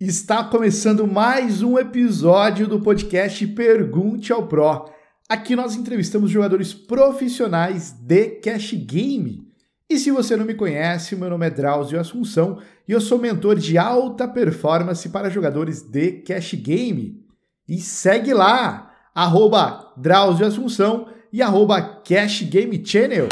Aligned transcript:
Está 0.00 0.44
começando 0.44 1.08
mais 1.08 1.60
um 1.60 1.76
episódio 1.76 2.68
do 2.68 2.80
podcast 2.80 3.44
Pergunte 3.48 4.32
ao 4.32 4.46
Pro. 4.46 4.88
Aqui 5.28 5.56
nós 5.56 5.74
entrevistamos 5.74 6.30
jogadores 6.30 6.72
profissionais 6.72 7.90
de 7.90 8.28
cash 8.36 8.74
game. 8.74 9.42
E 9.90 9.98
se 9.98 10.12
você 10.12 10.36
não 10.36 10.44
me 10.44 10.54
conhece, 10.54 11.16
meu 11.16 11.28
nome 11.28 11.48
é 11.48 11.50
Drauzio 11.50 11.98
Assunção 11.98 12.62
e 12.86 12.92
eu 12.92 13.00
sou 13.00 13.18
mentor 13.18 13.56
de 13.56 13.76
alta 13.76 14.28
performance 14.28 15.08
para 15.08 15.30
jogadores 15.30 15.82
de 15.82 16.22
cash 16.22 16.54
game. 16.54 17.20
E 17.68 17.78
segue 17.78 18.32
lá, 18.32 18.92
arroba 19.12 19.92
Drauzio 19.96 20.46
Assunção 20.46 21.08
e 21.32 21.42
arroba 21.42 21.82
Cash 21.82 22.42
Game 22.42 22.86
Channel. 22.86 23.26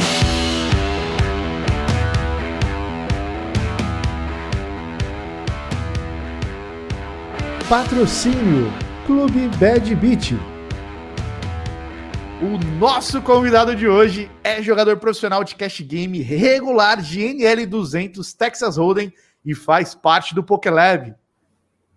Patrocínio 7.69 8.73
Clube 9.07 9.49
Bad 9.59 9.93
Beat. 9.97 10.35
O 12.41 12.79
nosso 12.79 13.21
convidado 13.21 13.75
de 13.75 13.89
hoje 13.89 14.31
é 14.45 14.63
jogador 14.63 14.99
profissional 14.99 15.43
de 15.43 15.57
cash 15.57 15.81
game 15.81 16.23
regular 16.23 17.03
de 17.03 17.21
NL200 17.23 18.37
Texas 18.37 18.77
Hold'em 18.77 19.13
e 19.45 19.53
faz 19.53 19.97
parte 19.97 20.33
do 20.33 20.45
PokéLab. 20.45 21.13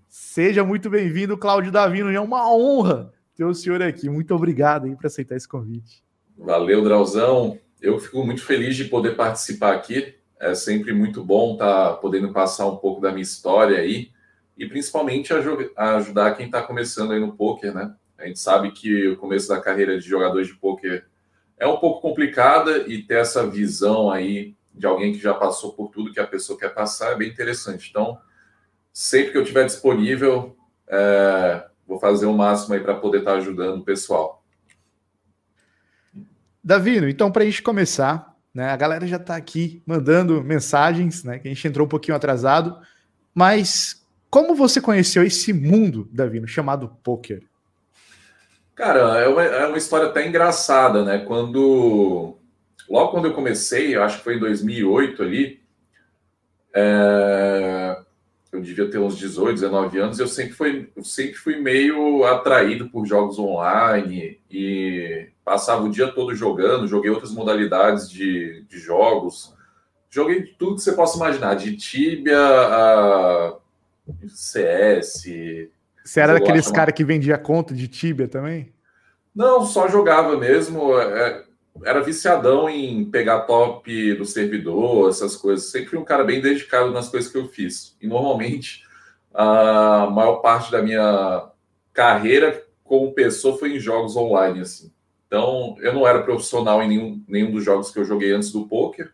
Seja 0.07 0.63
muito 0.63 0.89
bem-vindo, 0.89 1.37
Cláudio 1.37 1.71
Davino. 1.71 2.11
É 2.11 2.19
uma 2.19 2.51
honra 2.51 3.13
ter 3.35 3.45
o 3.45 3.53
senhor 3.53 3.79
aqui. 3.83 4.09
Muito 4.09 4.33
obrigado 4.33 4.89
por 4.95 5.05
aceitar 5.05 5.35
esse 5.35 5.47
convite. 5.47 6.03
Valeu, 6.35 6.83
Drauzão. 6.83 7.59
Eu 7.79 7.99
fico 7.99 8.25
muito 8.25 8.43
feliz 8.43 8.75
de 8.75 8.85
poder 8.85 9.15
participar 9.15 9.75
aqui. 9.75 10.15
É 10.39 10.55
sempre 10.55 10.93
muito 10.93 11.23
bom 11.23 11.53
estar 11.53 11.89
tá 11.89 11.93
podendo 11.93 12.33
passar 12.33 12.65
um 12.65 12.77
pouco 12.77 12.99
da 12.99 13.11
minha 13.11 13.21
história 13.21 13.77
aí 13.77 14.09
e 14.59 14.67
principalmente 14.67 15.33
ajudar 15.77 16.35
quem 16.35 16.47
está 16.47 16.61
começando 16.61 17.13
aí 17.13 17.19
no 17.19 17.31
poker, 17.31 17.73
né? 17.73 17.95
A 18.17 18.27
gente 18.27 18.39
sabe 18.39 18.71
que 18.71 19.07
o 19.07 19.15
começo 19.15 19.47
da 19.47 19.61
carreira 19.61 19.97
de 19.97 20.05
jogador 20.05 20.43
de 20.43 20.53
poker 20.53 21.05
é 21.57 21.65
um 21.65 21.77
pouco 21.77 22.01
complicada 22.01 22.79
e 22.79 23.01
ter 23.01 23.19
essa 23.19 23.47
visão 23.47 24.11
aí 24.11 24.53
de 24.73 24.85
alguém 24.85 25.13
que 25.13 25.19
já 25.19 25.33
passou 25.33 25.71
por 25.71 25.87
tudo 25.87 26.11
que 26.11 26.19
a 26.19 26.27
pessoa 26.27 26.59
quer 26.59 26.73
passar 26.73 27.13
é 27.13 27.15
bem 27.15 27.29
interessante. 27.29 27.89
Então, 27.89 28.19
sempre 28.91 29.31
que 29.31 29.37
eu 29.37 29.43
estiver 29.43 29.65
disponível, 29.65 30.57
é, 30.89 31.65
vou 31.87 31.97
fazer 31.97 32.25
o 32.25 32.33
máximo 32.33 32.73
aí 32.73 32.81
para 32.81 32.95
poder 32.95 33.19
estar 33.19 33.31
tá 33.31 33.37
ajudando 33.37 33.79
o 33.79 33.85
pessoal. 33.85 34.43
Davino, 36.61 37.07
então 37.07 37.31
para 37.31 37.43
a 37.43 37.45
gente 37.45 37.61
começar, 37.61 38.35
né? 38.53 38.71
A 38.71 38.75
galera 38.75 39.07
já 39.07 39.15
está 39.15 39.37
aqui 39.37 39.81
mandando 39.85 40.43
mensagens, 40.43 41.23
né? 41.23 41.39
Que 41.39 41.47
a 41.47 41.53
gente 41.53 41.65
entrou 41.65 41.85
um 41.85 41.89
pouquinho 41.89 42.17
atrasado, 42.17 42.77
mas 43.33 43.98
como 44.29 44.55
você 44.55 44.79
conheceu 44.79 45.23
esse 45.23 45.51
mundo, 45.51 46.07
Davino, 46.11 46.47
chamado 46.47 46.89
poker? 47.03 47.43
Cara, 48.75 49.19
é 49.19 49.27
uma, 49.27 49.43
é 49.43 49.67
uma, 49.67 49.77
história 49.77 50.07
até 50.07 50.25
engraçada, 50.27 51.03
né? 51.03 51.19
Quando. 51.19 52.37
Logo 52.89 53.11
quando 53.11 53.25
eu 53.25 53.33
comecei, 53.33 53.95
eu 53.95 54.01
acho 54.01 54.19
que 54.19 54.23
foi 54.23 54.37
em 54.37 54.39
2008 54.39 55.21
ali, 55.21 55.61
é, 56.73 57.99
eu 58.51 58.61
devia 58.61 58.89
ter 58.89 58.97
uns 58.97 59.17
18, 59.17 59.53
19 59.53 59.99
anos, 59.99 60.19
eu 60.19 60.27
sempre 60.27 60.53
fui, 60.53 60.89
eu 60.95 61.03
sempre 61.03 61.35
fui 61.35 61.57
meio 61.57 62.23
atraído 62.25 62.89
por 62.89 63.05
jogos 63.05 63.37
online 63.37 64.39
e 64.49 65.27
passava 65.45 65.83
o 65.83 65.91
dia 65.91 66.07
todo 66.07 66.33
jogando, 66.33 66.87
joguei 66.87 67.11
outras 67.11 67.31
modalidades 67.31 68.09
de, 68.09 68.65
de 68.67 68.79
jogos, 68.79 69.53
joguei 70.09 70.43
tudo 70.57 70.75
que 70.75 70.81
você 70.81 70.93
possa 70.93 71.17
imaginar, 71.17 71.55
de 71.55 71.77
Tibia 71.77 72.39
a 72.39 73.58
CS. 74.27 75.23
Você 76.03 76.19
era 76.19 76.33
daqueles 76.33 76.65
caras 76.65 76.75
cara 76.75 76.91
que 76.91 77.03
vendia 77.03 77.37
conta 77.37 77.73
de 77.73 77.87
Tibia 77.87 78.27
também? 78.27 78.73
Não, 79.35 79.65
só 79.65 79.87
jogava 79.87 80.37
mesmo. 80.37 80.97
É, 80.99 81.43
era 81.83 82.01
viciadão 82.01 82.69
em 82.69 83.05
pegar 83.05 83.41
top 83.41 84.15
do 84.15 84.25
servidor, 84.25 85.09
essas 85.09 85.35
coisas. 85.35 85.71
Sempre 85.71 85.89
fui 85.89 85.99
um 85.99 86.05
cara 86.05 86.23
bem 86.23 86.41
dedicado 86.41 86.91
nas 86.91 87.09
coisas 87.09 87.31
que 87.31 87.37
eu 87.37 87.47
fiz. 87.47 87.95
E 88.01 88.07
normalmente 88.07 88.83
a 89.33 90.09
maior 90.11 90.37
parte 90.37 90.71
da 90.71 90.81
minha 90.81 91.49
carreira 91.93 92.65
como 92.83 93.13
pessoa 93.13 93.57
foi 93.57 93.75
em 93.75 93.79
jogos 93.79 94.15
online, 94.15 94.61
assim. 94.61 94.91
Então, 95.27 95.75
eu 95.79 95.93
não 95.93 96.07
era 96.07 96.23
profissional 96.23 96.81
em 96.81 96.87
nenhum, 96.87 97.23
nenhum 97.27 97.51
dos 97.51 97.63
jogos 97.63 97.91
que 97.91 97.99
eu 97.99 98.03
joguei 98.03 98.31
antes 98.31 98.51
do 98.51 98.67
poker, 98.67 99.13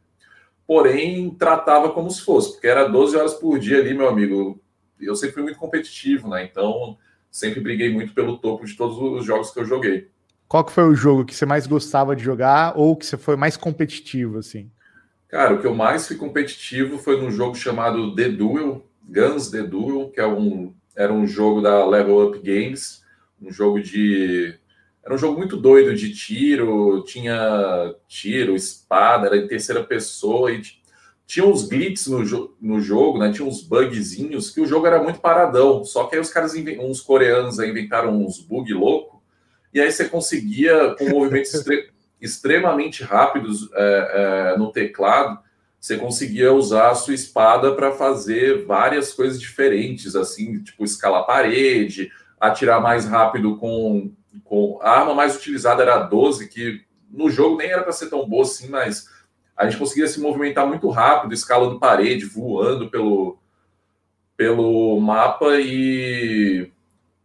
porém 0.65 1.29
tratava 1.31 1.89
como 1.91 2.09
se 2.09 2.21
fosse, 2.21 2.53
porque 2.53 2.67
era 2.67 2.87
12 2.87 3.17
horas 3.17 3.33
por 3.33 3.59
dia 3.59 3.79
ali, 3.79 3.93
meu 3.93 4.07
amigo, 4.07 4.57
eu 4.99 5.15
sempre 5.15 5.35
fui 5.35 5.43
muito 5.43 5.59
competitivo, 5.59 6.29
né? 6.29 6.43
Então, 6.43 6.97
sempre 7.29 7.59
briguei 7.59 7.91
muito 7.91 8.13
pelo 8.13 8.37
topo 8.37 8.65
de 8.65 8.75
todos 8.75 8.97
os 8.97 9.25
jogos 9.25 9.51
que 9.51 9.59
eu 9.59 9.65
joguei. 9.65 10.09
Qual 10.47 10.63
que 10.63 10.71
foi 10.71 10.83
o 10.83 10.95
jogo 10.95 11.25
que 11.25 11.35
você 11.35 11.45
mais 11.45 11.65
gostava 11.67 12.15
de 12.15 12.23
jogar 12.23 12.77
ou 12.77 12.95
que 12.95 13.05
você 13.05 13.17
foi 13.17 13.35
mais 13.35 13.57
competitivo, 13.57 14.37
assim? 14.37 14.69
Cara, 15.27 15.55
o 15.55 15.59
que 15.59 15.67
eu 15.67 15.75
mais 15.75 16.07
fui 16.07 16.15
competitivo 16.15 16.97
foi 16.97 17.19
num 17.19 17.31
jogo 17.31 17.55
chamado 17.55 18.15
The 18.15 18.29
Duel, 18.29 18.85
Guns 19.03 19.49
The 19.49 19.63
Duel, 19.63 20.09
que 20.11 20.19
é 20.19 20.27
um, 20.27 20.73
era 20.95 21.11
um 21.11 21.27
jogo 21.27 21.61
da 21.61 21.85
Level 21.85 22.27
Up 22.27 22.39
Games, 22.39 23.03
um 23.41 23.51
jogo 23.51 23.81
de... 23.81 24.57
Era 25.03 25.13
um 25.13 25.17
jogo 25.17 25.37
muito 25.37 25.57
doido 25.57 25.93
de 25.93 26.13
tiro, 26.13 27.03
tinha 27.03 27.93
tiro, 28.07 28.55
espada, 28.55 29.27
era 29.27 29.37
em 29.37 29.47
terceira 29.47 29.83
pessoa 29.83 30.51
e 30.51 30.61
tinha 31.27 31.45
uns 31.45 31.67
glitches 31.67 32.07
no, 32.07 32.23
jo 32.23 32.55
no 32.61 32.79
jogo, 32.79 33.17
né? 33.17 33.31
Tinha 33.31 33.47
uns 33.47 33.61
bugzinhos 33.61 34.51
que 34.51 34.61
o 34.61 34.65
jogo 34.65 34.85
era 34.85 35.01
muito 35.01 35.19
paradão. 35.19 35.83
Só 35.83 36.05
que 36.05 36.15
aí 36.15 36.21
os 36.21 36.29
caras, 36.29 36.53
uns 36.79 37.01
coreanos, 37.01 37.59
aí 37.59 37.69
inventaram 37.69 38.15
uns 38.15 38.39
bug 38.39 38.71
louco. 38.73 39.23
E 39.73 39.81
aí 39.81 39.91
você 39.91 40.07
conseguia, 40.07 40.95
com 40.97 41.09
movimentos 41.09 41.53
extre 41.55 41.89
extremamente 42.21 43.03
rápidos 43.03 43.69
é, 43.73 44.53
é, 44.53 44.57
no 44.57 44.71
teclado, 44.71 45.39
você 45.79 45.97
conseguia 45.97 46.51
usar 46.51 46.89
a 46.89 46.95
sua 46.95 47.13
espada 47.13 47.75
para 47.75 47.91
fazer 47.91 48.65
várias 48.65 49.13
coisas 49.13 49.39
diferentes, 49.39 50.15
assim, 50.15 50.63
tipo 50.63 50.83
escalar 50.83 51.25
parede, 51.25 52.11
atirar 52.39 52.81
mais 52.81 53.05
rápido 53.05 53.57
com, 53.57 54.11
com 54.43 54.79
a 54.81 54.91
arma 55.01 55.13
mais 55.13 55.35
utilizada 55.35 55.83
era 55.83 55.95
a 55.95 56.03
12, 56.03 56.47
que 56.47 56.81
no 57.11 57.29
jogo 57.29 57.57
nem 57.57 57.69
era 57.69 57.83
para 57.83 57.91
ser 57.91 58.09
tão 58.09 58.27
boa 58.27 58.43
assim, 58.43 58.67
mas 58.69 59.07
a 59.55 59.65
gente 59.65 59.79
conseguia 59.79 60.07
se 60.07 60.19
movimentar 60.19 60.67
muito 60.67 60.89
rápido, 60.89 61.33
escalando 61.33 61.79
parede, 61.79 62.25
voando 62.25 62.89
pelo, 62.89 63.37
pelo 64.35 64.99
mapa 64.99 65.57
e 65.59 66.71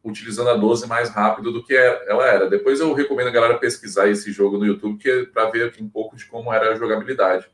utilizando 0.02 0.50
a 0.50 0.56
12 0.56 0.86
mais 0.86 1.10
rápido 1.10 1.52
do 1.52 1.62
que 1.62 1.74
ela 1.74 2.26
era. 2.26 2.48
Depois 2.48 2.80
eu 2.80 2.92
recomendo 2.94 3.28
a 3.28 3.32
galera 3.32 3.58
pesquisar 3.58 4.08
esse 4.08 4.32
jogo 4.32 4.56
no 4.56 4.64
YouTube 4.64 5.00
é 5.10 5.24
para 5.26 5.50
ver 5.50 5.74
um 5.80 5.88
pouco 5.88 6.16
de 6.16 6.24
como 6.26 6.52
era 6.52 6.70
a 6.70 6.74
jogabilidade. 6.74 7.46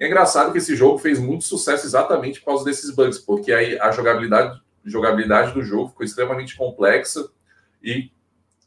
é 0.00 0.06
engraçado 0.06 0.52
que 0.52 0.58
esse 0.58 0.74
jogo 0.74 0.98
fez 0.98 1.18
muito 1.18 1.44
sucesso 1.44 1.86
exatamente 1.86 2.40
por 2.40 2.46
causa 2.46 2.64
desses 2.64 2.90
bugs, 2.90 3.18
porque 3.18 3.52
aí 3.52 3.78
a 3.78 3.92
jogabilidade, 3.92 4.60
jogabilidade 4.84 5.52
do 5.52 5.62
jogo 5.62 5.90
ficou 5.90 6.04
extremamente 6.04 6.56
complexa 6.56 7.28
e, 7.82 8.10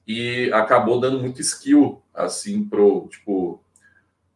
e 0.07 0.51
acabou 0.53 1.00
dando 1.00 1.19
muito 1.19 1.41
skill 1.41 2.01
assim 2.13 2.63
pro 2.63 3.07
tipo 3.09 3.62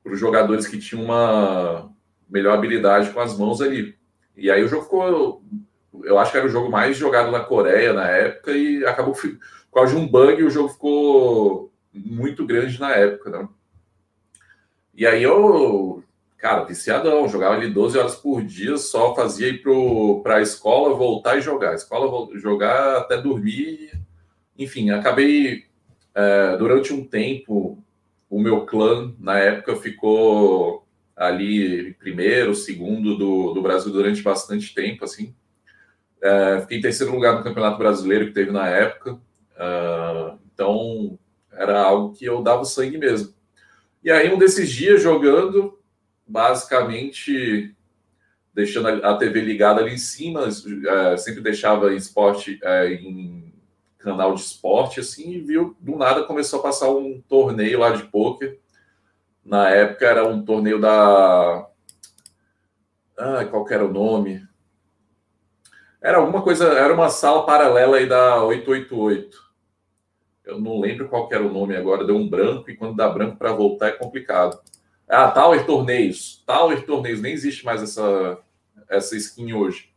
para 0.04 0.14
os 0.14 0.20
jogadores 0.20 0.68
que 0.68 0.78
tinham 0.78 1.04
uma 1.04 1.90
melhor 2.30 2.54
habilidade 2.54 3.12
com 3.12 3.20
as 3.20 3.38
mãos 3.38 3.62
ali. 3.62 3.96
E 4.36 4.50
aí 4.50 4.64
o 4.64 4.68
jogo 4.68 4.84
ficou. 4.84 5.44
Eu 6.04 6.18
acho 6.18 6.32
que 6.32 6.38
era 6.38 6.48
o 6.48 6.50
jogo 6.50 6.72
mais 6.72 6.98
jogado 6.98 7.32
na 7.32 7.42
Coreia 7.42 7.94
na 7.94 8.08
época 8.08 8.52
e 8.52 8.86
acabou 8.86 9.14
por 9.14 9.38
causa 9.74 9.96
de 9.96 10.02
um 10.02 10.08
bug 10.08 10.44
o 10.44 10.50
jogo 10.50 10.70
ficou 10.70 11.72
muito 11.94 12.46
grande 12.46 12.80
na 12.80 12.92
época, 12.92 13.30
né? 13.30 13.50
E 14.94 15.06
aí 15.06 15.24
eu, 15.24 16.04
cara, 16.38 16.64
viciadão, 16.64 17.28
jogava 17.28 17.56
ali 17.56 17.70
12 17.70 17.98
horas 17.98 18.16
por 18.16 18.44
dia, 18.44 18.78
só 18.78 19.16
fazia 19.16 19.48
ir 19.48 19.64
para 20.24 20.38
a 20.38 20.42
escola, 20.42 20.96
voltar 20.96 21.38
e 21.38 21.42
jogar. 21.42 21.74
Escola, 21.74 22.28
jogar 22.38 22.98
até 22.98 23.18
dormir. 23.18 23.92
Enfim, 24.58 24.90
acabei 24.90 25.66
é, 26.14 26.58
durante 26.58 26.94
um 26.94 27.06
tempo 27.06 27.82
o 28.32 28.40
meu 28.40 28.66
clã, 28.66 29.14
na 29.20 29.38
época, 29.38 29.76
ficou 29.76 30.88
ali 31.18 31.94
primeiro, 31.96 32.56
segundo 32.56 33.18
do, 33.18 33.54
do 33.54 33.62
Brasil 33.62 33.92
durante 33.92 34.22
bastante 34.22 34.74
tempo, 34.74 35.04
assim. 35.04 35.36
É, 36.24 36.62
fiquei 36.62 36.78
em 36.78 36.82
terceiro 36.82 37.12
lugar 37.12 37.36
no 37.36 37.44
Campeonato 37.44 37.78
Brasileiro 37.78 38.28
que 38.28 38.32
teve 38.32 38.50
na 38.50 38.70
época. 38.70 39.16
Uh, 39.16 40.40
então, 40.54 41.20
era 41.52 41.82
algo 41.82 42.16
que 42.16 42.24
eu 42.24 42.42
dava 42.42 42.64
sangue 42.64 42.98
mesmo. 42.98 43.34
E 44.02 44.10
aí, 44.10 44.34
um 44.34 44.40
desses 44.40 44.72
dias, 44.72 45.04
jogando, 45.04 45.78
basicamente 46.26 47.76
deixando 48.54 48.88
a 48.88 49.18
TV 49.18 49.42
ligada 49.42 49.82
ali 49.82 49.94
em 49.94 49.98
cima, 49.98 50.48
é, 50.48 51.18
sempre 51.18 51.42
deixava 51.42 51.94
esporte 51.94 52.60
é, 52.64 52.94
em 52.94 53.51
canal 54.02 54.34
de 54.34 54.42
esporte, 54.42 55.00
assim, 55.00 55.32
e 55.32 55.40
viu, 55.40 55.76
do 55.80 55.96
nada 55.96 56.24
começou 56.24 56.60
a 56.60 56.64
passar 56.64 56.90
um 56.90 57.22
torneio 57.22 57.80
lá 57.80 57.92
de 57.92 58.04
pôquer. 58.04 58.60
Na 59.44 59.70
época 59.70 60.06
era 60.06 60.28
um 60.28 60.44
torneio 60.44 60.80
da. 60.80 61.68
Ah, 63.18 63.46
qual 63.46 63.68
era 63.70 63.86
o 63.86 63.92
nome? 63.92 64.46
Era 66.02 66.18
alguma 66.18 66.42
coisa, 66.42 66.68
era 66.74 66.94
uma 66.94 67.10
sala 67.10 67.46
paralela 67.46 67.98
aí 67.98 68.08
da 68.08 68.44
888. 68.44 69.38
Eu 70.44 70.60
não 70.60 70.80
lembro 70.80 71.08
qual 71.08 71.30
era 71.32 71.46
o 71.46 71.54
nome 71.54 71.76
agora, 71.76 72.06
deu 72.06 72.16
um 72.16 72.28
branco, 72.28 72.70
e 72.70 72.76
quando 72.76 72.96
dá 72.96 73.08
branco 73.08 73.38
para 73.38 73.54
voltar 73.54 73.90
é 73.90 73.92
complicado. 73.92 74.60
Ah, 75.08 75.30
Tower 75.30 75.66
Torneios. 75.66 76.44
Tower 76.46 76.84
Torneios, 76.86 77.22
nem 77.22 77.34
existe 77.34 77.64
mais 77.64 77.84
essa, 77.84 78.40
essa 78.90 79.16
skin 79.16 79.54
hoje. 79.54 79.92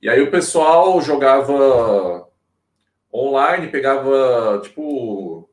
E 0.00 0.08
aí 0.08 0.22
o 0.22 0.30
pessoal 0.30 1.00
jogava 1.02 2.26
online, 3.12 3.68
pegava, 3.68 4.60
tipo, 4.62 5.48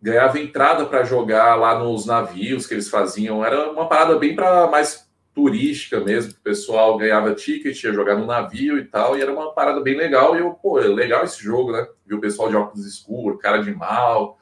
ganhava 0.00 0.38
entrada 0.38 0.84
para 0.84 1.02
jogar 1.02 1.54
lá 1.56 1.78
nos 1.78 2.04
navios 2.04 2.66
que 2.66 2.74
eles 2.74 2.88
faziam. 2.90 3.44
Era 3.44 3.70
uma 3.70 3.88
parada 3.88 4.18
bem 4.18 4.36
para 4.36 4.66
mais 4.66 5.10
turística 5.34 5.98
mesmo. 6.00 6.32
O 6.32 6.42
pessoal 6.42 6.96
ganhava 6.96 7.34
ticket, 7.34 7.82
ia 7.82 7.92
jogar 7.92 8.14
no 8.16 8.26
navio 8.26 8.78
e 8.78 8.84
tal. 8.84 9.16
E 9.16 9.22
era 9.22 9.32
uma 9.32 9.52
parada 9.52 9.80
bem 9.80 9.96
legal. 9.96 10.36
E 10.36 10.40
eu, 10.40 10.52
pô, 10.52 10.78
é 10.78 10.86
legal 10.86 11.24
esse 11.24 11.42
jogo, 11.42 11.72
né? 11.72 11.86
Vi 12.06 12.14
o 12.14 12.20
pessoal 12.20 12.48
de 12.48 12.56
óculos 12.56 12.86
escuros, 12.86 13.40
cara 13.40 13.62
de 13.62 13.74
mal. 13.74 14.38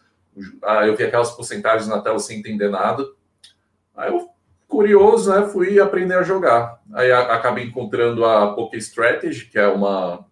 Ah, 0.62 0.86
eu 0.86 0.96
vi 0.96 1.04
aquelas 1.04 1.30
porcentagens 1.30 1.88
na 1.88 2.00
tela 2.00 2.18
sem 2.18 2.40
entender 2.40 2.68
nada. 2.68 3.06
Aí 3.96 4.10
eu, 4.10 4.28
curioso, 4.66 5.32
né? 5.32 5.46
Fui 5.46 5.78
aprender 5.78 6.14
a 6.14 6.22
jogar. 6.22 6.80
Aí 6.92 7.12
acabei 7.12 7.64
encontrando 7.64 8.24
a 8.24 8.52
Poké 8.52 8.78
Strategy, 8.78 9.46
que 9.46 9.58
é 9.58 9.68
uma 9.68 10.26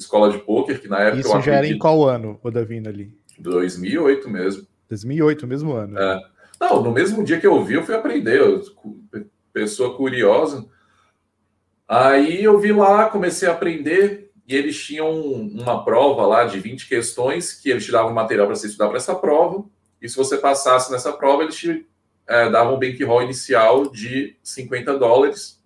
escola 0.00 0.30
de 0.30 0.38
poker 0.38 0.80
que 0.80 0.88
na 0.88 1.00
época 1.00 1.20
Isso 1.20 1.40
já 1.40 1.54
era 1.54 1.66
em 1.66 1.78
qual 1.78 2.04
ano, 2.04 2.38
o 2.42 2.50
Davino 2.50 2.88
ali? 2.88 3.12
2008 3.38 4.28
mesmo. 4.28 4.66
2008, 4.88 5.46
mesmo 5.46 5.72
ano. 5.72 5.98
É. 5.98 6.20
Não, 6.60 6.82
no 6.82 6.90
mesmo 6.90 7.24
dia 7.24 7.40
que 7.40 7.46
eu 7.46 7.62
vi, 7.64 7.74
eu 7.74 7.84
fui 7.84 7.94
aprender. 7.94 8.40
Eu, 8.40 8.62
pessoa 9.52 9.96
curiosa. 9.96 10.66
Aí 11.88 12.44
eu 12.44 12.58
vi 12.58 12.72
lá, 12.72 13.08
comecei 13.08 13.48
a 13.48 13.52
aprender 13.52 14.30
e 14.46 14.54
eles 14.54 14.80
tinham 14.80 15.10
uma 15.10 15.84
prova 15.84 16.26
lá 16.26 16.44
de 16.44 16.58
20 16.58 16.88
questões 16.88 17.52
que 17.52 17.70
eles 17.70 17.84
te 17.84 17.92
davam 17.92 18.12
material 18.12 18.46
para 18.46 18.56
você 18.56 18.66
estudar 18.66 18.88
para 18.88 18.96
essa 18.96 19.14
prova. 19.14 19.64
E 20.02 20.08
se 20.08 20.16
você 20.16 20.36
passasse 20.36 20.90
nessa 20.90 21.12
prova, 21.12 21.42
eles 21.42 21.56
te 21.56 21.86
é, 22.26 22.48
davam 22.50 22.74
um 22.74 22.78
bankroll 22.78 23.22
inicial 23.22 23.90
de 23.90 24.36
50 24.42 24.98
dólares. 24.98 25.59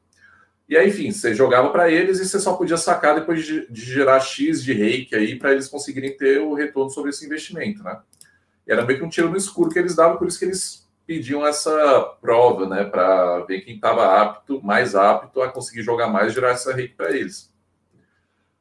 E 0.68 0.76
aí, 0.76 0.88
enfim, 0.88 1.10
você 1.10 1.34
jogava 1.34 1.70
para 1.70 1.90
eles 1.90 2.18
e 2.18 2.26
você 2.26 2.40
só 2.40 2.54
podia 2.54 2.76
sacar 2.76 3.14
depois 3.14 3.44
de, 3.44 3.70
de 3.70 3.80
gerar 3.82 4.20
X 4.20 4.62
de 4.62 4.72
reiki 4.72 5.14
aí 5.14 5.38
para 5.38 5.52
eles 5.52 5.68
conseguirem 5.68 6.16
ter 6.16 6.40
o 6.40 6.54
retorno 6.54 6.90
sobre 6.90 7.10
esse 7.10 7.26
investimento, 7.26 7.82
né? 7.82 8.00
E 8.66 8.72
era 8.72 8.84
meio 8.84 8.98
que 8.98 9.04
um 9.04 9.10
tiro 9.10 9.28
no 9.28 9.36
escuro 9.36 9.70
que 9.70 9.78
eles 9.78 9.94
davam, 9.94 10.16
por 10.16 10.26
isso 10.26 10.38
que 10.38 10.46
eles 10.46 10.88
pediam 11.06 11.46
essa 11.46 12.16
prova, 12.20 12.66
né, 12.66 12.84
para 12.84 13.40
ver 13.40 13.60
quem 13.60 13.74
estava 13.74 14.22
apto, 14.22 14.62
mais 14.62 14.94
apto 14.94 15.42
a 15.42 15.50
conseguir 15.50 15.82
jogar 15.82 16.08
mais 16.08 16.32
gerar 16.32 16.52
essa 16.52 16.72
rede 16.72 16.94
para 16.94 17.14
eles. 17.14 17.52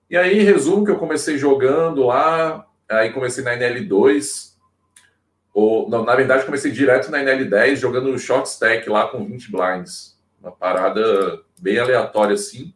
E 0.10 0.18
aí, 0.18 0.42
resumo 0.42 0.84
que 0.84 0.92
eu 0.92 1.00
comecei 1.00 1.38
jogando 1.38 2.06
lá, 2.06 2.68
aí 2.90 3.12
comecei 3.14 3.44
na 3.44 3.56
NL2, 3.56 4.54
ou, 5.54 5.90
na 5.90 6.16
verdade, 6.16 6.46
comecei 6.46 6.72
direto 6.72 7.10
na 7.10 7.20
NL10, 7.20 7.78
jogando 7.78 8.18
short 8.20 8.50
stack 8.50 8.90
lá 8.90 9.08
com 9.08 9.26
20 9.26 9.52
blinds. 9.52 10.13
Uma 10.44 10.52
parada 10.52 11.42
bem 11.62 11.80
aleatória 11.80 12.34
assim. 12.34 12.76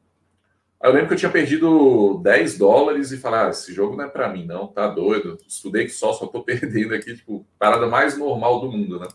Aí 0.79 0.89
eu 0.89 0.93
lembro 0.93 1.09
que 1.09 1.15
eu 1.15 1.17
tinha 1.17 1.31
perdido 1.31 2.21
10 2.23 2.57
dólares 2.57 3.11
e 3.11 3.17
falei, 3.17 3.41
ah, 3.41 3.49
esse 3.49 3.73
jogo 3.73 3.97
não 3.97 4.05
é 4.05 4.07
para 4.07 4.29
mim, 4.29 4.45
não, 4.45 4.67
tá 4.67 4.87
doido. 4.87 5.37
Estudei 5.45 5.83
que 5.83 5.91
só, 5.91 6.13
só 6.13 6.27
tô 6.27 6.41
perdendo 6.45 6.95
aqui, 6.95 7.13
tipo, 7.13 7.45
parada 7.59 7.85
mais 7.87 8.17
normal 8.17 8.61
do 8.61 8.71
mundo, 8.71 9.01
né? 9.01 9.07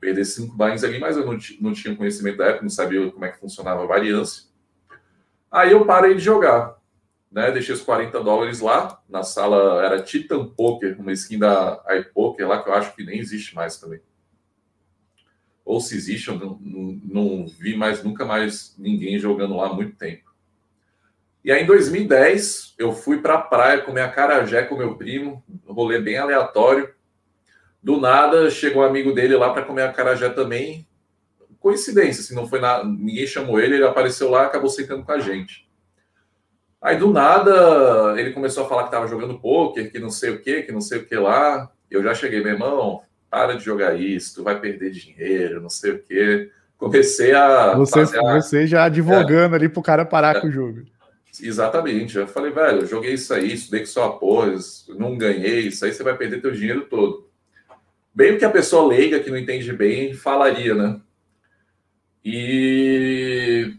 Perder 0.00 0.24
5 0.24 0.56
blinds 0.56 0.82
ali, 0.82 0.98
mas 0.98 1.18
eu 1.18 1.26
não, 1.26 1.36
não 1.60 1.72
tinha 1.74 1.94
conhecimento 1.94 2.38
da 2.38 2.46
época, 2.46 2.62
não 2.62 2.70
sabia 2.70 3.10
como 3.10 3.24
é 3.26 3.30
que 3.30 3.38
funcionava 3.38 3.82
a 3.82 3.86
variância. 3.86 4.44
Aí 5.50 5.72
eu 5.72 5.84
parei 5.84 6.14
de 6.14 6.20
jogar, 6.20 6.78
né? 7.30 7.50
Deixei 7.50 7.74
os 7.74 7.82
40 7.82 8.22
dólares 8.22 8.60
lá, 8.60 9.02
na 9.06 9.22
sala 9.22 9.84
era 9.84 10.00
Titan 10.00 10.48
Poker, 10.48 10.98
uma 10.98 11.12
skin 11.12 11.38
da 11.38 11.84
iPoker 11.90 12.48
lá, 12.48 12.62
que 12.62 12.70
eu 12.70 12.74
acho 12.74 12.96
que 12.96 13.04
nem 13.04 13.18
existe 13.18 13.54
mais 13.54 13.76
também. 13.76 14.00
Ou 15.64 15.80
se 15.80 15.96
existe, 15.96 16.28
eu 16.28 16.38
não, 16.38 16.58
não, 16.60 17.00
não 17.04 17.46
vi 17.46 17.76
mais, 17.76 18.02
nunca 18.02 18.24
mais 18.24 18.74
ninguém 18.78 19.18
jogando 19.18 19.56
lá 19.56 19.68
há 19.68 19.72
muito 19.72 19.96
tempo. 19.96 20.32
E 21.44 21.50
aí, 21.50 21.62
em 21.62 21.66
2010, 21.66 22.74
eu 22.78 22.92
fui 22.92 23.18
para 23.18 23.34
a 23.34 23.40
praia 23.40 23.82
comer 23.82 24.02
acarajé 24.02 24.62
com 24.62 24.76
meu 24.76 24.96
primo, 24.96 25.42
rolê 25.66 26.00
bem 26.00 26.16
aleatório. 26.16 26.92
Do 27.82 28.00
nada, 28.00 28.48
chegou 28.48 28.82
um 28.82 28.86
amigo 28.86 29.12
dele 29.12 29.36
lá 29.36 29.52
para 29.52 29.64
comer 29.64 29.82
acarajé 29.82 30.28
também. 30.28 30.86
Coincidência, 31.58 32.20
assim, 32.20 32.34
não 32.34 32.48
foi 32.48 32.60
ninguém 32.84 33.26
chamou 33.26 33.58
ele, 33.58 33.76
ele 33.76 33.84
apareceu 33.84 34.30
lá, 34.30 34.46
acabou 34.46 34.68
sentando 34.68 35.04
com 35.04 35.12
a 35.12 35.18
gente. 35.18 35.68
Aí, 36.80 36.96
do 36.96 37.12
nada, 37.12 38.14
ele 38.20 38.32
começou 38.32 38.64
a 38.64 38.68
falar 38.68 38.82
que 38.82 38.88
estava 38.88 39.06
jogando 39.06 39.38
pôquer, 39.38 39.90
que 39.90 39.98
não 39.98 40.10
sei 40.10 40.30
o 40.30 40.40
que, 40.40 40.62
que 40.62 40.72
não 40.72 40.80
sei 40.80 40.98
o 40.98 41.06
que 41.06 41.14
lá. 41.16 41.70
Eu 41.90 42.02
já 42.02 42.14
cheguei, 42.14 42.40
meu 42.40 42.52
irmão, 42.52 43.02
para 43.32 43.56
de 43.56 43.64
jogar 43.64 43.98
isso, 43.98 44.34
tu 44.34 44.42
vai 44.42 44.60
perder 44.60 44.90
dinheiro, 44.90 45.58
não 45.58 45.70
sei 45.70 45.92
o 45.92 45.98
que. 46.02 46.50
Comecei 46.76 47.32
a. 47.32 47.74
Você, 47.76 48.00
a... 48.18 48.34
você 48.34 48.66
já 48.66 48.84
advogando 48.84 49.54
é, 49.54 49.56
ali 49.56 49.70
pro 49.70 49.80
cara 49.80 50.04
parar 50.04 50.36
é, 50.36 50.40
com 50.42 50.48
o 50.48 50.52
jogo. 50.52 50.82
Exatamente. 51.40 52.18
Eu 52.18 52.28
falei, 52.28 52.52
velho, 52.52 52.80
eu 52.80 52.86
joguei 52.86 53.14
isso 53.14 53.32
aí, 53.32 53.54
estudei 53.54 53.80
que 53.80 53.86
só 53.86 54.04
após, 54.04 54.84
não 54.98 55.16
ganhei, 55.16 55.60
isso 55.60 55.82
aí 55.82 55.94
você 55.94 56.02
vai 56.02 56.14
perder 56.14 56.42
teu 56.42 56.52
dinheiro 56.52 56.84
todo. 56.90 57.26
Bem 58.14 58.34
o 58.34 58.38
que 58.38 58.44
a 58.44 58.50
pessoa 58.50 58.86
leiga 58.86 59.18
que 59.18 59.30
não 59.30 59.38
entende 59.38 59.72
bem 59.72 60.12
falaria, 60.12 60.74
né? 60.74 61.00
E 62.22 63.74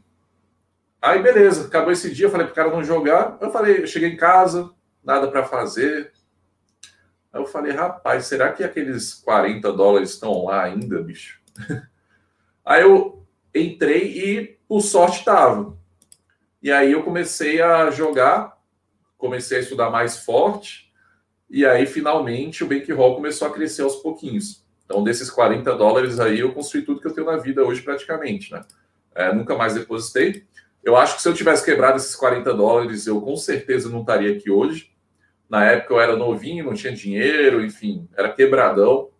aí, 1.00 1.22
beleza, 1.22 1.68
acabou 1.68 1.92
esse 1.92 2.12
dia, 2.12 2.26
eu 2.26 2.32
falei 2.32 2.48
pro 2.48 2.56
cara 2.56 2.72
não 2.72 2.84
jogar. 2.84 3.38
Eu 3.40 3.52
falei, 3.52 3.84
eu 3.84 3.88
cheguei 3.88 4.10
em 4.10 4.18
casa, 4.18 4.72
nada 5.04 5.28
para 5.28 5.44
fazer. 5.44 6.12
Aí 7.34 7.42
eu 7.42 7.48
falei, 7.48 7.74
rapaz, 7.74 8.28
será 8.28 8.52
que 8.54 8.64
aqueles 8.64 9.16
40 9.16 9.74
dólares 9.74 10.12
estão 10.12 10.46
lá 10.46 10.64
ainda, 10.64 11.02
bicho? 11.02 11.42
Aí 12.64 12.84
eu 12.84 13.26
entrei 13.54 14.04
e, 14.04 14.58
por 14.68 14.82
sorte, 14.82 15.26
tava. 15.26 15.76
E 16.62 16.72
aí 16.72 16.94
eu 16.94 17.04
comecei 17.04 17.62
a 17.62 17.92
jogar, 17.92 18.58
comecei 19.18 19.58
a 19.58 19.62
estudar 19.62 19.90
mais 19.90 20.20
forte, 20.20 20.90
e 21.50 21.66
aí 21.66 21.86
finalmente 21.86 22.64
o 22.64 22.68
bankroll 22.68 23.16
começou 23.16 23.50
a 23.50 23.52
crescer 23.52 23.82
aos 23.82 23.98
pouquinhos. 23.98 24.64
Então, 24.86 25.04
desses 25.04 25.30
40 25.30 25.76
dólares 25.76 26.22
aí, 26.22 26.40
eu 26.40 26.54
construí 26.54 26.84
tudo 26.84 27.02
que 27.02 27.08
eu 27.08 27.14
tenho 27.14 27.28
na 27.28 27.36
vida 27.36 27.64
hoje 27.64 27.82
praticamente, 27.82 28.52
né? 28.52 28.64
É, 29.14 29.34
nunca 29.34 29.56
mais 29.56 29.74
depositei. 29.74 30.46
Eu 30.82 30.96
acho 30.96 31.18
que 31.18 31.22
se 31.22 31.28
eu 31.28 31.34
tivesse 31.34 31.66
quebrado 31.66 31.98
esses 31.98 32.16
40 32.16 32.54
dólares, 32.54 33.08
eu 33.08 33.20
com 33.22 33.36
certeza 33.36 33.90
não 33.90 34.02
estaria 34.02 34.36
aqui 34.36 34.50
hoje. 34.50 34.93
Na 35.54 35.64
época 35.66 35.94
eu 35.94 36.02
era 36.02 36.18
novinho, 36.18 36.66
não 36.66 36.74
tinha 36.74 36.92
dinheiro, 36.92 37.64
enfim, 37.64 38.10
era 38.18 38.34
quebradão. 38.34 39.12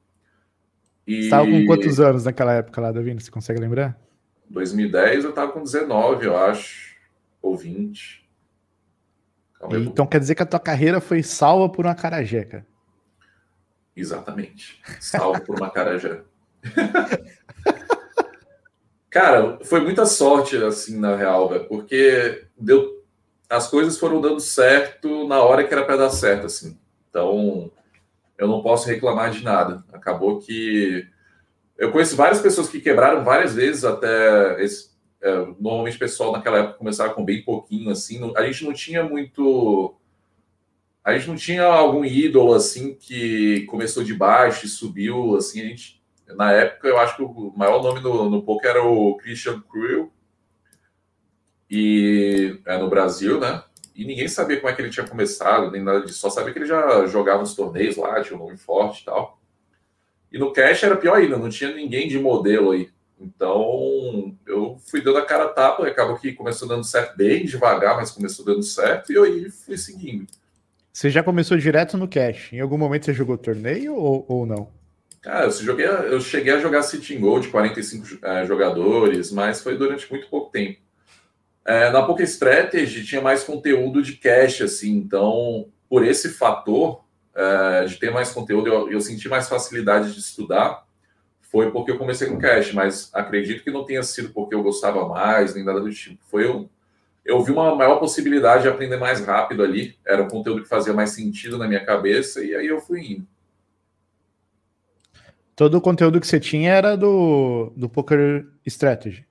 E... 1.06 1.18
Você 1.18 1.24
estava 1.26 1.46
com 1.46 1.64
quantos 1.68 2.00
anos 2.00 2.26
naquela 2.26 2.54
época 2.54 2.82
lá, 2.82 2.92
Davi? 2.92 3.14
Você 3.14 3.30
consegue 3.30 3.60
lembrar? 3.60 3.96
2010 4.50 5.26
eu 5.26 5.30
estava 5.30 5.52
com 5.52 5.62
19, 5.62 6.26
eu 6.26 6.36
acho 6.36 6.96
ou 7.40 7.56
20. 7.56 8.28
então 9.86 10.08
quer 10.08 10.20
dizer 10.20 10.34
que 10.34 10.42
a 10.42 10.46
tua 10.48 10.60
carreira 10.60 11.00
foi 11.00 11.22
salva 11.22 11.70
por 11.70 11.86
uma 11.86 11.94
carajeca. 11.94 12.66
Exatamente. 13.96 14.82
Salva 15.00 15.40
por 15.40 15.60
uma 15.60 15.70
carajé. 15.70 16.24
Cara, 19.08 19.60
foi 19.64 19.82
muita 19.82 20.08
sorte, 20.08 20.58
assim, 20.58 21.00
na 21.00 21.16
real, 21.16 21.48
velho, 21.48 21.68
porque 21.68 22.48
deu, 22.58 23.03
as 23.50 23.68
coisas 23.68 23.98
foram 23.98 24.22
dando 24.22 24.40
certo 24.40 25.28
na 25.28 25.42
hora 25.42 25.64
que 25.64 25.74
era 25.74 25.86
para 25.86 25.98
dar 25.98 26.10
certo, 26.10 26.46
assim. 26.48 26.78
Então, 27.10 27.72
eu 28.38 28.48
não 28.48 28.62
posso 28.62 28.88
reclamar 28.88 29.32
de 29.32 29.44
nada. 29.44 29.84
Acabou 29.94 30.40
que 30.40 31.08
eu 31.78 31.92
conheço 31.92 32.16
várias 32.16 32.42
pessoas 32.42 32.70
que 32.70 32.82
quebraram 32.82 33.24
várias 33.24 33.54
vezes 33.54 33.84
até 33.84 34.64
esse, 34.64 34.94
é, 35.22 35.34
normalmente 35.60 35.96
o 35.96 36.00
pessoal 36.00 36.32
naquela 36.34 36.60
época 36.60 36.78
começava 36.78 37.14
com 37.14 37.24
bem 37.24 37.42
pouquinho, 37.42 37.90
assim. 37.90 38.20
Não, 38.20 38.36
a 38.36 38.46
gente 38.46 38.66
não 38.66 38.74
tinha 38.74 39.04
muito. 39.04 39.96
A 41.04 41.14
gente 41.18 41.28
não 41.28 41.36
tinha 41.36 41.64
algum 41.64 42.04
ídolo 42.04 42.54
assim 42.54 42.94
que 42.96 43.62
começou 43.66 44.04
de 44.04 44.14
baixo 44.14 44.66
e 44.66 44.70
subiu 44.70 45.36
assim. 45.36 45.62
A 45.62 45.66
gente, 45.66 46.02
na 46.28 46.52
época, 46.52 46.88
eu 46.88 46.98
acho 46.98 47.16
que 47.16 47.24
o 47.24 47.54
maior 47.56 47.82
nome 47.82 48.02
no, 48.02 48.30
no 48.30 48.44
poker 48.44 48.72
era 48.72 48.84
o 48.84 49.16
Christian 49.18 49.62
Cruel 49.62 50.12
e 51.76 52.60
é 52.68 52.78
no 52.78 52.88
Brasil, 52.88 53.40
né? 53.40 53.64
E 53.96 54.06
ninguém 54.06 54.28
sabia 54.28 54.58
como 54.58 54.70
é 54.70 54.76
que 54.76 54.82
ele 54.82 54.92
tinha 54.92 55.08
começado, 55.08 55.72
nem 55.72 55.82
nada 55.82 56.02
disso. 56.02 56.20
Só 56.20 56.30
sabia 56.30 56.54
que 56.54 56.60
ele 56.60 56.68
já 56.68 57.08
jogava 57.08 57.40
nos 57.40 57.56
torneios 57.56 57.98
lá, 57.98 58.22
tinha 58.22 58.38
um 58.38 58.44
nome 58.44 58.58
forte 58.58 59.02
e 59.02 59.06
tal. 59.06 59.40
E 60.32 60.38
no 60.38 60.54
cash 60.54 60.84
era 60.84 60.96
pior 60.96 61.16
ainda, 61.16 61.36
não 61.36 61.50
tinha 61.50 61.74
ninguém 61.74 62.08
de 62.08 62.20
modelo 62.20 62.72
aí. 62.72 62.92
Então, 63.20 64.36
eu 64.46 64.78
fui 64.86 65.02
dando 65.02 65.18
a 65.18 65.26
cara 65.26 65.46
a 65.46 65.50
tapa, 65.50 65.88
acabou 65.88 66.18
que 66.18 66.34
começou 66.34 66.68
dando 66.68 66.84
certo 66.84 67.18
bem 67.18 67.44
devagar, 67.46 67.96
mas 67.96 68.12
começou 68.12 68.46
dando 68.46 68.62
certo, 68.62 69.12
e 69.12 69.16
eu 69.16 69.24
aí 69.24 69.50
fui 69.50 69.78
seguindo. 69.78 70.28
Você 70.92 71.10
já 71.10 71.24
começou 71.24 71.58
direto 71.58 71.98
no 71.98 72.08
cash? 72.08 72.54
Em 72.54 72.60
algum 72.60 72.78
momento 72.78 73.06
você 73.06 73.14
jogou 73.14 73.36
torneio 73.36 73.96
ou, 73.96 74.26
ou 74.28 74.46
não? 74.46 74.70
Cara, 75.22 75.46
eu, 75.46 75.52
joguei, 75.52 75.88
eu 75.88 76.20
cheguei 76.20 76.54
a 76.54 76.60
jogar 76.60 76.84
Sitting 76.84 77.20
Gold, 77.20 77.48
45 77.48 78.20
é, 78.24 78.46
jogadores, 78.46 79.32
mas 79.32 79.62
foi 79.62 79.76
durante 79.76 80.10
muito 80.12 80.28
pouco 80.28 80.52
tempo. 80.52 80.84
É, 81.66 81.90
na 81.92 82.04
Poker 82.04 82.26
Strategy 82.26 83.06
tinha 83.06 83.22
mais 83.22 83.44
conteúdo 83.44 84.02
de 84.02 84.14
cash, 84.18 84.62
assim, 84.62 84.98
então, 84.98 85.68
por 85.90 86.06
esse 86.06 86.30
fator 86.30 87.04
é, 87.34 87.86
de 87.86 87.98
ter 87.98 88.12
mais 88.12 88.32
conteúdo, 88.32 88.68
eu, 88.68 88.92
eu 88.92 89.02
senti 89.02 89.30
mais 89.30 89.48
facilidade 89.48 90.14
de 90.14 90.20
estudar, 90.20 90.86
foi 91.42 91.72
porque 91.72 91.92
eu 91.92 91.98
comecei 91.98 92.28
com 92.28 92.38
cash, 92.38 92.74
mas 92.74 93.10
acredito 93.14 93.64
que 93.64 93.72
não 93.72 93.86
tenha 93.86 94.04
sido 94.04 94.30
porque 94.34 94.56
eu 94.56 94.64
gostava 94.64 95.08
mais, 95.08 95.56
nem 95.56 95.64
nada 95.64 95.80
do 95.80 95.92
tipo. 95.92 96.20
Foi 96.26 96.46
eu, 96.46 96.70
eu 97.24 97.42
vi 97.44 97.52
uma 97.52 97.76
maior 97.76 97.98
possibilidade 98.00 98.64
de 98.64 98.70
aprender 98.70 98.98
mais 98.98 99.26
rápido 99.26 99.64
ali, 99.64 99.96
era 100.06 100.24
um 100.24 100.28
conteúdo 100.28 100.64
que 100.64 100.68
fazia 100.68 100.94
mais 100.94 101.12
sentido 101.12 101.58
na 101.58 101.68
minha 101.68 101.86
cabeça, 101.86 102.44
e 102.44 102.56
aí 102.56 102.68
eu 102.68 102.82
fui 102.82 103.14
indo. 103.14 103.28
Todo 105.56 105.78
o 105.78 105.82
conteúdo 105.82 106.20
que 106.20 106.26
você 106.28 106.40
tinha 106.40 106.72
era 106.72 106.98
do, 106.98 107.72
do 107.76 107.88
Poker 107.88 108.48
Strategy. 108.66 109.26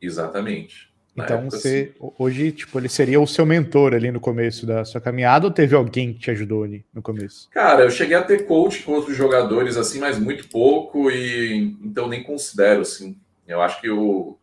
Exatamente. 0.00 0.93
Então 1.16 1.48
você 1.48 1.92
hoje, 2.18 2.50
tipo, 2.50 2.78
ele 2.78 2.88
seria 2.88 3.20
o 3.20 3.26
seu 3.26 3.46
mentor 3.46 3.94
ali 3.94 4.10
no 4.10 4.18
começo 4.18 4.66
da 4.66 4.84
sua 4.84 5.00
caminhada 5.00 5.46
ou 5.46 5.52
teve 5.52 5.74
alguém 5.76 6.12
que 6.12 6.18
te 6.18 6.30
ajudou 6.32 6.64
ali 6.64 6.84
no 6.92 7.00
começo? 7.00 7.48
Cara, 7.50 7.84
eu 7.84 7.90
cheguei 7.90 8.16
a 8.16 8.22
ter 8.22 8.46
coach 8.46 8.82
com 8.82 8.92
outros 8.92 9.16
jogadores 9.16 9.76
assim, 9.76 10.00
mas 10.00 10.18
muito 10.18 10.48
pouco 10.48 11.10
e 11.10 11.76
então 11.82 12.08
nem 12.08 12.22
considero 12.22 12.80
assim. 12.80 13.16
Eu 13.46 13.62
acho 13.62 13.80
que 13.80 13.88
o 13.88 14.36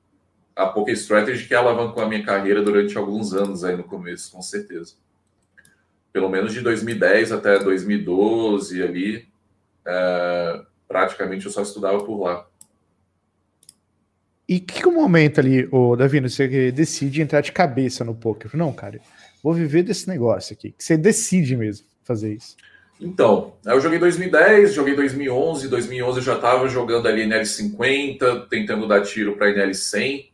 a 0.55 0.65
Poker 0.67 0.93
Strategy 0.93 1.47
que 1.47 1.55
alavancou 1.55 2.03
a 2.03 2.07
minha 2.07 2.23
carreira 2.23 2.61
durante 2.61 2.97
alguns 2.97 3.33
anos 3.33 3.63
aí 3.63 3.75
no 3.75 3.83
começo, 3.83 4.31
com 4.31 4.41
certeza. 4.41 4.93
Pelo 6.13 6.29
menos 6.29 6.53
de 6.53 6.61
2010 6.61 7.31
até 7.31 7.59
2012 7.59 8.83
ali, 8.83 9.27
é, 9.85 10.61
praticamente 10.87 11.45
eu 11.45 11.51
só 11.51 11.61
estudava 11.61 12.03
por 12.03 12.21
lá. 12.21 12.45
E 14.51 14.59
que 14.59 14.85
momento 14.85 15.39
ali, 15.39 15.65
o 15.71 15.95
Davi, 15.95 16.19
você 16.19 16.73
decide 16.73 17.21
entrar 17.21 17.39
de 17.39 17.53
cabeça 17.53 18.03
no 18.03 18.13
poker? 18.13 18.51
Não, 18.53 18.73
cara, 18.73 18.99
vou 19.41 19.53
viver 19.53 19.81
desse 19.81 20.09
negócio 20.09 20.53
aqui. 20.53 20.71
Que 20.77 20.83
você 20.83 20.97
decide 20.97 21.55
mesmo 21.55 21.87
fazer 22.03 22.33
isso. 22.33 22.57
Então, 22.99 23.53
eu 23.63 23.79
joguei 23.79 23.97
2010, 23.97 24.73
joguei 24.73 24.93
2011. 24.93 25.69
2011 25.69 26.17
eu 26.17 26.21
já 26.21 26.35
estava 26.35 26.67
jogando 26.67 27.07
ali 27.07 27.23
NL50, 27.23 28.49
tentando 28.49 28.89
dar 28.89 29.03
tiro 29.03 29.37
para 29.37 29.47
NL100. 29.53 30.25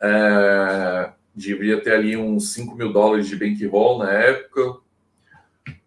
É, 0.00 1.10
devia 1.34 1.80
ter 1.80 1.94
ali 1.94 2.16
uns 2.16 2.52
5 2.52 2.76
mil 2.76 2.92
dólares 2.92 3.26
de 3.26 3.34
bankroll 3.34 3.98
na 3.98 4.12
época. 4.12 4.76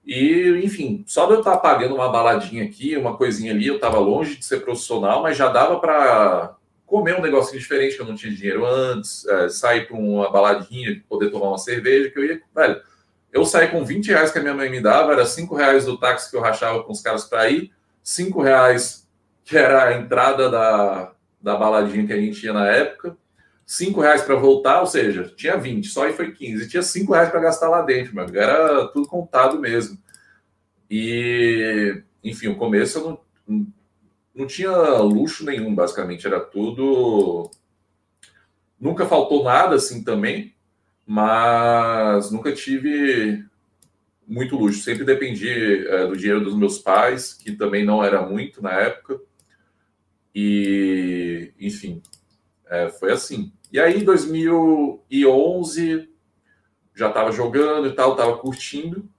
E, 0.06 0.60
enfim, 0.66 1.06
só 1.08 1.28
de 1.28 1.36
eu 1.36 1.40
estar 1.40 1.56
pagando 1.60 1.96
uma 1.96 2.10
baladinha 2.10 2.66
aqui, 2.66 2.98
uma 2.98 3.16
coisinha 3.16 3.54
ali, 3.54 3.68
eu 3.68 3.76
estava 3.76 4.00
longe 4.00 4.36
de 4.36 4.44
ser 4.44 4.60
profissional, 4.60 5.24
mas 5.24 5.38
já 5.38 5.48
dava 5.48 5.80
para 5.80 6.57
comer 6.88 7.20
um 7.20 7.22
negocinho 7.22 7.60
diferente 7.60 7.96
que 7.96 8.02
eu 8.02 8.06
não 8.06 8.16
tinha 8.16 8.34
dinheiro 8.34 8.66
antes, 8.66 9.28
é, 9.28 9.50
sair 9.50 9.86
para 9.86 9.98
uma 9.98 10.32
baladinha, 10.32 11.04
poder 11.08 11.30
tomar 11.30 11.50
uma 11.50 11.58
cerveja, 11.58 12.10
que 12.10 12.18
eu 12.18 12.26
ia, 12.26 12.42
velho, 12.56 12.82
eu 13.32 13.46
saí 13.46 13.68
com 13.68 13.84
20 13.84 14.08
reais 14.08 14.32
que 14.32 14.40
a 14.40 14.42
minha 14.42 14.54
mãe 14.54 14.70
me 14.70 14.80
dava, 14.80 15.12
era 15.12 15.26
5 15.26 15.54
reais 15.54 15.86
do 15.86 16.00
táxi 16.00 16.32
que 16.32 16.38
eu 16.38 16.42
rachava 16.42 16.82
com 16.84 16.94
os 16.94 17.02
caras 17.02 17.26
para 17.26 17.50
ir, 17.50 17.72
5 18.02 18.42
reais 18.42 19.06
que 19.44 19.58
era 19.58 19.84
a 19.84 19.94
entrada 19.98 20.50
da, 20.50 21.12
da 21.42 21.58
baladinha 21.58 22.08
que 22.08 22.14
a 22.14 22.18
gente 22.18 22.40
tinha 22.40 22.54
na 22.54 22.66
época, 22.68 23.18
5 23.66 24.00
reais 24.00 24.22
para 24.22 24.36
voltar, 24.36 24.80
ou 24.80 24.88
seja, 24.88 25.32
tinha 25.36 25.58
20, 25.58 25.90
só 25.90 26.06
aí 26.06 26.14
foi 26.14 26.32
15, 26.32 26.64
e 26.64 26.70
tinha 26.70 26.82
5 26.82 27.12
reais 27.12 27.30
para 27.30 27.42
gastar 27.42 27.68
lá 27.68 27.82
dentro, 27.82 28.16
meu, 28.16 28.26
era 28.34 28.88
tudo 28.88 29.10
contado 29.10 29.60
mesmo. 29.60 29.98
E, 30.90 32.02
enfim, 32.24 32.48
o 32.48 32.56
começo 32.56 32.98
eu 32.98 33.22
não, 33.46 33.68
não 34.38 34.46
tinha 34.46 34.72
luxo 35.00 35.44
nenhum, 35.44 35.74
basicamente, 35.74 36.28
era 36.28 36.40
tudo. 36.40 37.50
Nunca 38.80 39.08
faltou 39.08 39.44
nada 39.44 39.76
assim 39.76 40.04
também, 40.04 40.54
mas 41.04 42.30
nunca 42.30 42.54
tive 42.54 43.44
muito 44.28 44.56
luxo. 44.56 44.84
Sempre 44.84 45.04
dependi 45.04 45.88
é, 45.88 46.06
do 46.06 46.16
dinheiro 46.16 46.44
dos 46.44 46.56
meus 46.56 46.78
pais, 46.78 47.34
que 47.34 47.54
também 47.54 47.84
não 47.84 48.04
era 48.04 48.22
muito 48.22 48.62
na 48.62 48.74
época. 48.74 49.20
E, 50.36 51.52
enfim, 51.60 52.04
é, 52.68 52.90
foi 52.90 53.12
assim. 53.12 53.52
E 53.72 53.80
aí, 53.80 54.00
em 54.00 54.04
2011, 54.04 56.10
já 56.94 57.10
estava 57.10 57.32
jogando 57.32 57.88
e 57.88 57.96
tal, 57.96 58.12
estava 58.12 58.38
curtindo. 58.38 59.10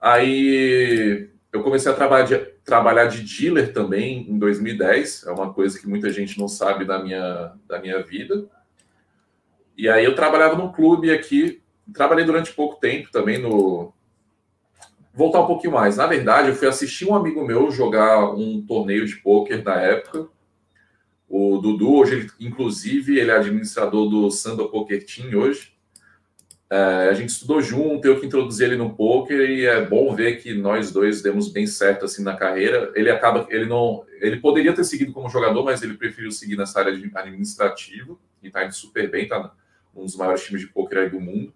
Aí 0.00 1.30
eu 1.52 1.62
comecei 1.62 1.92
a 1.92 1.94
trabalhar 1.94 2.26
trabalhar 2.64 3.06
de 3.06 3.22
dealer 3.22 3.72
também 3.72 4.30
em 4.30 4.38
2010, 4.38 5.24
é 5.26 5.30
uma 5.30 5.52
coisa 5.52 5.78
que 5.78 5.88
muita 5.88 6.10
gente 6.10 6.38
não 6.38 6.48
sabe 6.48 6.84
da 6.84 7.02
minha, 7.02 7.54
da 7.66 7.80
minha 7.80 8.02
vida. 8.02 8.48
E 9.76 9.88
aí 9.88 10.04
eu 10.04 10.14
trabalhava 10.14 10.56
num 10.56 10.70
clube 10.70 11.10
aqui, 11.10 11.62
trabalhei 11.92 12.24
durante 12.24 12.52
pouco 12.52 12.78
tempo 12.80 13.10
também 13.10 13.38
no. 13.38 13.92
Voltar 15.12 15.40
um 15.40 15.46
pouquinho 15.46 15.72
mais. 15.72 15.96
Na 15.96 16.06
verdade, 16.06 16.48
eu 16.48 16.54
fui 16.54 16.68
assistir 16.68 17.08
um 17.08 17.14
amigo 17.14 17.44
meu 17.44 17.70
jogar 17.70 18.32
um 18.32 18.64
torneio 18.64 19.06
de 19.06 19.16
pôquer 19.16 19.64
na 19.64 19.74
época. 19.74 20.28
O 21.28 21.58
Dudu, 21.58 21.94
hoje, 21.94 22.14
ele, 22.14 22.30
inclusive, 22.40 23.18
ele 23.18 23.30
é 23.30 23.36
administrador 23.36 24.08
do 24.08 24.30
Sando 24.30 24.68
Poker 24.68 25.04
Team 25.04 25.34
hoje. 25.40 25.72
É, 26.72 27.08
a 27.10 27.14
gente 27.14 27.30
estudou 27.30 27.60
junto, 27.60 28.06
eu 28.06 28.20
que 28.20 28.26
introduzi 28.26 28.62
ele 28.62 28.76
no 28.76 28.94
poker 28.94 29.40
e 29.40 29.66
é 29.66 29.84
bom 29.84 30.14
ver 30.14 30.36
que 30.36 30.54
nós 30.54 30.92
dois 30.92 31.20
demos 31.20 31.48
bem 31.48 31.66
certo 31.66 32.04
assim 32.04 32.22
na 32.22 32.36
carreira. 32.36 32.92
Ele 32.94 33.10
acaba, 33.10 33.44
ele 33.50 33.66
não, 33.66 34.04
ele 34.20 34.36
poderia 34.36 34.72
ter 34.72 34.84
seguido 34.84 35.12
como 35.12 35.28
jogador, 35.28 35.64
mas 35.64 35.82
ele 35.82 35.94
preferiu 35.94 36.30
seguir 36.30 36.56
nessa 36.56 36.78
área 36.78 36.96
de 36.96 37.10
administrativo 37.12 38.20
e 38.40 38.46
está 38.46 38.64
indo 38.64 38.72
super 38.72 39.10
bem, 39.10 39.26
tá 39.26 39.52
um 39.94 40.04
dos 40.04 40.14
maiores 40.14 40.44
times 40.44 40.60
de 40.60 40.68
poker 40.68 40.98
aí 40.98 41.10
do 41.10 41.20
mundo. 41.20 41.52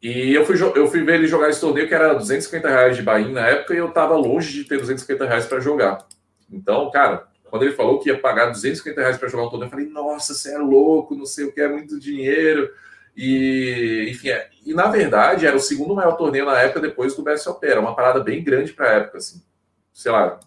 E 0.00 0.32
eu 0.32 0.46
fui, 0.46 0.56
eu 0.76 0.86
fui 0.86 1.02
ver 1.02 1.16
ele 1.16 1.26
jogar 1.26 1.50
esse 1.50 1.60
torneio 1.60 1.88
que 1.88 1.94
era 1.94 2.14
250 2.14 2.68
reais 2.68 2.96
de 2.96 3.02
Bahia 3.02 3.28
na 3.28 3.46
época 3.48 3.74
e 3.74 3.78
eu 3.78 3.88
estava 3.88 4.14
longe 4.14 4.52
de 4.52 4.64
ter 4.64 4.78
250 4.78 5.26
reais 5.26 5.46
para 5.46 5.58
jogar. 5.58 6.06
Então, 6.50 6.88
cara, 6.92 7.26
quando 7.44 7.64
ele 7.64 7.72
falou 7.72 7.98
que 7.98 8.08
ia 8.08 8.18
pagar 8.18 8.50
250 8.50 9.00
reais 9.00 9.18
para 9.18 9.28
jogar 9.28 9.44
o 9.44 9.50
torneio, 9.50 9.66
eu 9.66 9.70
falei, 9.70 9.88
nossa, 9.88 10.32
você 10.32 10.54
é 10.54 10.58
louco, 10.58 11.16
não 11.16 11.26
sei 11.26 11.44
o 11.44 11.52
que, 11.52 11.60
é 11.60 11.68
muito 11.68 11.98
dinheiro. 11.98 12.70
E, 13.16 14.08
enfim, 14.10 14.30
é, 14.30 14.48
e 14.64 14.72
na 14.72 14.88
verdade 14.88 15.46
era 15.46 15.56
o 15.56 15.60
segundo 15.60 15.94
maior 15.94 16.16
torneio 16.16 16.46
na 16.46 16.58
época 16.60 16.80
depois 16.80 17.14
do 17.14 17.22
BSOP. 17.22 17.64
Era 17.64 17.80
uma 17.80 17.94
parada 17.94 18.20
bem 18.20 18.42
grande 18.42 18.72
para 18.72 18.90
a 18.90 18.92
época, 18.94 19.18
assim. 19.18 19.42
Sei 19.92 20.10
lá, 20.10 20.38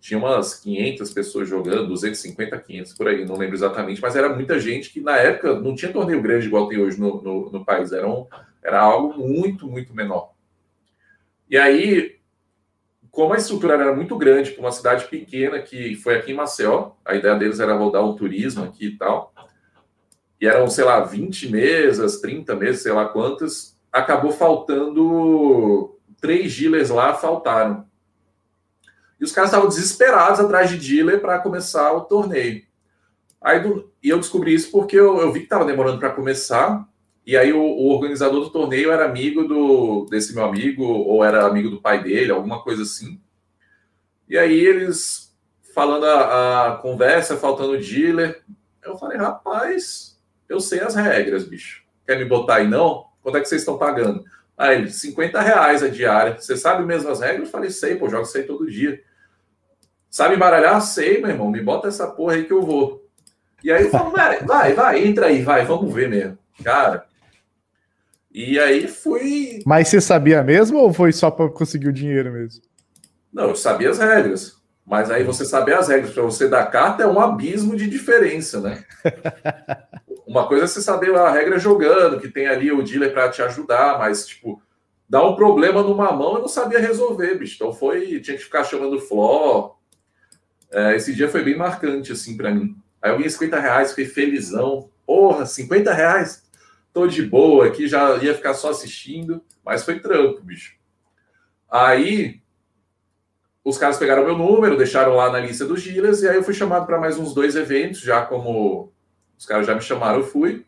tinha 0.00 0.18
umas 0.18 0.54
500 0.54 1.12
pessoas 1.12 1.48
jogando, 1.48 1.88
250, 1.88 2.58
500 2.58 2.92
por 2.94 3.08
aí, 3.08 3.24
não 3.24 3.36
lembro 3.36 3.54
exatamente, 3.54 4.00
mas 4.00 4.16
era 4.16 4.28
muita 4.28 4.58
gente 4.58 4.90
que 4.90 5.00
na 5.00 5.16
época 5.16 5.60
não 5.60 5.74
tinha 5.74 5.92
torneio 5.92 6.22
grande 6.22 6.46
igual 6.46 6.68
tem 6.68 6.78
hoje 6.78 7.00
no, 7.00 7.22
no, 7.22 7.50
no 7.50 7.64
país. 7.64 7.92
Era, 7.92 8.08
um, 8.08 8.26
era 8.62 8.80
algo 8.80 9.18
muito, 9.18 9.66
muito 9.66 9.94
menor. 9.94 10.32
E 11.48 11.58
aí, 11.58 12.16
como 13.10 13.34
a 13.34 13.36
estrutura 13.36 13.74
era 13.74 13.94
muito 13.94 14.16
grande 14.16 14.52
para 14.52 14.60
uma 14.60 14.72
cidade 14.72 15.04
pequena, 15.06 15.60
que 15.60 15.94
foi 15.96 16.16
aqui 16.16 16.32
em 16.32 16.34
Maceió, 16.34 16.92
a 17.04 17.14
ideia 17.14 17.34
deles 17.34 17.60
era 17.60 17.74
rodar 17.74 18.04
um 18.04 18.16
turismo 18.16 18.64
aqui 18.64 18.86
e 18.86 18.96
tal 18.96 19.32
e 20.42 20.46
eram, 20.48 20.68
sei 20.68 20.82
lá, 20.82 20.98
20 20.98 21.52
mesas, 21.52 22.20
30 22.20 22.56
mesas, 22.56 22.82
sei 22.82 22.90
lá 22.90 23.04
quantas, 23.04 23.78
acabou 23.92 24.32
faltando 24.32 25.96
três 26.20 26.52
dealers 26.52 26.90
lá, 26.90 27.14
faltaram. 27.14 27.86
E 29.20 29.24
os 29.24 29.30
caras 29.30 29.50
estavam 29.50 29.68
desesperados 29.68 30.40
atrás 30.40 30.68
de 30.68 30.76
dealer 30.78 31.20
para 31.20 31.38
começar 31.38 31.92
o 31.92 32.00
torneio. 32.00 32.64
Aí 33.40 33.60
do, 33.60 33.92
e 34.02 34.08
eu 34.08 34.18
descobri 34.18 34.52
isso 34.52 34.72
porque 34.72 34.98
eu, 34.98 35.20
eu 35.20 35.32
vi 35.32 35.38
que 35.38 35.46
estava 35.46 35.64
demorando 35.64 36.00
para 36.00 36.10
começar. 36.10 36.88
E 37.24 37.36
aí 37.36 37.52
o, 37.52 37.62
o, 37.62 37.90
organizador 37.94 38.40
do 38.40 38.50
torneio 38.50 38.90
era 38.90 39.04
amigo 39.04 39.44
do 39.44 40.06
desse 40.10 40.34
meu 40.34 40.44
amigo, 40.44 40.82
ou 40.82 41.22
era 41.22 41.46
amigo 41.46 41.70
do 41.70 41.80
pai 41.80 42.02
dele, 42.02 42.32
alguma 42.32 42.64
coisa 42.64 42.82
assim. 42.82 43.20
E 44.28 44.36
aí 44.36 44.58
eles 44.58 45.32
falando 45.72 46.04
a, 46.04 46.66
a 46.66 46.76
conversa, 46.78 47.36
faltando 47.36 47.78
dealer. 47.78 48.42
Eu 48.82 48.96
falei, 48.96 49.16
rapaz, 49.16 50.11
eu 50.52 50.60
sei 50.60 50.80
as 50.80 50.94
regras, 50.94 51.44
bicho. 51.44 51.82
Quer 52.06 52.18
me 52.18 52.24
botar 52.24 52.56
aí 52.56 52.68
não? 52.68 53.06
Quanto 53.22 53.38
é 53.38 53.40
que 53.40 53.48
vocês 53.48 53.62
estão 53.62 53.78
pagando? 53.78 54.24
Aí 54.56 54.76
ele, 54.76 54.90
50 54.90 55.40
reais 55.40 55.82
a 55.82 55.88
diária. 55.88 56.36
Você 56.38 56.56
sabe 56.56 56.84
mesmo 56.84 57.10
as 57.10 57.20
regras? 57.20 57.46
Eu 57.46 57.50
falei, 57.50 57.70
sei, 57.70 57.96
pô, 57.96 58.08
jogo 58.08 58.26
sei 58.26 58.42
todo 58.42 58.70
dia. 58.70 59.00
Sabe 60.10 60.34
embaralhar? 60.34 60.80
Sei, 60.82 61.20
meu 61.20 61.30
irmão. 61.30 61.50
Me 61.50 61.62
bota 61.62 61.88
essa 61.88 62.06
porra 62.06 62.34
aí 62.34 62.44
que 62.44 62.52
eu 62.52 62.62
vou. 62.62 63.08
E 63.64 63.72
aí 63.72 63.84
eu 63.84 63.90
falo, 63.90 64.10
vai, 64.10 64.74
vai, 64.74 65.06
entra 65.06 65.26
aí, 65.26 65.42
vai, 65.42 65.64
vamos 65.64 65.92
ver 65.92 66.08
mesmo. 66.08 66.38
Cara. 66.62 67.06
E 68.30 68.58
aí 68.58 68.88
fui. 68.88 69.60
Mas 69.64 69.88
você 69.88 70.00
sabia 70.00 70.42
mesmo 70.42 70.78
ou 70.78 70.92
foi 70.92 71.12
só 71.12 71.30
para 71.30 71.48
conseguir 71.48 71.88
o 71.88 71.92
dinheiro 71.92 72.32
mesmo? 72.32 72.62
Não, 73.32 73.48
eu 73.48 73.56
sabia 73.56 73.90
as 73.90 73.98
regras. 73.98 74.60
Mas 74.84 75.10
aí 75.10 75.22
você 75.22 75.44
saber 75.44 75.74
as 75.74 75.88
regras 75.88 76.12
para 76.12 76.22
você 76.22 76.48
dar 76.48 76.66
carta 76.66 77.04
é 77.04 77.06
um 77.06 77.20
abismo 77.20 77.76
de 77.76 77.88
diferença, 77.88 78.60
né? 78.60 78.84
Uma 80.26 80.46
coisa 80.46 80.64
é 80.64 80.66
você 80.66 80.80
saber 80.80 81.14
a 81.14 81.30
regra 81.30 81.58
jogando, 81.58 82.20
que 82.20 82.28
tem 82.28 82.46
ali 82.46 82.70
o 82.70 82.82
dealer 82.82 83.12
para 83.12 83.28
te 83.28 83.42
ajudar, 83.42 83.98
mas, 83.98 84.26
tipo, 84.26 84.62
dá 85.08 85.24
um 85.24 85.34
problema 85.34 85.82
numa 85.82 86.12
mão 86.12 86.36
eu 86.36 86.42
não 86.42 86.48
sabia 86.48 86.78
resolver, 86.78 87.34
bicho. 87.36 87.56
Então 87.56 87.72
foi, 87.72 88.20
tinha 88.20 88.36
que 88.36 88.44
ficar 88.44 88.64
chamando 88.64 89.00
flor. 89.00 89.76
É, 90.70 90.96
esse 90.96 91.14
dia 91.14 91.28
foi 91.28 91.42
bem 91.42 91.56
marcante, 91.56 92.12
assim, 92.12 92.36
para 92.36 92.50
mim. 92.50 92.76
Aí 93.00 93.10
eu 93.10 93.16
ganhei 93.16 93.30
50 93.30 93.58
reais, 93.58 93.90
fiquei 93.90 94.06
felizão. 94.06 94.88
Porra, 95.04 95.44
50 95.44 95.92
reais? 95.92 96.42
tô 96.92 97.06
de 97.06 97.22
boa 97.22 97.66
aqui, 97.66 97.88
já 97.88 98.16
ia 98.18 98.34
ficar 98.34 98.54
só 98.54 98.70
assistindo, 98.70 99.42
mas 99.64 99.84
foi 99.84 99.98
trampo, 99.98 100.42
bicho. 100.42 100.76
Aí 101.70 102.40
os 103.64 103.78
caras 103.78 103.96
pegaram 103.96 104.24
meu 104.24 104.36
número, 104.36 104.76
deixaram 104.76 105.14
lá 105.14 105.30
na 105.30 105.40
lista 105.40 105.64
dos 105.64 105.80
giras, 105.80 106.22
e 106.22 106.28
aí 106.28 106.36
eu 106.36 106.42
fui 106.42 106.52
chamado 106.52 106.84
para 106.84 107.00
mais 107.00 107.16
uns 107.16 107.32
dois 107.32 107.56
eventos, 107.56 108.00
já 108.00 108.26
como 108.26 108.92
os 109.42 109.46
caras 109.46 109.66
já 109.66 109.74
me 109.74 109.80
chamaram, 109.80 110.20
eu 110.20 110.24
fui. 110.24 110.64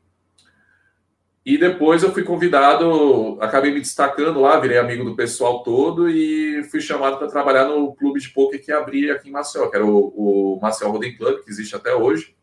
E 1.47 1.57
depois 1.57 2.02
eu 2.02 2.12
fui 2.12 2.25
convidado, 2.25 3.38
acabei 3.40 3.71
me 3.71 3.78
destacando 3.78 4.40
lá, 4.40 4.59
virei 4.59 4.78
amigo 4.78 5.04
do 5.04 5.14
pessoal 5.14 5.62
todo 5.62 6.09
e 6.09 6.64
fui 6.64 6.81
chamado 6.81 7.19
para 7.19 7.28
trabalhar 7.28 7.69
no 7.69 7.95
clube 7.95 8.19
de 8.19 8.31
poker 8.31 8.64
que 8.64 8.73
abria 8.73 9.14
aqui 9.14 9.28
em 9.28 9.33
Maceió, 9.33 9.69
que 9.69 9.76
era 9.76 9.87
o, 9.87 10.57
o 10.57 10.59
Maceió 10.61 10.90
Roden 10.90 11.16
Club, 11.16 11.45
que 11.45 11.50
existe 11.50 11.76
até 11.76 11.95
hoje. 11.95 12.35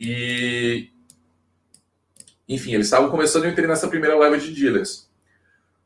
E, 0.00 0.88
enfim, 2.48 2.72
eles 2.72 2.86
estavam 2.86 3.10
começando, 3.10 3.44
eu 3.44 3.50
entrei 3.50 3.66
nessa 3.66 3.88
primeira 3.88 4.16
leva 4.16 4.38
de 4.38 4.54
dealers. 4.54 5.10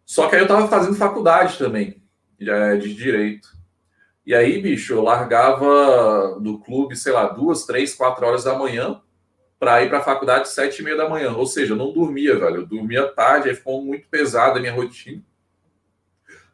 Só 0.04 0.28
que 0.28 0.36
aí 0.36 0.42
eu 0.42 0.46
estava 0.46 0.68
fazendo 0.68 0.94
faculdade 0.94 1.58
também, 1.58 2.00
de 2.38 2.94
direito. 2.94 3.48
E 4.24 4.34
aí, 4.34 4.60
bicho, 4.62 4.92
eu 4.92 5.02
largava 5.02 6.38
do 6.38 6.60
clube, 6.60 6.94
sei 6.94 7.12
lá, 7.12 7.26
duas, 7.28 7.64
três, 7.64 7.94
quatro 7.94 8.24
horas 8.24 8.44
da 8.44 8.56
manhã 8.56 9.00
para 9.60 9.82
ir 9.84 9.90
para 9.90 9.98
a 9.98 10.02
faculdade 10.02 10.48
sete 10.48 10.80
e 10.80 10.82
meia 10.82 10.96
da 10.96 11.08
manhã. 11.08 11.32
Ou 11.32 11.46
seja, 11.46 11.74
eu 11.74 11.76
não 11.76 11.92
dormia, 11.92 12.36
velho. 12.38 12.56
Eu 12.56 12.66
dormia 12.66 13.06
tarde, 13.06 13.50
aí 13.50 13.54
ficou 13.54 13.84
muito 13.84 14.08
pesada 14.08 14.58
a 14.58 14.60
minha 14.60 14.72
rotina. 14.72 15.22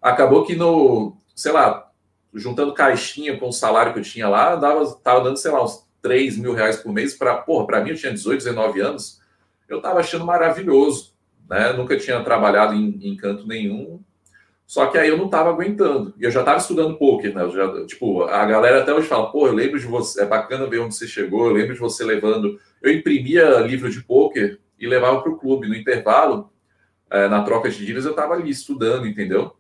Acabou 0.02 0.44
que 0.44 0.56
no, 0.56 1.16
sei 1.34 1.52
lá, 1.52 1.88
juntando 2.34 2.75
caixinha 2.75 3.38
com 3.38 3.48
o 3.48 3.52
salário 3.52 3.92
que 3.92 4.00
eu 4.00 4.02
tinha 4.02 4.28
lá, 4.28 4.56
dava, 4.56 4.84
tava 4.96 5.22
dando, 5.22 5.36
sei 5.36 5.52
lá, 5.52 5.64
uns 5.64 5.86
3 6.02 6.36
mil 6.36 6.52
reais 6.52 6.76
por 6.76 6.92
mês 6.92 7.14
para, 7.14 7.36
porra, 7.36 7.66
para 7.66 7.80
mim 7.80 7.90
eu 7.90 7.96
tinha 7.96 8.12
18, 8.12 8.38
19 8.38 8.80
anos, 8.80 9.20
eu 9.68 9.80
tava 9.80 10.00
achando 10.00 10.26
maravilhoso, 10.26 11.14
né? 11.48 11.72
Nunca 11.72 11.96
tinha 11.96 12.22
trabalhado 12.22 12.75
em, 12.75 12.98
em 13.02 13.16
canto 13.16 13.46
nenhum, 13.46 14.00
só 14.66 14.87
que 14.87 14.99
aí 14.99 15.08
eu 15.08 15.16
não 15.16 15.26
estava 15.26 15.50
aguentando. 15.50 16.12
E 16.18 16.25
eu 16.25 16.30
já 16.30 16.40
estava 16.40 16.58
estudando 16.58 16.99
poker, 16.99 17.32
né? 17.32 17.49
Já, 17.50 17.87
tipo, 17.87 18.25
a 18.25 18.44
galera 18.44 18.82
até 18.82 18.92
hoje 18.92 19.06
fala, 19.06 19.30
pô, 19.30 19.46
eu 19.46 19.52
lembro 19.52 19.78
de 19.78 19.87
você, 19.87 20.23
é 20.23 20.26
bacana 20.26 20.66
ver 20.66 20.80
onde 20.80 20.94
você 20.94 21.06
chegou, 21.06 21.46
eu 21.46 21.52
lembro 21.52 21.75
de 21.75 21.80
você 21.80 22.04
levando. 22.04 22.58
Eu 22.82 22.92
imprimia 22.92 23.61
livro 23.61 23.88
de 23.88 24.02
poker 24.02 24.58
e 24.78 24.87
levava 24.88 25.23
para 25.23 25.30
o 25.30 25.38
clube. 25.38 25.68
No 25.68 25.75
intervalo, 25.75 26.50
é, 27.08 27.28
na 27.28 27.42
troca 27.44 27.70
de 27.70 27.78
dívidas, 27.78 28.04
eu 28.04 28.11
estava 28.11 28.35
ali 28.35 28.50
estudando, 28.50 29.06
entendeu? 29.06 29.54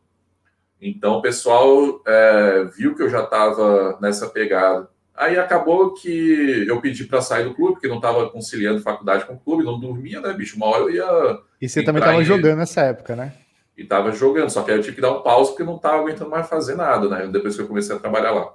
Então 0.82 1.14
o 1.14 1.22
pessoal 1.22 2.02
é, 2.04 2.64
viu 2.76 2.96
que 2.96 3.02
eu 3.02 3.08
já 3.08 3.22
estava 3.22 3.96
nessa 4.00 4.28
pegada. 4.28 4.88
Aí 5.14 5.38
acabou 5.38 5.94
que 5.94 6.66
eu 6.68 6.80
pedi 6.80 7.04
para 7.04 7.22
sair 7.22 7.44
do 7.44 7.54
clube, 7.54 7.74
porque 7.74 7.88
não 7.88 7.96
estava 7.96 8.28
conciliando 8.28 8.82
faculdade 8.82 9.24
com 9.24 9.34
o 9.34 9.38
clube, 9.38 9.64
não 9.64 9.80
dormia, 9.80 10.20
né, 10.20 10.32
bicho? 10.34 10.56
Uma 10.56 10.66
hora 10.66 10.82
eu 10.82 10.90
ia. 10.90 11.38
E 11.62 11.68
você 11.68 11.82
também 11.82 12.02
estava 12.02 12.22
jogando 12.24 12.58
nessa 12.58 12.82
época, 12.82 13.16
né? 13.16 13.32
E 13.76 13.82
estava 13.82 14.10
jogando, 14.12 14.50
só 14.50 14.62
que 14.62 14.70
aí 14.70 14.76
eu 14.78 14.82
tive 14.82 14.96
que 14.96 15.02
dar 15.02 15.12
um 15.12 15.22
pause 15.22 15.50
porque 15.50 15.64
não 15.64 15.76
estava 15.76 15.98
aguentando 15.98 16.30
mais 16.30 16.48
fazer 16.48 16.76
nada, 16.76 17.08
né? 17.08 17.26
Depois 17.26 17.54
que 17.54 17.62
eu 17.62 17.68
comecei 17.68 17.94
a 17.94 17.98
trabalhar 17.98 18.32
lá. 18.32 18.54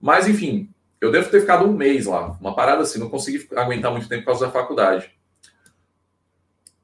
Mas, 0.00 0.28
enfim, 0.28 0.70
eu 1.00 1.10
devo 1.10 1.30
ter 1.30 1.40
ficado 1.40 1.66
um 1.66 1.72
mês 1.72 2.06
lá, 2.06 2.36
uma 2.40 2.54
parada 2.54 2.82
assim, 2.82 2.98
não 2.98 3.10
consegui 3.10 3.48
aguentar 3.56 3.90
muito 3.90 4.08
tempo 4.08 4.22
por 4.22 4.26
causa 4.26 4.46
da 4.46 4.52
faculdade. 4.52 5.16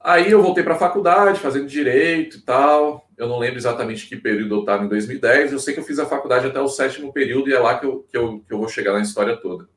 Aí 0.05 0.33
eu 0.33 0.43
voltei 0.43 0.65
para 0.65 0.75
a 0.75 0.79
faculdade, 0.79 1.39
fazendo 1.39 1.67
direito 1.67 2.39
e 2.39 2.41
tal. 2.41 3.09
Eu 3.17 3.29
não 3.29 3.39
lembro 3.39 3.59
exatamente 3.59 4.09
que 4.09 4.17
período 4.17 4.57
eu 4.57 4.61
estava 4.61 4.85
em 4.85 4.89
2010. 4.89 5.53
Eu 5.53 5.61
sei 5.61 5.75
que 5.75 5.79
eu 5.79 5.85
fiz 5.85 6.01
a 6.01 6.07
faculdade 6.07 6.47
até 6.47 6.61
o 6.61 6.67
sétimo 6.67 7.13
período 7.13 7.49
e 7.49 7.55
é 7.55 7.59
lá 7.59 7.79
que 7.79 7.87
eu, 7.87 8.01
que 8.11 8.17
eu, 8.17 8.41
que 8.41 8.53
eu 8.53 8.59
vou 8.59 8.69
chegar 8.69 8.93
na 8.93 9.01
história 9.01 9.37
toda. 9.37 9.69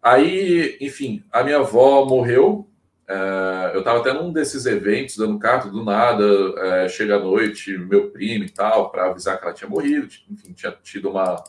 Aí, 0.00 0.78
enfim, 0.80 1.24
a 1.32 1.42
minha 1.42 1.58
avó 1.58 2.04
morreu. 2.04 2.68
É, 3.08 3.70
eu 3.74 3.78
estava 3.78 4.00
até 4.00 4.12
num 4.12 4.30
desses 4.30 4.66
eventos, 4.66 5.16
dando 5.16 5.38
carta, 5.38 5.70
do 5.70 5.82
nada, 5.82 6.24
é, 6.58 6.88
chega 6.88 7.16
à 7.16 7.18
noite, 7.18 7.76
meu 7.78 8.10
primo 8.10 8.44
e 8.44 8.50
tal, 8.50 8.90
para 8.90 9.06
avisar 9.06 9.38
que 9.38 9.44
ela 9.44 9.54
tinha 9.54 9.70
morrido. 9.70 10.08
Enfim, 10.30 10.52
tinha 10.52 10.72
tido 10.82 11.08
uma, 11.10 11.42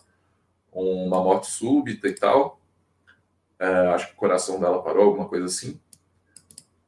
uma 0.72 1.22
morte 1.22 1.48
súbita 1.52 2.08
e 2.08 2.14
tal. 2.14 2.62
É, 3.60 3.68
acho 3.90 4.08
que 4.08 4.14
o 4.14 4.18
coração 4.18 4.60
dela 4.60 4.82
parou, 4.82 5.06
alguma 5.06 5.28
coisa 5.28 5.46
assim. 5.46 5.80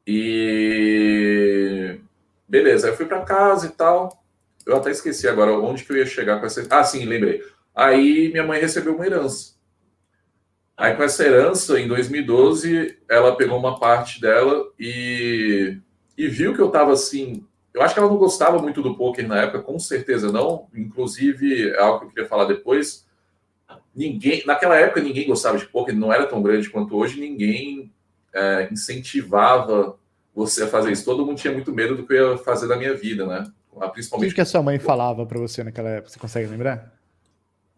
E 0.06 2.00
beleza, 2.48 2.88
eu 2.88 2.96
fui 2.96 3.06
para 3.06 3.24
casa 3.24 3.66
e 3.66 3.70
tal. 3.70 4.24
Eu 4.64 4.76
até 4.76 4.90
esqueci 4.90 5.28
agora 5.28 5.52
onde 5.52 5.84
que 5.84 5.92
eu 5.92 5.96
ia 5.96 6.06
chegar 6.06 6.40
com 6.40 6.46
essa. 6.46 6.66
Ah, 6.70 6.84
sim, 6.84 7.04
lembrei. 7.04 7.42
Aí 7.74 8.30
minha 8.30 8.44
mãe 8.44 8.60
recebeu 8.60 8.94
uma 8.94 9.06
herança. 9.06 9.54
Aí 10.76 10.96
com 10.96 11.02
essa 11.02 11.24
herança, 11.24 11.78
em 11.78 11.86
2012, 11.86 12.98
ela 13.08 13.36
pegou 13.36 13.58
uma 13.58 13.78
parte 13.78 14.20
dela 14.20 14.64
e, 14.78 15.78
e 16.16 16.28
viu 16.28 16.54
que 16.54 16.60
eu 16.60 16.70
tava 16.70 16.92
assim. 16.92 17.44
Eu 17.74 17.82
acho 17.82 17.94
que 17.94 18.00
ela 18.00 18.08
não 18.08 18.16
gostava 18.16 18.58
muito 18.58 18.82
do 18.82 18.96
poker 18.96 19.26
na 19.26 19.42
época, 19.42 19.62
com 19.62 19.78
certeza 19.78 20.32
não. 20.32 20.66
Inclusive, 20.74 21.70
é 21.70 21.78
algo 21.78 22.00
que 22.00 22.04
eu 22.06 22.08
queria 22.10 22.28
falar 22.28 22.44
depois. 22.46 23.06
Ninguém, 23.94 24.42
naquela 24.46 24.76
época, 24.76 25.02
ninguém 25.02 25.26
gostava 25.26 25.58
de 25.58 25.66
poker, 25.66 25.94
não 25.94 26.12
era 26.12 26.26
tão 26.26 26.42
grande 26.42 26.70
quanto 26.70 26.96
hoje, 26.96 27.20
ninguém 27.20 27.92
é, 28.34 28.68
incentivava 28.70 29.98
você 30.34 30.64
a 30.64 30.68
fazer 30.68 30.92
isso. 30.92 31.04
Todo 31.04 31.24
mundo 31.24 31.38
tinha 31.38 31.52
muito 31.52 31.72
medo 31.72 31.94
do 31.94 32.06
que 32.06 32.14
eu 32.14 32.32
ia 32.32 32.38
fazer 32.38 32.66
da 32.66 32.76
minha 32.76 32.94
vida, 32.94 33.26
né? 33.26 33.44
Principalmente. 33.92 34.32
O 34.32 34.34
que 34.34 34.40
a 34.40 34.46
sua 34.46 34.62
mãe 34.62 34.78
falava 34.78 35.24
para 35.26 35.38
você 35.38 35.62
naquela 35.62 35.90
época? 35.90 36.10
Você 36.10 36.18
consegue 36.18 36.48
lembrar? 36.48 36.92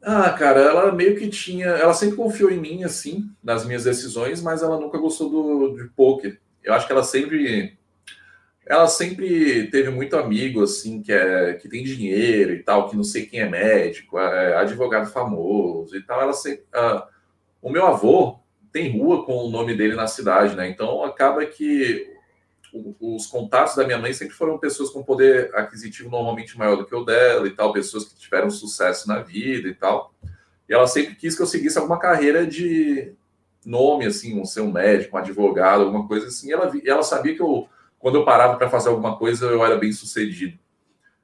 Ah, 0.06 0.30
cara, 0.32 0.60
ela 0.60 0.92
meio 0.92 1.16
que 1.16 1.28
tinha. 1.30 1.66
Ela 1.66 1.94
sempre 1.94 2.16
confiou 2.16 2.50
em 2.50 2.60
mim, 2.60 2.84
assim, 2.84 3.30
nas 3.42 3.64
minhas 3.64 3.84
decisões, 3.84 4.42
mas 4.42 4.62
ela 4.62 4.78
nunca 4.78 4.98
gostou 4.98 5.30
do, 5.30 5.76
de 5.76 5.88
poker. 5.90 6.38
Eu 6.62 6.74
acho 6.74 6.86
que 6.86 6.92
ela 6.92 7.02
sempre. 7.02 7.78
Ela 8.66 8.86
sempre 8.86 9.68
teve 9.70 9.90
muito 9.90 10.16
amigo, 10.16 10.62
assim, 10.62 11.02
que, 11.02 11.12
é, 11.12 11.54
que 11.54 11.68
tem 11.68 11.84
dinheiro 11.84 12.52
e 12.54 12.62
tal, 12.62 12.88
que 12.88 12.96
não 12.96 13.04
sei 13.04 13.26
quem 13.26 13.40
é 13.40 13.48
médico, 13.48 14.18
é 14.18 14.56
advogado 14.56 15.10
famoso 15.10 15.96
e 15.96 16.02
tal. 16.02 16.20
Ela 16.20 16.32
sempre. 16.34 16.64
Ah, 16.72 17.08
o 17.62 17.70
meu 17.70 17.86
avô, 17.86 18.38
tem 18.72 18.98
rua 18.98 19.24
com 19.24 19.36
o 19.36 19.50
nome 19.50 19.74
dele 19.74 19.94
na 19.94 20.06
cidade, 20.06 20.54
né? 20.54 20.68
Então 20.68 21.02
acaba 21.04 21.46
que 21.46 22.13
os 23.00 23.26
contatos 23.26 23.76
da 23.76 23.84
minha 23.84 23.98
mãe 23.98 24.12
sempre 24.12 24.34
foram 24.34 24.58
pessoas 24.58 24.90
com 24.90 25.02
poder 25.02 25.54
aquisitivo 25.54 26.10
normalmente 26.10 26.58
maior 26.58 26.76
do 26.76 26.84
que 26.84 26.94
o 26.94 27.04
dela 27.04 27.46
e 27.46 27.50
tal, 27.50 27.72
pessoas 27.72 28.04
que 28.04 28.16
tiveram 28.16 28.50
sucesso 28.50 29.06
na 29.08 29.20
vida 29.20 29.68
e 29.68 29.74
tal. 29.74 30.12
E 30.68 30.74
ela 30.74 30.86
sempre 30.86 31.14
quis 31.14 31.36
que 31.36 31.42
eu 31.42 31.46
seguisse 31.46 31.78
alguma 31.78 31.98
carreira 31.98 32.46
de 32.46 33.12
nome, 33.64 34.06
assim, 34.06 34.38
um 34.38 34.44
ser 34.44 34.60
um 34.60 34.72
médico, 34.72 35.16
um 35.16 35.20
advogado, 35.20 35.84
alguma 35.84 36.06
coisa 36.08 36.26
assim. 36.26 36.48
E 36.48 36.52
ela, 36.52 36.72
ela 36.84 37.02
sabia 37.02 37.34
que 37.34 37.42
eu, 37.42 37.68
quando 37.98 38.16
eu 38.16 38.24
parava 38.24 38.56
para 38.56 38.70
fazer 38.70 38.88
alguma 38.88 39.16
coisa, 39.16 39.46
eu 39.46 39.64
era 39.64 39.76
bem 39.76 39.92
sucedido. 39.92 40.58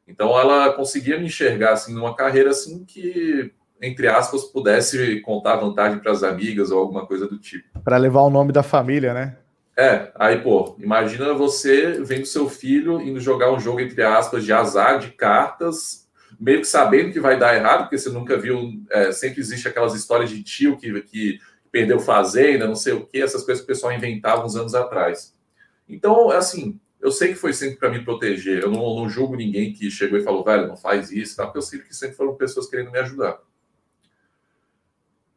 Então 0.07 0.39
ela 0.39 0.73
conseguia 0.73 1.19
me 1.19 1.27
enxergar 1.27 1.73
assim 1.73 1.95
numa 1.95 2.15
carreira 2.15 2.51
assim 2.51 2.85
que 2.85 3.53
entre 3.83 4.07
aspas, 4.09 4.45
pudesse 4.45 5.21
contar 5.21 5.57
vantagem 5.57 5.99
para 6.01 6.13
as 6.13 6.23
amigas 6.23 6.71
ou 6.71 6.79
alguma 6.79 7.07
coisa 7.07 7.27
do 7.27 7.39
tipo. 7.39 7.81
Para 7.81 7.97
levar 7.97 8.21
o 8.21 8.31
nome 8.31 8.53
da 8.53 8.63
família, 8.63 9.15
né? 9.15 9.37
É, 9.81 10.12
aí, 10.14 10.43
pô, 10.43 10.77
imagina 10.79 11.33
você 11.33 12.03
vendo 12.03 12.27
seu 12.27 12.51
filho 12.51 13.01
indo 13.01 13.19
jogar 13.19 13.51
um 13.51 13.59
jogo, 13.59 13.81
entre 13.81 14.03
aspas, 14.03 14.45
de 14.45 14.53
azar, 14.53 14.99
de 14.99 15.12
cartas, 15.12 16.07
meio 16.38 16.61
que 16.61 16.66
sabendo 16.66 17.11
que 17.11 17.19
vai 17.19 17.38
dar 17.38 17.57
errado, 17.57 17.85
porque 17.85 17.97
você 17.97 18.11
nunca 18.11 18.37
viu, 18.37 18.59
é, 18.90 19.11
sempre 19.11 19.40
existe 19.40 19.66
aquelas 19.66 19.95
histórias 19.95 20.29
de 20.29 20.43
tio 20.43 20.77
que, 20.77 21.01
que 21.01 21.38
perdeu 21.73 21.99
fazenda, 21.99 22.66
não 22.66 22.75
sei 22.75 22.93
o 22.93 23.07
que, 23.07 23.23
essas 23.23 23.43
coisas 23.43 23.64
que 23.64 23.73
o 23.73 23.75
pessoal 23.75 23.90
inventava 23.90 24.45
uns 24.45 24.55
anos 24.55 24.75
atrás. 24.75 25.35
Então, 25.88 26.29
assim, 26.29 26.79
eu 27.01 27.11
sei 27.11 27.29
que 27.29 27.37
foi 27.37 27.55
sempre 27.55 27.77
para 27.77 27.88
me 27.88 28.05
proteger, 28.05 28.62
eu 28.62 28.71
não, 28.71 28.97
não, 28.97 29.09
julgo 29.09 29.35
ninguém 29.35 29.73
que 29.73 29.90
chegou 29.90 30.19
e 30.19 30.23
falou, 30.23 30.45
velho, 30.45 30.69
não 30.69 30.77
faz 30.77 31.11
isso, 31.11 31.37
tá? 31.37 31.45
porque 31.45 31.57
eu 31.57 31.62
sei 31.62 31.79
que 31.79 31.97
sempre 31.97 32.16
foram 32.16 32.35
pessoas 32.35 32.69
querendo 32.69 32.90
me 32.90 32.99
ajudar. 32.99 33.38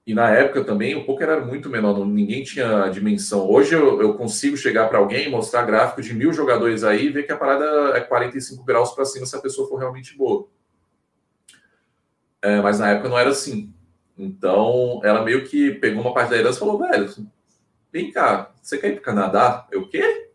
E 0.05 0.13
na 0.13 0.29
época 0.29 0.65
também 0.65 0.95
o 0.95 1.05
poker 1.05 1.29
era 1.29 1.45
muito 1.45 1.69
menor, 1.69 2.05
ninguém 2.05 2.43
tinha 2.43 2.89
dimensão. 2.89 3.49
Hoje 3.49 3.73
eu, 3.73 4.01
eu 4.01 4.15
consigo 4.15 4.57
chegar 4.57 4.89
para 4.89 4.97
alguém, 4.97 5.29
mostrar 5.29 5.63
gráfico 5.63 6.01
de 6.01 6.13
mil 6.13 6.33
jogadores 6.33 6.83
aí 6.83 7.05
e 7.05 7.09
ver 7.09 7.23
que 7.23 7.31
a 7.31 7.37
parada 7.37 7.97
é 7.97 8.01
45 8.01 8.65
graus 8.65 8.91
para 8.91 9.05
cima 9.05 9.25
se 9.25 9.35
a 9.35 9.41
pessoa 9.41 9.67
for 9.67 9.77
realmente 9.77 10.17
boa. 10.17 10.47
É, 12.41 12.59
mas 12.61 12.79
na 12.79 12.89
época 12.89 13.07
não 13.07 13.17
era 13.17 13.29
assim. 13.29 13.73
Então 14.17 14.99
ela 15.05 15.23
meio 15.23 15.45
que 15.45 15.71
pegou 15.75 16.01
uma 16.01 16.13
parte 16.13 16.31
da 16.31 16.37
herança 16.37 16.57
e 16.57 16.59
falou: 16.59 16.79
velho, 16.79 17.09
vem 17.91 18.11
cá, 18.11 18.51
você 18.61 18.77
quer 18.77 18.89
ir 18.89 18.93
para 18.93 19.01
o 19.01 19.03
Canadá? 19.03 19.67
Eu 19.71 19.83
o 19.83 19.89
quê? 19.89 20.29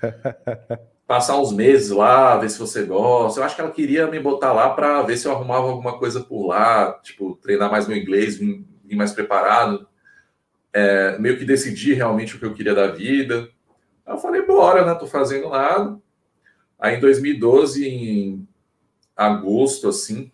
passar 1.12 1.38
uns 1.38 1.52
meses 1.52 1.90
lá, 1.90 2.38
ver 2.38 2.48
se 2.48 2.58
você 2.58 2.84
gosta. 2.84 3.38
Eu 3.38 3.44
acho 3.44 3.54
que 3.54 3.60
ela 3.60 3.70
queria 3.70 4.06
me 4.06 4.18
botar 4.18 4.50
lá 4.54 4.70
para 4.70 5.02
ver 5.02 5.18
se 5.18 5.28
eu 5.28 5.32
arrumava 5.32 5.66
alguma 5.66 5.98
coisa 5.98 6.20
por 6.20 6.46
lá, 6.46 6.94
tipo, 7.02 7.36
treinar 7.42 7.70
mais 7.70 7.86
meu 7.86 7.98
inglês, 7.98 8.38
vir, 8.38 8.64
mais 8.96 9.12
preparado, 9.12 9.86
é, 10.72 11.18
meio 11.18 11.36
que 11.36 11.44
decidir 11.44 11.92
realmente 11.92 12.34
o 12.34 12.38
que 12.38 12.46
eu 12.46 12.54
queria 12.54 12.74
da 12.74 12.86
vida. 12.86 13.46
Aí 14.06 14.14
eu 14.14 14.16
falei, 14.16 14.40
bora, 14.40 14.86
né? 14.86 14.94
Tô 14.94 15.06
fazendo 15.06 15.50
nada. 15.50 15.98
Aí 16.78 16.96
em 16.96 17.00
2012, 17.00 17.86
em 17.86 18.48
agosto, 19.14 19.90
assim, 19.90 20.32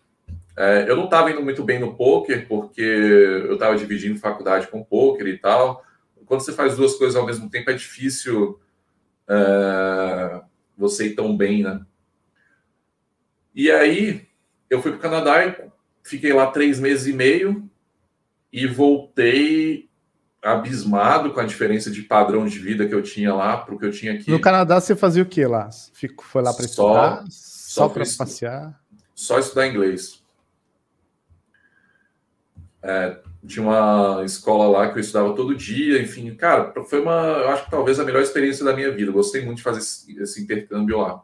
é, 0.55 0.85
eu 0.87 0.95
não 0.95 1.05
estava 1.05 1.29
indo 1.29 1.43
muito 1.43 1.61
bem 1.61 1.77
no 1.77 1.93
poker, 1.93 2.47
porque 2.47 2.79
eu 2.81 3.55
estava 3.55 3.75
dividindo 3.75 4.17
faculdade 4.17 4.67
com 4.67 4.81
poker 4.81 5.27
e 5.27 5.37
tal 5.37 5.83
quando 6.25 6.41
você 6.41 6.53
faz 6.53 6.77
duas 6.77 6.93
coisas 6.93 7.15
ao 7.15 7.25
mesmo 7.25 7.49
tempo, 7.49 7.71
é 7.71 7.73
difícil 7.73 8.59
é, 9.27 10.41
você 10.79 11.07
ir 11.07 11.15
tão 11.15 11.35
bem, 11.35 11.61
né? 11.61 11.81
E 13.53 13.69
aí, 13.69 14.27
eu 14.69 14.81
fui 14.81 14.91
para 14.91 14.99
o 14.99 15.01
Canadá 15.01 15.55
fiquei 16.03 16.31
lá 16.31 16.47
três 16.47 16.79
meses 16.79 17.07
e 17.07 17.13
meio 17.13 17.69
e 18.51 18.65
voltei 18.65 19.89
abismado 20.41 21.33
com 21.33 21.39
a 21.41 21.45
diferença 21.45 21.91
de 21.91 22.01
padrão 22.01 22.45
de 22.47 22.57
vida 22.57 22.87
que 22.87 22.95
eu 22.95 23.03
tinha 23.03 23.33
lá 23.33 23.57
para 23.57 23.75
o 23.75 23.77
que 23.77 23.85
eu 23.85 23.91
tinha 23.91 24.13
aqui. 24.13 24.31
No 24.31 24.39
Canadá, 24.39 24.79
você 24.79 24.95
fazia 24.95 25.21
o 25.21 25.25
que 25.25 25.45
lá? 25.45 25.69
Fico, 25.93 26.23
foi 26.23 26.41
lá 26.41 26.53
para 26.53 26.65
estudar? 26.65 27.25
Só, 27.29 27.87
só 27.87 27.89
para 27.89 28.05
passear? 28.17 28.81
Só 29.13 29.37
estudar 29.37 29.67
inglês. 29.67 30.23
É, 32.81 33.19
tinha 33.47 33.65
uma 33.65 34.23
escola 34.25 34.67
lá 34.67 34.91
que 34.91 34.97
eu 34.97 35.01
estudava 35.01 35.33
todo 35.33 35.55
dia, 35.55 36.01
enfim, 36.01 36.33
cara, 36.35 36.73
foi 36.83 37.01
uma, 37.01 37.13
eu 37.13 37.49
acho 37.49 37.65
que 37.65 37.71
talvez 37.71 37.99
a 37.99 38.03
melhor 38.03 38.21
experiência 38.21 38.65
da 38.65 38.75
minha 38.75 38.91
vida. 38.91 39.11
Gostei 39.11 39.43
muito 39.43 39.57
de 39.57 39.63
fazer 39.63 39.79
esse, 39.79 40.21
esse 40.21 40.43
intercâmbio 40.43 40.99
lá. 40.99 41.21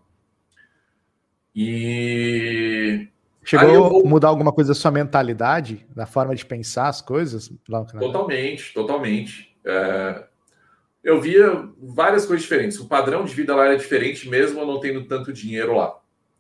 E 1.54 3.08
chegou 3.44 3.90
vou... 3.90 4.06
a 4.06 4.10
mudar 4.10 4.30
alguma 4.30 4.52
coisa 4.52 4.72
da 4.72 4.76
sua 4.76 4.92
mentalidade, 4.92 5.86
da 5.94 6.06
forma 6.06 6.34
de 6.36 6.46
pensar 6.46 6.88
as 6.88 7.02
coisas 7.02 7.52
lá 7.68 7.80
no 7.80 7.86
Canadá? 7.86 8.06
Totalmente, 8.06 8.74
totalmente. 8.74 9.58
É... 9.66 10.24
Eu 11.04 11.22
via 11.22 11.70
várias 11.78 12.26
coisas 12.26 12.44
diferentes. 12.44 12.80
O 12.80 12.88
padrão 12.88 13.26
de 13.26 13.34
vida 13.36 13.56
lá 13.56 13.66
era 13.66 13.78
diferente, 13.78 14.28
mesmo 14.28 14.60
eu 14.60 14.66
não 14.66 14.80
tendo 14.80 15.06
tanto 15.06 15.32
dinheiro 15.32 15.76
lá. 15.76 15.96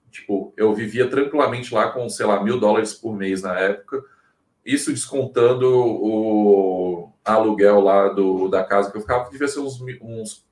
Tipo, 0.09 0.53
eu 0.57 0.73
vivia 0.73 1.07
tranquilamente 1.07 1.73
lá 1.73 1.91
com, 1.91 2.07
sei 2.09 2.25
lá, 2.25 2.41
mil 2.41 2.59
dólares 2.59 2.93
por 2.93 3.15
mês 3.15 3.41
na 3.41 3.59
época 3.59 4.03
isso 4.65 4.91
descontando 4.91 5.69
o 5.69 7.13
aluguel 7.23 7.80
lá 7.82 8.10
do, 8.10 8.47
da 8.47 8.63
casa 8.63 8.89
que 8.89 8.97
eu 8.97 9.01
ficava, 9.01 9.25
que 9.25 9.32
devia 9.32 9.47
ser 9.47 9.60
uns, 9.60 9.80
uns 10.01 10.45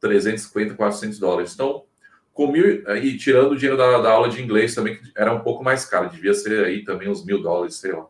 350, 0.00 0.74
400 0.74 1.18
dólares. 1.18 1.54
Então, 1.54 1.84
com 2.32 2.48
mil, 2.48 2.82
e 2.96 3.16
tirando 3.16 3.52
o 3.52 3.56
dinheiro 3.56 3.76
da, 3.76 4.00
da, 4.00 4.10
aula 4.10 4.28
de 4.28 4.42
inglês 4.42 4.74
também, 4.74 4.96
que 4.96 5.12
era 5.16 5.32
um 5.32 5.40
pouco 5.40 5.62
mais 5.62 5.84
caro, 5.84 6.10
devia 6.10 6.34
ser 6.34 6.64
aí 6.64 6.84
também 6.84 7.08
uns 7.08 7.24
mil 7.24 7.40
dólares, 7.40 7.76
sei 7.76 7.92
lá. 7.92 8.06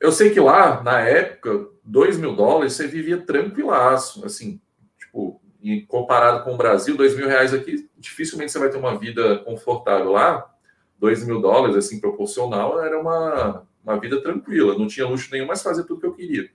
Eu 0.00 0.12
sei 0.12 0.30
que 0.30 0.40
lá, 0.40 0.82
na 0.82 1.00
época, 1.00 1.68
dois 1.82 2.16
mil 2.16 2.36
dólares, 2.36 2.74
você 2.74 2.86
vivia 2.86 3.18
tranquilaço, 3.18 4.24
assim, 4.24 4.60
tipo, 4.98 5.40
e 5.60 5.82
comparado 5.82 6.44
com 6.44 6.54
o 6.54 6.56
Brasil, 6.56 6.96
dois 6.96 7.16
mil 7.16 7.26
reais 7.26 7.52
aqui, 7.52 7.88
dificilmente 7.98 8.52
você 8.52 8.58
vai 8.58 8.70
ter 8.70 8.78
uma 8.78 8.98
vida 8.98 9.38
confortável 9.38 10.12
lá 10.12 10.51
2 11.02 11.26
mil 11.26 11.40
dólares, 11.40 11.74
assim, 11.74 11.98
proporcional, 11.98 12.80
era 12.80 12.96
uma, 12.98 13.66
uma 13.82 13.98
vida 13.98 14.22
tranquila, 14.22 14.78
não 14.78 14.86
tinha 14.86 15.04
luxo 15.04 15.28
nenhum, 15.32 15.46
mas 15.48 15.60
fazia 15.60 15.82
tudo 15.82 16.00
que 16.00 16.06
eu 16.06 16.14
queria. 16.14 16.48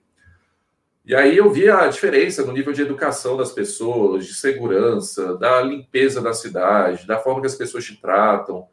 E 1.06 1.14
aí 1.14 1.36
eu 1.36 1.50
via 1.52 1.80
a 1.80 1.88
diferença 1.90 2.46
no 2.46 2.54
nível 2.54 2.72
de 2.72 2.82
educação 2.82 3.36
das 3.36 3.52
pessoas, 3.52 4.26
de 4.26 4.34
segurança, 4.34 5.38
da 5.38 5.62
limpeza 5.62 6.22
da 6.22 6.34
cidade, 6.34 7.06
da 7.06 7.20
forma 7.20 7.42
que 7.42 7.48
as 7.48 7.56
pessoas 7.56 7.84
te 7.84 8.00
tratam. 8.00 8.66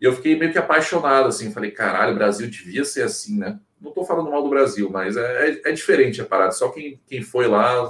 E 0.00 0.04
eu 0.04 0.12
fiquei 0.12 0.36
meio 0.36 0.50
que 0.50 0.58
apaixonado, 0.58 1.28
assim, 1.28 1.52
falei, 1.52 1.70
caralho, 1.70 2.12
o 2.12 2.16
Brasil 2.16 2.50
devia 2.50 2.84
ser 2.84 3.02
assim, 3.02 3.38
né? 3.38 3.60
Não 3.80 3.90
estou 3.90 4.04
falando 4.04 4.32
mal 4.32 4.42
do 4.42 4.50
Brasil, 4.50 4.90
mas 4.90 5.16
é, 5.16 5.48
é, 5.48 5.62
é, 5.66 5.72
diferente 5.72 6.20
a 6.20 6.26
parada. 6.26 6.50
Só 6.52 6.70
quem, 6.70 7.00
quem 7.06 7.22
foi 7.22 7.46
lá, 7.46 7.88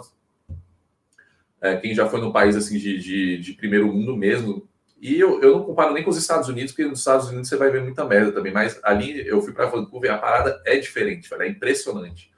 é, 1.59 1.77
quem 1.77 1.95
já 1.95 2.07
foi 2.07 2.21
no 2.21 2.33
país 2.33 2.55
assim 2.55 2.77
de, 2.77 2.99
de, 2.99 3.39
de 3.39 3.53
primeiro 3.55 3.87
mundo 3.89 4.15
mesmo, 4.15 4.69
e 5.01 5.19
eu, 5.19 5.41
eu 5.41 5.53
não 5.53 5.65
comparo 5.65 5.95
nem 5.95 6.05
com 6.05 6.11
os 6.11 6.19
Estados 6.19 6.47
Unidos, 6.49 6.73
porque 6.73 6.85
nos 6.85 6.99
Estados 6.99 7.29
Unidos 7.29 7.49
você 7.49 7.57
vai 7.57 7.71
ver 7.71 7.83
muita 7.83 8.05
merda 8.05 8.33
também. 8.33 8.53
Mas 8.53 8.79
ali 8.83 9.27
eu 9.27 9.41
fui 9.41 9.55
para 9.55 9.65
Vancouver, 9.65 10.13
a 10.13 10.19
parada 10.19 10.63
é 10.67 10.77
diferente, 10.77 11.29
velho, 11.29 11.43
é 11.43 11.49
impressionante. 11.49 12.31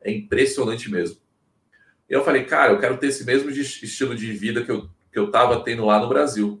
É 0.00 0.10
impressionante 0.10 0.90
mesmo. 0.90 1.18
E 2.10 2.12
eu 2.12 2.24
falei, 2.24 2.44
cara, 2.44 2.72
eu 2.72 2.80
quero 2.80 2.96
ter 2.96 3.06
esse 3.06 3.24
mesmo 3.24 3.50
estilo 3.50 4.16
de 4.16 4.32
vida 4.32 4.64
que 4.64 4.70
eu, 4.70 4.88
que 5.12 5.18
eu 5.18 5.30
tava 5.30 5.62
tendo 5.62 5.84
lá 5.84 6.00
no 6.00 6.08
Brasil. 6.08 6.60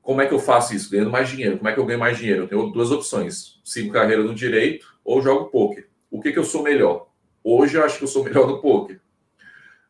Como 0.00 0.20
é 0.20 0.26
que 0.26 0.34
eu 0.34 0.38
faço 0.38 0.72
isso? 0.72 0.88
Ganhando 0.88 1.10
mais 1.10 1.28
dinheiro. 1.28 1.56
Como 1.56 1.68
é 1.68 1.72
que 1.72 1.80
eu 1.80 1.86
ganho 1.86 1.98
mais 1.98 2.16
dinheiro? 2.16 2.44
Eu 2.44 2.48
tenho 2.48 2.70
duas 2.70 2.92
opções: 2.92 3.60
sigo 3.64 3.92
carreira 3.92 4.22
no 4.22 4.34
direito 4.34 4.86
ou 5.04 5.20
jogo 5.20 5.46
poker. 5.46 5.88
O 6.08 6.20
que, 6.20 6.30
que 6.30 6.38
eu 6.38 6.44
sou 6.44 6.62
melhor? 6.62 7.08
Hoje 7.42 7.76
eu 7.76 7.84
acho 7.84 7.98
que 7.98 8.04
eu 8.04 8.08
sou 8.08 8.22
melhor 8.22 8.46
no 8.46 8.60
poker 8.60 9.00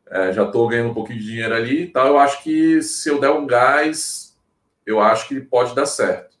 é, 0.09 0.31
já 0.33 0.43
estou 0.43 0.67
ganhando 0.67 0.91
um 0.91 0.93
pouquinho 0.93 1.19
de 1.19 1.25
dinheiro 1.25 1.53
ali 1.53 1.83
e 1.83 1.87
tal. 1.87 2.07
Eu 2.07 2.17
acho 2.17 2.43
que 2.43 2.81
se 2.81 3.09
eu 3.09 3.19
der 3.19 3.31
um 3.31 3.45
gás, 3.45 4.37
eu 4.85 4.99
acho 4.99 5.27
que 5.27 5.39
pode 5.39 5.75
dar 5.75 5.85
certo. 5.85 6.37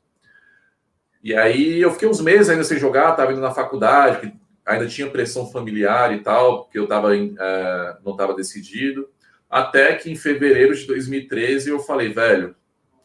E 1.23 1.35
aí 1.35 1.81
eu 1.81 1.91
fiquei 1.91 2.07
uns 2.07 2.21
meses 2.21 2.49
ainda 2.49 2.63
sem 2.63 2.79
jogar, 2.79 3.11
estava 3.11 3.31
indo 3.31 3.41
na 3.41 3.51
faculdade, 3.51 4.33
ainda 4.65 4.87
tinha 4.87 5.09
pressão 5.09 5.49
familiar 5.51 6.13
e 6.13 6.19
tal, 6.19 6.63
porque 6.63 6.79
eu 6.79 6.87
tava, 6.87 7.15
é, 7.15 7.97
não 8.03 8.13
estava 8.13 8.33
decidido. 8.33 9.09
Até 9.49 9.95
que 9.95 10.11
em 10.11 10.15
fevereiro 10.15 10.75
de 10.75 10.85
2013 10.85 11.69
eu 11.69 11.79
falei, 11.79 12.09
velho, 12.09 12.55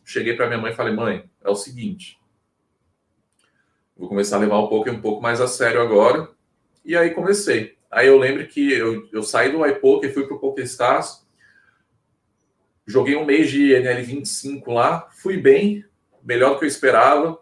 cheguei 0.05 0.35
para 0.35 0.47
minha 0.47 0.59
mãe 0.59 0.73
e 0.73 0.77
falei, 0.77 0.95
mãe, 0.95 1.31
é 1.43 1.51
o 1.51 1.55
seguinte, 1.55 2.19
vou 3.97 4.09
começar 4.09 4.37
a 4.37 4.41
levar 4.41 4.59
um 4.59 4.67
pouco 4.67 4.91
um 4.91 5.01
pouco 5.01 5.23
mais 5.23 5.41
a 5.41 5.47
sério 5.47 5.81
agora. 5.81 6.29
E 6.85 6.97
aí 6.97 7.11
comecei. 7.11 7.77
Aí 7.93 8.07
eu 8.07 8.17
lembro 8.17 8.49
que 8.49 8.73
eu, 8.73 9.07
eu 9.13 9.23
saí 9.23 9.53
do 9.53 9.67
iPoker, 9.67 10.15
fui 10.15 10.27
para 10.27 10.35
o 10.35 10.41
PokerStars, 10.41 11.27
joguei 12.87 13.15
um 13.15 13.27
mês 13.27 13.51
de 13.51 13.75
NL25 13.75 14.73
lá, 14.73 15.11
fui 15.13 15.37
bem, 15.37 15.85
melhor 16.25 16.55
do 16.55 16.59
que 16.59 16.65
eu 16.65 16.69
esperava, 16.69 17.39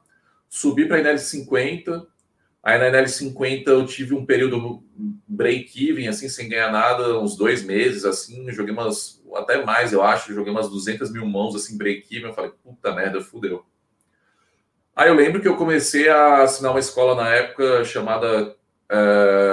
subi 0.49 0.87
para 0.87 1.01
NL50, 1.01 2.05
aí 2.65 2.79
na 2.79 2.99
NL50 2.99 3.69
eu 3.69 3.87
tive 3.87 4.13
um 4.13 4.27
período 4.27 4.83
break-even, 5.29 6.09
assim, 6.09 6.29
sem 6.29 6.49
ganhar 6.49 6.73
nada, 6.73 7.17
uns 7.21 7.37
dois 7.37 7.63
meses, 7.63 8.05
assim, 8.05 8.51
joguei 8.51 8.73
umas, 8.75 9.23
até 9.37 9.65
mais, 9.65 9.93
eu 9.93 10.03
acho, 10.03 10.35
joguei 10.35 10.51
umas 10.53 10.69
200 10.69 11.13
mil 11.13 11.25
mãos, 11.27 11.55
assim, 11.55 11.79
break-even, 11.79 12.31
eu 12.31 12.35
falei, 12.35 12.51
puta 12.65 12.93
merda, 12.93 13.21
fudeu. 13.21 13.65
Aí 14.97 15.09
eu 15.09 15.15
lembro 15.15 15.41
que 15.41 15.47
eu 15.47 15.57
comecei 15.57 16.09
a 16.09 16.43
assinar 16.43 16.73
uma 16.73 16.81
escola 16.81 17.15
na 17.15 17.33
época 17.33 17.85
chamada... 17.85 18.57
Uh, 18.93 19.50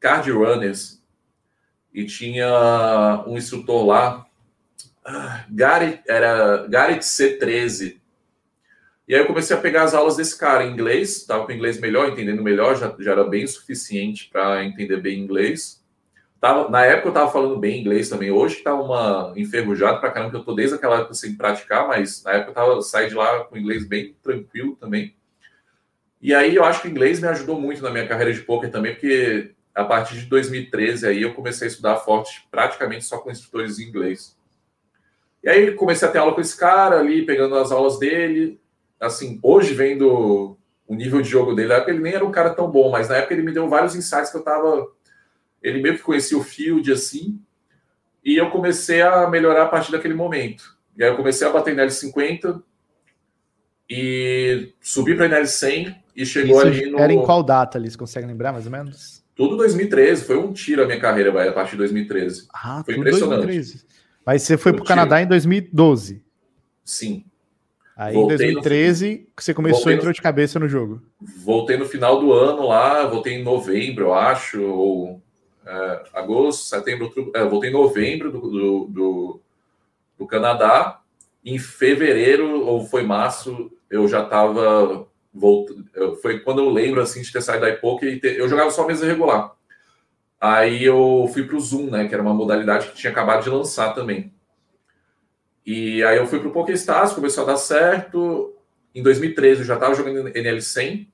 Card 0.00 0.30
Runners 0.30 1.02
e 1.92 2.04
tinha 2.04 3.24
um 3.26 3.36
instrutor 3.36 3.86
lá, 3.86 4.26
Garrett, 5.50 6.02
era 6.06 6.66
Garrett 6.68 7.04
C13. 7.04 7.98
E 9.08 9.14
aí 9.14 9.20
eu 9.22 9.26
comecei 9.26 9.56
a 9.56 9.60
pegar 9.60 9.84
as 9.84 9.94
aulas 9.94 10.16
desse 10.16 10.38
cara 10.38 10.64
em 10.64 10.72
inglês, 10.72 11.16
estava 11.16 11.46
com 11.46 11.52
inglês 11.52 11.80
melhor, 11.80 12.08
entendendo 12.10 12.42
melhor, 12.42 12.76
já, 12.76 12.94
já 12.98 13.12
era 13.12 13.24
bem 13.24 13.46
suficiente 13.46 14.28
para 14.30 14.62
entender 14.64 14.98
bem 14.98 15.18
inglês. 15.18 15.82
Tava, 16.38 16.68
na 16.68 16.84
época 16.84 17.08
eu 17.08 17.12
estava 17.12 17.32
falando 17.32 17.58
bem 17.58 17.80
inglês 17.80 18.08
também, 18.08 18.30
hoje 18.30 18.58
está 18.58 18.74
uma 18.74 19.32
enferrujada 19.34 19.98
para 19.98 20.10
caramba, 20.10 20.30
que 20.30 20.36
eu 20.36 20.40
estou 20.40 20.54
desde 20.54 20.76
aquela 20.76 20.98
época 20.98 21.14
sem 21.14 21.34
praticar, 21.34 21.88
mas 21.88 22.22
na 22.22 22.32
época 22.32 22.50
eu 22.50 22.54
tava, 22.54 22.82
saí 22.82 23.08
de 23.08 23.14
lá 23.14 23.44
com 23.44 23.56
inglês 23.56 23.84
bem 23.84 24.14
tranquilo 24.22 24.76
também. 24.76 25.16
E 26.20 26.34
aí 26.34 26.54
eu 26.54 26.64
acho 26.64 26.82
que 26.82 26.88
o 26.88 26.90
inglês 26.90 27.18
me 27.18 27.28
ajudou 27.28 27.58
muito 27.60 27.82
na 27.82 27.90
minha 27.90 28.06
carreira 28.06 28.32
de 28.32 28.40
poker 28.42 28.70
também, 28.70 28.92
porque 28.92 29.54
a 29.78 29.84
partir 29.84 30.16
de 30.16 30.26
2013 30.26 31.06
aí 31.06 31.22
eu 31.22 31.32
comecei 31.34 31.68
a 31.68 31.70
estudar 31.70 31.96
forte 31.98 32.44
praticamente 32.50 33.04
só 33.04 33.18
com 33.18 33.30
instrutores 33.30 33.78
em 33.78 33.84
inglês. 33.84 34.36
E 35.40 35.48
aí 35.48 35.72
comecei 35.72 36.08
a 36.08 36.10
ter 36.10 36.18
aula 36.18 36.34
com 36.34 36.40
esse 36.40 36.58
cara 36.58 36.98
ali, 36.98 37.24
pegando 37.24 37.54
as 37.54 37.70
aulas 37.70 37.96
dele. 37.96 38.60
Assim, 39.00 39.38
hoje 39.40 39.74
vendo 39.74 40.58
o 40.84 40.94
nível 40.94 41.22
de 41.22 41.28
jogo 41.28 41.54
dele, 41.54 41.68
na 41.68 41.74
época 41.76 41.92
ele 41.92 42.00
nem 42.00 42.14
era 42.14 42.24
um 42.24 42.32
cara 42.32 42.50
tão 42.50 42.68
bom, 42.68 42.90
mas 42.90 43.08
na 43.08 43.18
época 43.18 43.34
ele 43.34 43.44
me 43.44 43.52
deu 43.52 43.68
vários 43.68 43.94
insights 43.94 44.30
que 44.30 44.36
eu 44.36 44.42
tava. 44.42 44.88
Ele 45.62 45.80
meio 45.80 45.96
que 45.96 46.02
conhecia 46.02 46.36
o 46.36 46.42
field 46.42 46.90
assim. 46.90 47.40
E 48.24 48.36
eu 48.36 48.50
comecei 48.50 49.00
a 49.00 49.28
melhorar 49.30 49.62
a 49.62 49.68
partir 49.68 49.92
daquele 49.92 50.14
momento. 50.14 50.76
E 50.96 51.04
aí 51.04 51.10
eu 51.10 51.16
comecei 51.16 51.46
a 51.46 51.52
bater 51.52 51.72
em 51.72 51.76
L50 51.76 52.60
e 53.88 54.72
subi 54.80 55.14
para 55.14 55.28
NL100 55.28 55.94
e 56.16 56.26
chegou 56.26 56.58
Isso 56.58 56.66
ali 56.66 56.90
no. 56.90 56.98
Era 56.98 57.12
em 57.12 57.22
qual 57.22 57.44
data 57.44 57.78
ali? 57.78 57.88
Você 57.88 57.96
consegue 57.96 58.26
lembrar 58.26 58.52
mais 58.52 58.66
ou 58.66 58.72
menos? 58.72 59.27
Tudo 59.38 59.56
2013, 59.56 60.24
foi 60.24 60.36
um 60.36 60.52
tiro 60.52 60.82
a 60.82 60.86
minha 60.86 60.98
carreira 60.98 61.30
vai, 61.30 61.46
a 61.46 61.52
partir 61.52 61.70
de 61.70 61.76
2013. 61.76 62.48
Ah, 62.52 62.82
foi 62.84 62.96
impressionante. 62.96 63.46
2013. 63.46 63.86
Mas 64.26 64.42
você 64.42 64.58
foi 64.58 64.72
para 64.72 64.82
o 64.82 64.84
Canadá 64.84 65.22
em 65.22 65.28
2012. 65.28 66.20
Sim. 66.84 67.24
Aí 67.96 68.14
voltei 68.14 68.34
em 68.34 68.54
2013 68.54 69.14
no... 69.14 69.26
você 69.40 69.54
começou 69.54 69.90
a 69.90 69.94
entrar 69.94 70.10
de 70.10 70.20
cabeça 70.20 70.58
no 70.58 70.68
jogo. 70.68 71.00
Voltei 71.20 71.76
no 71.76 71.86
final 71.86 72.18
do 72.18 72.32
ano 72.32 72.66
lá, 72.66 73.06
voltei 73.06 73.34
em 73.34 73.44
novembro, 73.44 74.06
eu 74.06 74.14
acho, 74.14 74.60
ou 74.60 75.22
é, 75.64 76.02
agosto, 76.14 76.64
setembro, 76.64 77.04
outubro, 77.04 77.30
é, 77.32 77.44
voltei 77.44 77.70
em 77.70 77.72
novembro 77.72 78.32
do, 78.32 78.40
do, 78.40 78.84
do, 78.86 79.40
do 80.18 80.26
Canadá. 80.26 81.00
Em 81.44 81.60
fevereiro, 81.60 82.66
ou 82.66 82.84
foi 82.84 83.04
março, 83.04 83.70
eu 83.88 84.08
já 84.08 84.24
estava 84.24 85.06
foi 86.22 86.40
quando 86.40 86.60
eu 86.62 86.70
lembro 86.70 87.00
assim 87.00 87.22
de 87.22 87.32
ter 87.32 87.42
saído 87.42 87.62
da 87.62 87.70
Ipoca 87.70 88.06
e 88.06 88.18
ter, 88.18 88.38
eu 88.38 88.48
jogava 88.48 88.70
só 88.70 88.86
mesa 88.86 89.06
regular. 89.06 89.52
Aí 90.40 90.84
eu 90.84 91.28
fui 91.32 91.44
para 91.44 91.56
o 91.56 91.60
Zoom, 91.60 91.90
né, 91.90 92.06
que 92.06 92.14
era 92.14 92.22
uma 92.22 92.34
modalidade 92.34 92.88
que 92.88 92.96
tinha 92.96 93.10
acabado 93.10 93.42
de 93.42 93.50
lançar 93.50 93.92
também. 93.92 94.32
E 95.66 96.02
aí 96.04 96.16
eu 96.16 96.26
fui 96.26 96.38
para 96.38 96.48
o 96.48 96.52
PokéStars, 96.52 97.12
começou 97.12 97.44
a 97.44 97.48
dar 97.48 97.56
certo. 97.56 98.54
Em 98.94 99.02
2013 99.02 99.60
eu 99.60 99.66
já 99.66 99.74
estava 99.74 99.94
jogando 99.94 100.30
NL100. 100.30 101.08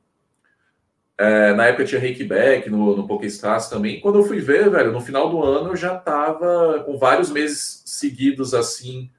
É, 1.16 1.54
na 1.54 1.66
época 1.66 1.84
tinha 1.84 2.00
Rakeback 2.00 2.68
no, 2.68 2.96
no 2.96 3.06
PokéStars 3.06 3.68
também. 3.68 4.00
Quando 4.00 4.18
eu 4.18 4.24
fui 4.24 4.40
ver, 4.40 4.70
velho, 4.70 4.92
no 4.92 5.00
final 5.00 5.28
do 5.28 5.42
ano 5.42 5.70
eu 5.70 5.76
já 5.76 5.96
tava 5.96 6.82
com 6.84 6.98
vários 6.98 7.30
meses 7.30 7.82
seguidos 7.86 8.52
assim, 8.52 9.10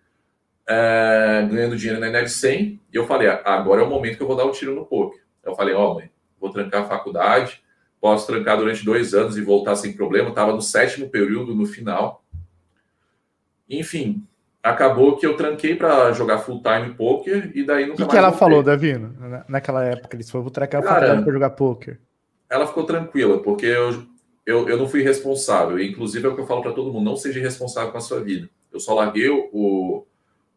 é, 0.68 1.48
ganhando 1.50 1.78
dinheiro 1.78 2.00
na 2.00 2.08
NL100. 2.08 2.80
E 2.92 2.96
eu 2.96 3.06
falei, 3.06 3.28
ah, 3.28 3.42
agora 3.46 3.82
é 3.82 3.84
o 3.84 3.90
momento 3.90 4.18
que 4.18 4.24
eu 4.24 4.28
vou 4.28 4.36
dar 4.36 4.46
o 4.46 4.50
um 4.50 4.52
tiro 4.52 4.76
no 4.76 4.86
poker. 4.86 5.22
Eu 5.44 5.56
falei, 5.56 5.74
ó, 5.76 5.92
oh, 5.92 5.96
mãe, 5.96 6.10
vou 6.40 6.50
trancar 6.50 6.84
a 6.84 6.88
faculdade, 6.88 7.62
posso 8.02 8.26
trancar 8.28 8.58
durante 8.58 8.84
dois 8.84 9.14
anos 9.14 9.38
e 9.38 9.42
voltar 9.42 9.76
sem 9.76 9.94
problema. 9.94 10.30
Estava 10.30 10.54
no 10.54 10.62
sétimo 10.62 11.10
período, 11.10 11.54
no 11.54 11.66
final. 11.66 12.24
Enfim, 13.70 14.24
acabou 14.62 15.18
que 15.18 15.26
eu 15.26 15.38
tranquei 15.38 15.76
para 15.76 16.12
jogar 16.12 16.40
full 16.40 16.62
time 16.62 16.94
poker 16.96 17.52
e 17.54 17.64
daí 17.64 17.86
nunca 17.86 18.04
O 18.04 18.06
que, 18.06 18.12
que 18.12 18.18
ela 18.18 18.30
voltei. 18.30 18.40
falou, 18.40 18.64
Davino, 18.64 19.16
naquela 19.48 19.84
época? 19.84 20.16
Eles 20.16 20.30
foram 20.30 20.44
vou 20.44 20.52
trancar 20.52 20.82
a 20.82 20.88
faculdade 20.88 21.24
para 21.24 21.34
jogar 21.34 21.50
poker. 21.52 22.00
Ela 22.50 22.68
ficou 22.68 22.84
tranquila, 22.84 23.42
porque 23.42 23.66
eu, 23.66 24.04
eu, 24.46 24.70
eu 24.70 24.78
não 24.78 24.88
fui 24.88 25.02
responsável. 25.02 25.80
Inclusive 25.80 26.26
é 26.26 26.30
o 26.30 26.36
que 26.36 26.42
eu 26.42 26.48
falo 26.48 26.62
para 26.62 26.74
todo 26.74 26.92
mundo: 26.92 27.06
não 27.06 27.16
seja 27.16 27.40
responsável 27.40 27.92
com 27.92 27.98
a 27.98 28.02
sua 28.02 28.20
vida. 28.24 28.50
Eu 28.72 28.80
só 28.80 28.94
larguei 28.94 29.30
o, 29.30 30.06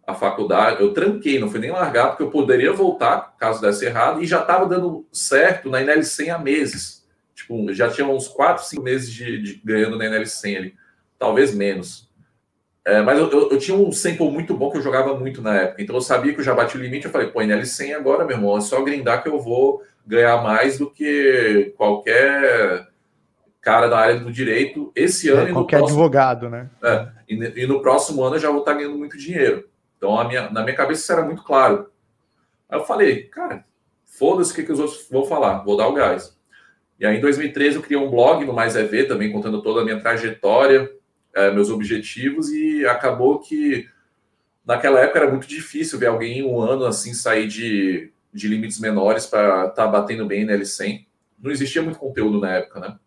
a 0.09 0.15
faculdade, 0.15 0.81
eu 0.81 0.95
tranquei, 0.95 1.39
não 1.39 1.51
fui 1.51 1.61
nem 1.61 1.71
largar, 1.71 2.09
porque 2.09 2.23
eu 2.23 2.31
poderia 2.31 2.73
voltar 2.73 3.37
caso 3.39 3.61
desse 3.61 3.85
errado, 3.85 4.23
e 4.23 4.27
já 4.27 4.41
estava 4.41 4.65
dando 4.65 5.07
certo 5.13 5.69
na 5.69 5.83
NL 5.83 6.03
100 6.03 6.31
há 6.31 6.39
meses. 6.39 7.07
Tipo, 7.35 7.71
já 7.75 7.91
tinha 7.91 8.07
uns 8.07 8.27
4, 8.27 8.65
5 8.65 8.83
meses 8.83 9.13
de, 9.13 9.43
de 9.43 9.61
ganhando 9.63 9.99
na 9.99 10.07
NL 10.07 10.25
100 10.25 10.57
ali, 10.57 10.75
talvez 11.19 11.55
menos. 11.55 12.09
É, 12.87 13.03
mas 13.03 13.19
eu, 13.19 13.31
eu, 13.31 13.51
eu, 13.51 13.59
tinha 13.59 13.77
um 13.77 13.93
sample 13.93 14.31
muito 14.31 14.57
bom 14.57 14.71
que 14.71 14.79
eu 14.79 14.83
jogava 14.83 15.15
muito 15.15 15.43
na 15.43 15.55
época. 15.55 15.83
Então 15.83 15.95
eu 15.95 16.01
sabia 16.01 16.33
que 16.33 16.41
eu 16.41 16.45
já 16.45 16.55
bati 16.55 16.79
o 16.79 16.81
limite. 16.81 17.05
Eu 17.05 17.13
falei, 17.13 17.27
pô, 17.27 17.41
NL100 17.41 17.95
agora, 17.95 18.25
meu 18.25 18.35
irmão, 18.35 18.57
é 18.57 18.63
só 18.63 18.83
grindar 18.83 19.23
que 19.23 19.29
eu 19.29 19.39
vou 19.39 19.83
ganhar 20.07 20.43
mais 20.43 20.79
do 20.79 20.91
que 20.91 21.75
qualquer 21.77 22.89
cara 23.61 23.89
da 23.89 23.99
área 23.99 24.19
do 24.19 24.33
direito 24.33 24.91
esse 24.97 25.29
ano. 25.29 25.49
É, 25.49 25.53
qualquer 25.53 25.77
próximo, 25.77 25.99
advogado, 25.99 26.49
né? 26.49 26.71
É, 26.83 27.09
e, 27.29 27.63
e, 27.63 27.67
no 27.67 27.83
próximo 27.83 28.25
ano 28.25 28.37
eu 28.37 28.41
já 28.41 28.51
vou 28.51 28.61
estar 28.61 28.73
ganhando 28.73 28.97
muito 28.97 29.19
dinheiro. 29.19 29.69
Então 29.99 30.27
minha, 30.27 30.49
na 30.49 30.63
minha 30.63 30.75
cabeça 30.75 31.03
isso 31.03 31.13
era 31.13 31.23
muito 31.23 31.43
claro. 31.43 31.91
Aí 32.71 32.79
eu 32.79 32.85
falei, 32.85 33.25
cara, 33.25 33.67
foda-se 34.07 34.53
o 34.53 34.55
que, 34.55 34.63
que 34.63 34.73
os 34.73 34.81
outros 34.81 35.07
vão 35.11 35.27
falar, 35.27 35.59
vou 35.65 35.77
dar 35.77 35.89
o 35.89 35.93
gás. 35.93 36.39
E 36.99 37.05
aí 37.05 37.19
em 37.19 37.21
2013 37.21 37.77
eu 37.77 37.83
criei 37.83 38.01
um 38.01 38.11
blog 38.11 38.45
no 38.45 38.55
Mais 38.55 38.75
EV 38.75 39.05
também, 39.05 39.31
contando 39.31 39.63
toda 39.63 39.83
a 39.83 39.85
minha 39.85 40.01
trajetória 40.01 40.91
é, 41.35 41.51
meus 41.51 41.71
objetivos 41.71 42.51
e 42.51 42.87
acabou 42.87 43.39
que 43.39 43.89
naquela 44.65 45.01
época 45.01 45.21
era 45.21 45.31
muito 45.31 45.47
difícil 45.47 45.99
ver 45.99 46.07
alguém 46.07 46.39
em 46.39 46.43
um 46.43 46.61
ano 46.61 46.85
assim 46.85 47.15
sair 47.15 47.47
de, 47.47 48.13
de 48.33 48.49
limites 48.49 48.81
menores 48.81 49.27
para 49.27 49.67
estar 49.67 49.71
tá 49.71 49.87
batendo 49.87 50.27
bem 50.27 50.45
na 50.45 50.55
L100. 50.55 51.07
Não 51.39 51.51
existia 51.51 51.83
muito 51.83 51.99
conteúdo 51.99 52.41
na 52.41 52.57
época, 52.57 52.81
né? 52.81 52.99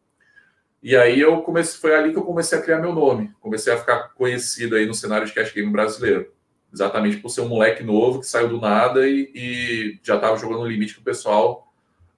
E 0.81 0.95
aí 0.95 1.19
eu 1.19 1.41
comecei, 1.41 1.79
foi 1.79 1.93
ali 1.95 2.11
que 2.11 2.17
eu 2.17 2.23
comecei 2.23 2.57
a 2.57 2.61
criar 2.61 2.79
meu 2.79 2.93
nome, 2.93 3.31
comecei 3.39 3.71
a 3.71 3.77
ficar 3.77 4.09
conhecido 4.15 4.75
aí 4.75 4.85
no 4.85 4.95
cenário 4.95 5.27
de 5.27 5.33
cash 5.33 5.53
game 5.53 5.71
brasileiro, 5.71 6.33
exatamente 6.73 7.17
por 7.17 7.29
ser 7.29 7.41
um 7.41 7.49
moleque 7.49 7.83
novo 7.83 8.19
que 8.19 8.27
saiu 8.27 8.49
do 8.49 8.59
nada 8.59 9.07
e, 9.07 9.31
e 9.35 9.99
já 10.03 10.15
estava 10.15 10.37
jogando 10.37 10.61
no 10.61 10.67
limite 10.67 10.93
que 10.93 11.01
o 11.01 11.03
pessoal 11.03 11.71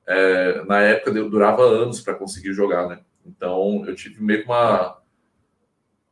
é, 0.07 0.63
na 0.65 0.79
época 0.81 1.11
durava 1.11 1.63
anos 1.63 2.01
para 2.01 2.13
conseguir 2.13 2.53
jogar, 2.53 2.87
né? 2.87 2.99
Então 3.25 3.83
eu 3.87 3.95
tive 3.95 4.21
meio 4.21 4.41
que 4.41 4.45
uma 4.45 4.97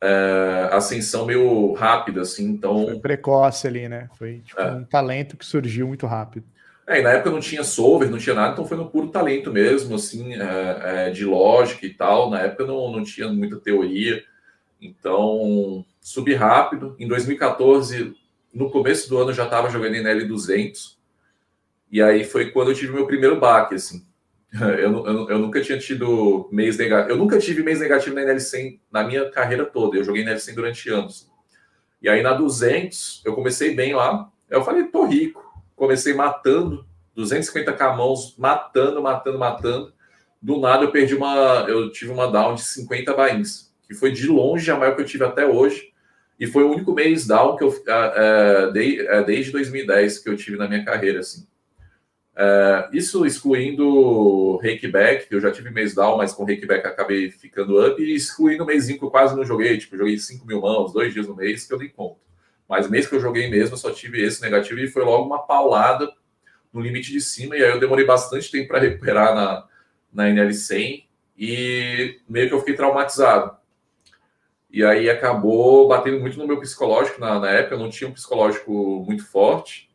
é, 0.01 0.69
ascensão 0.71 1.25
meio 1.25 1.73
rápida, 1.73 2.21
assim, 2.21 2.45
então... 2.45 2.86
Foi 2.86 2.99
precoce 2.99 3.67
ali, 3.67 3.88
né? 3.88 4.10
Foi 4.17 4.39
tipo, 4.39 4.60
é. 4.60 4.71
um 4.71 4.84
talento 4.84 5.38
que 5.38 5.45
surgiu 5.45 5.88
muito 5.88 6.08
rápido. 6.08 6.45
É, 6.88 6.99
e 6.99 7.04
na 7.04 7.12
época 7.12 7.30
não 7.30 7.39
tinha 7.39 7.63
solver, 7.63 8.10
não 8.10 8.17
tinha 8.17 8.36
nada, 8.36 8.54
então 8.54 8.65
foi 8.65 8.75
no 8.75 8.89
puro 8.89 9.10
talento 9.10 9.51
mesmo, 9.51 9.95
assim, 9.95 10.34
é, 10.34 11.08
é, 11.08 11.10
de 11.12 11.23
lógica 11.23 11.86
e 11.86 11.93
tal. 11.93 12.30
Na 12.30 12.41
época 12.41 12.65
não, 12.65 12.91
não 12.91 13.04
tinha 13.04 13.27
muita 13.30 13.58
teoria, 13.58 14.23
então 14.82 15.86
subi 16.01 16.34
rápido. 16.34 16.95
Em 16.99 17.08
2014, 17.08 18.15
no 18.53 18.69
começo 18.69 19.09
do 19.09 19.17
ano, 19.17 19.33
já 19.33 19.45
estava 19.45 19.69
jogando 19.69 19.95
em 19.95 20.03
L200, 20.03 20.97
e 21.91 22.01
aí 22.01 22.23
foi 22.23 22.51
quando 22.51 22.71
eu 22.71 22.75
tive 22.75 22.93
meu 22.93 23.05
primeiro 23.05 23.39
baque, 23.39 23.75
assim. 23.75 24.05
Eu, 24.53 25.05
eu, 25.05 25.29
eu, 25.29 25.39
nunca 25.39 25.61
tinha 25.61 25.79
tido 25.79 26.49
mês 26.51 26.77
negativo. 26.77 27.11
Eu 27.13 27.15
nunca 27.15 27.39
tive 27.39 27.63
mês 27.63 27.79
negativo 27.79 28.13
na 28.13 28.21
NL100 28.21 28.81
na 28.91 29.01
minha 29.01 29.29
carreira 29.31 29.65
toda. 29.65 29.95
Eu 29.95 30.03
joguei 30.03 30.25
NL100 30.25 30.55
durante 30.55 30.89
anos. 30.89 31.31
E 32.01 32.09
aí 32.09 32.21
na 32.21 32.33
200, 32.33 33.21
eu 33.23 33.33
comecei 33.33 33.73
bem 33.73 33.93
lá. 33.95 34.29
Eu 34.49 34.61
falei, 34.61 34.83
tô 34.83 35.05
rico. 35.05 35.41
Comecei 35.73 36.13
matando 36.13 36.85
250 37.15 37.71
camãos, 37.73 38.35
matando, 38.37 39.01
matando, 39.01 39.39
matando. 39.39 39.93
Do 40.41 40.59
nada 40.59 40.83
eu 40.83 40.91
perdi 40.91 41.15
uma. 41.15 41.65
Eu 41.67 41.91
tive 41.91 42.11
uma 42.11 42.29
down 42.29 42.55
de 42.55 42.63
50 42.63 43.13
bains, 43.13 43.73
que 43.87 43.93
foi 43.93 44.11
de 44.11 44.27
longe 44.27 44.69
a 44.71 44.77
maior 44.77 44.95
que 44.95 45.01
eu 45.01 45.05
tive 45.05 45.23
até 45.23 45.45
hoje. 45.45 45.90
E 46.41 46.47
foi 46.47 46.63
o 46.63 46.71
único 46.71 46.91
mês 46.91 47.27
down 47.27 47.56
que 47.56 47.63
eu. 47.63 47.71
É, 47.86 49.23
desde 49.23 49.51
2010 49.51 50.17
que 50.17 50.27
eu 50.27 50.36
tive 50.36 50.58
na 50.58 50.67
minha 50.67 50.84
carreira, 50.84 51.19
assim. 51.19 51.45
É, 52.36 52.89
isso 52.91 53.23
excluindo 53.27 54.58
Rakeback, 54.58 55.27
que 55.27 55.36
eu 55.36 55.39
já 55.39 55.51
tive 55.51 55.69
mês 55.69 55.93
down, 55.93 56.17
mas 56.17 56.34
com 56.34 56.43
Rakeback 56.43 56.88
acabei 56.88 57.30
ficando 57.30 57.80
up, 57.86 58.01
e 58.01 58.15
excluindo 58.15 58.63
o 58.63 58.65
mêsinho 58.65 58.97
que 58.97 59.06
eu 59.06 59.12
quase 59.12 59.36
não 59.36 59.45
joguei, 59.45 59.77
tipo, 59.77 59.95
joguei 59.95 60.17
5 60.17 60.47
mil 60.47 60.62
mãos, 60.62 60.91
dois 60.91 61.13
dias 61.13 61.27
no 61.27 61.36
mês, 61.36 61.67
que 61.67 61.73
eu 61.75 61.77
nem 61.77 61.89
conto. 61.89 62.19
Mas 62.67 62.89
mês 62.89 63.06
que 63.06 63.13
eu 63.13 63.19
joguei 63.19 63.47
mesmo, 63.47 63.75
eu 63.75 63.77
só 63.77 63.91
tive 63.91 64.19
esse 64.25 64.41
negativo 64.41 64.80
e 64.80 64.88
foi 64.88 65.04
logo 65.04 65.27
uma 65.27 65.45
paulada 65.45 66.12
no 66.73 66.82
limite 66.82 67.12
de 67.12 67.21
cima, 67.21 67.56
e 67.56 67.63
aí 67.63 67.69
eu 67.69 67.80
demorei 67.80 68.04
bastante 68.04 68.49
tempo 68.49 68.69
para 68.69 68.80
recuperar 68.80 69.36
na, 69.36 69.67
na 70.12 70.27
NL100 70.27 71.04
e 71.38 72.19
meio 72.27 72.47
que 72.47 72.54
eu 72.56 72.60
fiquei 72.60 72.73
traumatizado. 72.73 73.61
E 74.71 74.84
aí 74.84 75.10
acabou 75.10 75.88
batendo 75.88 76.19
muito 76.19 76.38
no 76.38 76.47
meu 76.47 76.60
psicológico 76.60 77.19
na, 77.19 77.39
na 77.39 77.49
época, 77.49 77.75
eu 77.75 77.79
não 77.79 77.89
tinha 77.89 78.10
um 78.10 78.13
psicológico 78.13 79.03
muito 79.05 79.25
forte 79.25 79.91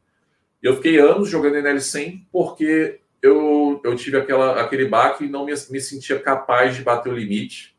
eu 0.66 0.74
fiquei 0.74 0.98
anos 0.98 1.28
jogando 1.28 1.56
NL100 1.56 2.22
porque 2.32 2.98
eu, 3.22 3.80
eu 3.84 3.94
tive 3.94 4.16
aquela, 4.16 4.60
aquele 4.60 4.86
baque 4.86 5.24
e 5.24 5.28
não 5.28 5.44
me, 5.44 5.52
me 5.70 5.80
sentia 5.80 6.18
capaz 6.18 6.74
de 6.74 6.82
bater 6.82 7.12
o 7.12 7.16
limite. 7.16 7.76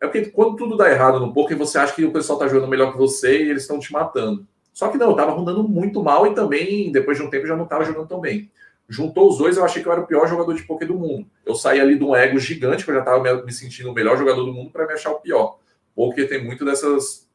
É 0.00 0.06
porque 0.06 0.30
quando 0.30 0.56
tudo 0.56 0.76
dá 0.76 0.90
errado 0.90 1.20
no 1.20 1.32
poker, 1.32 1.56
você 1.56 1.78
acha 1.78 1.94
que 1.94 2.04
o 2.04 2.12
pessoal 2.12 2.38
tá 2.38 2.48
jogando 2.48 2.70
melhor 2.70 2.92
que 2.92 2.98
você 2.98 3.44
e 3.44 3.50
eles 3.50 3.62
estão 3.62 3.78
te 3.78 3.92
matando. 3.92 4.46
Só 4.72 4.88
que 4.88 4.98
não, 4.98 5.10
eu 5.10 5.16
tava 5.16 5.32
rodando 5.32 5.68
muito 5.68 6.02
mal 6.02 6.26
e 6.26 6.34
também, 6.34 6.90
depois 6.90 7.16
de 7.16 7.22
um 7.22 7.30
tempo, 7.30 7.46
já 7.46 7.56
não 7.56 7.66
tava 7.66 7.84
jogando 7.84 8.08
tão 8.08 8.20
bem. 8.20 8.50
Juntou 8.88 9.28
os 9.28 9.38
dois, 9.38 9.56
eu 9.56 9.64
achei 9.64 9.82
que 9.82 9.88
eu 9.88 9.92
era 9.92 10.00
o 10.00 10.06
pior 10.06 10.26
jogador 10.26 10.54
de 10.54 10.62
poker 10.62 10.88
do 10.88 10.98
mundo. 10.98 11.26
Eu 11.44 11.54
saí 11.54 11.80
ali 11.80 11.96
de 11.96 12.04
um 12.04 12.14
ego 12.14 12.38
gigante, 12.38 12.84
que 12.84 12.90
eu 12.90 12.94
já 12.94 13.02
tava 13.02 13.44
me 13.44 13.52
sentindo 13.52 13.90
o 13.90 13.94
melhor 13.94 14.16
jogador 14.16 14.44
do 14.44 14.52
mundo, 14.52 14.70
para 14.70 14.86
me 14.86 14.94
achar 14.94 15.10
o 15.10 15.20
pior. 15.20 15.58
Porque 15.94 16.24
tem 16.24 16.44
muito 16.44 16.64
dessas, 16.64 17.28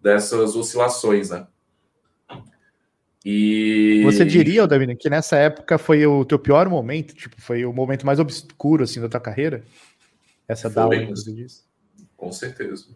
dessas 0.00 0.56
oscilações, 0.56 1.30
né? 1.30 1.46
E 3.24 4.02
você 4.04 4.24
diria, 4.24 4.66
David, 4.66 4.96
que 4.96 5.08
nessa 5.08 5.36
época 5.36 5.78
foi 5.78 6.04
o 6.04 6.24
teu 6.24 6.38
pior 6.38 6.68
momento, 6.68 7.14
tipo, 7.14 7.40
foi 7.40 7.64
o 7.64 7.72
momento 7.72 8.04
mais 8.04 8.18
obscuro 8.18 8.82
assim 8.82 9.00
da 9.00 9.08
tua 9.08 9.20
carreira? 9.20 9.62
Essa 10.48 10.68
foi, 10.68 10.96
down 10.96 11.06
que 11.06 11.10
você 11.10 11.32
disse? 11.32 11.62
Com 12.16 12.32
certeza. 12.32 12.86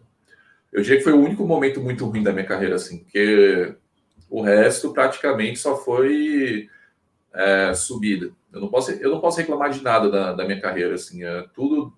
Eu 0.71 0.81
diria 0.81 0.97
que 0.97 1.03
foi 1.03 1.13
o 1.13 1.23
único 1.23 1.45
momento 1.45 1.81
muito 1.81 2.05
ruim 2.05 2.23
da 2.23 2.33
minha 2.33 2.45
carreira, 2.45 2.75
assim, 2.75 2.99
porque 2.99 3.73
o 4.29 4.41
resto 4.41 4.91
praticamente 4.91 5.59
só 5.59 5.77
foi 5.77 6.69
é, 7.33 7.73
subida. 7.73 8.31
Eu 8.51 8.59
não 8.59 8.67
posso, 8.67 8.91
eu 8.91 9.09
não 9.09 9.21
posso 9.21 9.37
reclamar 9.37 9.69
de 9.69 9.81
nada 9.81 10.09
da, 10.09 10.33
da 10.33 10.45
minha 10.45 10.59
carreira, 10.59 10.95
assim, 10.95 11.23
é, 11.23 11.45
tudo 11.53 11.96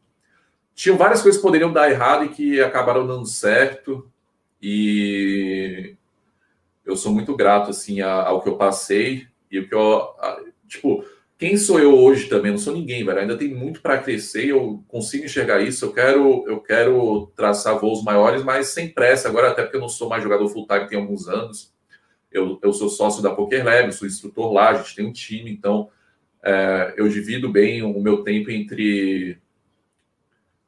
tinham 0.79 0.95
várias 0.95 1.21
coisas 1.21 1.41
que 1.41 1.45
poderiam 1.45 1.73
dar 1.73 1.91
errado 1.91 2.23
e 2.23 2.29
que 2.29 2.61
acabaram 2.61 3.05
dando 3.05 3.25
certo. 3.25 4.09
E 4.61 5.93
eu 6.85 6.95
sou 6.95 7.11
muito 7.11 7.35
grato 7.35 7.71
assim 7.71 7.99
ao 7.99 8.41
que 8.41 8.47
eu 8.47 8.55
passei 8.55 9.27
e 9.51 9.59
o 9.59 9.67
que 9.67 9.75
eu 9.75 10.07
tipo 10.69 11.03
quem 11.37 11.57
sou 11.57 11.79
eu 11.81 11.97
hoje 11.97 12.29
também? 12.29 12.51
Não 12.51 12.57
sou 12.57 12.73
ninguém 12.73 13.03
velho. 13.03 13.19
Ainda 13.19 13.37
tem 13.37 13.53
muito 13.53 13.81
para 13.81 13.97
crescer 13.97 14.47
eu 14.47 14.81
consigo 14.87 15.25
enxergar 15.25 15.59
isso. 15.59 15.83
Eu 15.83 15.91
quero 15.91 16.45
eu 16.47 16.61
quero 16.61 17.29
traçar 17.35 17.77
voos 17.77 18.01
maiores 18.01 18.41
mas 18.41 18.69
sem 18.69 18.87
pressa. 18.87 19.27
Agora 19.27 19.49
até 19.49 19.63
porque 19.63 19.75
eu 19.75 19.81
não 19.81 19.89
sou 19.89 20.07
mais 20.07 20.23
jogador 20.23 20.47
full 20.47 20.65
time 20.65 20.87
tem 20.87 20.97
alguns 20.97 21.27
anos. 21.27 21.73
Eu, 22.31 22.57
eu 22.63 22.71
sou 22.71 22.87
sócio 22.87 23.21
da 23.21 23.35
Poker 23.35 23.65
Lab 23.65 23.91
sou 23.91 24.07
instrutor 24.07 24.53
lá 24.53 24.69
a 24.69 24.75
gente 24.75 24.95
tem 24.95 25.05
um 25.05 25.11
time 25.11 25.51
então 25.51 25.89
é, 26.41 26.93
eu 26.95 27.09
divido 27.09 27.51
bem 27.51 27.81
o 27.81 27.99
meu 27.99 28.23
tempo 28.23 28.49
entre 28.49 29.41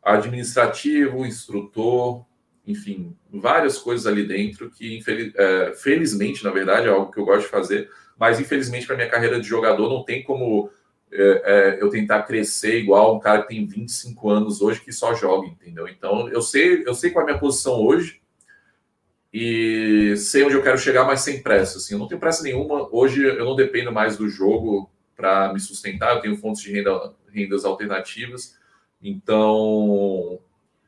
administrativo 0.03 1.25
instrutor 1.25 2.25
enfim, 2.65 3.15
várias 3.31 3.77
coisas 3.77 4.05
ali 4.05 4.27
dentro 4.27 4.69
que, 4.69 4.97
infeliz, 4.97 5.33
é, 5.35 5.73
felizmente, 5.73 6.43
na 6.43 6.51
verdade, 6.51 6.87
é 6.87 6.89
algo 6.89 7.11
que 7.11 7.19
eu 7.19 7.25
gosto 7.25 7.43
de 7.43 7.51
fazer, 7.51 7.89
mas 8.17 8.39
infelizmente 8.39 8.85
para 8.85 8.95
minha 8.95 9.09
carreira 9.09 9.39
de 9.39 9.47
jogador 9.47 9.89
não 9.89 10.03
tem 10.03 10.23
como 10.23 10.69
é, 11.11 11.41
é, 11.43 11.77
eu 11.81 11.89
tentar 11.89 12.23
crescer 12.23 12.79
igual 12.79 13.15
um 13.15 13.19
cara 13.19 13.41
que 13.41 13.49
tem 13.49 13.65
25 13.65 14.29
anos 14.29 14.61
hoje 14.61 14.81
que 14.81 14.91
só 14.91 15.13
joga, 15.13 15.47
entendeu? 15.47 15.87
Então 15.87 16.29
eu 16.29 16.41
sei, 16.41 16.83
eu 16.85 16.93
sei 16.93 17.09
qual 17.09 17.21
é 17.21 17.23
a 17.23 17.31
minha 17.31 17.39
posição 17.39 17.81
hoje 17.81 18.21
e 19.33 20.15
sei 20.17 20.43
onde 20.43 20.55
eu 20.55 20.63
quero 20.63 20.77
chegar, 20.77 21.05
mas 21.05 21.21
sem 21.21 21.41
pressa. 21.41 21.77
Assim, 21.77 21.93
eu 21.93 21.99
não 21.99 22.07
tenho 22.07 22.19
pressa 22.19 22.43
nenhuma. 22.43 22.87
Hoje 22.93 23.23
eu 23.23 23.45
não 23.45 23.55
dependo 23.55 23.91
mais 23.91 24.17
do 24.17 24.29
jogo 24.29 24.91
para 25.15 25.53
me 25.53 25.59
sustentar, 25.59 26.15
eu 26.15 26.21
tenho 26.21 26.37
fontes 26.37 26.61
de 26.61 26.71
renda, 26.71 27.13
rendas 27.29 27.65
alternativas. 27.65 28.57
Então, 29.01 30.39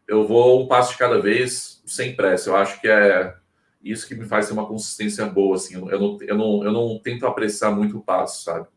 eu 0.07 0.27
vou 0.27 0.63
um 0.63 0.67
passo 0.67 0.91
de 0.91 0.97
cada 0.97 1.19
vez, 1.19 1.81
sem 1.85 2.15
pressa. 2.15 2.49
Eu 2.49 2.55
acho 2.55 2.79
que 2.79 2.87
é 2.87 3.35
isso 3.83 4.07
que 4.07 4.15
me 4.15 4.25
faz 4.25 4.47
ter 4.47 4.53
uma 4.53 4.67
consistência 4.67 5.25
boa. 5.25 5.55
Assim. 5.55 5.75
Eu, 5.75 5.99
não, 5.99 6.17
eu, 6.21 6.37
não, 6.37 6.63
eu 6.63 6.71
não 6.71 6.99
tento 6.99 7.25
apressar 7.25 7.75
muito 7.75 7.97
o 7.97 8.01
passo, 8.01 8.43
sabe? 8.43 8.67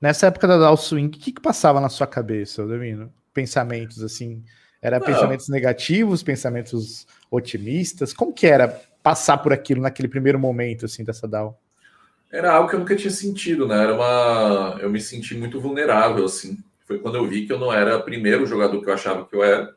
Nessa 0.00 0.26
época 0.26 0.48
da 0.48 0.58
Dow 0.58 0.76
Swing, 0.76 1.16
o 1.16 1.20
que, 1.20 1.30
que 1.30 1.40
passava 1.40 1.80
na 1.80 1.88
sua 1.88 2.08
cabeça, 2.08 2.66
Domino? 2.66 3.12
Pensamentos 3.32 4.02
assim? 4.02 4.42
Era 4.80 4.98
não. 4.98 5.06
pensamentos 5.06 5.48
negativos, 5.48 6.24
pensamentos 6.24 7.06
otimistas? 7.30 8.12
Como 8.12 8.32
que 8.32 8.48
era 8.48 8.68
passar 9.00 9.38
por 9.38 9.52
aquilo 9.52 9.80
naquele 9.80 10.08
primeiro 10.08 10.40
momento 10.40 10.86
assim 10.86 11.04
dessa 11.04 11.28
DAO? 11.28 11.56
Era 12.32 12.52
algo 12.52 12.68
que 12.68 12.74
eu 12.74 12.80
nunca 12.80 12.96
tinha 12.96 13.12
sentido, 13.12 13.68
né? 13.68 13.80
Era 13.80 13.94
uma, 13.94 14.78
eu 14.80 14.90
me 14.90 15.00
senti 15.00 15.36
muito 15.36 15.60
vulnerável 15.60 16.24
assim. 16.24 16.58
Foi 16.92 16.98
quando 16.98 17.16
eu 17.16 17.26
vi 17.26 17.46
que 17.46 17.52
eu 17.52 17.58
não 17.58 17.72
era 17.72 17.96
o 17.96 18.02
primeiro 18.02 18.44
jogador 18.44 18.82
que 18.82 18.88
eu 18.88 18.92
achava 18.92 19.24
que 19.24 19.34
eu 19.34 19.42
era. 19.42 19.74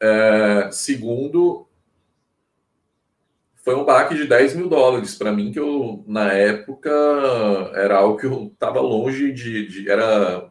É, 0.00 0.70
segundo, 0.70 1.66
foi 3.64 3.74
um 3.74 3.84
baque 3.84 4.14
de 4.14 4.28
10 4.28 4.54
mil 4.54 4.68
dólares 4.68 5.16
para 5.16 5.32
mim, 5.32 5.50
que 5.50 5.58
eu, 5.58 6.04
na 6.06 6.32
época, 6.32 6.88
era 7.74 7.98
algo 7.98 8.16
que 8.16 8.26
eu 8.26 8.52
estava 8.52 8.80
longe 8.80 9.32
de, 9.32 9.66
de. 9.66 9.90
era, 9.90 10.48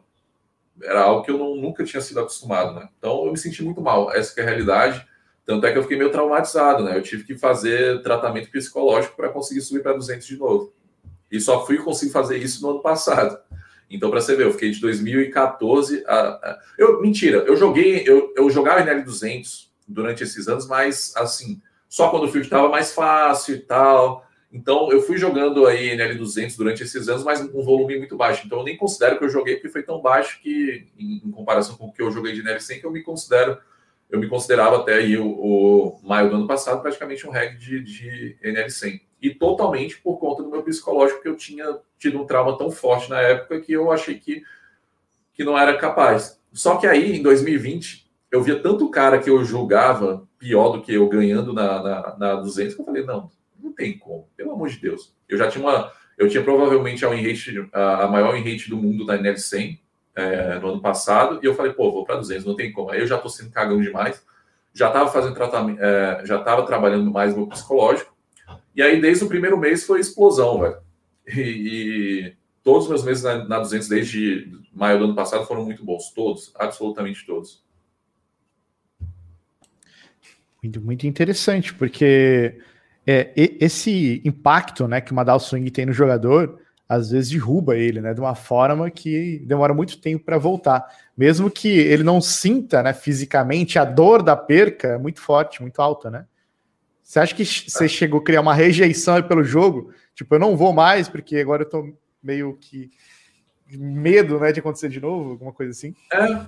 era 0.82 1.00
algo 1.00 1.22
que 1.22 1.30
eu 1.30 1.38
não, 1.38 1.56
nunca 1.56 1.82
tinha 1.82 2.02
sido 2.02 2.20
acostumado, 2.20 2.74
né? 2.78 2.90
Então 2.98 3.24
eu 3.24 3.32
me 3.32 3.38
senti 3.38 3.64
muito 3.64 3.80
mal. 3.80 4.12
Essa 4.12 4.38
é 4.38 4.42
a 4.42 4.46
realidade. 4.46 5.02
Tanto 5.46 5.66
é 5.66 5.72
que 5.72 5.78
eu 5.78 5.82
fiquei 5.82 5.96
meio 5.96 6.12
traumatizado, 6.12 6.84
né? 6.84 6.94
Eu 6.94 7.02
tive 7.02 7.24
que 7.24 7.38
fazer 7.38 8.02
tratamento 8.02 8.50
psicológico 8.50 9.16
para 9.16 9.30
conseguir 9.30 9.62
subir 9.62 9.82
para 9.82 9.94
200 9.94 10.26
de 10.26 10.36
novo. 10.36 10.74
E 11.32 11.40
só 11.40 11.64
fui 11.64 11.78
conseguir 11.78 12.12
fazer 12.12 12.36
isso 12.36 12.60
no 12.60 12.72
ano 12.72 12.82
passado. 12.82 13.38
Então, 13.90 14.10
para 14.10 14.20
você 14.20 14.36
ver, 14.36 14.44
eu 14.44 14.52
fiquei 14.52 14.70
de 14.70 14.80
2014 14.80 16.04
a, 16.06 16.58
eu, 16.76 17.00
mentira, 17.00 17.38
eu 17.38 17.56
joguei, 17.56 18.02
eu, 18.06 18.32
eu 18.36 18.50
jogava 18.50 18.84
NL200 18.84 19.68
durante 19.86 20.22
esses 20.22 20.46
anos, 20.46 20.66
mas 20.66 21.14
assim, 21.16 21.60
só 21.88 22.10
quando 22.10 22.24
o 22.24 22.28
field 22.28 22.46
estava 22.46 22.68
mais 22.68 22.92
fácil 22.92 23.54
e 23.54 23.60
tal. 23.60 24.26
Então, 24.52 24.90
eu 24.90 25.02
fui 25.02 25.18
jogando 25.18 25.66
aí 25.66 25.96
NL200 25.96 26.56
durante 26.56 26.82
esses 26.82 27.08
anos, 27.08 27.22
mas 27.22 27.40
com 27.40 27.60
um 27.60 27.64
volume 27.64 27.98
muito 27.98 28.16
baixo. 28.16 28.42
Então, 28.46 28.58
eu 28.58 28.64
nem 28.64 28.76
considero 28.76 29.18
que 29.18 29.24
eu 29.24 29.28
joguei 29.28 29.54
porque 29.54 29.68
foi 29.68 29.82
tão 29.82 30.00
baixo 30.00 30.40
que, 30.42 30.86
em, 30.98 31.22
em 31.24 31.30
comparação 31.30 31.76
com 31.76 31.86
o 31.86 31.92
que 31.92 32.02
eu 32.02 32.10
joguei 32.10 32.32
de 32.32 32.42
NL100, 32.42 32.80
que 32.80 32.86
eu 32.86 32.90
me 32.90 33.02
considero, 33.02 33.58
eu 34.10 34.18
me 34.18 34.28
considerava 34.28 34.78
até 34.78 34.94
aí 34.94 35.18
o, 35.18 35.28
o 35.28 36.00
maio 36.02 36.30
do 36.30 36.36
ano 36.36 36.46
passado 36.46 36.80
praticamente 36.80 37.26
um 37.26 37.30
reg 37.30 37.58
de, 37.58 37.82
de 37.82 38.38
NL100 38.42 39.07
e 39.20 39.30
totalmente 39.30 39.98
por 40.00 40.18
conta 40.18 40.42
do 40.42 40.50
meu 40.50 40.62
psicológico, 40.62 41.22
que 41.22 41.28
eu 41.28 41.36
tinha 41.36 41.78
tido 41.98 42.20
um 42.20 42.26
trauma 42.26 42.56
tão 42.56 42.70
forte 42.70 43.10
na 43.10 43.20
época 43.20 43.60
que 43.60 43.72
eu 43.72 43.90
achei 43.90 44.18
que, 44.18 44.42
que 45.34 45.44
não 45.44 45.58
era 45.58 45.76
capaz. 45.76 46.40
Só 46.52 46.76
que 46.76 46.86
aí, 46.86 47.16
em 47.16 47.22
2020, 47.22 48.08
eu 48.30 48.42
via 48.42 48.60
tanto 48.60 48.90
cara 48.90 49.18
que 49.18 49.28
eu 49.28 49.44
julgava 49.44 50.26
pior 50.38 50.70
do 50.70 50.82
que 50.82 50.94
eu 50.94 51.08
ganhando 51.08 51.52
na, 51.52 51.82
na, 51.82 52.16
na 52.16 52.34
200, 52.36 52.74
que 52.74 52.80
eu 52.80 52.84
falei, 52.84 53.04
não, 53.04 53.30
não 53.60 53.72
tem 53.72 53.98
como, 53.98 54.28
pelo 54.36 54.52
amor 54.52 54.68
de 54.68 54.78
Deus. 54.78 55.14
Eu 55.28 55.36
já 55.36 55.48
tinha 55.48 55.64
uma, 55.64 55.92
eu 56.16 56.28
tinha 56.28 56.42
provavelmente 56.42 57.04
a, 57.04 57.08
rate, 57.08 57.68
a, 57.72 58.04
a 58.04 58.08
maior 58.08 58.34
rate 58.34 58.70
do 58.70 58.76
mundo 58.76 59.04
na 59.04 59.18
NL100 59.18 59.78
é, 60.14 60.58
no 60.58 60.68
ano 60.68 60.80
passado, 60.80 61.38
e 61.42 61.46
eu 61.46 61.54
falei, 61.54 61.72
pô, 61.72 61.92
vou 61.92 62.04
para 62.04 62.16
200, 62.16 62.44
não 62.44 62.56
tem 62.56 62.72
como. 62.72 62.90
Aí 62.90 63.00
eu 63.00 63.06
já 63.06 63.16
estou 63.16 63.30
sendo 63.30 63.50
cagão 63.50 63.80
demais, 63.80 64.24
já 64.72 64.88
estava 64.88 65.10
fazendo 65.10 65.34
tratamento, 65.34 65.80
é, 65.80 66.22
já 66.24 66.38
estava 66.38 66.64
trabalhando 66.64 67.10
mais 67.10 67.36
no 67.36 67.48
psicológico, 67.48 68.17
e 68.78 68.82
aí, 68.82 69.00
desde 69.00 69.24
o 69.24 69.28
primeiro 69.28 69.58
mês, 69.58 69.84
foi 69.84 69.98
explosão, 69.98 70.60
velho. 70.60 70.76
E, 71.26 71.40
e, 71.40 72.36
todos 72.62 72.84
os 72.84 72.88
meus 72.88 73.02
meses 73.02 73.24
na, 73.24 73.44
na 73.44 73.58
200, 73.58 73.88
desde 73.88 74.52
maio 74.72 75.00
do 75.00 75.04
ano 75.06 75.16
passado, 75.16 75.44
foram 75.46 75.64
muito 75.64 75.84
bons. 75.84 76.10
Todos, 76.10 76.52
absolutamente 76.54 77.26
todos. 77.26 77.60
Muito, 80.62 80.80
muito 80.80 81.08
interessante, 81.08 81.74
porque 81.74 82.60
é, 83.04 83.32
esse 83.34 84.22
impacto 84.24 84.86
né, 84.86 85.00
que 85.00 85.10
uma 85.10 85.24
Down 85.24 85.40
Swing 85.40 85.68
tem 85.72 85.84
no 85.84 85.92
jogador, 85.92 86.60
às 86.88 87.10
vezes 87.10 87.30
derruba 87.30 87.76
ele, 87.76 88.00
né, 88.00 88.14
de 88.14 88.20
uma 88.20 88.36
forma 88.36 88.88
que 88.92 89.42
demora 89.44 89.74
muito 89.74 90.00
tempo 90.00 90.24
para 90.24 90.38
voltar. 90.38 90.86
Mesmo 91.16 91.50
que 91.50 91.68
ele 91.68 92.04
não 92.04 92.20
sinta, 92.20 92.80
né, 92.80 92.92
fisicamente, 92.92 93.76
a 93.76 93.84
dor 93.84 94.22
da 94.22 94.36
perca 94.36 94.90
é 94.90 94.98
muito 94.98 95.20
forte, 95.20 95.60
muito 95.60 95.82
alta, 95.82 96.12
né? 96.12 96.26
Você 97.08 97.20
acha 97.20 97.34
que 97.34 97.42
você 97.42 97.88
chegou 97.88 98.20
a 98.20 98.22
criar 98.22 98.42
uma 98.42 98.52
rejeição 98.52 99.22
pelo 99.22 99.42
jogo? 99.42 99.94
Tipo, 100.14 100.34
eu 100.34 100.38
não 100.38 100.54
vou 100.54 100.74
mais 100.74 101.08
porque 101.08 101.38
agora 101.38 101.62
eu 101.62 101.68
tô 101.68 101.96
meio 102.22 102.58
que 102.60 102.90
medo, 103.66 104.38
né, 104.38 104.52
de 104.52 104.60
acontecer 104.60 104.90
de 104.90 105.00
novo, 105.00 105.30
alguma 105.30 105.50
coisa 105.50 105.72
assim? 105.72 105.94
É. 106.12 106.46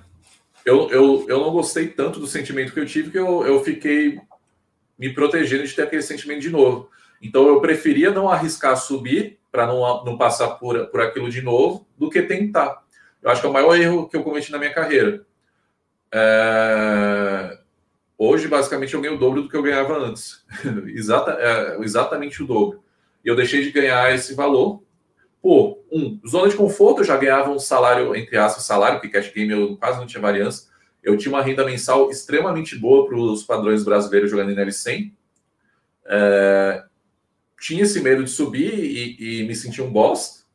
Eu, 0.63 0.87
eu, 0.91 1.25
eu 1.27 1.39
não 1.39 1.49
gostei 1.49 1.87
tanto 1.87 2.19
do 2.19 2.27
sentimento 2.27 2.73
que 2.73 2.79
eu 2.79 2.85
tive 2.85 3.09
que 3.09 3.17
eu, 3.17 3.43
eu 3.43 3.63
fiquei 3.63 4.21
me 4.99 5.11
protegendo 5.11 5.65
de 5.65 5.75
ter 5.75 5.81
aquele 5.81 6.03
sentimento 6.03 6.41
de 6.41 6.51
novo. 6.51 6.91
Então 7.19 7.47
eu 7.47 7.59
preferia 7.59 8.11
não 8.11 8.29
arriscar 8.29 8.77
subir 8.77 9.39
para 9.51 9.65
não, 9.65 10.05
não 10.05 10.15
passar 10.15 10.47
por, 10.59 10.85
por 10.89 11.01
aquilo 11.01 11.31
de 11.31 11.41
novo 11.41 11.87
do 11.97 12.07
que 12.07 12.21
tentar. 12.21 12.83
Eu 13.19 13.31
acho 13.31 13.41
que 13.41 13.47
é 13.47 13.49
o 13.49 13.53
maior 13.53 13.75
erro 13.75 14.07
que 14.07 14.15
eu 14.15 14.23
cometi 14.23 14.51
na 14.51 14.59
minha 14.59 14.71
carreira. 14.71 15.25
É... 16.13 17.60
Hoje, 18.23 18.47
basicamente, 18.47 18.93
eu 18.93 19.01
ganho 19.01 19.15
o 19.15 19.17
dobro 19.17 19.41
do 19.41 19.49
que 19.49 19.57
eu 19.57 19.63
ganhava 19.63 19.97
antes. 19.97 20.45
Exata, 20.93 21.31
é, 21.39 21.83
exatamente 21.83 22.43
o 22.43 22.45
dobro. 22.45 22.83
E 23.25 23.27
eu 23.27 23.35
deixei 23.35 23.63
de 23.63 23.71
ganhar 23.71 24.13
esse 24.13 24.35
valor. 24.35 24.83
Pô, 25.41 25.79
um, 25.91 26.19
zona 26.29 26.47
de 26.47 26.55
conforto, 26.55 26.99
eu 26.99 27.03
já 27.03 27.17
ganhava 27.17 27.49
um 27.49 27.57
salário, 27.57 28.15
entre 28.15 28.37
aspas, 28.37 28.63
salário, 28.63 28.99
porque 28.99 29.09
cash 29.09 29.33
game 29.33 29.51
eu 29.51 29.75
quase 29.75 29.97
não 29.97 30.05
tinha 30.05 30.21
variância. 30.21 30.69
Eu 31.01 31.17
tinha 31.17 31.33
uma 31.33 31.41
renda 31.41 31.65
mensal 31.65 32.11
extremamente 32.11 32.77
boa 32.77 33.07
para 33.07 33.17
os 33.17 33.41
padrões 33.41 33.83
brasileiros 33.83 34.29
jogando 34.29 34.51
em 34.51 34.55
L100. 34.55 35.11
É, 36.05 36.83
tinha 37.59 37.81
esse 37.81 38.01
medo 38.01 38.23
de 38.23 38.29
subir 38.29 38.71
e, 38.71 39.39
e 39.39 39.47
me 39.47 39.55
sentir 39.55 39.81
um 39.81 39.91
boss. 39.91 40.45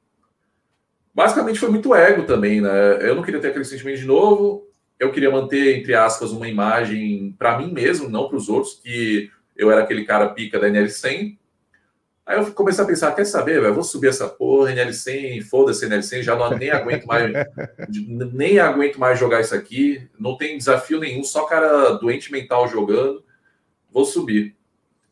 Basicamente 1.13 1.59
foi 1.59 1.71
muito 1.71 1.93
ego 1.93 2.23
também, 2.27 2.61
né? 2.61 3.09
Eu 3.09 3.17
não 3.17 3.25
queria 3.25 3.41
ter 3.41 3.49
aquele 3.49 3.65
sentimento 3.65 3.99
de 3.99 4.07
novo 4.07 4.66
eu 4.99 5.13
queria 5.13 5.31
manter, 5.31 5.79
entre 5.79 5.95
aspas, 5.95 6.33
uma 6.33 6.49
imagem 6.49 7.35
para 7.39 7.59
mim 7.59 7.73
mesmo, 7.73 8.09
não 8.09 8.29
para 8.29 8.37
os 8.37 8.49
outros, 8.49 8.75
que 8.75 9.31
eu 9.57 9.71
era 9.71 9.83
aquele 9.83 10.05
cara 10.05 10.29
pica 10.29 10.59
da 10.59 10.69
NL100. 10.69 11.39
Aí 12.25 12.39
eu 12.39 12.53
comecei 12.53 12.83
a 12.83 12.87
pensar, 12.87 13.15
quer 13.15 13.25
saber, 13.25 13.61
velho, 13.61 13.75
vou 13.75 13.85
subir 13.85 14.09
essa 14.09 14.29
porra, 14.29 14.73
NL100, 14.73 15.43
foda-se 15.45 15.87
NL100, 15.87 16.23
já 16.23 16.35
não, 16.35 16.51
nem 16.51 16.71
aguento 16.71 17.05
mais, 17.07 17.33
nem 18.33 18.59
aguento 18.59 18.99
mais 18.99 19.19
jogar 19.19 19.41
isso 19.41 19.55
aqui, 19.55 20.09
não 20.19 20.37
tem 20.37 20.59
desafio 20.59 20.99
nenhum, 20.99 21.23
só 21.23 21.45
cara 21.45 21.93
doente 21.93 22.33
mental 22.33 22.67
jogando, 22.67 23.25
vou 23.93 24.05
subir. 24.05 24.57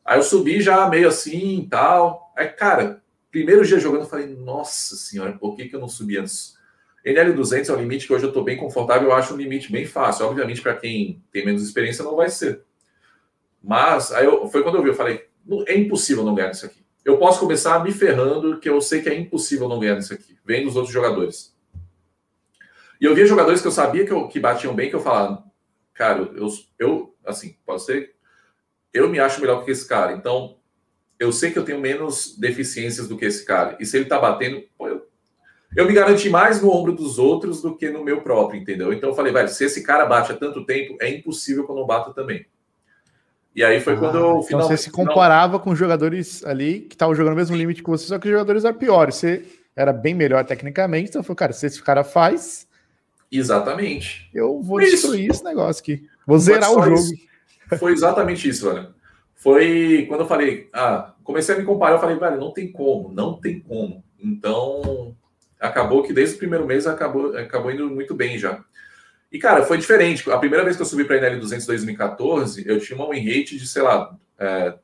Aí 0.04 0.18
eu 0.18 0.22
subi 0.22 0.60
já 0.60 0.88
meio 0.88 1.08
assim 1.08 1.60
e 1.60 1.68
tal. 1.68 2.32
Aí, 2.36 2.48
cara, 2.48 3.02
primeiro 3.30 3.64
dia 3.64 3.78
jogando, 3.78 4.02
eu 4.02 4.08
falei, 4.08 4.26
nossa 4.26 4.96
senhora, 4.96 5.32
por 5.32 5.56
que, 5.56 5.68
que 5.68 5.76
eu 5.76 5.80
não 5.80 5.88
subi 5.88 6.18
antes? 6.18 6.58
NL200 7.04 7.68
é 7.68 7.72
um 7.72 7.80
limite 7.80 8.06
que 8.06 8.12
hoje 8.12 8.24
eu 8.24 8.28
estou 8.28 8.42
bem 8.42 8.56
confortável, 8.56 9.08
eu 9.08 9.14
acho 9.14 9.34
um 9.34 9.36
limite 9.36 9.70
bem 9.70 9.84
fácil. 9.84 10.26
Obviamente, 10.26 10.62
para 10.62 10.74
quem 10.74 11.22
tem 11.30 11.44
menos 11.44 11.62
experiência, 11.62 12.02
não 12.02 12.16
vai 12.16 12.30
ser. 12.30 12.62
Mas 13.62 14.10
aí 14.12 14.24
eu, 14.24 14.46
foi 14.48 14.62
quando 14.62 14.76
eu 14.76 14.82
vi, 14.82 14.88
eu 14.88 14.94
falei, 14.94 15.26
é 15.66 15.76
impossível 15.76 16.24
não 16.24 16.34
ganhar 16.34 16.48
nisso 16.48 16.64
aqui. 16.64 16.82
Eu 17.04 17.18
posso 17.18 17.40
começar 17.40 17.84
me 17.84 17.92
ferrando, 17.92 18.58
que 18.58 18.68
eu 18.68 18.80
sei 18.80 19.02
que 19.02 19.08
é 19.10 19.14
impossível 19.14 19.68
não 19.68 19.78
ganhar 19.78 19.96
nisso 19.96 20.14
aqui. 20.14 20.38
Vem 20.44 20.64
dos 20.64 20.76
outros 20.76 20.92
jogadores. 20.92 21.54
E 22.98 23.04
eu 23.04 23.14
via 23.14 23.26
jogadores 23.26 23.60
que 23.60 23.66
eu 23.66 23.72
sabia 23.72 24.06
que, 24.06 24.12
eu, 24.12 24.26
que 24.28 24.40
batiam 24.40 24.74
bem, 24.74 24.88
que 24.88 24.96
eu 24.96 25.00
falava, 25.00 25.44
cara, 25.92 26.30
eu, 26.34 26.48
eu, 26.78 27.14
assim, 27.24 27.56
pode 27.66 27.84
ser, 27.84 28.14
eu 28.92 29.10
me 29.10 29.18
acho 29.18 29.40
melhor 29.40 29.62
que 29.62 29.70
esse 29.70 29.86
cara. 29.86 30.12
Então, 30.12 30.56
eu 31.18 31.30
sei 31.32 31.50
que 31.50 31.58
eu 31.58 31.64
tenho 31.64 31.80
menos 31.80 32.36
deficiências 32.38 33.06
do 33.06 33.18
que 33.18 33.26
esse 33.26 33.44
cara. 33.44 33.76
E 33.78 33.84
se 33.84 33.96
ele 33.96 34.06
tá 34.06 34.18
batendo, 34.18 34.62
pô, 34.78 34.88
eu 34.88 35.03
eu 35.76 35.86
me 35.86 35.92
garanti 35.92 36.28
mais 36.30 36.62
no 36.62 36.70
ombro 36.70 36.92
dos 36.92 37.18
outros 37.18 37.60
do 37.60 37.76
que 37.76 37.90
no 37.90 38.04
meu 38.04 38.20
próprio, 38.22 38.60
entendeu? 38.60 38.92
Então 38.92 39.10
eu 39.10 39.14
falei, 39.14 39.32
velho, 39.32 39.48
se 39.48 39.64
esse 39.64 39.82
cara 39.82 40.06
bate 40.06 40.32
há 40.32 40.36
tanto 40.36 40.64
tempo, 40.64 40.96
é 41.00 41.10
impossível 41.10 41.64
que 41.64 41.70
eu 41.70 41.76
não 41.76 41.86
bata 41.86 42.12
também. 42.12 42.46
E 43.54 43.62
aí 43.62 43.80
foi 43.80 43.94
ah, 43.94 43.96
quando 43.96 44.18
eu 44.18 44.40
então 44.44 44.62
você 44.62 44.76
se 44.76 44.90
comparava 44.90 45.60
com 45.60 45.74
jogadores 45.76 46.44
ali 46.44 46.80
que 46.80 46.94
estavam 46.94 47.14
jogando 47.14 47.34
o 47.34 47.36
mesmo 47.36 47.56
limite 47.56 47.82
que 47.82 47.90
você, 47.90 48.06
só 48.06 48.18
que 48.18 48.26
os 48.26 48.32
jogadores 48.32 48.64
eram 48.64 48.76
piores. 48.76 49.14
Você 49.14 49.44
era 49.76 49.92
bem 49.92 50.14
melhor 50.14 50.44
tecnicamente, 50.44 51.10
então 51.10 51.20
eu 51.20 51.24
falei, 51.24 51.36
cara, 51.36 51.52
se 51.52 51.66
esse 51.66 51.82
cara 51.82 52.02
faz. 52.02 52.66
Exatamente. 53.30 54.28
Eu 54.34 54.60
vou 54.60 54.80
isso. 54.80 54.92
destruir 54.92 55.30
esse 55.30 55.44
negócio 55.44 55.80
aqui. 55.80 56.06
Vou 56.26 56.38
zerar 56.38 56.70
o 56.70 56.82
jogo. 56.82 56.94
Isso. 56.94 57.14
Foi 57.78 57.92
exatamente 57.92 58.48
isso, 58.48 58.72
velho. 58.72 58.94
Foi 59.34 60.06
quando 60.08 60.20
eu 60.20 60.26
falei, 60.26 60.68
ah, 60.72 61.14
comecei 61.22 61.54
a 61.54 61.58
me 61.58 61.64
comparar, 61.64 61.96
eu 61.96 62.00
falei, 62.00 62.16
velho, 62.16 62.40
não 62.40 62.52
tem 62.52 62.70
como, 62.70 63.12
não 63.12 63.34
tem 63.34 63.60
como. 63.60 64.02
Então, 64.18 65.14
acabou 65.60 66.02
que 66.02 66.12
desde 66.12 66.36
o 66.36 66.38
primeiro 66.38 66.66
mês 66.66 66.86
acabou, 66.86 67.36
acabou 67.36 67.70
indo 67.70 67.88
muito 67.88 68.14
bem 68.14 68.38
já. 68.38 68.62
E, 69.30 69.38
cara, 69.38 69.64
foi 69.64 69.78
diferente. 69.78 70.30
A 70.30 70.38
primeira 70.38 70.64
vez 70.64 70.76
que 70.76 70.82
eu 70.82 70.86
subi 70.86 71.04
para 71.04 71.16
a 71.16 71.20
NL200 71.20 71.66
2014, 71.66 72.64
eu 72.68 72.78
tinha 72.78 72.96
uma 72.96 73.10
win 73.10 73.18
rate 73.18 73.58
de, 73.58 73.66
sei 73.66 73.82
lá, 73.82 74.16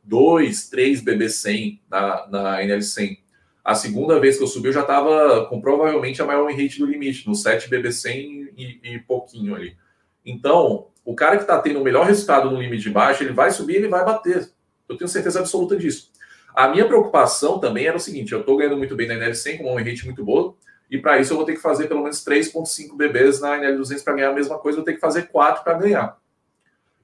2, 0.02 0.68
3 0.68 1.04
BB100 1.04 1.80
na, 1.88 2.26
na 2.28 2.62
NL100. 2.62 3.18
A 3.64 3.74
segunda 3.74 4.18
vez 4.18 4.36
que 4.36 4.42
eu 4.42 4.48
subi, 4.48 4.68
eu 4.68 4.72
já 4.72 4.80
estava 4.80 5.46
com 5.46 5.60
provavelmente 5.60 6.20
a 6.20 6.24
maior 6.24 6.46
win 6.46 6.60
rate 6.60 6.78
do 6.78 6.86
limite, 6.86 7.28
no 7.28 7.34
7 7.34 7.70
BB100 7.70 8.52
e, 8.56 8.80
e 8.82 8.98
pouquinho 8.98 9.54
ali. 9.54 9.76
Então, 10.24 10.88
o 11.04 11.14
cara 11.14 11.36
que 11.36 11.42
está 11.42 11.60
tendo 11.60 11.80
o 11.80 11.84
melhor 11.84 12.06
resultado 12.06 12.50
no 12.50 12.60
limite 12.60 12.84
de 12.84 12.90
baixo, 12.90 13.22
ele 13.22 13.32
vai 13.32 13.50
subir 13.50 13.76
ele 13.76 13.88
vai 13.88 14.04
bater. 14.04 14.50
Eu 14.88 14.96
tenho 14.96 15.08
certeza 15.08 15.38
absoluta 15.38 15.76
disso. 15.76 16.10
A 16.54 16.68
minha 16.68 16.86
preocupação 16.86 17.58
também 17.58 17.86
era 17.86 17.96
o 17.96 18.00
seguinte: 18.00 18.32
eu 18.32 18.40
estou 18.40 18.56
ganhando 18.56 18.76
muito 18.76 18.96
bem 18.96 19.06
na 19.06 19.14
NL100, 19.14 19.58
com 19.58 19.64
uma 19.64 19.76
win 19.76 19.88
rate 19.88 20.04
muito 20.04 20.24
boa, 20.24 20.56
e 20.90 20.98
para 20.98 21.20
isso 21.20 21.32
eu 21.32 21.36
vou 21.36 21.46
ter 21.46 21.54
que 21.54 21.60
fazer 21.60 21.86
pelo 21.86 22.02
menos 22.02 22.24
3,5 22.24 22.96
BBs 22.96 23.40
na 23.40 23.56
NL200 23.58 24.02
para 24.02 24.14
ganhar 24.14 24.30
a 24.30 24.34
mesma 24.34 24.58
coisa, 24.58 24.78
eu 24.78 24.80
vou 24.80 24.84
ter 24.84 24.94
que 24.94 25.00
fazer 25.00 25.28
4 25.28 25.62
para 25.62 25.78
ganhar. 25.78 26.18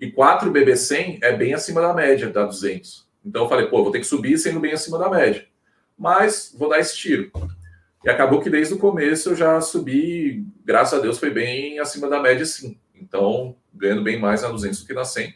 E 0.01 0.11
4 0.11 0.51
BB100 0.51 1.21
é 1.23 1.33
bem 1.33 1.55
acima 1.55 1.81
da 1.81 1.95
média 1.95 2.29
da 2.29 2.45
200. 2.45 3.07
Então 3.25 3.45
eu 3.45 3.49
falei, 3.49 3.67
pô, 3.67 3.83
vou 3.83 3.93
ter 3.93 4.01
que 4.01 4.07
subir 4.07 4.37
sendo 4.39 4.61
bem 4.61 4.73
acima 4.73 4.99
da 4.99 5.09
média. 5.09 5.47
Mas 5.97 6.55
vou 6.59 6.69
dar 6.69 6.81
esse 6.81 6.97
tiro. 6.97 7.31
E 8.05 8.11
acabou 8.11 8.41
que 8.41 8.51
desde 8.51 8.75
o 8.75 8.79
começo 8.79 9.31
eu 9.31 9.37
já 9.37 9.61
subi, 9.61 10.45
graças 10.65 10.99
a 10.99 11.03
Deus, 11.03 11.19
foi 11.19 11.31
bem 11.31 11.79
acima 11.79 12.09
da 12.09 12.21
média, 12.21 12.45
sim. 12.45 12.79
Então, 12.95 13.57
ganhando 13.73 14.03
bem 14.03 14.19
mais 14.19 14.43
na 14.43 14.49
200 14.49 14.81
do 14.81 14.87
que 14.87 14.95
na 14.95 15.05
100. 15.05 15.35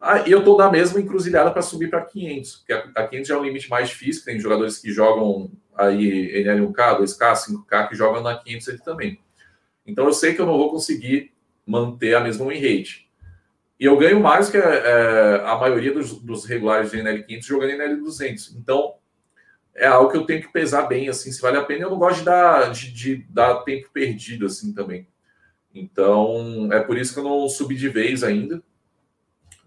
Ah, 0.00 0.22
e 0.28 0.30
eu 0.30 0.38
estou 0.38 0.56
na 0.56 0.70
mesma 0.70 1.00
encruzilhada 1.00 1.50
para 1.50 1.60
subir 1.60 1.90
para 1.90 2.04
500, 2.04 2.56
porque 2.58 2.72
a 2.72 3.06
500 3.06 3.28
já 3.28 3.34
é 3.34 3.38
um 3.38 3.42
limite 3.42 3.68
mais 3.68 3.88
difícil, 3.88 4.24
tem 4.24 4.38
jogadores 4.38 4.78
que 4.78 4.92
jogam 4.92 5.50
aí 5.74 6.44
NL1K, 6.44 7.00
2K, 7.00 7.34
5K, 7.34 7.88
que 7.88 7.96
jogam 7.96 8.22
na 8.22 8.38
500 8.38 8.68
ele 8.68 8.78
também. 8.78 9.20
Então 9.84 10.06
eu 10.06 10.12
sei 10.12 10.34
que 10.34 10.40
eu 10.40 10.46
não 10.46 10.56
vou 10.56 10.70
conseguir 10.70 11.32
manter 11.66 12.14
a 12.14 12.20
mesma 12.20 12.46
win 12.46 12.60
rate. 12.60 13.10
E 13.78 13.84
eu 13.84 13.96
ganho 13.96 14.20
mais 14.20 14.48
que 14.48 14.56
é, 14.56 14.60
é 14.60 15.42
a 15.44 15.56
maioria 15.56 15.92
dos, 15.92 16.12
dos 16.20 16.44
regulares 16.44 16.90
de 16.90 16.98
NL500 16.98 17.42
jogando 17.42 17.70
NL200. 17.70 18.56
Então 18.56 18.94
é 19.74 19.86
algo 19.86 20.10
que 20.10 20.16
eu 20.16 20.26
tenho 20.26 20.42
que 20.42 20.52
pesar 20.52 20.82
bem, 20.82 21.08
assim, 21.08 21.32
se 21.32 21.40
vale 21.40 21.56
a 21.56 21.64
pena. 21.64 21.84
Eu 21.84 21.90
não 21.90 21.98
gosto 21.98 22.20
de 22.20 22.24
dar, 22.24 22.70
de, 22.70 22.92
de 22.92 23.16
dar 23.30 23.62
tempo 23.62 23.88
perdido, 23.92 24.46
assim, 24.46 24.72
também. 24.72 25.08
Então 25.74 26.68
é 26.72 26.80
por 26.80 26.96
isso 26.96 27.12
que 27.12 27.20
eu 27.20 27.24
não 27.24 27.48
subi 27.48 27.76
de 27.76 27.88
vez 27.88 28.22
ainda 28.22 28.62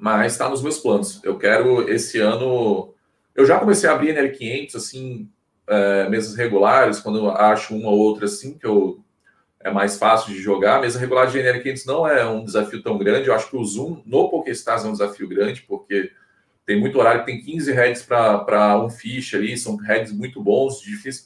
mas 0.02 0.32
está 0.32 0.50
nos 0.50 0.64
meus 0.64 0.80
planos. 0.80 1.22
Eu 1.24 1.38
quero 1.38 1.88
esse 1.88 2.20
ano. 2.20 2.92
Eu 3.36 3.46
já 3.46 3.60
comecei 3.60 3.88
a 3.88 3.94
abrir 3.94 4.16
NL500, 4.16 4.76
assim, 4.76 5.30
é, 5.68 6.10
mesas 6.10 6.36
regulares, 6.36 7.00
quando 7.00 7.20
eu 7.20 7.30
acho 7.30 7.76
uma 7.76 7.90
ou 7.90 8.00
outra 8.00 8.26
assim, 8.26 8.58
que 8.58 8.66
eu, 8.66 9.00
é 9.60 9.70
mais 9.70 10.00
fácil 10.00 10.34
de 10.34 10.42
jogar. 10.42 10.82
Mesa 10.82 10.98
regular 10.98 11.28
de 11.28 11.38
NL500 11.38 11.86
não 11.86 12.08
é 12.08 12.28
um 12.28 12.44
desafio 12.44 12.82
tão 12.82 12.98
grande. 12.98 13.28
Eu 13.28 13.36
acho 13.36 13.48
que 13.48 13.56
o 13.56 13.64
Zoom 13.64 14.02
no 14.04 14.28
PokéStars 14.28 14.84
é 14.84 14.88
um 14.88 14.94
desafio 14.94 15.30
grande, 15.30 15.62
porque 15.62 16.12
tem 16.66 16.80
muito 16.80 16.98
horário, 16.98 17.24
tem 17.24 17.40
15 17.40 17.72
heads 17.72 18.02
para 18.02 18.84
um 18.84 18.90
fish 18.90 19.36
ali, 19.36 19.56
são 19.56 19.76
heads 19.76 20.12
muito 20.12 20.42
bons. 20.42 20.82
Difícil, 20.82 21.26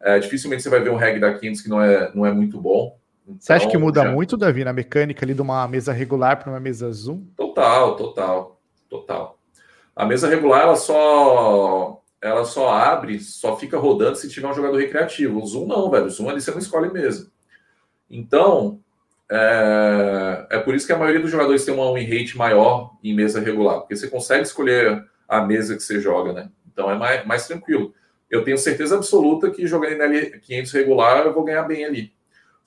é, 0.00 0.18
dificilmente 0.18 0.64
você 0.64 0.68
vai 0.68 0.80
ver 0.80 0.90
um 0.90 0.96
reg 0.96 1.20
da 1.20 1.38
500 1.38 1.60
que 1.60 1.68
não 1.68 1.80
é, 1.80 2.10
não 2.12 2.26
é 2.26 2.32
muito 2.32 2.60
bom. 2.60 2.98
Então, 3.28 3.40
Você 3.40 3.52
acha 3.52 3.66
que 3.66 3.76
então, 3.76 3.80
muda 3.82 4.02
já... 4.02 4.10
muito, 4.10 4.36
Davi, 4.36 4.64
na 4.64 4.72
mecânica 4.72 5.24
ali 5.24 5.34
de 5.34 5.42
uma 5.42 5.68
mesa 5.68 5.92
regular 5.92 6.38
para 6.38 6.50
uma 6.50 6.60
mesa 6.60 6.90
Zoom? 6.90 7.26
Total, 7.36 7.94
total, 7.94 8.60
total. 8.88 9.38
A 9.94 10.06
mesa 10.06 10.28
regular 10.28 10.62
ela 10.62 10.76
só 10.76 12.00
ela 12.20 12.44
só 12.44 12.70
abre, 12.70 13.20
só 13.20 13.56
fica 13.56 13.78
rodando 13.78 14.16
se 14.16 14.28
tiver 14.28 14.48
um 14.48 14.54
jogador 14.54 14.78
recreativo. 14.78 15.40
O 15.40 15.46
Zoom 15.46 15.66
não, 15.66 15.90
velho. 15.90 16.06
O 16.06 16.10
Zoom 16.10 16.28
ali 16.28 16.40
você 16.40 16.50
não 16.50 16.58
escolhe 16.58 16.90
mesa. 16.90 17.30
Então, 18.10 18.80
é, 19.30 20.46
é 20.50 20.58
por 20.58 20.74
isso 20.74 20.86
que 20.86 20.92
a 20.92 20.98
maioria 20.98 21.20
dos 21.20 21.30
jogadores 21.30 21.64
tem 21.64 21.74
uma 21.74 21.92
win 21.92 22.04
rate 22.04 22.36
maior 22.36 22.92
em 23.04 23.14
mesa 23.14 23.40
regular, 23.40 23.80
porque 23.80 23.94
você 23.94 24.08
consegue 24.08 24.42
escolher 24.42 25.04
a 25.28 25.42
mesa 25.42 25.76
que 25.76 25.82
você 25.82 26.00
joga, 26.00 26.32
né? 26.32 26.50
Então 26.72 26.90
é 26.90 26.96
mais, 26.96 27.26
mais 27.26 27.46
tranquilo. 27.46 27.94
Eu 28.30 28.42
tenho 28.42 28.58
certeza 28.58 28.96
absoluta 28.96 29.50
que 29.50 29.66
jogando 29.66 30.00
em 30.02 30.40
500 30.40 30.72
regular 30.72 31.26
eu 31.26 31.34
vou 31.34 31.44
ganhar 31.44 31.62
bem 31.64 31.84
ali. 31.84 32.12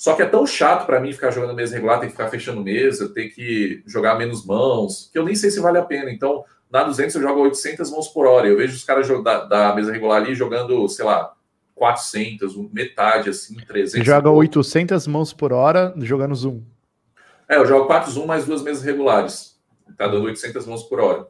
Só 0.02 0.16
que 0.16 0.24
é 0.24 0.26
tão 0.26 0.48
chato 0.48 0.88
para 0.88 1.00
mim 1.00 1.14
ficar 1.14 1.30
jogando 1.30 1.54
mesa 1.54 1.76
regular, 1.76 2.00
ter 2.00 2.08
que 2.08 2.14
ficar 2.14 2.28
fechando 2.28 2.64
mesa, 2.64 3.14
ter 3.14 3.30
que 3.30 3.84
jogar 3.86 4.18
menos 4.18 4.44
mãos, 4.44 5.08
que 5.14 5.20
eu 5.20 5.24
nem 5.24 5.36
sei 5.36 5.52
se 5.52 5.60
vale 5.60 5.78
a 5.78 5.84
pena. 5.84 6.10
Então, 6.10 6.44
na 6.72 6.84
200 6.84 7.14
eu 7.14 7.22
jogo 7.22 7.42
800 7.42 7.92
mãos 7.92 8.08
por 8.08 8.26
hora. 8.26 8.48
Eu 8.48 8.58
vejo 8.58 8.76
os 8.76 8.84
caras 8.84 9.08
da, 9.24 9.46
da 9.46 9.76
mesa 9.76 9.92
regular 9.92 10.20
ali 10.20 10.34
jogando, 10.34 10.90
sei 10.90 11.06
lá, 11.06 11.32
400, 11.76 12.56
metade, 12.74 13.30
assim, 13.30 13.56
300. 13.58 13.92
Você 13.92 14.04
joga 14.04 14.32
800 14.32 15.06
mãos 15.06 15.34
por 15.34 15.54
hora 15.54 15.94
jogando 15.98 16.34
Zoom. 16.34 16.64
É, 17.48 17.58
eu 17.58 17.66
jogo 17.68 17.86
4 17.86 18.10
Zoom 18.10 18.26
mais 18.26 18.44
duas 18.44 18.64
mesas 18.64 18.82
regulares. 18.82 19.56
Tá 19.96 20.08
dando 20.08 20.26
800 20.26 20.66
mãos 20.66 20.82
por 20.82 21.00
hora. 21.00 21.28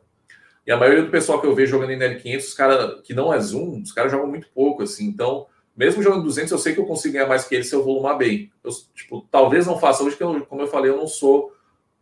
E 0.65 0.71
a 0.71 0.77
maioria 0.77 1.03
do 1.03 1.11
pessoal 1.11 1.41
que 1.41 1.45
eu 1.45 1.53
vejo 1.53 1.71
jogando 1.71 1.91
em 1.91 1.99
L500, 1.99 2.37
os 2.37 2.53
caras 2.53 3.01
que 3.03 3.13
não 3.13 3.33
é 3.33 3.39
Zoom, 3.41 3.81
os 3.81 3.91
caras 3.91 4.13
jogam 4.13 4.27
muito 4.27 4.47
pouco, 4.55 4.81
assim. 4.81 5.07
Então, 5.07 5.45
mesmo 5.75 6.03
jogando 6.03 6.23
200, 6.23 6.51
eu 6.51 6.57
sei 6.57 6.73
que 6.73 6.79
eu 6.79 6.85
consigo 6.85 7.13
ganhar 7.13 7.27
mais 7.27 7.45
que 7.45 7.55
ele 7.55 7.63
se 7.63 7.73
eu 7.73 7.83
volumar 7.83 8.17
bem. 8.17 8.51
Eu, 8.63 8.71
tipo, 8.93 9.27
talvez 9.31 9.65
não 9.65 9.79
faça 9.79 10.03
hoje, 10.03 10.15
porque, 10.15 10.45
como 10.45 10.61
eu 10.61 10.67
falei, 10.67 10.91
eu 10.91 10.97
não 10.97 11.07
sou 11.07 11.53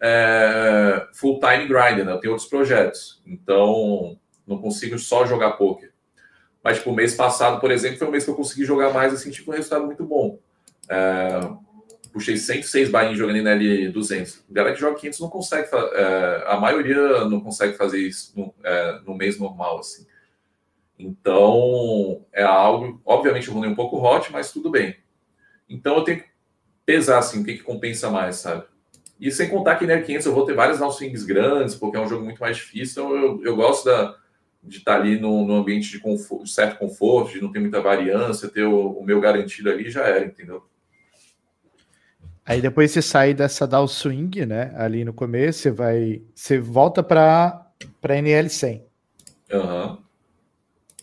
é, 0.02 1.08
full-time 1.14 1.68
grinder, 1.68 2.06
né? 2.06 2.14
Eu 2.14 2.20
tenho 2.20 2.34
outros 2.34 2.50
projetos. 2.50 3.22
Então, 3.26 4.18
não 4.48 4.58
consigo 4.58 4.98
só 4.98 5.26
jogar 5.26 5.52
poker. 5.52 5.92
Mas, 6.64 6.78
tipo, 6.78 6.90
o 6.90 6.96
mês 6.96 7.16
passado, 7.16 7.60
por 7.60 7.72
exemplo, 7.72 7.98
foi 7.98 8.08
um 8.08 8.12
mês 8.12 8.24
que 8.24 8.30
eu 8.30 8.36
consegui 8.36 8.66
jogar 8.66 8.92
mais, 8.94 9.14
assim, 9.14 9.30
tipo, 9.30 9.52
um 9.52 9.56
resultado 9.56 9.86
muito 9.86 10.04
bom. 10.04 10.40
É, 10.90 11.50
puxei 12.12 12.36
106 12.36 12.90
bainhas 12.90 13.18
jogando 13.18 13.38
em 13.38 13.44
L200. 13.44 14.40
A 14.50 14.54
galera 14.54 14.76
que 14.76 14.82
joga 14.82 15.00
500 15.00 15.20
não 15.20 15.30
consegue, 15.30 15.70
é, 15.94 16.44
a 16.48 16.58
maioria 16.58 17.26
não 17.26 17.40
consegue 17.40 17.78
fazer 17.78 18.00
isso 18.00 18.34
no, 18.36 18.54
é, 18.64 19.00
no 19.06 19.16
mês 19.16 19.40
normal, 19.40 19.80
assim. 19.80 20.06
Então, 21.00 22.26
é 22.34 22.44
algo, 22.44 23.02
obviamente, 23.06 23.48
eu 23.48 23.54
rolei 23.54 23.70
um 23.70 23.76
pouco 23.76 23.98
hot, 23.98 24.30
mas 24.34 24.52
tudo 24.52 24.70
bem. 24.70 24.98
Então, 25.70 25.96
eu 25.96 26.04
tenho 26.04 26.20
que 26.20 26.26
pesar, 26.86 27.20
assim, 27.20 27.42
o 27.42 27.46
que, 27.46 27.54
que 27.54 27.64
compensa 27.64 28.10
mais, 28.10 28.36
sabe? 28.36 28.66
E 29.18 29.32
sem 29.32 29.50
contar 29.50 29.78
que 29.78 29.88
na 29.88 30.02
500 30.02 30.26
eu 30.26 30.34
vou 30.34 30.46
ter 30.46 30.54
várias 30.54 30.80
swings 30.96 31.24
grandes, 31.24 31.76
porque 31.76 31.96
é 31.96 32.02
um 32.02 32.08
jogo 32.08 32.26
muito 32.26 32.40
mais 32.40 32.58
difícil, 32.58 33.04
então 33.04 33.16
eu, 33.16 33.44
eu 33.44 33.56
gosto 33.56 33.86
da, 33.86 34.18
de 34.62 34.78
estar 34.78 34.96
ali 34.96 35.20
no, 35.20 35.46
no 35.46 35.56
ambiente 35.56 35.90
de, 35.90 36.00
conforto, 36.00 36.44
de, 36.44 36.52
certo 36.52 36.78
conforto, 36.78 37.32
de 37.32 37.42
não 37.42 37.52
ter 37.52 37.60
muita 37.60 37.82
variância, 37.82 38.50
ter 38.50 38.64
o, 38.64 38.92
o 38.92 39.04
meu 39.04 39.22
garantido 39.22 39.70
ali 39.70 39.90
já 39.90 40.04
era, 40.04 40.26
entendeu? 40.26 40.64
Aí 42.46 42.62
depois 42.62 42.92
você 42.92 43.02
sai 43.02 43.34
dessa 43.34 43.68
down 43.68 43.88
swing, 43.88 44.46
né? 44.46 44.74
Ali 44.76 45.06
no 45.06 45.14
começo, 45.14 45.60
você 45.60 45.72
vai. 45.72 46.24
Você 46.34 46.58
volta 46.58 47.04
para 47.04 47.72
NL 48.10 48.50
100. 48.50 48.84
Aham. 49.52 49.92
Uhum. 49.92 50.09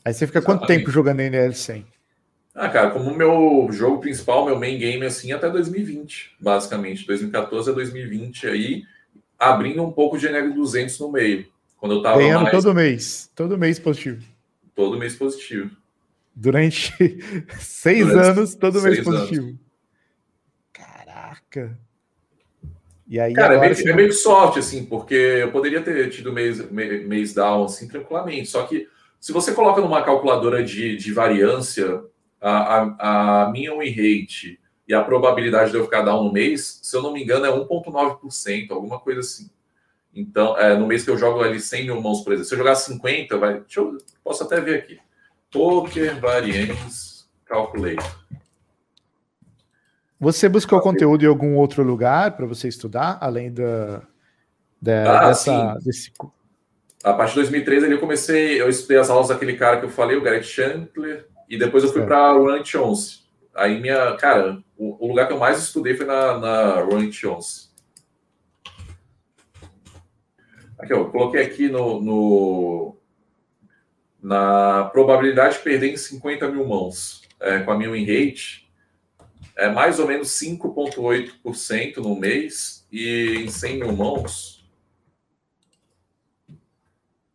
Aí 0.07 0.15
você 0.15 0.25
fica 0.25 0.39
Exatamente. 0.39 0.61
quanto 0.61 0.69
tempo 0.69 0.89
jogando 0.89 1.19
NL100? 1.19 1.85
Ah, 2.55 2.69
cara, 2.69 2.91
como 2.91 3.13
meu 3.13 3.67
jogo 3.73 3.99
principal, 3.99 4.47
meu 4.47 4.57
main 4.57 4.79
game, 4.79 5.05
assim, 5.05 5.33
até 5.33 5.51
2020, 5.51 6.37
basicamente. 6.39 7.05
2014 7.05 7.71
a 7.71 7.73
2020 7.73 8.47
aí, 8.47 8.85
abrindo 9.37 9.83
um 9.83 9.91
pouco 9.91 10.17
de 10.17 10.29
NL200 10.29 11.01
no 11.01 11.11
meio. 11.11 11.49
Quando 11.77 11.97
eu 11.97 12.03
tava 12.03 12.19
Ganhando 12.19 12.45
mais... 12.45 12.53
todo 12.53 12.73
mês. 12.73 13.31
Todo 13.35 13.59
mês 13.59 13.81
positivo. 13.81 14.25
Todo 14.77 14.97
mês 14.97 15.17
positivo. 15.17 15.77
Durante 16.33 16.95
seis 17.59 18.07
Durante 18.07 18.29
anos, 18.29 18.55
todo 18.55 18.81
mês 18.81 19.03
positivo. 19.03 19.47
Anos. 19.47 19.61
Caraca. 20.73 21.77
E 23.09 23.19
aí, 23.19 23.35
Cara, 23.35 23.57
é 23.57 23.61
meio, 23.61 23.75
você... 23.75 23.91
é 23.91 23.93
meio 23.93 24.13
sorte, 24.13 24.61
assim, 24.61 24.85
porque 24.85 25.15
eu 25.15 25.51
poderia 25.51 25.83
ter 25.83 26.09
tido 26.11 26.33
mês, 26.33 26.71
mês 26.71 27.35
down, 27.35 27.65
assim, 27.65 27.89
tranquilamente. 27.89 28.49
Só 28.49 28.63
que 28.69 28.87
se 29.27 29.33
você 29.33 29.53
coloca 29.53 29.81
numa 29.81 30.05
calculadora 30.05 30.63
de, 30.63 30.97
de 30.97 31.13
variância 31.13 32.01
a, 32.41 32.53
a, 32.77 33.43
a 33.43 33.51
minha 33.51 33.77
win 33.77 33.91
rate 33.91 34.61
e 34.87 34.95
a 34.95 35.03
probabilidade 35.03 35.73
de 35.73 35.77
eu 35.77 35.83
ficar 35.83 36.03
down 36.03 36.23
no 36.23 36.33
mês, 36.33 36.79
se 36.81 36.97
eu 36.97 37.03
não 37.03 37.13
me 37.13 37.25
engano, 37.25 37.45
é 37.45 37.51
1,9%, 37.51 38.71
alguma 38.71 39.01
coisa 39.01 39.19
assim. 39.19 39.51
Então, 40.15 40.57
é, 40.57 40.79
no 40.79 40.87
mês 40.87 41.03
que 41.03 41.11
eu 41.11 41.19
jogo 41.19 41.43
ali 41.43 41.59
100 41.59 41.87
mil 41.87 42.01
mãos, 42.01 42.23
por 42.23 42.35
exemplo, 42.35 42.49
se 42.49 42.55
eu 42.55 42.59
jogar 42.59 42.77
50, 42.77 43.37
vai. 43.37 43.59
Deixa 43.63 43.81
eu, 43.81 43.99
posso 44.23 44.45
até 44.45 44.61
ver 44.61 44.79
aqui. 44.79 45.01
Poker 45.51 46.21
Variance 46.21 47.25
Calculator. 47.47 48.21
Você 50.21 50.49
buscou 50.49 50.81
conteúdo 50.81 51.25
em 51.25 51.29
algum 51.29 51.57
outro 51.57 51.83
lugar 51.83 52.37
para 52.37 52.47
você 52.47 52.69
estudar, 52.69 53.19
além 53.21 53.53
da, 53.53 54.03
da 54.81 55.19
ah, 55.19 55.27
dessa, 55.27 55.75
desse 55.83 56.13
a 57.07 57.13
partir 57.13 57.35
de 57.35 57.41
2013 57.43 57.87
ali 57.87 57.95
eu 57.95 58.01
comecei, 58.01 58.61
eu 58.61 58.69
estudei 58.69 58.99
as 58.99 59.09
aulas 59.09 59.29
daquele 59.29 59.57
cara 59.57 59.79
que 59.79 59.85
eu 59.85 59.91
falei, 59.91 60.17
o 60.17 60.21
Gareth 60.21 60.43
Chandler, 60.43 61.29
e 61.49 61.57
depois 61.57 61.85
eu 61.85 61.93
fui 61.93 62.05
para 62.05 62.33
Run 62.33 62.65
Chance. 62.65 63.21
Aí 63.55 63.81
minha, 63.81 64.17
cara, 64.17 64.61
o, 64.77 65.05
o, 65.05 65.09
lugar 65.09 65.29
que 65.29 65.33
eu 65.33 65.39
mais 65.39 65.57
estudei 65.63 65.95
foi 65.95 66.05
na, 66.05 66.37
na 66.37 66.81
Run 66.81 67.13
Chance. 67.13 67.71
Aqui, 70.77 70.93
ó, 70.93 70.97
eu 70.97 71.11
coloquei 71.11 71.43
aqui 71.43 71.69
no, 71.69 72.01
no, 72.01 72.97
na 74.21 74.91
probabilidade 74.93 75.59
de 75.59 75.63
perder 75.63 75.93
em 75.93 75.97
50 75.97 76.49
mil 76.49 76.67
mãos 76.67 77.23
é, 77.39 77.61
com 77.61 77.71
a 77.71 77.79
minha 77.79 77.93
win 77.93 78.05
rate, 78.05 78.69
é 79.57 79.71
mais 79.71 80.01
ou 80.01 80.09
menos 80.09 80.31
5,8% 80.31 81.99
no 81.99 82.17
mês, 82.19 82.85
e 82.91 83.45
em 83.45 83.49
100 83.49 83.79
mil 83.79 83.93
mãos, 83.93 84.56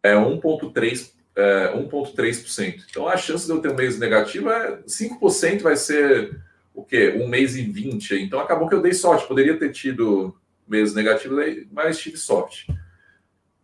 é 0.04 0.14
1,3% 0.14 1.12
é, 1.36 1.74
1,3%. 1.76 2.84
Então 2.90 3.08
a 3.08 3.18
chance 3.18 3.46
de 3.46 3.52
eu 3.52 3.62
ter 3.62 3.72
um 3.72 3.76
mês 3.76 3.98
negativo 3.98 4.50
é 4.50 4.82
5% 4.84 5.62
vai 5.62 5.76
ser 5.76 6.40
o 6.74 6.84
quê? 6.84 7.16
Um 7.18 7.28
mês 7.28 7.56
e 7.56 7.64
20. 7.64 8.16
Então 8.16 8.40
acabou 8.40 8.68
que 8.68 8.76
eu 8.76 8.82
dei 8.82 8.94
sorte. 8.94 9.28
Poderia 9.28 9.58
ter 9.58 9.72
tido 9.72 10.36
mês 10.68 10.94
negativo, 10.94 11.36
mas 11.72 12.00
tive 12.00 12.18
sorte. 12.18 12.68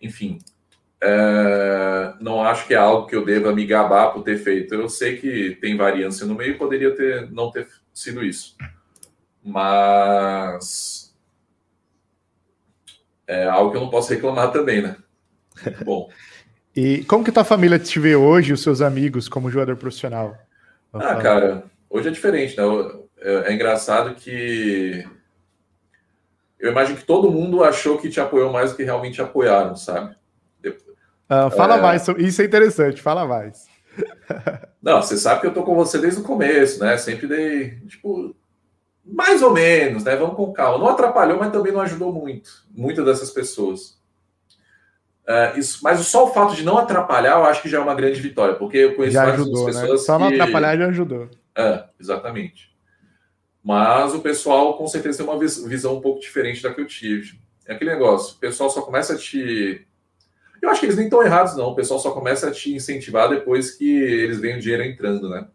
Enfim, 0.02 0.40
é, 1.02 2.14
não 2.20 2.42
acho 2.42 2.68
que 2.68 2.74
é 2.74 2.78
algo 2.78 3.08
que 3.08 3.16
eu 3.16 3.26
deva 3.26 3.54
me 3.54 3.66
gabar 3.66 4.12
por 4.12 4.24
ter 4.24 4.38
feito. 4.38 4.74
Eu 4.74 4.90
sei 4.90 5.18
que 5.18 5.58
tem 5.62 5.78
variância 5.78 6.26
no 6.26 6.36
meio, 6.36 6.58
poderia 6.58 6.96
ter 6.96 7.30
não 7.32 7.52
ter 7.52 7.68
sido 7.94 8.24
isso. 8.24 8.56
Mas 9.44 11.16
é 13.26 13.46
algo 13.46 13.72
que 13.72 13.78
eu 13.78 13.82
não 13.82 13.90
posso 13.90 14.14
reclamar 14.14 14.52
também, 14.52 14.82
né? 14.82 14.98
Bom. 15.84 16.10
e 16.76 17.04
como 17.06 17.24
que 17.24 17.32
tua 17.32 17.44
família 17.44 17.80
te 17.80 18.00
vê 18.00 18.16
hoje, 18.16 18.54
os 18.54 18.62
seus 18.62 18.82
amigos, 18.82 19.28
como 19.28 19.52
jogador 19.52 19.76
profissional? 19.78 20.38
Ah, 20.94 21.16
cara, 21.16 21.64
hoje 21.90 22.08
é 22.08 22.12
diferente, 22.12 22.58
né? 22.58 22.64
É, 23.20 23.52
é 23.52 23.54
engraçado 23.54 24.16
que 24.16 25.06
eu 26.60 26.72
imagino 26.72 26.98
que 26.98 27.06
todo 27.06 27.32
mundo 27.32 27.64
achou 27.64 27.98
que 27.98 28.10
te 28.10 28.20
apoiou 28.20 28.52
mais 28.52 28.72
do 28.72 28.78
que 28.78 28.84
realmente 28.84 29.22
apoiaram, 29.22 29.76
sabe? 29.76 30.16
Uh, 30.66 31.52
fala 31.56 31.78
é... 31.78 31.82
mais, 31.82 32.08
isso 32.18 32.42
é 32.42 32.46
interessante, 32.46 33.02
fala 33.02 33.28
mais. 33.28 33.68
Não, 34.82 35.02
você 35.02 35.18
sabe 35.18 35.42
que 35.42 35.48
eu 35.48 35.54
tô 35.54 35.64
com 35.64 35.76
você 35.76 35.98
desde 35.98 36.22
o 36.22 36.24
começo, 36.24 36.80
né? 36.80 36.98
Sempre 36.98 37.28
dei, 37.28 37.72
tipo, 37.88 38.36
mais 39.06 39.42
ou 39.42 39.52
menos, 39.52 40.04
né? 40.04 40.16
Vamos 40.16 40.36
com 40.36 40.54
calma. 40.54 40.78
Não 40.78 40.88
atrapalhou, 40.88 41.38
mas 41.38 41.52
também 41.52 41.74
não 41.74 41.82
ajudou 41.82 42.14
muito, 42.14 42.50
muitas 42.72 43.06
dessas 43.06 43.32
pessoas. 43.32 43.97
Uh, 45.28 45.60
isso, 45.60 45.80
mas 45.84 46.00
só 46.02 46.26
o 46.26 46.34
fato 46.34 46.56
de 46.56 46.64
não 46.64 46.78
atrapalhar, 46.78 47.38
eu 47.38 47.44
acho 47.46 47.62
que 47.62 47.68
já 47.68 47.80
é 47.80 47.82
uma 47.82 47.94
grande 47.94 48.22
vitória, 48.22 48.56
porque 48.56 48.78
eu 48.78 48.96
conheço 48.96 49.14
já 49.14 49.26
ajudou, 49.34 49.66
né? 49.66 49.74
pessoas 49.74 49.90
né? 49.90 49.98
Só 50.06 50.18
não 50.18 50.28
atrapalhar 50.28 50.78
já 50.78 50.88
ajudou. 50.88 51.30
É, 51.56 51.84
exatamente. 52.00 52.74
Mas 53.62 54.14
o 54.14 54.22
pessoal 54.22 54.78
com 54.78 54.88
certeza 54.88 55.18
tem 55.18 55.28
uma 55.28 55.38
visão 55.38 55.98
um 55.98 56.02
pouco 56.02 56.22
diferente 56.22 56.64
da 56.64 56.74
que 56.74 56.80
eu 56.80 56.86
tive. 56.86 57.40
É 57.66 57.74
aquele 57.74 57.92
negócio, 57.92 58.36
o 58.38 58.40
pessoal 58.40 58.70
só 58.70 58.82
começa 58.82 59.14
a 59.14 59.18
te 59.18 59.86
eu 60.62 60.70
acho 60.70 60.80
que 60.80 60.86
eles 60.88 60.96
nem 60.96 61.06
estão 61.06 61.24
errados, 61.24 61.56
não. 61.56 61.70
O 61.70 61.76
pessoal 61.76 62.00
só 62.00 62.12
começa 62.12 62.48
a 62.48 62.52
te 62.52 62.74
incentivar 62.74 63.30
depois 63.30 63.72
que 63.72 63.90
eles 63.90 64.40
veem 64.40 64.58
o 64.58 64.60
dinheiro 64.60 64.84
entrando, 64.84 65.30
né? 65.30 65.48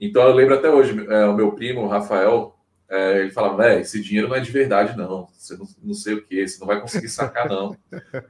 Então 0.00 0.22
eu 0.22 0.34
lembro 0.34 0.54
até 0.54 0.70
hoje, 0.70 1.04
é, 1.08 1.24
o 1.26 1.34
meu 1.34 1.52
primo, 1.52 1.82
o 1.82 1.88
Rafael, 1.88 2.56
é, 2.90 3.20
ele 3.20 3.30
falava, 3.30 3.56
velho, 3.56 3.80
esse 3.80 4.00
dinheiro 4.00 4.28
não 4.28 4.36
é 4.36 4.40
de 4.40 4.50
verdade, 4.50 4.96
não. 4.96 5.28
Você 5.36 5.56
não, 5.56 5.68
não 5.82 5.94
sei 5.94 6.14
o 6.14 6.22
que, 6.22 6.46
você 6.46 6.58
não 6.58 6.66
vai 6.66 6.80
conseguir 6.80 7.08
sacar, 7.08 7.48
não. 7.48 7.76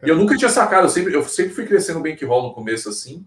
e 0.03 0.09
eu 0.09 0.17
nunca 0.17 0.37
tinha 0.37 0.51
sacado, 0.51 0.87
eu 0.87 0.91
sempre, 0.91 1.15
eu 1.15 1.23
sempre 1.25 1.55
fui 1.55 1.67
crescendo 1.67 2.01
bem 2.01 2.17
que 2.17 2.25
rola 2.25 2.49
no 2.49 2.55
começo 2.55 2.89
assim. 2.89 3.25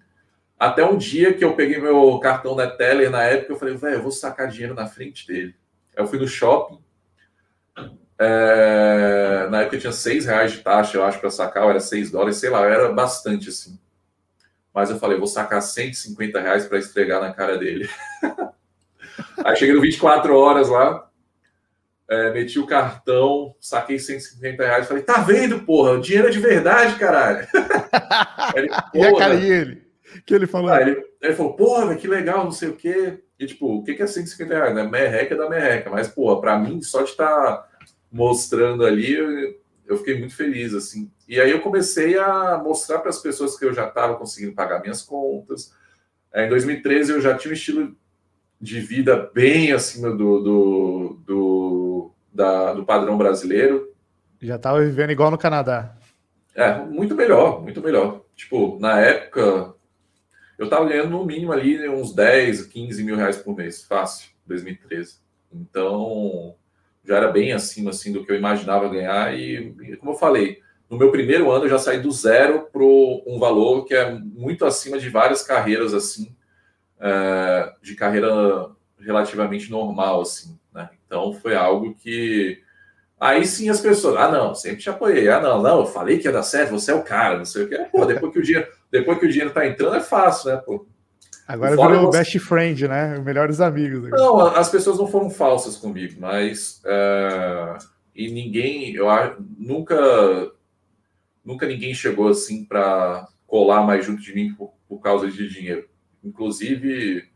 Até 0.59 0.85
um 0.85 0.97
dia 0.97 1.33
que 1.33 1.43
eu 1.43 1.55
peguei 1.55 1.79
meu 1.79 2.19
cartão 2.19 2.55
da 2.55 2.69
Teller 2.69 3.09
na 3.09 3.23
época, 3.23 3.53
eu 3.53 3.57
falei, 3.57 3.75
velho, 3.75 3.95
eu 3.95 4.01
vou 4.03 4.11
sacar 4.11 4.47
dinheiro 4.47 4.75
na 4.75 4.85
frente 4.85 5.25
dele. 5.25 5.55
Eu 5.95 6.07
fui 6.07 6.19
no 6.19 6.27
shopping, 6.27 6.79
é, 8.23 9.47
na 9.49 9.61
época 9.61 9.79
tinha 9.79 9.91
seis 9.91 10.27
reais 10.27 10.51
de 10.51 10.59
taxa, 10.59 10.95
eu 10.95 11.03
acho, 11.03 11.19
para 11.19 11.31
sacar, 11.31 11.67
era 11.67 11.79
seis 11.79 12.11
dólares, 12.11 12.37
sei 12.37 12.51
lá, 12.51 12.63
era 12.67 12.91
bastante 12.91 13.49
assim. 13.49 13.79
Mas 14.71 14.91
eu 14.91 14.99
falei, 14.99 15.17
vou 15.17 15.25
sacar 15.25 15.59
150 15.59 16.39
reais 16.39 16.67
para 16.67 16.77
esfregar 16.77 17.19
na 17.19 17.33
cara 17.33 17.57
dele. 17.57 17.89
Aí 19.43 19.55
cheguei 19.55 19.73
no 19.73 19.81
24 19.81 20.37
horas 20.37 20.69
lá, 20.69 21.09
é, 22.11 22.29
meti 22.33 22.59
o 22.59 22.67
cartão, 22.67 23.55
saquei 23.57 23.97
150 23.97 24.65
reais, 24.65 24.85
falei, 24.85 25.01
tá 25.01 25.21
vendo, 25.21 25.61
porra, 25.61 25.91
o 25.91 26.01
dinheiro 26.01 26.27
é 26.27 26.31
de 26.31 26.41
verdade, 26.41 26.99
caralho. 26.99 27.47
ele, 28.53 28.69
e 28.93 29.01
a 29.01 29.17
cara 29.17 29.37
dele? 29.37 29.81
que 30.25 30.35
ele 30.35 30.45
falou? 30.45 30.69
Ah, 30.69 30.81
ele, 30.81 31.01
ele, 31.21 31.33
falou, 31.33 31.53
porra, 31.53 31.95
que 31.95 32.09
legal, 32.09 32.43
não 32.43 32.51
sei 32.51 32.67
o 32.67 32.75
quê. 32.75 33.23
E 33.39 33.45
tipo, 33.45 33.77
o 33.77 33.81
que 33.81 34.01
é 34.01 34.05
150 34.05 34.53
reais? 34.53 34.75
Né? 34.75 34.83
Merreca 34.83 35.37
da 35.37 35.49
merreca. 35.49 35.89
Mas, 35.89 36.09
porra, 36.09 36.41
pra 36.41 36.59
mim, 36.59 36.81
só 36.81 37.01
de 37.01 37.11
estar 37.11 37.25
tá 37.25 37.69
mostrando 38.11 38.85
ali, 38.85 39.13
eu, 39.13 39.55
eu 39.85 39.97
fiquei 39.97 40.19
muito 40.19 40.35
feliz, 40.35 40.73
assim. 40.73 41.09
E 41.29 41.39
aí 41.39 41.49
eu 41.49 41.61
comecei 41.61 42.19
a 42.19 42.57
mostrar 42.61 42.99
para 42.99 43.09
as 43.09 43.19
pessoas 43.19 43.57
que 43.57 43.63
eu 43.63 43.73
já 43.73 43.87
estava 43.87 44.17
conseguindo 44.17 44.53
pagar 44.53 44.81
minhas 44.81 45.01
contas. 45.01 45.73
É, 46.33 46.45
em 46.45 46.49
2013 46.49 47.13
eu 47.13 47.21
já 47.21 47.37
tinha 47.37 47.51
um 47.51 47.55
estilo 47.55 47.95
de 48.61 48.79
vida 48.79 49.31
bem 49.33 49.71
acima 49.71 50.11
do, 50.11 50.39
do, 50.39 51.19
do, 51.25 51.80
da, 52.31 52.73
do 52.73 52.85
padrão 52.85 53.17
brasileiro. 53.17 53.91
Já 54.41 54.55
estava 54.55 54.79
vivendo 54.81 55.11
igual 55.11 55.31
no 55.31 55.37
Canadá. 55.37 55.95
É, 56.55 56.77
muito 56.79 57.15
melhor, 57.15 57.61
muito 57.61 57.81
melhor. 57.81 58.21
Tipo, 58.35 58.77
na 58.79 58.99
época, 58.99 59.73
eu 60.57 60.65
estava 60.65 60.87
ganhando 60.87 61.09
no 61.09 61.25
mínimo 61.25 61.51
ali 61.51 61.87
uns 61.87 62.13
10, 62.13 62.65
15 62.67 63.03
mil 63.03 63.15
reais 63.15 63.37
por 63.37 63.55
mês, 63.55 63.83
fácil, 63.83 64.29
2013. 64.45 65.19
Então, 65.53 66.55
já 67.03 67.17
era 67.17 67.31
bem 67.31 67.51
acima 67.51 67.89
assim 67.89 68.11
do 68.11 68.25
que 68.25 68.31
eu 68.31 68.35
imaginava 68.35 68.89
ganhar 68.89 69.37
e, 69.37 69.97
como 69.99 70.11
eu 70.11 70.15
falei, 70.15 70.59
no 70.89 70.97
meu 70.97 71.11
primeiro 71.11 71.49
ano 71.49 71.65
eu 71.65 71.69
já 71.69 71.79
saí 71.79 71.99
do 71.99 72.11
zero 72.11 72.67
para 72.71 72.83
um 72.83 73.39
valor 73.39 73.85
que 73.85 73.93
é 73.93 74.11
muito 74.13 74.65
acima 74.65 74.99
de 74.99 75.09
várias 75.09 75.41
carreiras 75.41 75.93
assim, 75.93 76.35
é, 76.99 77.73
de 77.81 77.95
carreira 77.95 78.69
relativamente 78.99 79.71
normal 79.71 80.21
assim, 80.21 80.59
né? 80.73 80.89
Então 81.05 81.33
foi 81.33 81.55
algo 81.55 81.93
que 81.95 82.61
aí 83.19 83.45
sim 83.45 83.69
as 83.69 83.79
pessoas, 83.79 84.17
ah 84.17 84.31
não, 84.31 84.55
sempre 84.55 84.79
te 84.79 84.89
apoiei, 84.89 85.29
ah 85.29 85.39
não, 85.39 85.61
não, 85.61 85.81
eu 85.81 85.85
falei 85.85 86.17
que 86.17 86.27
ia 86.27 86.31
dar 86.31 86.43
certo, 86.43 86.71
você 86.71 86.91
é 86.91 86.95
o 86.95 87.03
cara, 87.03 87.37
não 87.37 87.45
sei 87.45 87.63
o 87.63 87.69
que, 87.69 87.77
pô, 87.91 88.05
depois 88.05 88.33
que 88.33 88.39
o 88.39 88.43
dinheiro, 88.43 88.67
depois 88.91 89.19
que 89.19 89.25
o 89.25 89.29
dinheiro 89.29 89.53
tá 89.53 89.65
entrando 89.67 89.95
é 89.95 90.01
fácil, 90.01 90.51
né, 90.51 90.57
pô. 90.57 90.87
Agora 91.47 91.75
virou 91.75 92.07
o 92.07 92.09
best 92.09 92.39
friend, 92.39 92.87
né? 92.87 93.19
Melhores 93.19 93.59
amigos. 93.59 94.09
Não, 94.09 94.39
as 94.39 94.69
pessoas 94.69 94.97
não 94.97 95.07
foram 95.07 95.29
falsas 95.29 95.75
comigo, 95.75 96.15
mas 96.17 96.81
é, 96.85 97.77
e 98.15 98.31
ninguém, 98.31 98.93
eu 98.93 99.07
nunca, 99.57 100.51
nunca 101.43 101.65
ninguém 101.65 101.93
chegou 101.93 102.29
assim 102.29 102.63
para 102.63 103.27
colar 103.47 103.83
mais 103.83 104.05
junto 104.05 104.21
de 104.21 104.33
mim 104.33 104.53
por, 104.53 104.73
por, 104.87 104.99
causa 104.99 105.29
de 105.29 105.49
dinheiro. 105.49 105.89
Inclusive, 106.23 107.27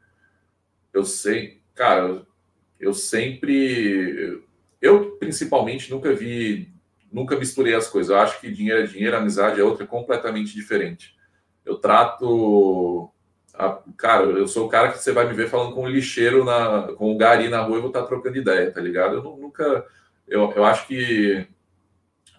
eu 0.94 1.04
sei, 1.04 1.62
cara, 1.74 2.26
eu 2.86 2.94
sempre, 2.94 4.44
eu 4.80 5.18
principalmente 5.18 5.90
nunca 5.90 6.14
vi, 6.14 6.72
nunca 7.12 7.36
misturei 7.36 7.74
as 7.74 7.88
coisas. 7.88 8.12
Eu 8.12 8.20
acho 8.20 8.40
que 8.40 8.52
dinheiro 8.52 8.84
é 8.84 8.86
dinheiro, 8.86 9.18
amizade 9.18 9.60
é 9.60 9.64
outra 9.64 9.88
completamente 9.88 10.54
diferente. 10.54 11.16
Eu 11.66 11.78
trato 11.78 13.12
a, 13.56 13.80
cara, 13.98 14.26
eu 14.26 14.48
sou 14.48 14.68
o 14.68 14.70
cara 14.70 14.92
que 14.92 15.00
você 15.00 15.12
vai 15.12 15.28
me 15.28 15.34
ver 15.34 15.50
falando 15.50 15.74
com 15.74 15.84
o 15.84 15.90
lixeiro, 15.90 16.46
na, 16.46 16.94
com 16.94 17.12
o 17.12 17.18
gari 17.18 17.50
na 17.50 17.62
rua 17.62 17.78
e 17.78 17.82
vou 17.82 17.90
estar 17.90 18.04
trocando 18.04 18.38
ideia, 18.38 18.72
tá 18.72 18.80
ligado? 18.80 19.16
Eu 19.16 19.24
nunca. 19.24 19.86
Eu, 20.28 20.52
eu 20.52 20.64
acho 20.64 20.86
que 20.86 21.48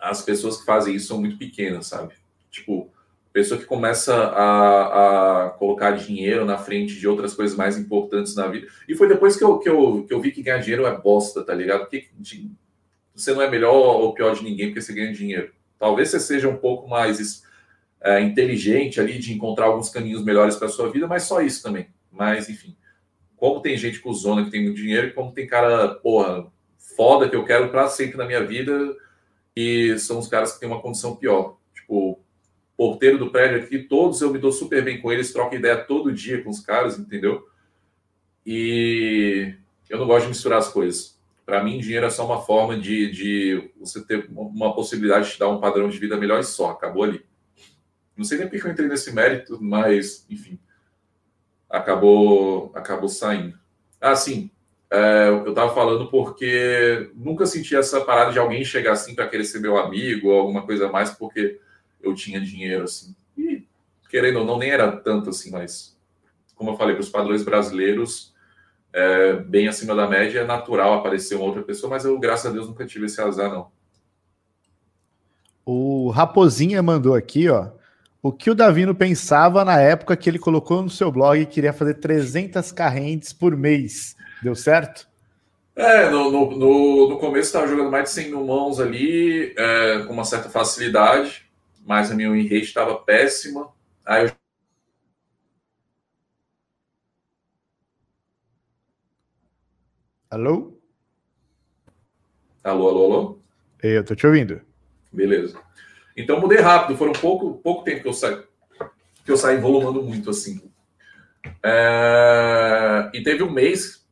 as 0.01 0.22
pessoas 0.22 0.59
que 0.59 0.64
fazem 0.64 0.94
isso 0.94 1.09
são 1.09 1.18
muito 1.18 1.38
pequenas, 1.38 1.88
sabe? 1.88 2.14
Tipo, 2.51 2.92
pessoa 3.37 3.61
que 3.61 3.66
começa 3.66 4.14
a, 4.14 5.45
a 5.45 5.51
colocar 5.51 5.91
dinheiro 5.91 6.47
na 6.47 6.57
frente 6.57 6.99
de 6.99 7.07
outras 7.07 7.34
coisas 7.34 7.55
mais 7.55 7.76
importantes 7.76 8.34
na 8.34 8.47
vida. 8.47 8.66
E 8.89 8.95
foi 8.95 9.07
depois 9.07 9.37
que 9.37 9.45
eu, 9.45 9.59
que 9.59 9.68
eu, 9.68 10.07
que 10.09 10.14
eu 10.14 10.22
vi 10.22 10.32
que 10.32 10.43
ganhar 10.43 10.57
dinheiro 10.57 10.87
é 10.87 10.99
bosta, 10.99 11.45
tá 11.45 11.53
ligado? 11.53 11.80
Porque 11.80 12.09
você 13.14 13.34
não 13.34 13.43
é 13.43 13.51
melhor 13.51 13.74
ou 13.74 14.14
pior 14.14 14.34
de 14.34 14.43
ninguém 14.43 14.68
porque 14.68 14.80
você 14.80 14.95
ganha 14.95 15.12
dinheiro. 15.12 15.53
Talvez 15.78 16.09
você 16.09 16.18
seja 16.18 16.49
um 16.49 16.57
pouco 16.57 16.89
mais 16.89 17.43
é, 18.01 18.22
inteligente 18.22 19.03
ali 19.03 19.18
de 19.18 19.34
encontrar 19.34 19.66
alguns 19.66 19.91
caminhos 19.91 20.24
melhores 20.24 20.57
para 20.57 20.68
sua 20.68 20.91
vida, 20.91 21.07
mas 21.07 21.24
só 21.24 21.43
isso 21.43 21.62
também. 21.62 21.89
Mas, 22.11 22.49
enfim, 22.49 22.74
como 23.37 23.61
tem 23.61 23.76
gente 23.76 23.99
com 23.99 24.14
zona 24.14 24.47
que 24.47 24.51
tem 24.51 24.64
muito 24.64 24.78
dinheiro, 24.78 25.09
e 25.09 25.12
como 25.12 25.30
tem 25.30 25.47
cara, 25.47 25.89
porra, 25.97 26.51
foda 26.97 27.28
que 27.28 27.37
eu 27.37 27.45
quero 27.45 27.68
para 27.68 27.87
sempre 27.89 28.16
na 28.16 28.24
minha 28.24 28.43
vida, 28.43 28.97
e 29.55 29.99
são 29.99 30.18
os 30.18 30.26
caras 30.26 30.55
que 30.55 30.61
têm 30.61 30.70
uma 30.70 30.80
condição 30.80 31.14
pior. 31.14 31.59
Tipo, 31.74 32.18
porteiro 32.77 33.18
do 33.18 33.31
prédio 33.31 33.59
aqui, 33.59 33.79
todos 33.79 34.20
eu 34.20 34.33
me 34.33 34.39
dou 34.39 34.53
super 34.53 34.85
bem 34.85 35.01
com 35.01 35.11
eles, 35.11 35.33
troco 35.33 35.55
ideia 35.55 35.77
todo 35.77 36.12
dia 36.12 36.43
com 36.43 36.51
os 36.51 36.61
caras, 36.61 36.99
entendeu? 36.99 37.47
E 38.45 39.55
eu 39.89 39.99
não 39.99 40.07
gosto 40.07 40.24
de 40.24 40.29
misturar 40.29 40.59
as 40.59 40.68
coisas. 40.68 41.16
Para 41.45 41.62
mim, 41.62 41.79
dinheiro 41.79 42.07
é 42.07 42.11
só 42.11 42.27
uma 42.27 42.43
forma 42.43 42.77
de, 42.79 43.11
de 43.11 43.70
você 43.79 44.05
ter 44.05 44.29
uma 44.31 44.74
possibilidade 44.74 45.27
de 45.27 45.33
te 45.33 45.39
dar 45.39 45.49
um 45.49 45.61
padrão 45.61 45.89
de 45.89 45.99
vida 45.99 46.16
melhor 46.16 46.41
e 46.41 46.45
só, 46.45 46.70
acabou 46.70 47.05
ali. 47.05 47.24
Não 48.16 48.24
sei 48.24 48.39
nem 48.39 48.49
porque 48.49 48.66
eu 48.66 48.70
entrei 48.70 48.89
nesse 48.89 49.12
mérito, 49.12 49.59
mas, 49.61 50.27
enfim, 50.29 50.59
acabou, 51.70 52.72
acabou 52.74 53.09
saindo. 53.09 53.59
Ah, 54.01 54.16
sim, 54.16 54.51
é, 54.91 55.29
eu 55.29 55.51
estava 55.51 55.74
falando 55.74 56.09
porque 56.09 57.11
nunca 57.14 57.47
senti 57.47 57.74
essa 57.74 58.01
parada 58.01 58.33
de 58.33 58.39
alguém 58.39 58.64
chegar 58.64 58.93
assim 58.93 59.14
para 59.14 59.29
querer 59.29 59.45
ser 59.45 59.61
meu 59.61 59.77
amigo 59.77 60.29
ou 60.29 60.39
alguma 60.39 60.62
coisa 60.62 60.89
mais 60.89 61.11
porque 61.11 61.61
eu 62.07 62.15
tinha 62.15 62.41
dinheiro, 62.41 62.85
assim. 62.85 63.15
E, 63.37 63.65
querendo 64.09 64.41
ou 64.41 64.45
não, 64.45 64.59
nem 64.59 64.71
era 64.71 64.91
tanto 64.93 65.31
assim, 65.31 65.51
mas, 65.51 65.97
como 66.55 66.71
eu 66.71 66.77
falei, 66.77 66.95
para 66.95 67.03
os 67.03 67.09
padrões 67.09 67.43
brasileiros, 67.43 68.35
é, 68.93 69.35
bem 69.35 69.69
acima 69.69 69.95
da 69.95 70.07
média, 70.07 70.41
é 70.41 70.47
natural 70.47 70.95
aparecer 70.95 71.35
uma 71.35 71.45
outra 71.45 71.63
pessoa, 71.63 71.91
mas 71.91 72.05
eu, 72.05 72.19
graças 72.19 72.47
a 72.47 72.51
Deus, 72.51 72.67
nunca 72.67 72.87
tive 72.87 73.07
esse 73.07 73.21
azar, 73.21 73.51
não. 73.51 73.71
O 75.65 76.11
Raposinha 76.11 76.83
mandou 76.83 77.15
aqui, 77.15 77.49
ó. 77.49 77.71
o 78.23 78.33
que 78.33 78.51
o 78.51 78.55
Davino 78.55 78.95
pensava 78.95 79.65
na 79.65 79.81
época 79.81 80.17
que 80.17 80.31
ele 80.31 80.39
colocou 80.39 80.81
no 80.81 80.89
seu 80.89 81.11
blog 81.11 81.45
que 81.45 81.55
queria 81.55 81.73
fazer 81.73 81.95
300 81.95 82.73
carrentes 82.73 83.33
por 83.33 83.57
mês. 83.57 84.17
Deu 84.43 84.55
certo? 84.55 85.09
É, 85.75 86.09
no, 86.09 86.31
no, 86.31 86.57
no, 86.57 87.09
no 87.11 87.19
começo 87.19 87.49
estava 87.49 87.69
jogando 87.69 87.91
mais 87.91 88.05
de 88.05 88.11
100 88.11 88.31
mil 88.31 88.47
mãos 88.47 88.81
ali, 88.81 89.53
é, 89.59 90.05
com 90.07 90.13
uma 90.15 90.25
certa 90.25 90.49
facilidade, 90.49 91.45
mas 91.87 92.11
a 92.11 92.14
minha 92.14 92.32
win 92.32 92.43
rate 92.43 92.64
estava 92.64 92.97
péssima. 92.97 93.72
Aí 94.05 94.24
eu 94.26 94.32
Alô? 100.28 100.76
Alô, 102.64 102.89
alô, 102.89 103.05
alô? 103.05 103.39
Eu 103.80 104.05
tô 104.05 104.16
te 104.16 104.26
ouvindo. 104.26 104.61
Beleza. 105.12 105.57
Então 106.16 106.41
mudei 106.41 106.59
rápido, 106.59 106.99
foram 106.99 107.12
pouco, 107.12 107.55
pouco 107.59 107.84
tempo 107.84 108.03
que 108.03 108.09
eu 108.09 108.12
saí, 108.12 108.43
que 109.24 109.30
eu 109.30 109.37
saí 109.37 109.59
volumando 109.59 110.03
muito 110.03 110.30
assim. 110.30 110.68
É... 111.62 113.09
E 113.14 113.22
teve 113.22 113.45
um 113.45 113.51
mês 113.51 114.05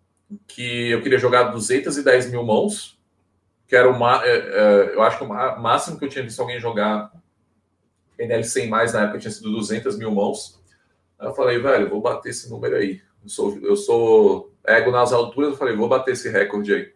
que 0.47 0.91
eu 0.91 1.03
queria 1.03 1.19
jogar 1.19 1.45
210 1.45 2.31
mil 2.31 2.45
mãos, 2.45 2.97
que 3.67 3.75
era 3.75 3.91
uma, 3.91 4.25
é, 4.25 4.37
é, 4.37 4.95
eu 4.95 5.03
acho 5.03 5.19
que 5.19 5.25
o 5.25 5.29
máximo 5.61 5.99
que 5.99 6.05
eu 6.05 6.09
tinha 6.09 6.23
visto 6.23 6.41
alguém 6.41 6.61
jogar 6.61 7.11
NL 8.19 8.45
100 8.45 8.69
mais 8.69 8.93
na 8.93 9.03
época 9.03 9.19
tinha 9.19 9.31
sido 9.31 9.51
200 9.51 9.99
mil 9.99 10.11
mãos. 10.11 10.61
Aí 11.19 11.29
eu 11.29 11.35
falei, 11.35 11.59
velho, 11.59 11.89
vou 11.89 12.01
bater 12.01 12.31
esse 12.31 12.49
número 12.51 12.77
aí. 12.77 13.01
Eu 13.23 13.29
sou, 13.29 13.59
eu 13.63 13.77
sou 13.77 14.53
ego 14.65 14.91
nas 14.91 15.13
alturas, 15.13 15.51
eu 15.51 15.57
falei, 15.57 15.77
vou 15.77 15.89
bater 15.89 16.13
esse 16.13 16.29
recorde 16.29 16.75
aí. 16.75 16.93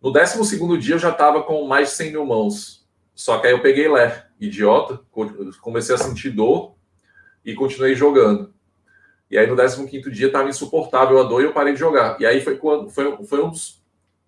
No 0.00 0.10
12 0.10 0.78
dia 0.78 0.96
eu 0.96 0.98
já 0.98 1.10
estava 1.10 1.42
com 1.42 1.66
mais 1.66 1.90
de 1.90 1.94
100 1.94 2.12
mil 2.12 2.26
mãos. 2.26 2.86
Só 3.14 3.38
que 3.38 3.46
aí 3.46 3.52
eu 3.52 3.62
peguei 3.62 3.88
Lé, 3.88 4.26
idiota, 4.40 5.00
comecei 5.60 5.94
a 5.94 5.98
sentir 5.98 6.30
dor 6.30 6.74
e 7.44 7.54
continuei 7.54 7.94
jogando. 7.94 8.52
E 9.30 9.38
aí 9.38 9.46
no 9.46 9.56
15 9.56 10.10
dia 10.10 10.26
estava 10.26 10.48
insuportável 10.48 11.18
a 11.18 11.22
dor 11.22 11.40
e 11.40 11.44
eu 11.44 11.52
parei 11.52 11.72
de 11.72 11.78
jogar. 11.80 12.20
E 12.20 12.26
aí 12.26 12.40
foi 12.40 12.56
quando 12.56 12.90
foi, 12.90 13.24
foi 13.24 13.42
um. 13.42 13.52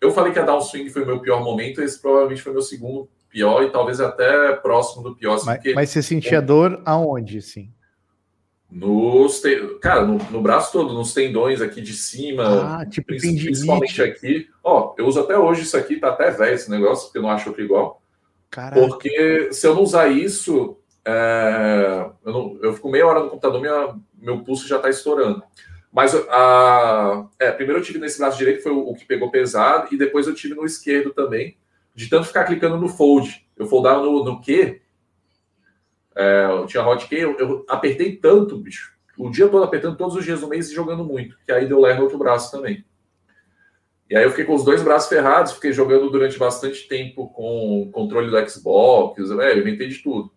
Eu 0.01 0.13
falei 0.13 0.33
que 0.33 0.39
a 0.39 0.43
downswing 0.43 0.89
foi 0.91 1.03
o 1.03 1.07
meu 1.07 1.21
pior 1.21 1.43
momento, 1.43 1.83
esse 1.83 2.01
provavelmente 2.01 2.43
foi 2.43 2.53
meu 2.53 2.63
segundo 2.63 3.09
pior 3.35 3.65
e 3.65 3.71
talvez 3.71 4.01
até 4.01 4.53
próximo 4.53 5.03
do 5.03 5.17
pior. 5.17 5.35
Assim, 5.35 5.47
mas, 5.47 5.57
porque... 5.57 5.75
mas 5.75 5.91
você 5.91 6.01
sentia 6.01 6.41
dor 6.41 6.81
aonde, 6.85 7.43
sim? 7.43 7.69
Nos 8.71 9.43
cara, 9.81 10.05
no, 10.05 10.19
no, 10.31 10.41
braço 10.41 10.73
todo, 10.73 10.95
nos 10.95 11.13
tendões 11.13 11.61
aqui 11.61 11.81
de 11.81 11.93
cima, 11.93 12.81
ah, 12.81 12.87
tipo 12.87 13.09
principalmente 13.09 14.01
aqui. 14.01 14.49
Ó, 14.63 14.95
eu 14.97 15.07
uso 15.07 15.21
até 15.21 15.37
hoje 15.37 15.63
isso 15.63 15.77
aqui, 15.77 15.97
tá 15.97 16.09
até 16.09 16.31
velho 16.31 16.55
esse 16.55 16.71
negócio, 16.71 17.07
porque 17.07 17.19
eu 17.19 17.23
não 17.23 17.31
acho 17.31 17.49
outro 17.49 17.63
igual. 17.63 18.01
Caraca. 18.51 18.81
Porque 18.81 19.53
se 19.53 19.67
eu 19.67 19.75
não 19.75 19.83
usar 19.83 20.09
isso, 20.09 20.77
é, 21.05 22.11
eu, 22.25 22.33
não, 22.33 22.59
eu, 22.63 22.73
fico 22.73 22.89
meia 22.89 23.07
hora 23.07 23.21
no 23.21 23.31
computador, 23.31 23.61
minha, 23.61 23.97
meu 24.17 24.41
pulso 24.41 24.67
já 24.67 24.79
tá 24.79 24.89
estourando. 24.89 25.43
Mas 25.93 26.15
a, 26.29 27.27
é, 27.39 27.53
primeiro 27.53 27.81
eu 27.81 27.85
tive 27.85 28.01
nesse 28.01 28.19
braço 28.19 28.39
direito, 28.39 28.63
foi 28.63 28.73
o, 28.73 28.95
que 28.95 29.05
pegou 29.05 29.31
pesado, 29.31 29.89
e 29.93 29.97
depois 29.97 30.27
eu 30.27 30.35
tive 30.35 30.55
no 30.55 30.65
esquerdo 30.65 31.13
também, 31.13 31.57
de 31.95 32.09
tanto 32.09 32.27
ficar 32.27 32.45
clicando 32.45 32.77
no 32.77 32.89
fold. 32.89 33.47
Eu 33.57 33.67
foldava 33.67 34.03
no, 34.03 34.25
no 34.25 34.41
Q, 34.41 34.81
é, 36.17 36.47
eu 36.49 36.67
tinha 36.67 36.87
hotkey, 36.87 37.21
eu, 37.21 37.37
eu 37.39 37.65
apertei 37.69 38.17
tanto, 38.17 38.59
bicho, 38.59 38.93
o 39.19 39.31
dia 39.31 39.49
todo 39.49 39.65
apertando 39.65 39.97
todos 39.97 40.17
os 40.17 40.25
dias 40.25 40.41
do 40.41 40.49
mês 40.49 40.71
e 40.71 40.75
jogando 40.75 41.05
muito, 41.05 41.37
que 41.45 41.53
aí 41.53 41.67
deu 41.67 41.81
ler 41.81 41.97
no 41.97 42.03
outro 42.03 42.19
braço 42.19 42.51
também. 42.51 42.85
E 44.09 44.17
aí 44.17 44.23
eu 44.23 44.31
fiquei 44.31 44.45
com 44.45 44.55
os 44.55 44.65
dois 44.65 44.83
braços 44.83 45.09
ferrados, 45.09 45.53
fiquei 45.53 45.73
jogando 45.73 46.11
durante 46.11 46.39
bastante 46.39 46.87
tempo 46.87 47.29
com 47.29 47.91
controle 47.93 48.31
do 48.31 48.49
Xbox, 48.49 49.19
é, 49.31 49.53
eu 49.53 49.59
inventei 49.59 49.89
de 49.89 49.99
tudo. 49.99 50.31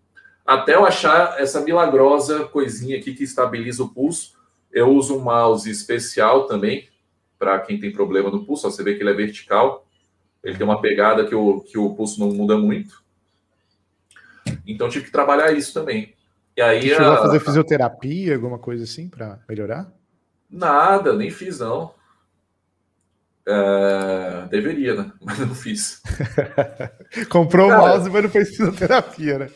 Até 0.46 0.76
eu 0.76 0.86
achar 0.86 1.40
essa 1.40 1.62
milagrosa 1.62 2.46
coisinha 2.46 2.98
aqui 2.98 3.14
que 3.14 3.24
estabiliza 3.24 3.84
o 3.84 3.90
pulso. 3.90 4.38
Eu 4.72 4.90
uso 4.90 5.18
um 5.18 5.20
mouse 5.20 5.70
especial 5.70 6.46
também, 6.46 6.88
para 7.38 7.60
quem 7.60 7.78
tem 7.80 7.92
problema 7.92 8.30
no 8.32 8.46
pulso, 8.46 8.72
você 8.72 8.82
vê 8.82 8.96
que 8.96 9.04
ele 9.04 9.10
é 9.10 9.14
vertical. 9.14 9.86
Ele 10.44 10.58
tem 10.58 10.66
uma 10.66 10.82
pegada 10.82 11.26
que 11.26 11.36
o, 11.36 11.62
que 11.62 11.78
o 11.78 11.94
pulso 11.96 12.20
não 12.20 12.30
muda 12.30 12.58
muito. 12.58 13.04
Então 14.66 14.90
tive 14.90 15.06
que 15.06 15.12
trabalhar 15.12 15.52
isso 15.52 15.74
também. 15.74 16.14
E 16.56 16.62
aí 16.62 16.82
Você 16.82 16.96
chegou 16.96 17.12
a 17.12 17.18
fazer 17.18 17.40
fisioterapia, 17.40 18.36
alguma 18.36 18.58
coisa 18.58 18.84
assim 18.84 19.08
para 19.08 19.40
melhorar? 19.48 19.92
Nada, 20.50 21.14
nem 21.14 21.30
fiz 21.30 21.60
não. 21.60 21.94
É, 23.50 24.48
deveria, 24.50 24.96
né? 24.96 25.12
Mas 25.24 25.40
não 25.40 25.56
fiz. 25.56 26.02
Comprou 27.30 27.70
o 27.70 27.78
mouse, 27.78 28.10
mas 28.10 28.24
não 28.24 28.30
fez 28.30 28.50
fisioterapia, 28.50 29.40
né? 29.40 29.50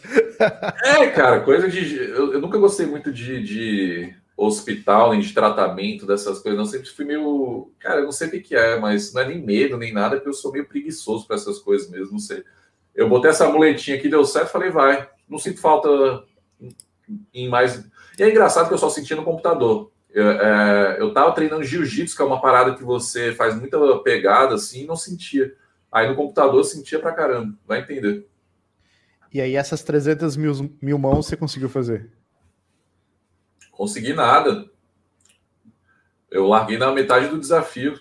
é, 0.81 1.07
cara, 1.09 1.41
coisa 1.41 1.67
de. 1.67 1.97
Eu, 1.97 2.33
eu 2.33 2.39
nunca 2.39 2.57
gostei 2.57 2.85
muito 2.85 3.11
de, 3.11 3.43
de, 3.43 4.15
hospital, 4.45 5.11
nem 5.11 5.19
de 5.19 5.33
tratamento, 5.33 6.05
dessas 6.05 6.39
coisas. 6.39 6.57
Não 6.57 6.65
sempre 6.65 6.89
fui 6.89 7.05
meio. 7.05 7.71
Cara, 7.79 7.99
eu 7.99 8.05
não 8.05 8.11
sei 8.11 8.27
o 8.27 8.31
que, 8.31 8.39
que 8.39 8.55
é, 8.55 8.79
mas 8.79 9.13
não 9.13 9.21
é 9.21 9.27
nem 9.27 9.41
medo, 9.41 9.77
nem 9.77 9.93
nada, 9.93 10.15
porque 10.15 10.29
eu 10.29 10.33
sou 10.33 10.51
meio 10.51 10.67
preguiçoso 10.67 11.27
para 11.27 11.35
essas 11.35 11.59
coisas 11.59 11.89
mesmo. 11.89 12.13
Não 12.13 12.19
sei. 12.19 12.43
Eu 12.93 13.07
botei 13.07 13.29
essa 13.29 13.47
muletinha 13.47 13.97
aqui, 13.97 14.09
deu 14.09 14.25
certo, 14.25 14.51
falei, 14.51 14.69
vai. 14.69 15.09
Não 15.29 15.37
sinto 15.37 15.59
falta 15.59 15.89
em 17.33 17.49
mais. 17.49 17.83
E 18.17 18.23
é 18.23 18.29
engraçado 18.29 18.67
que 18.67 18.73
eu 18.73 18.77
só 18.77 18.89
sentia 18.89 19.15
no 19.15 19.23
computador. 19.23 19.91
Eu, 20.09 20.29
é, 20.29 20.97
eu 20.99 21.13
tava 21.13 21.31
treinando 21.31 21.63
jiu-jitsu, 21.63 22.15
que 22.15 22.21
é 22.21 22.25
uma 22.25 22.41
parada 22.41 22.75
que 22.75 22.83
você 22.83 23.33
faz 23.33 23.55
muita 23.55 23.77
pegada 23.99 24.55
assim, 24.55 24.83
e 24.83 24.87
não 24.87 24.95
sentia. 24.95 25.53
Aí 25.91 26.07
no 26.07 26.15
computador 26.15 26.59
eu 26.59 26.63
sentia 26.63 26.99
pra 26.99 27.13
caramba, 27.13 27.57
vai 27.65 27.79
entender. 27.79 28.27
E 29.33 29.39
aí 29.39 29.55
essas 29.55 29.83
300 29.83 30.35
mil, 30.35 30.77
mil 30.81 30.97
mãos 30.97 31.27
você 31.27 31.37
conseguiu 31.37 31.69
fazer? 31.69 32.09
Consegui 33.81 34.13
nada. 34.13 34.69
Eu 36.29 36.45
larguei 36.45 36.77
na 36.77 36.91
metade 36.91 37.29
do 37.29 37.39
desafio, 37.39 37.99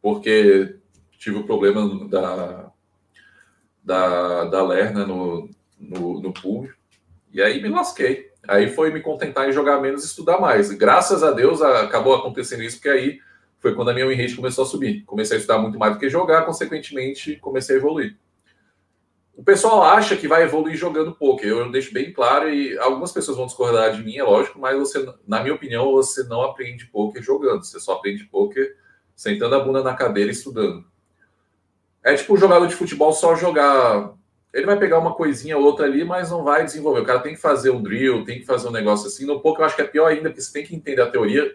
porque 0.00 0.76
tive 1.18 1.36
o 1.36 1.44
problema 1.44 2.08
da, 2.08 2.72
da, 3.84 4.44
da 4.46 4.62
Lerna 4.62 5.06
no, 5.06 5.50
no, 5.78 6.22
no 6.22 6.32
pool. 6.32 6.66
E 7.30 7.42
aí 7.42 7.60
me 7.60 7.68
lasquei. 7.68 8.30
Aí 8.48 8.70
foi 8.70 8.90
me 8.90 9.02
contentar 9.02 9.46
em 9.46 9.52
jogar 9.52 9.82
menos 9.82 10.02
e 10.02 10.06
estudar 10.06 10.40
mais. 10.40 10.70
Graças 10.70 11.22
a 11.22 11.30
Deus 11.30 11.60
acabou 11.60 12.14
acontecendo 12.14 12.62
isso, 12.62 12.76
porque 12.76 12.88
aí 12.88 13.20
foi 13.58 13.74
quando 13.74 13.90
a 13.90 13.92
minha 13.92 14.08
win 14.08 14.14
rate 14.14 14.34
começou 14.34 14.64
a 14.64 14.66
subir. 14.66 15.02
Comecei 15.04 15.36
a 15.36 15.40
estudar 15.40 15.58
muito 15.58 15.78
mais 15.78 15.92
do 15.92 16.00
que 16.00 16.08
jogar, 16.08 16.46
consequentemente 16.46 17.36
comecei 17.36 17.76
a 17.76 17.78
evoluir. 17.78 18.16
O 19.38 19.44
pessoal 19.44 19.84
acha 19.84 20.16
que 20.16 20.26
vai 20.26 20.42
evoluir 20.42 20.76
jogando 20.76 21.14
poker. 21.14 21.48
Eu 21.48 21.70
deixo 21.70 21.94
bem 21.94 22.12
claro 22.12 22.52
e 22.52 22.76
algumas 22.76 23.12
pessoas 23.12 23.36
vão 23.36 23.46
discordar 23.46 23.94
de 23.94 24.02
mim, 24.02 24.16
é 24.16 24.24
lógico, 24.24 24.58
mas 24.58 24.76
você, 24.76 25.08
na 25.24 25.40
minha 25.40 25.54
opinião, 25.54 25.92
você 25.92 26.24
não 26.24 26.42
aprende 26.42 26.86
poker 26.86 27.22
jogando. 27.22 27.64
Você 27.64 27.78
só 27.78 27.92
aprende 27.92 28.24
poker 28.24 28.76
sentando 29.14 29.54
a 29.54 29.60
bunda 29.60 29.80
na 29.80 29.94
cadeira 29.94 30.28
e 30.28 30.34
estudando. 30.34 30.84
É 32.02 32.16
tipo 32.16 32.34
o 32.34 32.36
jogador 32.36 32.66
de 32.66 32.74
futebol 32.74 33.12
só 33.12 33.36
jogar 33.36 34.12
ele 34.52 34.66
vai 34.66 34.76
pegar 34.76 34.98
uma 34.98 35.14
coisinha 35.14 35.56
ou 35.56 35.62
outra 35.62 35.86
ali, 35.86 36.04
mas 36.04 36.32
não 36.32 36.42
vai 36.42 36.64
desenvolver. 36.64 37.02
O 37.02 37.04
cara 37.04 37.20
tem 37.20 37.34
que 37.34 37.40
fazer 37.40 37.70
um 37.70 37.80
drill, 37.80 38.24
tem 38.24 38.40
que 38.40 38.44
fazer 38.46 38.66
um 38.66 38.72
negócio 38.72 39.06
assim. 39.06 39.24
No 39.24 39.40
pouco 39.40 39.60
eu 39.60 39.66
acho 39.66 39.76
que 39.76 39.82
é 39.82 39.86
pior 39.86 40.06
ainda, 40.06 40.30
porque 40.30 40.40
você 40.40 40.52
tem 40.52 40.64
que 40.64 40.74
entender 40.74 41.00
a 41.00 41.10
teoria. 41.10 41.54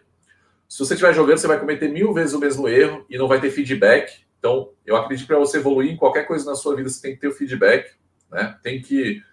Se 0.70 0.80
você 0.80 0.94
estiver 0.94 1.14
jogando, 1.14 1.38
você 1.38 1.48
vai 1.48 1.60
cometer 1.60 1.90
mil 1.90 2.14
vezes 2.14 2.34
o 2.34 2.40
mesmo 2.40 2.66
erro 2.66 3.06
e 3.10 3.18
não 3.18 3.28
vai 3.28 3.42
ter 3.42 3.50
feedback. 3.50 4.24
Então, 4.44 4.72
eu 4.86 4.98
acredito 4.98 5.26
que 5.26 5.34
para 5.34 5.40
você 5.40 5.60
evoluir 5.60 5.90
em 5.90 5.96
qualquer 5.96 6.28
coisa 6.28 6.46
na 6.46 6.54
sua 6.54 6.76
vida, 6.76 6.90
você 6.90 7.02
tem 7.02 7.16
que 7.16 7.22
ter 7.22 7.30
o 7.30 7.32
feedback, 7.32 7.94
né? 8.30 8.60
Tem 8.62 8.82
que 8.82 9.24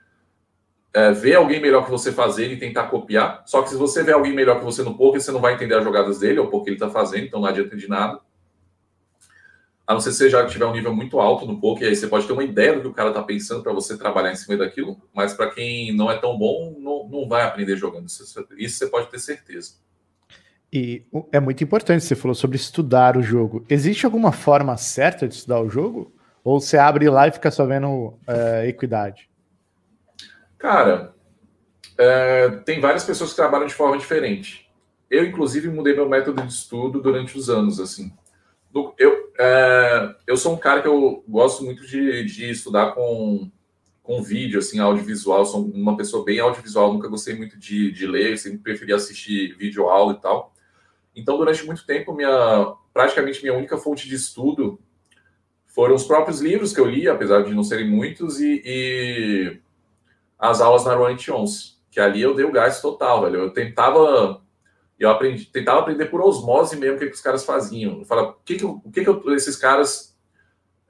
é, 0.94 1.11
ver 1.11 1.34
alguém 1.34 1.61
melhor 1.61 1.84
que 1.84 1.90
você 1.90 2.12
fazer 2.12 2.46
e 2.52 2.56
tentar 2.56 2.84
copiar. 2.84 3.42
Só 3.44 3.61
que 3.61 3.70
se 3.70 3.74
você 3.74 4.04
vê 4.04 4.12
alguém 4.12 4.32
melhor 4.32 4.61
que 4.61 4.64
você 4.64 4.84
no 4.84 4.96
poker, 4.96 5.20
você 5.20 5.32
não 5.32 5.40
vai 5.40 5.54
entender 5.54 5.74
as 5.74 5.82
jogadas 5.82 6.20
dele 6.20 6.38
ou 6.38 6.46
o 6.46 6.62
que 6.62 6.70
ele 6.70 6.76
está 6.76 6.88
fazendo, 6.88 7.24
então 7.24 7.40
não 7.40 7.48
adianta 7.48 7.76
de 7.76 7.88
nada. 7.88 8.20
A 9.84 9.94
não 9.94 10.00
ser 10.00 10.11
que 10.11 10.16
você 10.16 10.30
já 10.30 10.46
tiver 10.46 10.66
um 10.66 10.72
nível 10.72 10.94
muito 10.94 11.18
alto 11.18 11.44
no 11.44 11.61
poker, 11.61 11.88
aí 11.88 11.96
você 11.96 12.06
pode 12.06 12.28
ter 12.28 12.32
uma 12.32 12.44
ideia 12.44 12.74
do 12.74 12.82
que 12.82 12.88
o 12.88 12.94
cara 12.94 13.08
está 13.08 13.20
pensando 13.20 13.64
para 13.64 13.72
você 13.72 13.98
trabalhar 13.98 14.30
em 14.30 14.36
cima 14.36 14.56
daquilo, 14.56 14.96
mas 15.12 15.34
para 15.34 15.50
quem 15.50 15.92
não 15.92 16.08
é 16.08 16.18
tão 16.18 16.38
bom, 16.38 16.76
não, 16.78 17.08
não 17.08 17.28
vai 17.28 17.42
aprender 17.42 17.76
jogando. 17.76 18.06
Isso, 18.06 18.22
isso 18.56 18.78
você 18.78 18.86
pode 18.86 19.08
ter 19.08 19.18
certeza. 19.18 19.72
E 20.72 21.04
é 21.32 21.40
muito 21.40 21.64
importante, 21.64 22.04
você 22.04 22.14
falou 22.14 22.34
sobre 22.34 22.56
estudar 22.56 23.16
o 23.16 23.22
jogo. 23.22 23.64
Existe 23.68 24.06
alguma 24.06 24.32
forma 24.32 24.76
certa 24.76 25.26
de 25.26 25.34
estudar 25.34 25.60
o 25.60 25.68
jogo? 25.68 26.14
Ou 26.44 26.60
você 26.60 26.78
abre 26.78 27.08
lá 27.10 27.28
e 27.28 27.32
fica 27.32 27.50
só 27.50 27.66
vendo 27.66 28.14
é, 28.26 28.68
equidade? 28.68 29.28
Cara, 30.56 31.14
é, 31.98 32.48
tem 32.64 32.80
várias 32.80 33.04
pessoas 33.04 33.30
que 33.30 33.36
trabalham 33.36 33.66
de 33.66 33.74
forma 33.74 33.98
diferente. 33.98 34.70
Eu, 35.10 35.24
inclusive, 35.24 35.68
mudei 35.68 35.94
meu 35.94 36.08
método 36.08 36.42
de 36.42 36.52
estudo 36.52 37.00
durante 37.00 37.36
os 37.36 37.50
anos, 37.50 37.80
assim 37.80 38.12
eu, 38.98 39.32
é, 39.38 40.14
eu 40.26 40.36
sou 40.36 40.54
um 40.54 40.58
cara 40.58 40.80
que 40.80 40.88
eu 40.88 41.24
gosto 41.28 41.64
muito 41.64 41.86
de, 41.86 42.24
de 42.24 42.50
estudar 42.50 42.92
com, 42.92 43.50
com 44.02 44.22
vídeo, 44.22 44.58
assim, 44.58 44.78
audiovisual. 44.78 45.44
Sou 45.44 45.64
uma 45.64 45.96
pessoa 45.96 46.24
bem 46.24 46.38
audiovisual, 46.38 46.92
nunca 46.92 47.08
gostei 47.08 47.34
muito 47.34 47.58
de, 47.58 47.90
de 47.90 48.06
ler, 48.06 48.38
sempre 48.38 48.58
preferi 48.58 48.92
assistir 48.92 49.56
vídeo 49.56 49.88
aula 49.88 50.12
e 50.12 50.20
tal. 50.20 50.52
Então, 51.20 51.36
durante 51.36 51.64
muito 51.64 51.86
tempo, 51.86 52.14
minha 52.14 52.74
praticamente 52.92 53.40
minha 53.42 53.54
única 53.54 53.78
fonte 53.78 54.08
de 54.08 54.14
estudo 54.14 54.80
foram 55.66 55.94
os 55.94 56.04
próprios 56.04 56.40
livros 56.40 56.72
que 56.72 56.80
eu 56.80 56.86
li, 56.86 57.08
apesar 57.08 57.42
de 57.42 57.54
não 57.54 57.62
serem 57.62 57.88
muitos, 57.88 58.40
e, 58.40 58.62
e 58.64 59.60
as 60.38 60.60
aulas 60.60 60.84
na 60.84 60.94
Roland 60.94 61.18
11. 61.30 61.78
Que 61.90 62.00
ali 62.00 62.20
eu 62.20 62.34
dei 62.34 62.44
o 62.44 62.52
gás 62.52 62.80
total, 62.80 63.22
velho. 63.22 63.36
Eu 63.36 63.50
tentava 63.50 64.40
eu 65.00 65.08
aprendi, 65.08 65.46
tentava 65.46 65.80
aprender 65.80 66.06
por 66.06 66.20
osmose 66.20 66.76
mesmo 66.76 66.96
o 66.96 66.98
que, 66.98 67.06
que 67.06 67.14
os 67.14 67.22
caras 67.22 67.42
faziam. 67.42 68.00
Eu 68.00 68.04
falava, 68.04 68.32
o 68.32 68.44
que, 68.44 68.56
que, 68.56 68.64
o 68.66 68.82
que, 68.92 69.02
que 69.02 69.30
esses 69.30 69.56
caras 69.56 70.14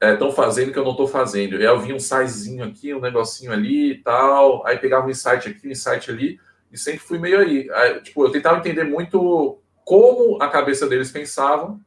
estão 0.02 0.30
é, 0.30 0.32
fazendo 0.32 0.72
que 0.72 0.78
eu 0.78 0.82
não 0.82 0.90
estou 0.90 1.06
fazendo? 1.06 1.54
E 1.54 1.58
aí 1.58 1.64
eu 1.72 1.78
vi 1.78 1.92
um 1.92 2.00
sitezinho 2.00 2.64
aqui, 2.64 2.92
um 2.92 3.00
negocinho 3.00 3.52
ali 3.52 3.92
e 3.92 3.98
tal, 4.02 4.66
aí 4.66 4.76
pegava 4.78 5.06
um 5.06 5.10
insight 5.10 5.48
aqui, 5.48 5.68
um 5.68 5.70
insight 5.70 6.10
ali, 6.10 6.40
e 6.72 6.76
sempre 6.76 6.98
fui 6.98 7.18
meio 7.18 7.38
aí. 7.38 7.70
aí 7.70 8.00
tipo, 8.00 8.24
eu 8.24 8.32
tentava 8.32 8.58
entender 8.58 8.82
muito 8.82 9.62
como 9.90 10.40
a 10.40 10.46
cabeça 10.46 10.86
deles 10.86 11.10
pensavam, 11.10 11.80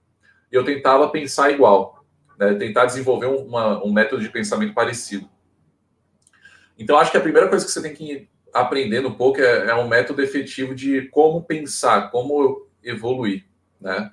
e 0.51 0.55
eu 0.55 0.65
tentava 0.65 1.07
pensar 1.07 1.51
igual, 1.51 2.05
né? 2.37 2.53
tentar 2.55 2.83
desenvolver 2.83 3.27
uma, 3.27 3.81
um 3.81 3.93
método 3.93 4.21
de 4.21 4.27
pensamento 4.27 4.73
parecido. 4.73 5.29
Então, 6.77 6.97
acho 6.97 7.11
que 7.11 7.15
a 7.15 7.21
primeira 7.21 7.47
coisa 7.47 7.63
que 7.63 7.71
você 7.71 7.81
tem 7.81 7.93
que 7.93 8.27
aprendendo 8.53 9.07
um 9.07 9.13
pouco 9.13 9.39
é, 9.39 9.69
é 9.69 9.75
um 9.75 9.87
método 9.87 10.21
efetivo 10.21 10.75
de 10.75 11.03
como 11.03 11.45
pensar, 11.45 12.11
como 12.11 12.67
evoluir, 12.83 13.45
né? 13.79 14.11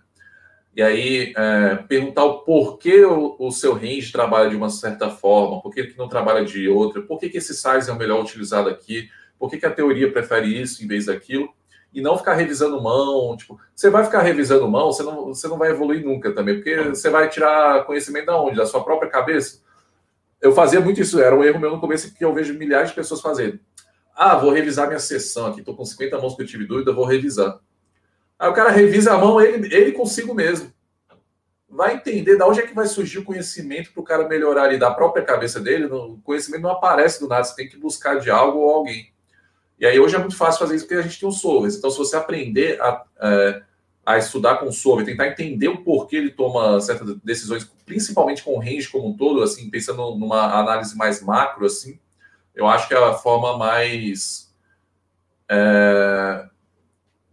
E 0.76 0.82
aí, 0.82 1.34
é, 1.36 1.74
perguntar 1.88 2.22
o 2.26 2.45
porquê 2.45 3.05
o, 3.05 3.34
o, 3.41 3.51
seu 3.51 3.74
range 3.74 4.12
trabalha 4.12 4.49
de 4.49 4.55
uma 4.55 4.70
certa 4.70 5.11
forma, 5.11 5.61
por 5.61 5.74
que, 5.74 5.82
que 5.82 5.99
não 5.99 6.09
trabalha 6.09 6.45
de 6.45 6.68
outra, 6.68 7.03
por 7.03 7.18
que, 7.18 7.28
que 7.28 7.38
esse 7.38 7.55
size 7.55 7.91
é 7.91 7.93
o 7.93 7.99
melhor 7.99 8.22
utilizado 8.22 8.68
aqui, 8.68 9.11
por 9.36 9.51
que, 9.51 9.59
que 9.59 9.66
a 9.66 9.72
teoria 9.72 10.12
prefere 10.12 10.47
isso 10.47 10.84
em 10.84 10.86
vez 10.86 11.07
daquilo, 11.07 11.53
e 11.93 12.01
não 12.01 12.16
ficar 12.16 12.34
revisando 12.34 12.80
mão. 12.80 13.36
Tipo, 13.36 13.61
você 13.74 13.91
vai 13.91 14.05
ficar 14.05 14.22
revisando 14.22 14.68
mão, 14.68 14.93
você 14.93 15.03
não, 15.03 15.26
você 15.26 15.49
não 15.49 15.59
vai 15.59 15.70
evoluir 15.70 16.05
nunca 16.05 16.32
também, 16.32 16.57
porque 16.57 16.76
você 16.84 17.11
vai 17.11 17.28
tirar 17.28 17.84
conhecimento 17.84 18.26
da 18.26 18.41
onde? 18.41 18.57
Da 18.57 18.66
sua 18.66 18.82
própria 18.82 19.11
cabeça. 19.11 19.61
Eu 20.41 20.53
fazia 20.53 20.80
muito 20.80 21.01
isso, 21.01 21.20
era 21.20 21.36
um 21.36 21.45
erro 21.45 21.61
meu 21.61 21.70
no 21.70 21.80
começo 21.80 22.14
que 22.14 22.24
eu 22.24 22.32
vejo 22.32 22.55
milhares 22.55 22.91
de 22.91 22.95
pessoas 22.95 23.20
fazendo. 23.20 23.61
Ah, 24.14 24.36
vou 24.36 24.53
revisar 24.53 24.86
minha 24.86 24.99
sessão 24.99 25.47
aqui, 25.47 25.61
estou 25.61 25.76
com 25.76 25.84
50 25.84 26.18
mãos 26.18 26.34
que 26.34 26.43
eu 26.43 26.47
tive 26.47 26.66
dúvida, 26.66 26.93
vou 26.93 27.05
revisar. 27.05 27.59
Aí 28.38 28.49
o 28.49 28.55
cara 28.55 28.70
revisa 28.70 29.12
a 29.12 29.18
mão, 29.18 29.41
ele, 29.41 29.74
ele 29.74 29.93
consigo 29.93 30.34
mesmo. 30.34 30.72
Vai 31.68 31.95
entender 31.95 32.36
da 32.36 32.47
onde 32.47 32.61
é 32.61 32.66
que 32.66 32.74
vai 32.74 32.86
surgir 32.86 33.18
o 33.18 33.24
conhecimento 33.24 33.93
para 33.93 34.01
o 34.01 34.05
cara 34.05 34.28
melhorar 34.28 34.64
ali 34.64 34.78
da 34.78 34.91
própria 34.91 35.24
cabeça 35.24 35.61
dele. 35.61 35.86
O 35.86 36.18
conhecimento 36.24 36.62
não 36.62 36.70
aparece 36.70 37.20
do 37.20 37.28
nada, 37.28 37.45
você 37.45 37.55
tem 37.55 37.68
que 37.68 37.76
buscar 37.76 38.18
de 38.18 38.30
algo 38.30 38.59
ou 38.59 38.70
alguém. 38.70 39.12
E 39.81 39.87
aí 39.87 39.99
hoje 39.99 40.14
é 40.14 40.18
muito 40.18 40.37
fácil 40.37 40.59
fazer 40.59 40.76
isso 40.76 40.85
porque 40.85 41.01
a 41.01 41.03
gente 41.03 41.18
tem 41.18 41.28
um 41.28 41.33
solver. 41.33 41.72
Então, 41.74 41.91
se 41.91 41.97
você 41.97 42.14
aprender 42.14 42.78
a, 42.83 43.03
é, 43.18 43.62
a 44.05 44.18
estudar 44.18 44.57
com 44.57 44.66
o 44.66 44.72
solver, 44.72 45.07
tentar 45.07 45.28
entender 45.28 45.68
o 45.68 45.83
porquê 45.83 46.16
ele 46.16 46.31
toma 46.31 46.78
certas 46.83 47.16
decisões, 47.24 47.64
principalmente 47.87 48.43
com 48.43 48.57
o 48.57 48.61
range 48.61 48.91
como 48.91 49.09
um 49.09 49.16
todo, 49.16 49.43
assim, 49.43 49.70
pensando 49.70 50.14
numa 50.16 50.59
análise 50.61 50.95
mais 50.95 51.22
macro, 51.22 51.64
assim, 51.64 51.99
eu 52.55 52.66
acho 52.66 52.89
que 52.89 52.95
é 52.95 52.99
a 52.99 53.14
forma 53.14 53.57
mais 53.57 54.53
é, 55.51 56.45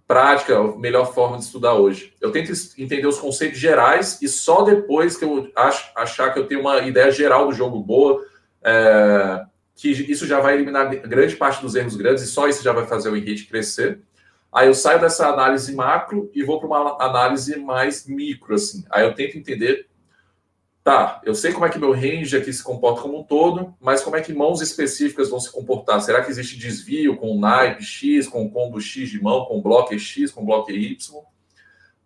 prática, 0.08 0.58
a 0.58 0.78
melhor 0.78 1.14
forma 1.14 1.38
de 1.38 1.44
estudar 1.44 1.74
hoje. 1.74 2.14
Eu 2.22 2.32
tento 2.32 2.54
entender 2.78 3.08
os 3.08 3.20
conceitos 3.20 3.60
gerais 3.60 4.22
e 4.22 4.28
só 4.30 4.62
depois 4.62 5.18
que 5.18 5.26
eu 5.26 5.52
ach, 5.54 5.92
achar 5.94 6.32
que 6.32 6.40
eu 6.40 6.48
tenho 6.48 6.62
uma 6.62 6.80
ideia 6.80 7.12
geral 7.12 7.48
do 7.48 7.54
jogo 7.54 7.84
boa, 7.84 8.24
é, 8.64 9.46
que 9.78 9.90
isso 9.90 10.28
já 10.28 10.42
vai 10.42 10.56
eliminar 10.56 10.90
grande 11.08 11.38
parte 11.38 11.62
dos 11.62 11.76
erros 11.76 11.96
grandes 11.96 12.24
e 12.24 12.28
só 12.28 12.50
isso 12.50 12.62
já 12.62 12.74
vai 12.74 12.86
fazer 12.86 13.10
o 13.10 13.16
enrite 13.16 13.46
crescer. 13.46 14.02
Aí 14.52 14.68
eu 14.68 14.74
saio 14.74 15.00
dessa 15.00 15.28
análise 15.28 15.74
macro 15.74 16.30
e 16.34 16.44
vou 16.44 16.60
para 16.60 16.68
uma 16.68 17.02
análise 17.02 17.56
mais 17.58 18.06
micro, 18.06 18.56
assim. 18.56 18.84
Aí 18.90 19.06
eu 19.06 19.14
tento 19.14 19.38
entender 19.38 19.88
Tá, 20.88 21.20
eu 21.26 21.36
sei 21.36 21.52
como 21.52 21.66
é 21.66 21.70
que 21.70 21.78
meu 21.78 21.92
range 21.92 22.38
aqui 22.38 22.54
se 22.54 22.64
comporta 22.64 23.02
como 23.02 23.20
um 23.20 23.24
todo, 23.24 23.76
mas 23.78 24.02
como 24.02 24.16
é 24.16 24.22
que 24.22 24.34
mãos 24.34 24.62
específicas 24.62 25.30
vão 25.30 25.38
se 25.38 25.52
comportar? 25.52 26.00
Será 26.00 26.24
que 26.24 26.32
existe 26.32 26.58
desvio 26.58 27.18
com 27.18 27.38
naipe 27.38 27.84
X, 27.84 28.26
com 28.26 28.50
combo 28.50 28.80
X 28.80 29.10
de 29.10 29.22
mão, 29.22 29.44
com 29.44 29.62
bloco 29.62 30.00
X, 30.00 30.32
com 30.32 30.46
bloco 30.46 30.72
Y? 30.72 31.22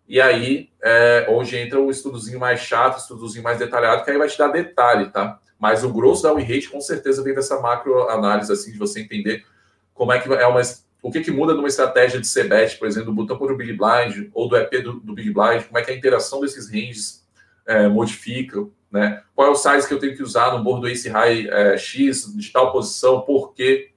E 0.08 0.20
aí, 0.20 0.68
é, 0.82 1.28
onde 1.30 1.56
entra 1.56 1.80
o 1.80 1.92
estudozinho 1.92 2.40
mais 2.40 2.58
chato, 2.58 2.98
estudozinho 2.98 3.44
mais 3.44 3.56
detalhado, 3.56 4.02
que 4.04 4.10
aí 4.10 4.18
vai 4.18 4.26
te 4.26 4.36
dar 4.36 4.48
detalhe, 4.48 5.10
tá? 5.10 5.38
Mas 5.62 5.84
o 5.84 5.92
grosso 5.92 6.24
da 6.24 6.34
win 6.34 6.60
com 6.62 6.80
certeza 6.80 7.22
vem 7.22 7.36
dessa 7.36 7.60
macro 7.60 8.08
análise, 8.08 8.52
assim, 8.52 8.72
de 8.72 8.78
você 8.78 9.00
entender 9.00 9.46
como 9.94 10.12
é 10.12 10.18
que 10.18 10.28
é 10.28 10.46
uma 10.48 10.60
o 11.00 11.10
que, 11.10 11.20
que 11.20 11.30
muda 11.30 11.54
numa 11.54 11.68
estratégia 11.68 12.20
de 12.20 12.26
CBET, 12.28 12.78
por 12.78 12.88
exemplo, 12.88 13.10
do 13.10 13.14
botão 13.14 13.38
por 13.38 13.52
o 13.52 13.56
Big 13.56 13.72
Blind 13.72 14.28
ou 14.34 14.48
do 14.48 14.56
EP 14.56 14.82
do, 14.82 14.94
do 14.94 15.14
Big 15.14 15.32
Blind, 15.32 15.62
como 15.62 15.78
é 15.78 15.82
que 15.82 15.92
a 15.92 15.94
interação 15.94 16.40
desses 16.40 16.68
ranges 16.68 17.24
é, 17.64 17.86
modifica, 17.86 18.66
né? 18.90 19.22
Qual 19.36 19.46
é 19.46 19.50
o 19.52 19.54
size 19.54 19.86
que 19.86 19.94
eu 19.94 20.00
tenho 20.00 20.16
que 20.16 20.22
usar 20.22 20.52
no 20.52 20.64
bordo 20.64 20.88
Ace 20.88 21.08
High 21.08 21.48
é, 21.48 21.78
X, 21.78 22.36
de 22.36 22.50
tal 22.50 22.72
posição, 22.72 23.20
por 23.20 23.54
quê? 23.54 23.90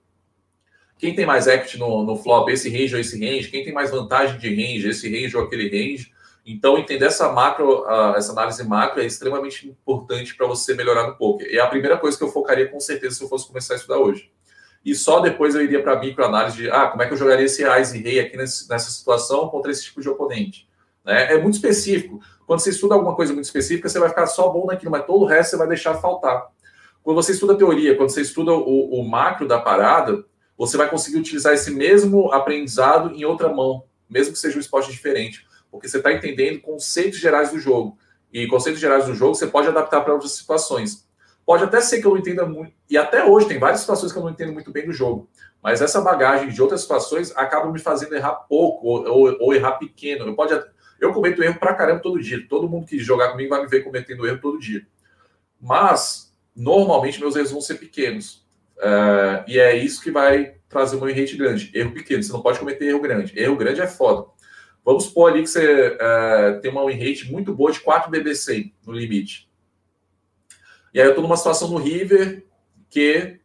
Quem 1.00 1.16
tem 1.16 1.26
mais 1.26 1.48
equity 1.48 1.80
no, 1.80 2.04
no 2.04 2.16
flop, 2.16 2.48
esse 2.50 2.70
range 2.70 2.94
ou 2.94 3.02
esse 3.02 3.20
range? 3.20 3.50
Quem 3.50 3.64
tem 3.64 3.74
mais 3.74 3.90
vantagem 3.90 4.38
de 4.38 4.50
range, 4.50 4.88
esse 4.88 5.10
range 5.10 5.36
ou 5.36 5.44
aquele 5.44 5.68
range? 5.68 6.12
Então, 6.46 6.78
entender 6.78 7.06
essa 7.06 7.32
macro, 7.32 7.84
essa 8.16 8.32
análise 8.32 8.64
macro 8.64 9.02
é 9.02 9.06
extremamente 9.06 9.68
importante 9.68 10.36
para 10.36 10.46
você 10.46 10.76
melhorar 10.76 11.08
no 11.08 11.16
poker. 11.16 11.48
É 11.50 11.60
a 11.60 11.68
primeira 11.68 11.98
coisa 11.98 12.16
que 12.16 12.24
eu 12.24 12.32
focaria 12.32 12.70
com 12.70 12.80
certeza 12.80 13.16
se 13.16 13.24
eu 13.24 13.28
fosse 13.28 13.48
começar 13.48 13.74
a 13.74 13.78
estudar 13.78 13.98
hoje. 13.98 14.32
E 14.86 14.94
só 14.94 15.20
depois 15.20 15.56
eu 15.56 15.64
iria 15.64 15.82
para 15.82 15.94
a 15.94 16.00
microanálise 16.00 16.58
de 16.58 16.70
ah, 16.70 16.88
como 16.88 17.02
é 17.02 17.08
que 17.08 17.14
eu 17.14 17.18
jogaria 17.18 17.46
esse 17.46 17.64
Ice 17.82 17.98
Rei 17.98 18.20
aqui 18.20 18.38
nessa 18.38 18.92
situação 18.92 19.50
contra 19.50 19.72
esse 19.72 19.86
tipo 19.86 20.00
de 20.00 20.08
oponente. 20.08 20.70
Né? 21.04 21.34
É 21.34 21.42
muito 21.42 21.56
específico. 21.56 22.20
Quando 22.46 22.60
você 22.60 22.70
estuda 22.70 22.94
alguma 22.94 23.16
coisa 23.16 23.34
muito 23.34 23.46
específica, 23.46 23.90
você 23.90 23.98
vai 23.98 24.10
ficar 24.10 24.28
só 24.28 24.48
bom 24.50 24.68
naquilo, 24.68 24.92
mas 24.92 25.06
todo 25.08 25.24
o 25.24 25.26
resto 25.26 25.52
você 25.52 25.58
vai 25.58 25.68
deixar 25.68 25.96
faltar. 25.96 26.52
Quando 27.02 27.16
você 27.16 27.32
estuda 27.32 27.56
teoria, 27.56 27.96
quando 27.96 28.10
você 28.10 28.22
estuda 28.22 28.52
o, 28.52 29.00
o 29.00 29.10
macro 29.10 29.48
da 29.48 29.60
parada, 29.60 30.24
você 30.56 30.78
vai 30.78 30.88
conseguir 30.88 31.18
utilizar 31.18 31.54
esse 31.54 31.72
mesmo 31.72 32.32
aprendizado 32.32 33.12
em 33.16 33.26
outra 33.26 33.50
mão, 33.50 33.84
mesmo 34.08 34.34
que 34.34 34.40
seja 34.40 34.58
um 34.58 34.62
esporte 34.62 34.92
diferente, 34.92 35.45
porque 35.76 35.88
você 35.88 35.98
está 35.98 36.12
entendendo 36.12 36.62
conceitos 36.62 37.20
gerais 37.20 37.52
do 37.52 37.60
jogo. 37.60 37.98
E 38.34 38.48
conceitos 38.48 38.82
gerais 38.82 39.06
do 39.06 39.14
jogo 39.14 39.36
você 39.36 39.48
pode 39.48 39.68
adaptar 39.68 40.02
para 40.02 40.14
outras 40.14 40.32
situações. 40.32 41.08
Pode 41.46 41.64
até 41.64 41.80
ser 41.80 42.02
que 42.02 42.08
eu 42.08 42.12
não 42.12 42.18
entenda 42.18 42.46
muito, 42.46 42.74
e 42.90 42.98
até 42.98 43.24
hoje 43.24 43.48
tem 43.48 43.60
várias 43.60 43.82
situações 43.82 44.12
que 44.12 44.18
eu 44.18 44.24
não 44.24 44.32
entendo 44.32 44.52
muito 44.52 44.72
bem 44.72 44.84
do 44.84 44.92
jogo, 44.92 45.30
mas 45.62 45.80
essa 45.80 46.02
bagagem 46.02 46.50
de 46.50 46.60
outras 46.60 46.82
situações 46.82 47.32
acaba 47.38 47.72
me 47.72 47.78
fazendo 47.78 48.16
errar 48.16 48.34
pouco 48.34 48.88
ou, 48.88 49.08
ou, 49.08 49.38
ou 49.40 49.54
errar 49.54 49.74
pequeno. 49.74 50.26
Eu 50.26 50.36
pode 50.36 50.54
eu 51.00 51.14
cometo 51.14 51.44
erro 51.44 51.60
pra 51.60 51.74
caramba 51.74 52.02
todo 52.02 52.22
dia. 52.22 52.46
Todo 52.48 52.70
mundo 52.70 52.88
que 52.88 53.00
jogar 53.00 53.32
comigo 53.32 53.50
vai 53.50 53.62
me 53.62 53.68
ver 53.68 53.84
cometendo 53.84 54.26
erro 54.26 54.40
todo 54.42 54.60
dia. 54.60 54.86
Mas, 55.62 56.34
normalmente, 56.56 57.20
meus 57.20 57.36
erros 57.36 57.52
vão 57.52 57.62
ser 57.62 57.76
pequenos. 57.76 58.46
Uh, 58.78 59.44
e 59.48 59.60
é 59.60 59.76
isso 59.76 60.02
que 60.02 60.12
vai 60.12 60.56
trazer 60.70 60.96
uma 60.96 61.08
rate 61.08 61.36
grande. 61.36 61.72
Erro 61.74 61.92
pequeno. 61.92 62.24
Você 62.24 62.32
não 62.32 62.42
pode 62.42 62.60
cometer 62.60 62.86
erro 62.86 63.02
grande. 63.02 63.38
Erro 63.38 63.56
grande 63.56 63.82
é 63.82 63.88
foda. 63.88 64.28
Vamos 64.86 65.06
supor 65.06 65.32
ali 65.32 65.42
que 65.42 65.50
você 65.50 65.98
uh, 65.98 66.62
tem 66.62 66.70
uma 66.70 66.86
win 66.86 67.00
rate 67.00 67.32
muito 67.32 67.52
boa 67.52 67.72
de 67.72 67.80
4 67.80 68.12
BB100 68.12 68.72
no 68.86 68.94
limite. 68.94 69.50
E 70.94 71.02
aí 71.02 71.08
eu 71.08 71.10
estou 71.10 71.24
numa 71.24 71.36
situação 71.36 71.68
no 71.70 71.78
River 71.78 72.46
que 72.88 73.40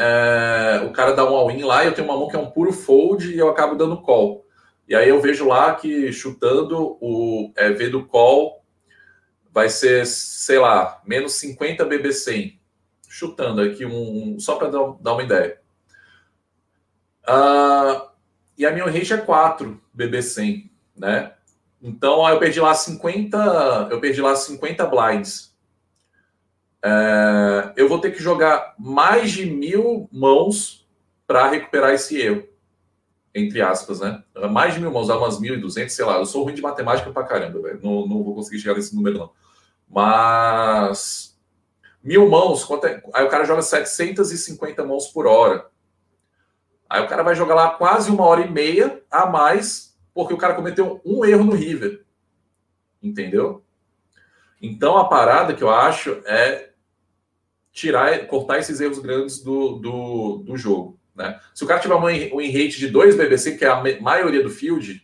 uh, 0.00 0.86
o 0.86 0.92
cara 0.92 1.12
dá 1.12 1.22
um 1.30 1.36
all-in 1.36 1.62
lá 1.62 1.84
e 1.84 1.88
eu 1.88 1.94
tenho 1.94 2.08
uma 2.08 2.16
mão 2.16 2.28
que 2.28 2.34
é 2.34 2.38
um 2.38 2.50
puro 2.50 2.72
fold 2.72 3.30
e 3.30 3.38
eu 3.38 3.50
acabo 3.50 3.74
dando 3.74 4.00
call. 4.00 4.46
E 4.88 4.94
aí 4.94 5.08
eu 5.08 5.20
vejo 5.20 5.46
lá 5.46 5.74
que 5.74 6.12
chutando 6.12 6.96
o 7.00 7.52
é, 7.54 7.70
V 7.70 7.90
do 7.90 8.06
call 8.06 8.64
vai 9.52 9.68
ser, 9.68 10.06
sei 10.06 10.58
lá, 10.58 11.00
menos 11.06 11.34
50 11.34 11.86
BB100. 11.86 12.58
Chutando 13.06 13.60
aqui, 13.60 13.84
um, 13.84 14.34
um 14.34 14.40
só 14.40 14.56
para 14.56 14.68
dar, 14.68 14.96
dar, 15.00 15.12
uma 15.12 15.22
ideia. 15.22 15.60
Uh, 17.28 18.08
e 18.56 18.64
a 18.64 18.72
minha 18.72 18.86
range 18.86 19.12
é 19.12 19.18
4 19.18 19.80
BB100, 19.96 20.69
né? 21.00 21.32
Então 21.82 22.28
eu 22.28 22.38
perdi 22.38 22.60
lá 22.60 22.74
50, 22.74 23.88
eu 23.90 24.00
perdi 24.00 24.20
lá 24.20 24.36
50 24.36 24.86
blinds. 24.86 25.56
É, 26.82 27.72
eu 27.76 27.88
vou 27.88 28.00
ter 28.00 28.12
que 28.12 28.22
jogar 28.22 28.74
mais 28.78 29.32
de 29.32 29.46
mil 29.46 30.08
mãos 30.12 30.86
para 31.26 31.48
recuperar 31.48 31.92
esse 31.92 32.20
erro 32.20 32.50
entre 33.34 33.62
aspas, 33.62 34.00
né? 34.00 34.22
Mais 34.50 34.74
de 34.74 34.80
mil 34.80 34.90
mãos, 34.90 35.08
umas 35.08 35.40
1.200, 35.40 35.88
sei 35.88 36.04
lá. 36.04 36.18
Eu 36.18 36.26
sou 36.26 36.44
ruim 36.44 36.54
de 36.54 36.62
matemática 36.62 37.10
pra 37.10 37.24
caramba, 37.24 37.60
velho. 37.60 37.80
Não, 37.82 38.06
não 38.06 38.22
vou 38.22 38.34
conseguir 38.34 38.58
chegar 38.58 38.74
nesse 38.74 38.94
número, 38.94 39.18
não. 39.18 39.30
Mas. 39.88 41.38
Mil 42.02 42.28
mãos, 42.28 42.66
é... 42.84 43.02
aí 43.12 43.24
o 43.24 43.28
cara 43.28 43.44
joga 43.44 43.62
750 43.62 44.84
mãos 44.84 45.08
por 45.08 45.26
hora. 45.26 45.66
Aí 46.88 47.02
o 47.02 47.06
cara 47.06 47.22
vai 47.22 47.34
jogar 47.34 47.54
lá 47.54 47.70
quase 47.70 48.10
uma 48.10 48.24
hora 48.24 48.40
e 48.40 48.50
meia 48.50 49.02
a 49.10 49.26
mais, 49.26 49.89
porque 50.20 50.34
o 50.34 50.38
cara 50.38 50.54
cometeu 50.54 51.00
um 51.04 51.24
erro 51.24 51.44
no 51.44 51.54
River. 51.54 52.04
Entendeu? 53.02 53.64
Então 54.60 54.98
a 54.98 55.08
parada 55.08 55.54
que 55.54 55.62
eu 55.62 55.70
acho 55.70 56.20
é 56.26 56.70
tirar, 57.72 58.26
cortar 58.26 58.58
esses 58.58 58.80
erros 58.80 58.98
grandes 58.98 59.42
do, 59.42 59.76
do, 59.76 60.42
do 60.44 60.56
jogo. 60.56 60.98
Né? 61.14 61.40
Se 61.54 61.64
o 61.64 61.66
cara 61.66 61.80
tiver 61.80 61.94
um 61.94 62.00
rate 62.00 62.78
de 62.78 62.88
2 62.88 63.16
BBC, 63.16 63.56
que 63.56 63.64
é 63.64 63.68
a 63.68 63.82
maioria 64.00 64.42
do 64.42 64.50
field, 64.50 65.02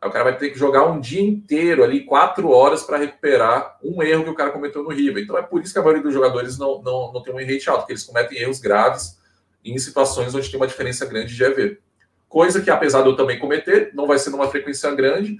aí 0.00 0.08
o 0.08 0.12
cara 0.12 0.24
vai 0.24 0.36
ter 0.36 0.50
que 0.50 0.58
jogar 0.58 0.86
um 0.86 1.00
dia 1.00 1.20
inteiro 1.20 1.82
ali, 1.82 2.04
quatro 2.04 2.50
horas, 2.50 2.82
para 2.82 2.98
recuperar 2.98 3.78
um 3.82 4.02
erro 4.02 4.24
que 4.24 4.30
o 4.30 4.34
cara 4.34 4.50
cometeu 4.50 4.82
no 4.82 4.90
River. 4.90 5.22
Então 5.22 5.36
é 5.36 5.42
por 5.42 5.62
isso 5.62 5.72
que 5.72 5.78
a 5.78 5.82
maioria 5.82 6.02
dos 6.02 6.14
jogadores 6.14 6.58
não, 6.58 6.80
não, 6.82 7.12
não 7.12 7.22
tem 7.22 7.34
um 7.34 7.38
rate 7.38 7.68
alto, 7.68 7.80
porque 7.80 7.92
eles 7.92 8.04
cometem 8.04 8.38
erros 8.38 8.60
graves 8.60 9.18
em 9.64 9.76
situações 9.78 10.34
onde 10.34 10.48
tem 10.48 10.58
uma 10.58 10.66
diferença 10.66 11.04
grande 11.06 11.34
de 11.34 11.42
EV. 11.42 11.78
Coisa 12.30 12.62
que, 12.62 12.70
apesar 12.70 13.02
de 13.02 13.08
eu 13.08 13.16
também 13.16 13.40
cometer, 13.40 13.90
não 13.92 14.06
vai 14.06 14.16
ser 14.16 14.30
numa 14.30 14.48
frequência 14.48 14.88
grande 14.94 15.36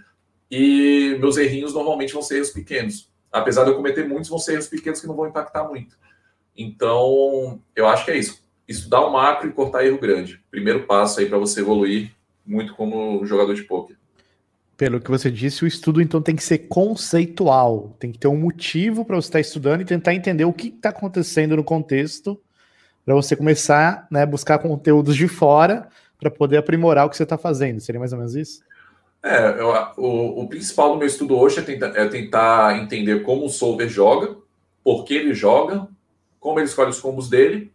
e 0.50 1.16
meus 1.20 1.36
errinhos 1.36 1.72
normalmente 1.72 2.12
vão 2.12 2.20
ser 2.20 2.38
erros 2.38 2.50
pequenos. 2.50 3.08
Apesar 3.30 3.62
de 3.62 3.70
eu 3.70 3.76
cometer 3.76 4.08
muitos, 4.08 4.28
vão 4.28 4.40
ser 4.40 4.54
erros 4.54 4.66
pequenos 4.66 5.00
que 5.00 5.06
não 5.06 5.14
vão 5.14 5.28
impactar 5.28 5.68
muito. 5.68 5.96
Então, 6.58 7.62
eu 7.76 7.86
acho 7.86 8.04
que 8.04 8.10
é 8.10 8.18
isso. 8.18 8.42
Estudar 8.66 9.06
o 9.06 9.12
macro 9.12 9.48
e 9.48 9.52
cortar 9.52 9.86
erro 9.86 10.00
grande. 10.00 10.42
Primeiro 10.50 10.84
passo 10.84 11.20
aí 11.20 11.26
para 11.26 11.38
você 11.38 11.60
evoluir 11.60 12.10
muito 12.44 12.74
como 12.74 13.24
jogador 13.24 13.54
de 13.54 13.62
poker. 13.62 13.96
Pelo 14.76 15.00
que 15.00 15.12
você 15.12 15.30
disse, 15.30 15.62
o 15.62 15.68
estudo 15.68 16.02
então 16.02 16.20
tem 16.20 16.34
que 16.34 16.42
ser 16.42 16.58
conceitual, 16.58 17.94
tem 18.00 18.10
que 18.10 18.18
ter 18.18 18.26
um 18.26 18.36
motivo 18.36 19.04
para 19.04 19.14
você 19.14 19.28
estar 19.28 19.40
estudando 19.40 19.82
e 19.82 19.84
tentar 19.84 20.12
entender 20.12 20.44
o 20.44 20.52
que 20.52 20.68
está 20.68 20.88
acontecendo 20.88 21.54
no 21.54 21.62
contexto 21.62 22.40
para 23.04 23.14
você 23.14 23.36
começar 23.36 24.08
né, 24.10 24.22
a 24.22 24.26
buscar 24.26 24.58
conteúdos 24.58 25.14
de 25.14 25.28
fora 25.28 25.88
para 26.20 26.30
poder 26.30 26.58
aprimorar 26.58 27.06
o 27.06 27.10
que 27.10 27.16
você 27.16 27.22
está 27.22 27.38
fazendo. 27.38 27.80
Seria 27.80 27.98
mais 27.98 28.12
ou 28.12 28.18
menos 28.18 28.34
isso? 28.34 28.62
É, 29.22 29.60
eu, 29.60 29.68
o, 29.96 30.42
o, 30.42 30.48
principal 30.48 30.92
do 30.92 30.98
meu 30.98 31.06
estudo 31.06 31.36
hoje 31.36 31.58
é 31.58 31.62
tentar, 31.62 31.88
é 31.88 32.06
tentar 32.06 32.78
entender 32.78 33.22
como 33.22 33.44
o 33.44 33.50
solver 33.50 33.88
joga, 33.88 34.36
por 34.82 35.04
que 35.04 35.14
ele 35.14 35.34
joga, 35.34 35.86
como 36.38 36.58
ele 36.58 36.66
escolhe 36.66 36.90
os 36.90 37.00
combos 37.00 37.28
dele. 37.28 37.72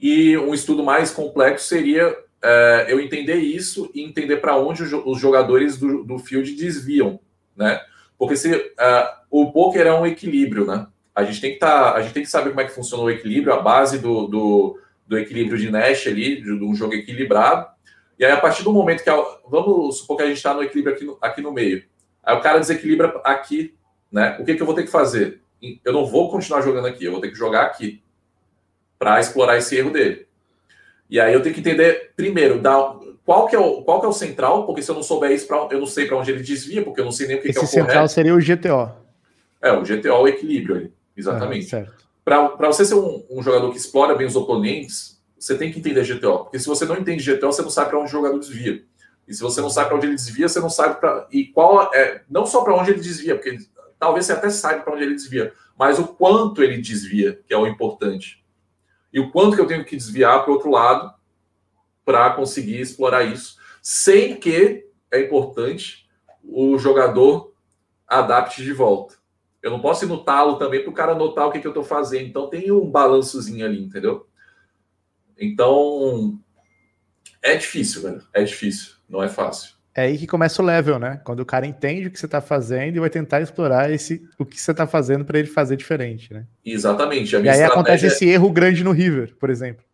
E 0.00 0.36
um 0.38 0.54
estudo 0.54 0.84
mais 0.84 1.10
complexo 1.10 1.66
seria 1.66 2.16
é, 2.42 2.86
eu 2.88 3.00
entender 3.00 3.36
isso 3.36 3.90
e 3.92 4.02
entender 4.02 4.36
para 4.36 4.56
onde 4.56 4.82
os 4.82 5.18
jogadores 5.18 5.76
do, 5.76 6.04
do 6.04 6.18
field 6.18 6.52
desviam, 6.52 7.18
né? 7.56 7.80
Porque 8.16 8.36
se 8.36 8.52
uh, 8.52 9.08
o 9.30 9.52
poker 9.52 9.86
é 9.86 9.94
um 9.94 10.06
equilíbrio, 10.06 10.66
né? 10.66 10.86
A 11.14 11.24
gente 11.24 11.40
tem 11.40 11.52
que 11.52 11.58
tá, 11.58 11.94
a 11.94 12.02
gente 12.02 12.14
tem 12.14 12.22
que 12.22 12.30
saber 12.30 12.50
como 12.50 12.60
é 12.60 12.64
que 12.64 12.74
funciona 12.74 13.02
o 13.02 13.10
equilíbrio, 13.10 13.52
a 13.52 13.60
base 13.60 13.98
do, 13.98 14.26
do, 14.26 14.80
do 15.08 15.18
equilíbrio 15.18 15.58
de 15.58 15.70
Nash 15.70 16.06
ali, 16.06 16.40
de, 16.42 16.52
um 16.52 16.74
jogo 16.74 16.94
equilibrado. 16.94 17.66
E 18.18 18.24
aí, 18.24 18.30
a 18.30 18.36
partir 18.36 18.62
do 18.62 18.72
momento 18.72 19.02
que. 19.02 19.10
A, 19.10 19.16
vamos 19.48 19.98
supor 19.98 20.18
que 20.18 20.22
a 20.22 20.26
gente 20.26 20.36
está 20.36 20.52
no 20.52 20.62
equilíbrio 20.62 20.94
aqui 20.94 21.04
no, 21.04 21.18
aqui 21.20 21.40
no 21.40 21.52
meio. 21.52 21.82
Aí 22.22 22.36
o 22.36 22.40
cara 22.40 22.60
desequilibra 22.60 23.20
aqui, 23.24 23.74
né? 24.12 24.36
O 24.38 24.44
que, 24.44 24.54
que 24.54 24.62
eu 24.62 24.66
vou 24.66 24.74
ter 24.74 24.82
que 24.82 24.90
fazer? 24.90 25.40
Eu 25.84 25.92
não 25.92 26.04
vou 26.04 26.30
continuar 26.30 26.60
jogando 26.60 26.86
aqui, 26.86 27.04
eu 27.04 27.12
vou 27.12 27.20
ter 27.20 27.30
que 27.30 27.38
jogar 27.38 27.62
aqui 27.62 28.02
para 28.98 29.18
explorar 29.18 29.56
esse 29.56 29.76
erro 29.76 29.90
dele. 29.90 30.26
E 31.08 31.18
aí 31.18 31.32
eu 31.32 31.42
tenho 31.42 31.54
que 31.54 31.60
entender, 31.60 32.12
primeiro, 32.14 32.60
da, 32.60 32.94
qual, 33.24 33.46
que 33.46 33.56
é 33.56 33.58
o, 33.58 33.82
qual 33.82 34.00
que 34.00 34.06
é 34.06 34.08
o 34.08 34.12
central, 34.12 34.66
porque 34.66 34.82
se 34.82 34.90
eu 34.90 34.94
não 34.94 35.02
souber 35.02 35.30
isso, 35.30 35.46
pra, 35.46 35.68
eu 35.70 35.78
não 35.78 35.86
sei 35.86 36.06
para 36.06 36.18
onde 36.18 36.30
ele 36.30 36.42
desvia, 36.42 36.82
porque 36.82 37.00
eu 37.00 37.04
não 37.04 37.12
sei 37.12 37.28
nem 37.28 37.36
o 37.36 37.40
que, 37.40 37.48
esse 37.48 37.58
que 37.58 37.64
é 37.64 37.68
o 37.68 37.70
central 37.70 37.94
correto. 37.94 38.12
seria 38.12 38.34
o 38.34 38.38
GTO. 38.38 38.92
É, 39.62 39.72
o 39.72 39.82
GTO 39.82 40.08
é 40.08 40.12
o 40.12 40.28
equilíbrio 40.28 40.76
ali. 40.76 40.92
Exatamente. 41.16 41.74
Ah, 41.74 41.86
Para 42.28 42.66
você 42.66 42.84
ser 42.84 42.94
um, 42.94 43.24
um, 43.30 43.42
jogador 43.42 43.70
que 43.70 43.78
explora 43.78 44.14
bem 44.14 44.26
os 44.26 44.36
oponentes, 44.36 45.18
você 45.38 45.56
tem 45.56 45.72
que 45.72 45.78
entender 45.78 46.04
GTO. 46.04 46.44
Porque 46.44 46.58
se 46.58 46.66
você 46.66 46.84
não 46.84 46.98
entende 46.98 47.24
GTO, 47.24 47.46
você 47.46 47.62
não 47.62 47.70
sabe 47.70 47.88
para 47.88 47.98
onde 47.98 48.08
o 48.08 48.12
jogador 48.12 48.38
desvia. 48.38 48.84
E 49.26 49.32
se 49.32 49.40
você 49.40 49.62
não 49.62 49.70
sabe 49.70 49.88
para 49.88 49.96
onde 49.96 50.06
ele 50.06 50.14
desvia, 50.14 50.46
você 50.46 50.60
não 50.60 50.68
sabe 50.68 51.00
para. 51.00 51.26
E 51.32 51.46
qual 51.46 51.90
é. 51.94 52.22
Não 52.28 52.44
só 52.44 52.62
para 52.62 52.74
onde 52.74 52.90
ele 52.90 53.00
desvia, 53.00 53.34
porque 53.34 53.58
talvez 53.98 54.26
você 54.26 54.32
até 54.32 54.50
saiba 54.50 54.82
para 54.82 54.92
onde 54.92 55.04
ele 55.04 55.14
desvia, 55.14 55.54
mas 55.78 55.98
o 55.98 56.06
quanto 56.06 56.62
ele 56.62 56.76
desvia, 56.76 57.40
que 57.46 57.54
é 57.54 57.56
o 57.56 57.66
importante. 57.66 58.44
E 59.10 59.18
o 59.18 59.30
quanto 59.30 59.56
que 59.56 59.62
eu 59.62 59.66
tenho 59.66 59.84
que 59.84 59.96
desviar 59.96 60.42
para 60.42 60.50
o 60.50 60.54
outro 60.54 60.70
lado 60.70 61.14
para 62.04 62.30
conseguir 62.30 62.78
explorar 62.78 63.24
isso, 63.24 63.56
sem 63.82 64.36
que 64.36 64.86
é 65.10 65.20
importante 65.20 66.06
o 66.44 66.76
jogador 66.76 67.54
adapte 68.06 68.62
de 68.62 68.72
volta. 68.72 69.17
Eu 69.68 69.72
não 69.72 69.80
posso 69.80 70.06
ir 70.06 70.08
no 70.08 70.24
talo 70.24 70.56
também 70.56 70.80
para 70.80 70.90
o 70.90 70.94
cara 70.94 71.14
notar 71.14 71.46
o 71.46 71.52
que, 71.52 71.60
que 71.60 71.66
eu 71.66 71.72
estou 71.72 71.84
fazendo. 71.84 72.26
Então 72.26 72.48
tem 72.48 72.72
um 72.72 72.90
balançozinho 72.90 73.66
ali, 73.66 73.84
entendeu? 73.84 74.26
Então 75.38 76.38
é 77.42 77.54
difícil, 77.54 78.02
velho. 78.02 78.22
É 78.32 78.42
difícil, 78.42 78.94
não 79.06 79.22
é 79.22 79.28
fácil. 79.28 79.76
É 79.94 80.02
aí 80.02 80.16
que 80.16 80.26
começa 80.26 80.62
o 80.62 80.64
level, 80.64 80.98
né? 80.98 81.20
Quando 81.22 81.40
o 81.40 81.44
cara 81.44 81.66
entende 81.66 82.06
o 82.06 82.10
que 82.10 82.18
você 82.18 82.24
está 82.24 82.40
fazendo 82.40 82.96
e 82.96 83.00
vai 83.00 83.10
tentar 83.10 83.42
explorar 83.42 83.90
esse, 83.92 84.26
o 84.38 84.44
que 84.46 84.58
você 84.58 84.70
está 84.70 84.86
fazendo 84.86 85.24
para 85.24 85.38
ele 85.38 85.48
fazer 85.48 85.76
diferente, 85.76 86.32
né? 86.32 86.46
Exatamente. 86.64 87.36
e 87.36 87.48
aí 87.48 87.62
acontece 87.62 88.06
esse 88.06 88.26
erro 88.26 88.50
grande 88.50 88.82
no 88.82 88.92
River, 88.92 89.34
por 89.38 89.50
exemplo. 89.50 89.84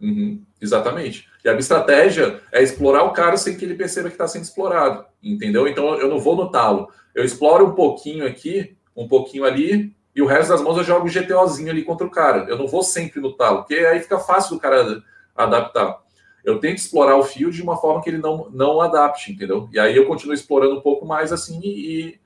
Uhum, 0.00 0.42
exatamente. 0.58 1.28
E 1.44 1.48
a 1.48 1.52
minha 1.52 1.60
estratégia 1.60 2.40
é 2.50 2.62
explorar 2.62 3.02
o 3.02 3.12
cara 3.12 3.36
sem 3.36 3.56
que 3.56 3.64
ele 3.64 3.74
perceba 3.74 4.08
que 4.08 4.14
está 4.14 4.26
sendo 4.26 4.44
explorado, 4.44 5.04
entendeu? 5.22 5.68
Então 5.68 5.98
eu 5.98 6.08
não 6.08 6.18
vou 6.18 6.34
no 6.34 6.50
talo. 6.50 6.88
Eu 7.14 7.24
exploro 7.24 7.66
um 7.66 7.74
pouquinho 7.74 8.26
aqui 8.26 8.77
um 9.02 9.08
pouquinho 9.08 9.44
ali, 9.44 9.94
e 10.14 10.20
o 10.20 10.26
resto 10.26 10.50
das 10.50 10.60
mãos 10.60 10.76
eu 10.76 10.84
jogo 10.84 11.06
o 11.06 11.10
GTOzinho 11.10 11.70
ali 11.70 11.84
contra 11.84 12.06
o 12.06 12.10
cara. 12.10 12.44
Eu 12.48 12.58
não 12.58 12.66
vou 12.66 12.82
sempre 12.82 13.20
no 13.20 13.34
talo, 13.34 13.58
porque 13.58 13.74
aí 13.74 14.00
fica 14.00 14.18
fácil 14.18 14.56
do 14.56 14.60
cara 14.60 15.02
adaptar. 15.36 16.00
Eu 16.44 16.58
tento 16.58 16.78
explorar 16.78 17.16
o 17.16 17.22
field 17.22 17.54
de 17.54 17.62
uma 17.62 17.76
forma 17.76 18.02
que 18.02 18.10
ele 18.10 18.18
não, 18.18 18.48
não 18.50 18.80
adapte, 18.80 19.32
entendeu? 19.32 19.68
E 19.72 19.78
aí 19.78 19.96
eu 19.96 20.06
continuo 20.06 20.34
explorando 20.34 20.76
um 20.76 20.80
pouco 20.80 21.06
mais 21.06 21.32
assim 21.32 21.60
e, 21.62 22.18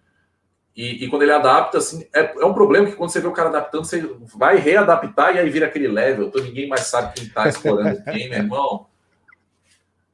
e, 0.75 1.05
e, 1.05 1.09
quando 1.09 1.23
ele 1.23 1.33
adapta, 1.33 1.79
assim, 1.79 2.07
é, 2.15 2.33
é, 2.41 2.47
um 2.47 2.55
problema 2.55 2.87
que 2.87 2.97
quando 2.97 3.11
você 3.11 3.21
vê 3.21 3.27
o 3.27 3.33
cara 3.33 3.51
adaptando, 3.51 3.85
você 3.85 4.01
vai 4.35 4.57
readaptar 4.57 5.37
e 5.37 5.39
aí 5.39 5.51
vira 5.51 5.67
aquele 5.67 5.89
level, 5.89 6.29
então 6.29 6.43
ninguém 6.43 6.67
mais 6.67 6.83
sabe 6.83 7.13
quem 7.15 7.29
tá 7.29 7.47
explorando 7.47 8.03
quem, 8.05 8.31
meu 8.31 8.39
irmão. 8.41 8.87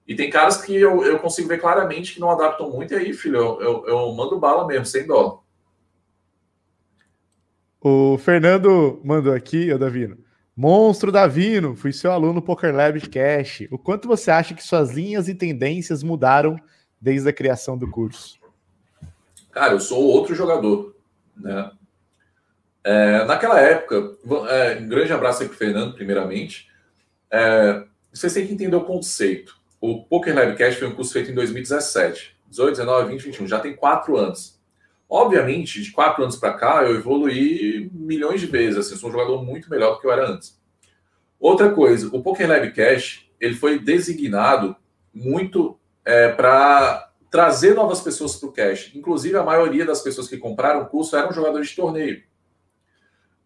E 0.07 0.17
tem 0.17 0.31
caras 0.31 0.61
que 0.61 0.75
eu, 0.75 1.05
eu 1.05 1.21
consigo 1.21 1.47
ver 1.47 1.61
claramente 1.61 2.15
que 2.15 2.21
não 2.21 2.31
adaptam 2.31 2.71
muito, 2.71 2.93
e 2.93 2.97
aí, 2.97 3.13
filho, 3.13 3.37
eu, 3.37 3.63
eu, 3.63 3.87
eu 3.87 4.13
mando 4.15 4.39
bala 4.39 4.67
mesmo, 4.67 4.85
sem 4.85 5.07
dó. 5.07 5.45
O 7.81 8.19
Fernando 8.19 9.01
mandou 9.05 9.33
aqui, 9.33 9.73
o 9.73 9.79
Davino. 9.79 10.19
Monstro 10.57 11.13
Davino, 11.13 11.77
fui 11.77 11.93
seu 11.93 12.11
aluno 12.11 12.43
Poker 12.43 12.75
Lab 12.75 13.01
Cash. 13.09 13.69
O 13.71 13.79
quanto 13.79 14.09
você 14.09 14.31
acha 14.31 14.55
que 14.55 14.63
suas 14.63 14.91
linhas 14.91 15.29
e 15.29 15.35
tendências 15.35 16.03
mudaram 16.03 16.59
desde 17.01 17.29
a 17.29 17.33
criação 17.33 17.79
do 17.79 17.89
curso? 17.89 18.41
Cara, 19.53 19.75
eu 19.75 19.81
sou 19.81 20.03
outro 20.03 20.35
jogador, 20.35 20.97
né? 21.37 21.71
É, 22.83 23.25
naquela 23.25 23.61
época, 23.61 24.17
é, 24.49 24.79
um 24.81 24.89
grande 24.89 25.13
abraço 25.13 25.43
aí 25.43 25.49
para 25.49 25.59
Fernando, 25.59 25.95
primeiramente. 25.95 26.69
É, 27.31 27.85
têm 28.13 28.47
que 28.47 28.53
entender 28.53 28.77
o 28.77 28.85
conceito. 28.85 29.57
O 29.81 30.03
Poker 30.05 30.35
Lab 30.35 30.57
Cash 30.57 30.77
foi 30.77 30.89
um 30.89 30.95
curso 30.95 31.13
feito 31.13 31.31
em 31.31 31.35
2017. 31.35 32.37
18, 32.49 32.71
19, 32.71 33.13
20, 33.13 33.23
21. 33.27 33.47
Já 33.47 33.61
tem 33.61 33.77
quatro 33.77 34.17
anos. 34.17 34.58
Obviamente, 35.09 35.83
de 35.83 35.91
quatro 35.91 36.23
anos 36.23 36.37
para 36.37 36.53
cá, 36.53 36.85
eu 36.85 36.95
evoluí 36.95 37.91
milhões 37.93 38.41
de 38.41 38.47
vezes. 38.47 38.79
Assim, 38.79 38.97
sou 38.97 39.09
um 39.09 39.13
jogador 39.13 39.43
muito 39.43 39.71
melhor 39.71 39.95
do 39.95 40.01
que 40.01 40.07
eu 40.07 40.13
era 40.13 40.29
antes. 40.29 40.61
Outra 41.41 41.71
coisa, 41.71 42.09
o 42.13 42.23
Poker 42.23 42.49
Live 42.49 42.73
Cash 42.73 43.29
ele 43.41 43.55
foi 43.55 43.79
designado 43.79 44.77
muito 45.15 45.79
é, 46.05 46.29
para 46.29 47.13
trazer 47.31 47.75
novas 47.75 48.01
pessoas 48.01 48.37
para 48.37 48.49
o 48.49 48.53
cash. 48.53 48.93
Inclusive, 48.95 49.37
a 49.37 49.43
maioria 49.43 49.85
das 49.85 50.03
pessoas 50.03 50.29
que 50.29 50.37
compraram 50.37 50.83
o 50.83 50.87
curso 50.87 51.17
eram 51.17 51.33
jogadores 51.33 51.69
de 51.69 51.77
torneio. 51.77 52.23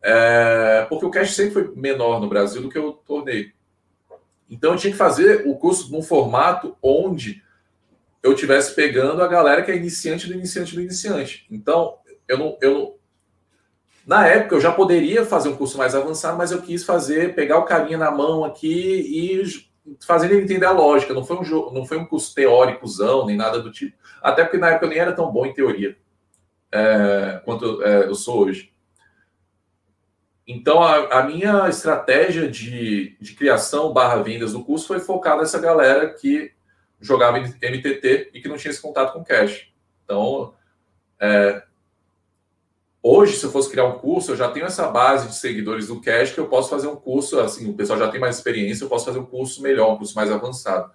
É, 0.03 0.87
porque 0.89 1.05
o 1.05 1.11
cash 1.11 1.35
sempre 1.35 1.53
foi 1.53 1.73
menor 1.77 2.21
no 2.21 2.29
Brasil 2.29 2.63
do 2.63 2.69
que 2.69 2.79
o 2.79 2.93
torneio. 2.93 3.53
Então, 4.49 4.73
eu 4.73 4.79
tinha 4.79 4.93
que 4.93 4.99
fazer 4.99 5.47
o 5.47 5.57
curso 5.57 5.91
num 5.93 6.03
formato 6.03 6.77
onde 6.83 7.43
eu 8.23 8.35
tivesse 8.35 8.75
pegando 8.75 9.23
a 9.23 9.27
galera 9.27 9.62
que 9.62 9.70
é 9.70 9.77
iniciante 9.77 10.27
do 10.27 10.35
iniciante 10.35 10.75
do 10.75 10.81
iniciante. 10.81 11.47
Então, 11.51 11.99
eu 12.29 12.39
não, 12.39 12.59
eu 12.61 12.75
não. 12.75 12.95
Na 14.07 14.27
época, 14.27 14.57
eu 14.57 14.61
já 14.61 14.73
poderia 14.73 15.25
fazer 15.25 15.49
um 15.49 15.57
curso 15.57 15.79
mais 15.79 15.95
avançado, 15.95 16.37
mas 16.37 16.51
eu 16.51 16.61
quis 16.61 16.85
fazer, 16.85 17.35
pegar 17.35 17.59
o 17.59 17.64
carinha 17.64 17.99
na 17.99 18.11
mão 18.11 18.45
aqui 18.45 18.68
e 18.68 19.43
fazer 20.01 20.31
ele 20.31 20.43
entender 20.43 20.66
a 20.66 20.73
lógica. 20.73 21.14
Não 21.14 21.25
foi 21.25 21.37
um, 21.37 21.45
jogo, 21.45 21.73
não 21.73 21.85
foi 21.85 21.99
um 21.99 22.07
curso 22.07 22.35
teóricozão, 22.35 23.27
nem 23.27 23.37
nada 23.37 23.61
do 23.61 23.70
tipo. 23.70 23.97
Até 24.20 24.43
porque 24.43 24.59
na 24.59 24.70
época 24.70 24.87
eu 24.87 24.91
nem 24.91 24.99
era 24.99 25.12
tão 25.12 25.31
bom 25.31 25.47
em 25.47 25.55
teoria 25.55 25.97
é, 26.73 27.41
quanto 27.45 27.83
é, 27.83 28.07
eu 28.07 28.14
sou 28.14 28.45
hoje. 28.45 28.73
Então, 30.47 30.83
a, 30.83 31.20
a, 31.20 31.23
minha 31.23 31.68
estratégia 31.68 32.49
de, 32.49 33.16
de 33.20 33.35
criação 33.35 33.93
barra 33.93 34.23
vendas 34.23 34.53
do 34.53 34.64
curso 34.64 34.89
foi 34.89 34.99
focada 34.99 35.43
nessa 35.43 35.61
galera 35.61 36.12
que 36.12 36.53
jogava 37.03 37.38
MTT 37.38 38.30
e 38.32 38.40
que 38.40 38.48
não 38.48 38.57
tinha 38.57 38.70
esse 38.70 38.80
contato 38.80 39.12
com 39.12 39.24
cash. 39.24 39.68
Então, 40.05 40.55
é, 41.20 41.62
hoje, 43.03 43.36
se 43.36 43.44
eu 43.44 43.50
fosse 43.50 43.70
criar 43.70 43.84
um 43.84 43.98
curso, 43.98 44.32
eu 44.32 44.36
já 44.36 44.48
tenho 44.48 44.66
essa 44.66 44.88
base 44.88 45.28
de 45.28 45.34
seguidores 45.34 45.88
do 45.88 46.00
cash 46.00 46.32
que 46.32 46.40
eu 46.40 46.48
posso 46.48 46.70
fazer 46.70 46.86
um 46.86 46.96
curso, 46.96 47.38
assim, 47.40 47.68
o 47.68 47.74
pessoal 47.74 47.98
já 47.98 48.09
tem 48.09 48.20
mais 48.20 48.36
experiência, 48.36 48.84
eu 48.84 48.88
posso 48.88 49.05
fazer 49.05 49.18
um 49.18 49.26
curso 49.26 49.62
melhor, 49.62 49.92
um 49.92 49.96
curso 49.98 50.14
mais 50.14 50.30
avançado. 50.30 50.90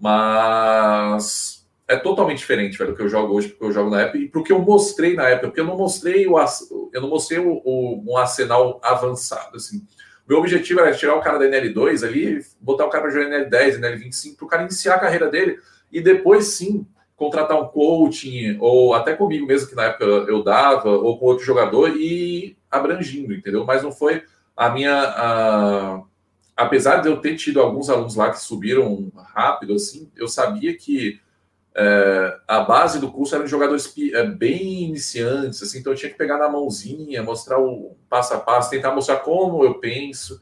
Mas 0.00 1.64
é 1.86 1.96
totalmente 1.96 2.38
diferente 2.38 2.78
velho, 2.78 2.90
do 2.90 2.96
que 2.96 3.02
eu 3.02 3.08
jogo 3.08 3.34
hoje, 3.34 3.48
porque 3.48 3.64
eu 3.64 3.72
jogo 3.72 3.90
na 3.90 4.02
época, 4.02 4.18
e 4.18 4.28
porque 4.28 4.52
eu 4.52 4.58
mostrei 4.58 5.14
na 5.14 5.28
época, 5.28 5.48
porque 5.48 5.60
eu 5.60 5.66
não 5.66 5.76
mostrei 5.76 6.26
o, 6.26 6.36
eu 6.92 7.00
não 7.00 7.08
mostrei 7.08 7.38
o, 7.38 7.60
o, 7.64 8.02
um 8.06 8.16
arsenal 8.16 8.80
avançado, 8.82 9.56
assim. 9.56 9.86
Meu 10.26 10.38
objetivo 10.38 10.80
era 10.80 10.94
tirar 10.94 11.16
o 11.16 11.20
cara 11.20 11.38
da 11.38 11.44
NL2 11.44 12.06
ali, 12.06 12.44
botar 12.60 12.86
o 12.86 12.90
cara 12.90 13.04
para 13.04 13.12
jogar 13.12 13.28
NL10, 13.28 13.78
NL25, 13.78 14.36
para 14.36 14.44
o 14.44 14.48
cara 14.48 14.62
iniciar 14.62 14.94
a 14.94 15.00
carreira 15.00 15.28
dele 15.30 15.58
e 15.92 16.00
depois 16.00 16.46
sim 16.46 16.86
contratar 17.16 17.60
um 17.60 17.68
coaching, 17.68 18.56
ou 18.60 18.94
até 18.94 19.14
comigo 19.14 19.46
mesmo, 19.46 19.68
que 19.68 19.76
na 19.76 19.84
época 19.84 20.04
eu 20.04 20.42
dava, 20.42 20.90
ou 20.90 21.18
com 21.18 21.26
outro 21.26 21.44
jogador, 21.44 21.96
e 21.96 22.56
abrangindo, 22.70 23.32
entendeu? 23.32 23.64
Mas 23.64 23.82
não 23.82 23.92
foi 23.92 24.22
a 24.56 24.70
minha. 24.70 24.92
A, 24.92 26.02
apesar 26.56 26.98
de 26.98 27.08
eu 27.08 27.18
ter 27.18 27.36
tido 27.36 27.60
alguns 27.60 27.88
alunos 27.88 28.16
lá 28.16 28.30
que 28.30 28.40
subiram 28.40 29.12
rápido, 29.32 29.74
assim, 29.74 30.10
eu 30.16 30.26
sabia 30.26 30.76
que 30.76 31.20
é, 31.76 32.38
a 32.46 32.60
base 32.60 33.00
do 33.00 33.10
curso 33.10 33.34
eram 33.34 33.46
jogadores 33.46 33.92
é, 34.12 34.24
bem 34.24 34.84
iniciantes, 34.84 35.60
assim, 35.62 35.80
então 35.80 35.92
eu 35.92 35.96
tinha 35.96 36.10
que 36.10 36.18
pegar 36.18 36.38
na 36.38 36.48
mãozinha, 36.48 37.22
mostrar 37.22 37.58
o 37.58 37.96
passo 38.08 38.34
a 38.34 38.38
passo, 38.38 38.70
tentar 38.70 38.94
mostrar 38.94 39.16
como 39.16 39.64
eu 39.64 39.80
penso. 39.80 40.40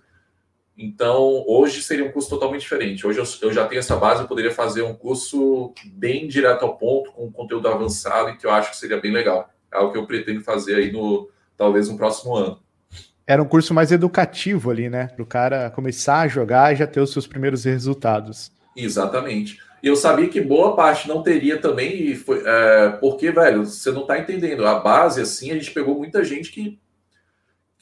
Então, 0.77 1.45
hoje 1.47 1.83
seria 1.83 2.05
um 2.05 2.13
curso 2.13 2.29
totalmente 2.29 2.63
diferente. 2.63 3.07
Hoje 3.07 3.19
eu, 3.19 3.25
eu 3.43 3.53
já 3.53 3.67
tenho 3.67 3.79
essa 3.79 3.97
base, 3.97 4.23
eu 4.23 4.29
poderia 4.29 4.51
fazer 4.51 4.83
um 4.83 4.95
curso 4.95 5.73
bem 5.87 6.29
direto 6.29 6.65
ao 6.65 6.77
ponto, 6.77 7.13
com 7.13 7.31
conteúdo 7.31 7.69
avançado, 7.69 8.31
e 8.31 8.37
que 8.37 8.47
eu 8.47 8.51
acho 8.51 8.71
que 8.71 8.77
seria 8.77 9.01
bem 9.01 9.13
legal. 9.13 9.51
É 9.73 9.79
o 9.79 9.91
que 9.91 9.99
eu 9.99 10.07
pretendo 10.07 10.43
fazer 10.43 10.77
aí 10.77 10.93
no 10.93 11.31
talvez 11.57 11.89
no 11.89 11.97
próximo 11.97 12.35
ano. 12.35 12.61
Era 13.27 13.43
um 13.43 13.47
curso 13.47 13.73
mais 13.73 13.93
educativo 13.93 14.71
ali, 14.71 14.91
né? 14.91 15.07
Para 15.07 15.23
o 15.23 15.27
cara 15.27 15.71
começar 15.71 16.21
a 16.21 16.29
jogar 16.29 16.73
e 16.73 16.77
já 16.77 16.87
ter 16.87 17.01
os 17.01 17.13
seus 17.13 17.27
primeiros 17.27 17.65
resultados. 17.65 18.51
Exatamente. 18.77 19.59
E 19.83 19.89
eu 19.89 19.97
sabia 19.97 20.29
que 20.29 20.41
boa 20.41 20.77
parte 20.77 21.09
não 21.09 21.23
teria 21.23 21.59
também, 21.59 22.15
foi, 22.15 22.43
é, 22.47 22.91
porque, 23.01 23.33
velho, 23.33 23.67
você 23.67 23.91
não 23.91 24.03
está 24.03 24.19
entendendo. 24.19 24.65
A 24.65 24.79
base, 24.79 25.21
assim, 25.21 25.51
a 25.51 25.55
gente 25.55 25.73
pegou 25.73 25.99
muita 25.99 26.23
gente 26.23 26.53
que 26.53 26.81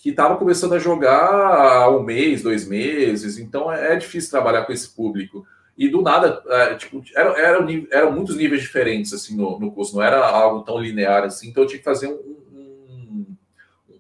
que 0.01 0.09
estava 0.09 0.39
começando 0.39 0.73
a 0.73 0.79
jogar 0.79 1.29
há 1.29 1.91
um 1.91 2.03
mês, 2.03 2.43
dois 2.43 2.67
meses, 2.67 3.37
então 3.37 3.71
é, 3.71 3.93
é 3.93 3.97
difícil 3.97 4.31
trabalhar 4.31 4.65
com 4.65 4.73
esse 4.73 4.89
público. 4.89 5.47
E 5.77 5.91
do 5.91 6.01
nada, 6.01 6.43
é, 6.47 6.75
tipo, 6.75 7.03
eram 7.15 7.37
era, 7.37 7.59
era 7.91 8.11
muitos 8.11 8.35
níveis 8.35 8.63
diferentes 8.63 9.13
assim 9.13 9.37
no, 9.37 9.59
no 9.59 9.71
curso, 9.71 9.95
não 9.95 10.03
era 10.03 10.27
algo 10.27 10.63
tão 10.63 10.79
linear 10.79 11.25
assim, 11.25 11.51
então 11.51 11.65
eu 11.65 11.67
tinha 11.67 11.79
que 11.79 11.85
fazer 11.85 12.07
um, 12.07 12.19
um, 12.51 13.37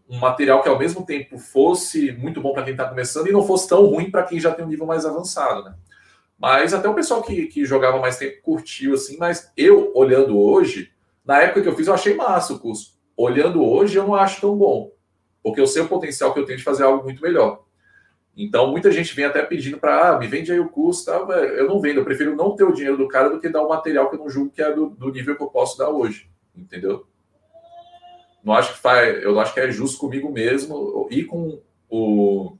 um 0.08 0.18
material 0.18 0.62
que 0.62 0.70
ao 0.70 0.78
mesmo 0.78 1.04
tempo 1.04 1.38
fosse 1.38 2.12
muito 2.12 2.40
bom 2.40 2.54
para 2.54 2.62
quem 2.62 2.72
está 2.72 2.88
começando 2.88 3.26
e 3.26 3.32
não 3.32 3.46
fosse 3.46 3.68
tão 3.68 3.84
ruim 3.84 4.10
para 4.10 4.22
quem 4.22 4.40
já 4.40 4.52
tem 4.52 4.64
um 4.64 4.68
nível 4.68 4.86
mais 4.86 5.04
avançado, 5.04 5.64
né? 5.64 5.74
Mas 6.40 6.72
até 6.72 6.88
o 6.88 6.94
pessoal 6.94 7.22
que, 7.22 7.46
que 7.46 7.64
jogava 7.64 8.00
mais 8.00 8.16
tempo 8.16 8.40
curtiu, 8.42 8.94
assim, 8.94 9.18
mas 9.18 9.52
eu, 9.56 9.92
olhando 9.94 10.38
hoje, 10.38 10.90
na 11.24 11.42
época 11.42 11.62
que 11.62 11.68
eu 11.68 11.76
fiz, 11.76 11.86
eu 11.86 11.94
achei 11.94 12.14
massa 12.14 12.54
o 12.54 12.58
curso. 12.58 12.98
Olhando 13.16 13.62
hoje, 13.62 13.98
eu 13.98 14.06
não 14.06 14.14
acho 14.14 14.40
tão 14.40 14.56
bom 14.56 14.90
porque 15.42 15.60
eu 15.60 15.66
sei 15.66 15.82
o 15.82 15.88
potencial 15.88 16.32
que 16.32 16.40
eu 16.40 16.44
tenho 16.44 16.58
de 16.58 16.64
fazer 16.64 16.84
algo 16.84 17.04
muito 17.04 17.22
melhor. 17.22 17.64
Então, 18.36 18.70
muita 18.70 18.90
gente 18.90 19.14
vem 19.14 19.24
até 19.24 19.42
pedindo 19.42 19.78
para, 19.78 20.10
ah, 20.10 20.18
me 20.18 20.26
vende 20.26 20.52
aí 20.52 20.60
o 20.60 20.68
custo, 20.68 21.10
tá? 21.10 21.18
eu 21.34 21.66
não 21.66 21.80
vendo, 21.80 21.98
eu 21.98 22.04
prefiro 22.04 22.36
não 22.36 22.54
ter 22.54 22.64
o 22.64 22.72
dinheiro 22.72 22.96
do 22.96 23.08
cara 23.08 23.28
do 23.28 23.40
que 23.40 23.48
dar 23.48 23.64
um 23.64 23.68
material 23.68 24.08
que 24.08 24.16
eu 24.16 24.20
não 24.20 24.30
julgo 24.30 24.50
que 24.50 24.62
é 24.62 24.72
do, 24.72 24.90
do 24.90 25.10
nível 25.10 25.36
que 25.36 25.42
eu 25.42 25.48
posso 25.48 25.76
dar 25.76 25.90
hoje, 25.90 26.30
entendeu? 26.56 27.06
Não 28.42 28.54
acho 28.54 28.72
que 28.74 28.78
faz, 28.78 29.22
eu 29.22 29.32
não 29.34 29.40
acho 29.40 29.52
que 29.52 29.60
é 29.60 29.70
justo 29.70 29.98
comigo 29.98 30.30
mesmo 30.30 31.08
e 31.10 31.24
com 31.24 31.60
o, 31.90 32.56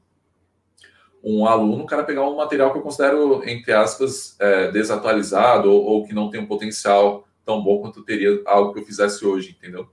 um 1.23 1.45
aluno, 1.45 1.83
o 1.83 1.87
cara 1.87 2.03
pegar 2.03 2.27
um 2.27 2.35
material 2.35 2.71
que 2.71 2.77
eu 2.77 2.81
considero, 2.81 3.47
entre 3.47 3.73
aspas, 3.73 4.35
é, 4.39 4.71
desatualizado 4.71 5.71
ou, 5.71 5.83
ou 5.83 6.05
que 6.05 6.13
não 6.13 6.29
tem 6.29 6.41
um 6.41 6.47
potencial 6.47 7.27
tão 7.45 7.63
bom 7.63 7.79
quanto 7.79 8.03
teria 8.03 8.41
algo 8.45 8.73
que 8.73 8.79
eu 8.79 8.85
fizesse 8.85 9.25
hoje, 9.25 9.55
entendeu? 9.57 9.87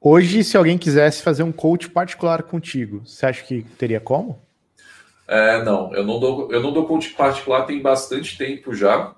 Hoje, 0.00 0.44
se 0.44 0.56
alguém 0.56 0.78
quisesse 0.78 1.22
fazer 1.22 1.42
um 1.42 1.52
coach 1.52 1.90
particular 1.90 2.42
contigo, 2.44 3.02
você 3.04 3.26
acha 3.26 3.42
que 3.42 3.62
teria 3.76 4.00
como? 4.00 4.40
É, 5.26 5.62
não, 5.64 5.92
eu 5.94 6.04
não 6.04 6.20
dou, 6.20 6.52
eu 6.52 6.62
não 6.62 6.72
dou 6.72 6.86
coach 6.86 7.10
particular 7.14 7.66
tem 7.66 7.82
bastante 7.82 8.38
tempo 8.38 8.74
já. 8.74 9.14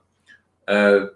É, 0.66 1.10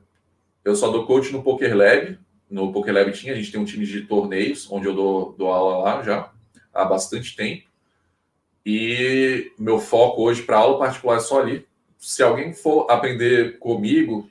eu 0.65 0.77
só 0.77 0.91
dou 0.91 1.07
coach 1.07 1.33
no 1.33 1.43
Poker 1.43 1.75
Lab. 1.77 2.19
No 2.51 2.73
Poker 2.73 2.93
Lab 2.93 3.11
tinha, 3.13 3.33
a 3.33 3.37
gente 3.37 3.51
tem 3.51 3.61
um 3.61 3.65
time 3.65 3.87
de 3.87 4.03
torneios, 4.03 4.71
onde 4.71 4.87
eu 4.87 4.95
dou, 4.95 5.35
dou 5.39 5.51
aula 5.51 5.79
lá 5.79 6.03
já 6.03 6.31
há 6.73 6.85
bastante 6.85 7.35
tempo. 7.35 7.72
E 8.65 9.53
meu 9.59 9.79
foco 9.79 10.23
hoje 10.23 10.43
para 10.43 10.59
aula 10.59 10.79
particular 10.79 11.17
é 11.17 11.21
só 11.21 11.41
ali. 11.41 11.67
Se 11.99 12.23
alguém 12.23 12.53
for 12.53 12.91
aprender 12.91 13.59
comigo, 13.59 14.29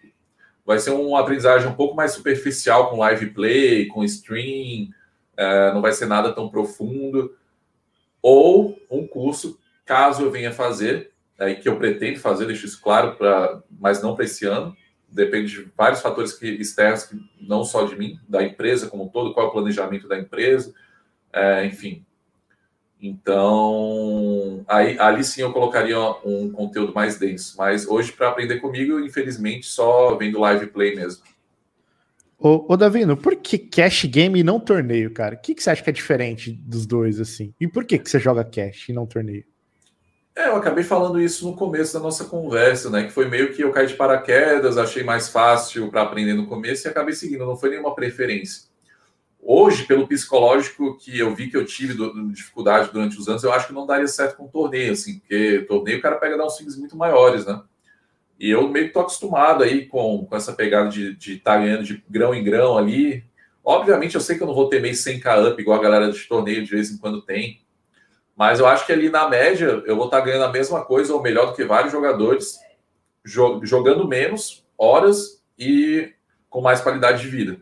vai 0.66 0.80
ser 0.80 0.92
uma 0.92 1.20
aprendizagem 1.20 1.68
um 1.68 1.76
pouco 1.76 1.96
mais 1.96 2.12
superficial 2.12 2.90
com 2.90 3.00
live 3.00 3.32
play, 3.32 3.88
com 3.88 4.04
stream, 4.04 4.90
é, 5.36 5.74
não 5.74 5.82
vai 5.82 5.92
ser 5.92 6.06
nada 6.06 6.34
tão 6.34 6.50
profundo, 6.50 7.36
ou 8.22 8.78
um 8.90 9.08
curso, 9.08 9.60
caso 9.86 10.24
eu 10.24 10.32
venha 10.32 10.52
fazer, 10.52 11.12
é, 11.40 11.56
que 11.56 11.68
eu 11.68 11.78
pretendo 11.78 12.20
fazer, 12.20 12.46
deixo 12.46 12.66
isso 12.66 12.82
claro, 12.82 13.16
pra, 13.16 13.62
mas 13.70 14.02
não 14.02 14.16
para 14.16 14.26
esse 14.26 14.46
ano, 14.46 14.76
depende 15.10 15.52
de 15.52 15.72
vários 15.76 16.02
fatores 16.02 16.34
que, 16.34 16.48
externos, 16.48 17.04
que, 17.04 17.18
não 17.42 17.64
só 17.64 17.84
de 17.86 17.98
mim, 17.98 18.20
da 18.30 18.44
empresa 18.44 18.88
como 18.88 19.06
um 19.06 19.10
todo, 19.10 19.34
qual 19.34 19.48
é 19.48 19.50
o 19.50 19.52
planejamento 19.52 20.08
da 20.08 20.18
empresa, 20.18 20.74
é, 21.34 21.66
enfim. 21.66 22.06
Então, 23.02 24.64
aí, 24.68 24.96
ali 25.00 25.24
sim 25.24 25.42
eu 25.42 25.52
colocaria 25.52 25.98
um 26.24 26.52
conteúdo 26.52 26.94
mais 26.94 27.18
denso, 27.18 27.56
mas 27.58 27.88
hoje, 27.88 28.12
para 28.12 28.30
aprender 28.30 28.60
comigo, 28.60 29.00
infelizmente, 29.00 29.66
só 29.66 30.16
vendo 30.16 30.40
live 30.40 30.68
play 30.68 30.96
mesmo. 30.96 31.24
Ô, 32.38 32.66
ô 32.74 32.78
Davino, 32.78 33.18
por 33.18 33.36
que 33.36 33.58
cash 33.58 34.06
game 34.06 34.40
e 34.40 34.44
não 34.44 34.60
torneio, 34.60 35.12
cara? 35.12 35.36
O 35.36 35.40
que, 35.40 35.56
que 35.56 35.64
você 35.64 35.72
acha 35.72 35.84
que 35.84 35.90
é 35.90 35.94
diferente 35.94 36.52
dos 36.52 36.86
dois, 36.86 37.20
assim? 37.20 37.54
E 37.60 37.68
por 37.68 37.86
que, 37.86 37.98
que 37.98 38.10
você 38.10 38.20
joga 38.20 38.44
cash 38.44 38.90
e 38.90 38.94
não 38.94 39.08
torneio? 39.08 39.46
É, 40.36 40.48
eu 40.48 40.56
acabei 40.56 40.84
falando 40.84 41.20
isso 41.20 41.46
no 41.46 41.56
começo 41.56 41.94
da 41.94 42.00
nossa 42.00 42.26
conversa, 42.26 42.90
né? 42.90 43.04
Que 43.04 43.12
foi 43.12 43.28
meio 43.28 43.54
que 43.54 43.64
eu 43.64 43.72
caí 43.72 43.88
de 43.88 43.96
paraquedas, 43.96 44.78
achei 44.78 45.04
mais 45.04 45.28
fácil 45.28 45.90
para 45.90 46.04
aprender 46.04 46.34
no 46.34 46.48
começo 46.48 46.88
e 46.88 46.90
acabei 46.90 47.14
seguindo, 47.14 47.46
não 47.46 47.58
foi 47.58 47.72
nenhuma 47.72 47.94
preferência. 47.94 48.71
Hoje, 49.44 49.86
pelo 49.86 50.08
psicológico 50.08 50.98
que 50.98 51.18
eu 51.18 51.34
vi 51.34 51.50
que 51.50 51.58
eu 51.58 51.66
tive 51.66 51.96
do, 51.96 52.32
dificuldade 52.32 52.92
durante 52.94 53.18
os 53.18 53.28
anos, 53.28 53.44
eu 53.44 53.52
acho 53.52 53.68
que 53.68 53.74
não 53.74 53.88
daria 53.88 54.08
certo 54.08 54.38
com 54.38 54.48
torneio, 54.48 54.94
assim, 54.94 55.18
porque 55.20 55.66
torneio 55.68 55.98
o 55.98 56.02
cara 56.02 56.18
pega 56.18 56.38
dar 56.38 56.46
uns 56.46 56.58
swings 56.58 56.78
muito 56.78 56.96
maiores, 56.96 57.46
né? 57.46 57.60
E 58.40 58.50
eu 58.50 58.68
meio 58.68 58.88
que 58.88 58.94
tô 58.94 59.00
acostumado 59.00 59.64
aí 59.64 59.88
com, 59.88 60.26
com 60.26 60.36
essa 60.36 60.54
pegada 60.54 60.90
de 60.90 61.16
estar 61.16 61.54
tá 61.54 61.58
ganhando 61.58 61.84
de 61.84 62.04
grão 62.10 62.34
em 62.34 62.44
grão 62.44 62.78
ali. 62.78 63.24
Obviamente, 63.64 64.16
eu 64.16 64.22
sei 64.22 64.38
que 64.38 64.44
eu 64.44 64.48
não 64.48 64.54
vou 64.54 64.70
ter 64.70 64.82
mês 64.82 65.04
100k 65.04 65.52
up, 65.52 65.62
igual 65.62 65.80
a 65.80 65.84
galera 65.84 66.12
de 66.12 66.28
torneio 66.28 66.64
de 66.64 66.72
vez 66.72 66.92
em 66.92 66.98
quando 66.98 67.22
tem. 67.22 67.62
Mas 68.36 68.60
eu 68.60 68.68
acho 68.68 68.86
que 68.86 68.92
ali 68.92 69.10
na 69.10 69.28
média 69.28 69.84
eu 69.86 69.96
vou 69.96 70.06
estar 70.06 70.20
tá 70.20 70.26
ganhando 70.26 70.46
a 70.46 70.52
mesma 70.52 70.84
coisa 70.84 71.14
ou 71.14 71.22
melhor 71.22 71.48
do 71.48 71.56
que 71.56 71.64
vários 71.64 71.92
jogadores, 71.92 72.60
jogando 73.24 74.08
menos 74.08 74.66
horas 74.78 75.44
e 75.58 76.12
com 76.50 76.62
mais 76.62 76.82
qualidade 76.82 77.22
de 77.22 77.28
vida. 77.28 77.60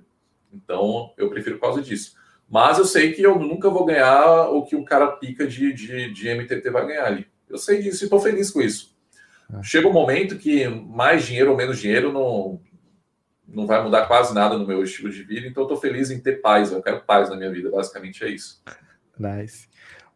Então, 0.53 1.13
eu 1.17 1.29
prefiro 1.29 1.57
por 1.57 1.67
causa 1.67 1.81
disso. 1.81 2.17
Mas 2.49 2.77
eu 2.77 2.85
sei 2.85 3.13
que 3.13 3.21
eu 3.21 3.37
nunca 3.37 3.69
vou 3.69 3.85
ganhar 3.85 4.49
o 4.49 4.63
que 4.63 4.75
um 4.75 4.83
cara 4.83 5.07
pica 5.07 5.45
de, 5.45 5.71
de, 5.71 6.11
de 6.11 6.33
MTT 6.33 6.69
vai 6.71 6.87
ganhar 6.87 7.05
ali. 7.05 7.27
Eu 7.47 7.57
sei 7.57 7.81
disso 7.81 8.03
e 8.03 8.05
estou 8.05 8.19
feliz 8.19 8.49
com 8.49 8.61
isso. 8.61 8.97
É. 9.53 9.63
Chega 9.63 9.87
um 9.87 9.93
momento 9.93 10.37
que 10.37 10.67
mais 10.67 11.25
dinheiro 11.25 11.51
ou 11.51 11.57
menos 11.57 11.79
dinheiro 11.79 12.11
não, 12.11 12.59
não 13.47 13.67
vai 13.67 13.83
mudar 13.83 14.07
quase 14.07 14.33
nada 14.33 14.57
no 14.57 14.67
meu 14.67 14.83
estilo 14.83 15.11
de 15.11 15.23
vida, 15.23 15.47
então 15.47 15.63
eu 15.63 15.67
tô 15.67 15.77
feliz 15.77 16.11
em 16.11 16.19
ter 16.19 16.41
paz, 16.41 16.71
eu 16.71 16.81
quero 16.81 17.01
paz 17.01 17.29
na 17.29 17.35
minha 17.35 17.51
vida, 17.51 17.69
basicamente 17.69 18.23
é 18.23 18.29
isso. 18.29 18.61
Nice. 19.17 19.67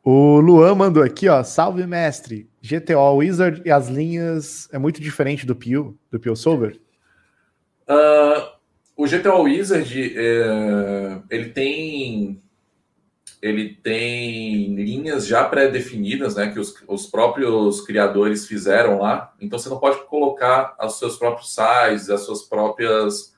O 0.04 0.40
Luan 0.40 0.76
mandou 0.76 1.02
aqui, 1.02 1.30
ó, 1.30 1.44
salve 1.44 1.86
mestre, 1.88 2.50
GTO 2.62 3.16
Wizard 3.16 3.62
e 3.66 3.72
as 3.72 3.88
linhas 3.88 4.68
é 4.72 4.78
muito 4.78 5.02
diferente 5.02 5.46
do 5.46 5.56
Pio, 5.56 5.98
do 6.12 6.20
Pio 6.20 6.36
Solver? 6.36 6.80
Uh, 7.88 8.54
o 8.96 9.06
GTO 9.06 9.42
Wizard, 9.44 10.14
é, 10.16 11.22
ele 11.30 11.50
tem 11.50 12.40
ele 13.42 13.76
tem 13.84 14.74
linhas 14.74 15.28
já 15.28 15.44
pré-definidas, 15.44 16.36
né, 16.36 16.50
que 16.50 16.60
os, 16.60 16.74
os, 16.88 17.08
próprios 17.08 17.82
criadores 17.82 18.48
fizeram 18.48 19.00
lá. 19.00 19.34
Então 19.42 19.60
você 19.60 19.68
não 19.68 19.80
pode 19.80 20.02
colocar 20.06 20.78
os 20.82 20.98
seus 20.98 21.18
próprios 21.18 21.54
sites, 21.54 22.10
as 22.10 22.22
suas 22.22 22.44
próprias 22.44 23.34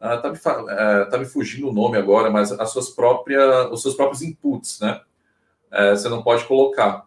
ah, 0.00 0.18
tá, 0.18 0.30
me, 0.30 0.38
é, 0.68 1.04
tá 1.04 1.18
me 1.18 1.24
fugindo 1.24 1.68
o 1.68 1.72
nome 1.72 1.96
agora, 1.96 2.30
mas 2.30 2.50
as 2.52 2.70
suas 2.70 2.90
próprias, 2.90 3.70
os 3.70 3.80
seus 3.80 3.94
próprios 3.94 4.22
inputs, 4.22 4.80
né? 4.80 5.00
É, 5.70 5.92
você 5.92 6.08
não 6.08 6.22
pode 6.22 6.44
colocar. 6.46 7.06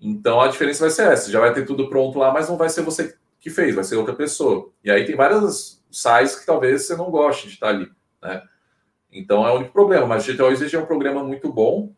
Então 0.00 0.40
a 0.40 0.48
diferença 0.48 0.80
vai 0.80 0.90
ser 0.90 1.12
essa: 1.12 1.30
já 1.30 1.40
vai 1.40 1.52
ter 1.52 1.66
tudo 1.66 1.88
pronto 1.88 2.18
lá, 2.18 2.32
mas 2.32 2.48
não 2.48 2.56
vai 2.56 2.68
ser 2.68 2.82
você 2.82 3.14
que 3.38 3.50
fez, 3.50 3.74
vai 3.74 3.84
ser 3.84 3.96
outra 3.96 4.14
pessoa. 4.14 4.70
E 4.82 4.90
aí 4.90 5.04
tem 5.04 5.14
várias 5.14 5.81
sites 5.92 6.34
que 6.36 6.46
talvez 6.46 6.86
você 6.86 6.96
não 6.96 7.10
goste 7.10 7.46
de 7.46 7.54
estar 7.54 7.68
ali, 7.68 7.90
né? 8.20 8.42
Então 9.12 9.46
é 9.46 9.52
o 9.52 9.56
único 9.56 9.72
problema, 9.72 10.06
mas 10.06 10.26
GTO 10.26 10.50
Exige 10.50 10.74
é 10.74 10.80
um 10.80 10.86
programa 10.86 11.22
muito 11.22 11.52
bom 11.52 11.92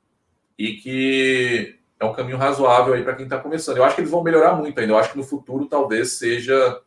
e 0.59 0.73
que 0.73 1.79
é 2.01 2.05
um 2.05 2.13
caminho 2.13 2.37
razoável 2.37 2.95
aí 2.95 3.03
para 3.03 3.15
quem 3.15 3.25
está 3.25 3.39
começando. 3.39 3.77
Eu 3.77 3.85
acho 3.85 3.95
que 3.95 4.01
eles 4.01 4.11
vão 4.11 4.23
melhorar 4.23 4.55
muito 4.57 4.79
ainda. 4.79 4.93
Eu 4.93 4.99
acho 4.99 5.13
que 5.13 5.17
no 5.17 5.23
futuro 5.23 5.67
talvez 5.67 6.19
seja 6.19 6.81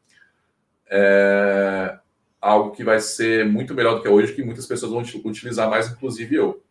é, 0.90 1.98
algo 2.42 2.72
que 2.72 2.84
vai 2.84 3.00
ser 3.00 3.46
muito 3.46 3.74
melhor 3.74 3.96
do 3.96 4.02
que 4.02 4.08
é 4.08 4.12
hoje, 4.12 4.34
que 4.34 4.44
muitas 4.44 4.66
pessoas 4.66 4.92
vão 4.92 5.02
utilizar 5.30 5.70
mais, 5.70 5.90
inclusive 5.90 6.36
eu. 6.36 6.62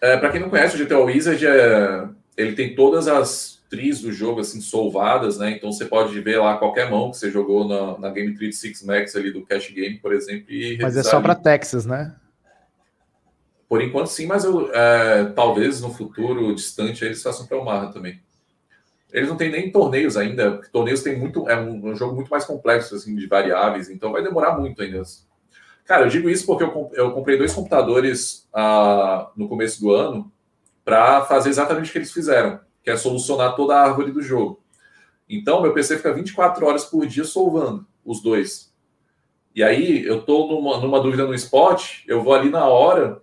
É, 0.00 0.16
para 0.16 0.30
quem 0.30 0.40
não 0.40 0.50
conhece, 0.50 0.80
o 0.80 0.86
GTO 0.86 1.04
Wizard 1.04 1.44
é, 1.46 2.08
ele 2.36 2.54
tem 2.54 2.74
todas 2.74 3.08
as 3.08 3.57
tris 3.68 4.00
do 4.00 4.12
jogo 4.12 4.40
assim 4.40 4.60
solvadas, 4.60 5.38
né? 5.38 5.50
Então 5.50 5.70
você 5.70 5.84
pode 5.84 6.18
ver 6.20 6.38
lá 6.38 6.56
qualquer 6.56 6.90
mão 6.90 7.10
que 7.10 7.18
você 7.18 7.30
jogou 7.30 7.68
na, 7.68 7.98
na 7.98 8.10
Game 8.10 8.34
Tree 8.34 8.52
Six 8.52 8.82
Max 8.82 9.14
ali 9.14 9.30
do 9.30 9.44
Cash 9.44 9.70
Game, 9.70 9.98
por 9.98 10.14
exemplo. 10.14 10.50
E 10.50 10.78
mas 10.80 10.96
é 10.96 11.02
só 11.02 11.20
para 11.20 11.34
Texas, 11.34 11.84
né? 11.84 12.14
Por 13.68 13.82
enquanto 13.82 14.06
sim, 14.06 14.26
mas 14.26 14.44
eu, 14.44 14.72
é, 14.72 15.26
talvez 15.26 15.80
no 15.82 15.92
futuro 15.92 16.54
distante 16.54 17.04
eles 17.04 17.22
façam 17.22 17.46
para 17.46 17.58
o 17.58 17.64
Marra 17.64 17.92
também. 17.92 18.18
Eles 19.12 19.28
não 19.28 19.36
têm 19.36 19.50
nem 19.50 19.70
torneios 19.70 20.16
ainda, 20.16 20.52
porque 20.52 20.70
torneios 20.70 21.02
tem 21.02 21.18
muito, 21.18 21.48
é 21.48 21.56
um, 21.58 21.90
um, 21.90 21.94
jogo 21.94 22.14
muito 22.14 22.28
mais 22.28 22.44
complexo 22.44 22.94
assim 22.94 23.14
de 23.14 23.26
variáveis, 23.26 23.90
então 23.90 24.12
vai 24.12 24.22
demorar 24.22 24.58
muito 24.58 24.82
ainda. 24.82 25.02
Cara, 25.84 26.04
eu 26.04 26.08
digo 26.08 26.28
isso 26.28 26.46
porque 26.46 26.64
eu, 26.64 26.90
eu 26.94 27.12
comprei 27.12 27.36
dois 27.36 27.52
computadores 27.54 28.46
ah, 28.52 29.30
no 29.36 29.48
começo 29.48 29.80
do 29.80 29.92
ano 29.94 30.30
para 30.84 31.22
fazer 31.24 31.50
exatamente 31.50 31.88
o 31.88 31.92
que 31.92 31.98
eles 31.98 32.12
fizeram, 32.12 32.60
que 32.82 32.90
é 32.90 32.96
solucionar 32.96 33.54
toda 33.56 33.74
a 33.74 33.82
árvore 33.82 34.12
do 34.12 34.22
jogo. 34.22 34.62
Então, 35.28 35.60
meu 35.60 35.74
PC 35.74 35.98
fica 35.98 36.12
24 36.12 36.64
horas 36.66 36.84
por 36.84 37.06
dia 37.06 37.24
solvando 37.24 37.86
os 38.04 38.22
dois. 38.22 38.72
E 39.54 39.62
aí, 39.62 40.04
eu 40.04 40.20
estou 40.20 40.48
numa, 40.48 40.78
numa, 40.78 41.00
dúvida 41.00 41.26
no 41.26 41.34
spot, 41.34 42.04
eu 42.06 42.22
vou 42.22 42.34
ali 42.34 42.48
na 42.48 42.66
hora 42.66 43.20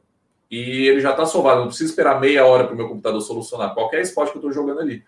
e 0.52 0.88
ele 0.88 1.00
já 1.00 1.12
está 1.12 1.26
solvado. 1.26 1.62
Não 1.62 1.68
preciso 1.68 1.90
esperar 1.90 2.20
meia 2.20 2.46
hora 2.46 2.66
para 2.66 2.74
o 2.74 2.78
meu 2.78 2.88
computador 2.88 3.22
solucionar 3.22 3.74
qualquer 3.74 4.02
spot 4.02 4.30
que 4.30 4.38
eu 4.38 4.40
estou 4.40 4.52
jogando 4.52 4.82
ali. 4.82 5.04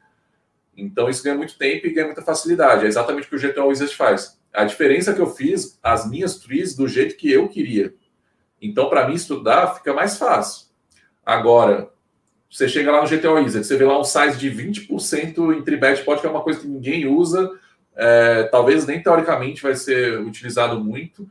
Então, 0.76 1.10
isso 1.10 1.24
ganha 1.24 1.36
muito 1.36 1.58
tempo 1.58 1.86
e 1.86 1.92
ganha 1.92 2.08
muita 2.08 2.22
facilidade. 2.22 2.86
É 2.86 2.88
exatamente 2.88 3.26
o 3.26 3.30
que 3.30 3.36
o 3.36 3.40
GTA 3.40 3.66
Wizard 3.66 3.96
faz. 3.96 4.40
A 4.54 4.64
diferença 4.64 5.14
que 5.14 5.22
eu 5.22 5.28
fiz 5.28 5.80
as 5.84 6.10
minhas 6.10 6.38
trees 6.40 6.76
do 6.76 6.88
jeito 6.88 7.18
que 7.18 7.32
eu 7.32 7.48
queria. 7.48 7.94
Então, 8.62 8.90
para 8.90 9.08
mim, 9.08 9.14
estudar 9.14 9.76
fica 9.76 9.94
mais 9.94 10.18
fácil. 10.18 10.68
Agora, 11.26 11.92
você 12.50 12.68
chega 12.68 12.92
lá 12.92 13.02
no 13.02 13.10
GTA 13.10 13.32
Wizard, 13.32 13.66
você 13.66 13.76
vê 13.76 13.86
lá 13.86 14.00
um 14.00 14.04
size 14.04 14.38
de 14.38 14.50
20% 14.50 15.58
em 15.58 15.62
tribet 15.62 16.04
pode 16.04 16.22
que 16.22 16.28
é 16.28 16.30
uma 16.30 16.42
coisa 16.42 16.60
que 16.60 16.68
ninguém 16.68 17.06
usa, 17.06 17.52
é, 17.96 18.44
talvez 18.44 18.86
nem 18.86 19.02
teoricamente 19.02 19.62
vai 19.62 19.76
ser 19.76 20.20
utilizado 20.22 20.84
muito. 20.84 21.30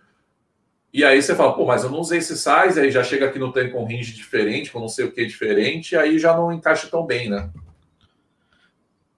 E 0.92 1.04
aí 1.04 1.20
você 1.20 1.34
fala, 1.34 1.54
pô, 1.54 1.66
mas 1.66 1.84
eu 1.84 1.90
não 1.90 2.00
usei 2.00 2.18
esse 2.18 2.36
size, 2.36 2.80
aí 2.80 2.90
já 2.90 3.02
chega 3.02 3.26
aqui 3.26 3.38
no 3.38 3.52
tem 3.52 3.70
com 3.70 3.84
range 3.84 4.14
diferente, 4.14 4.70
com 4.70 4.80
não 4.80 4.88
sei 4.88 5.04
o 5.04 5.12
que 5.12 5.24
diferente, 5.26 5.96
aí 5.96 6.18
já 6.18 6.34
não 6.34 6.52
encaixa 6.52 6.88
tão 6.88 7.04
bem, 7.04 7.28
né? 7.28 7.50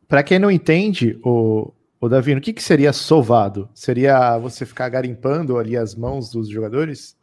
Para 0.06 0.22
quem 0.22 0.38
não 0.38 0.50
entende, 0.50 1.18
o, 1.22 1.72
o 2.00 2.08
Davi, 2.08 2.34
o 2.34 2.40
que, 2.40 2.52
que 2.52 2.62
seria 2.62 2.92
sovado? 2.92 3.68
Seria 3.74 4.38
você 4.38 4.64
ficar 4.64 4.88
garimpando 4.88 5.58
ali 5.58 5.76
as 5.76 5.94
mãos 5.94 6.30
dos 6.30 6.48
jogadores? 6.48 7.17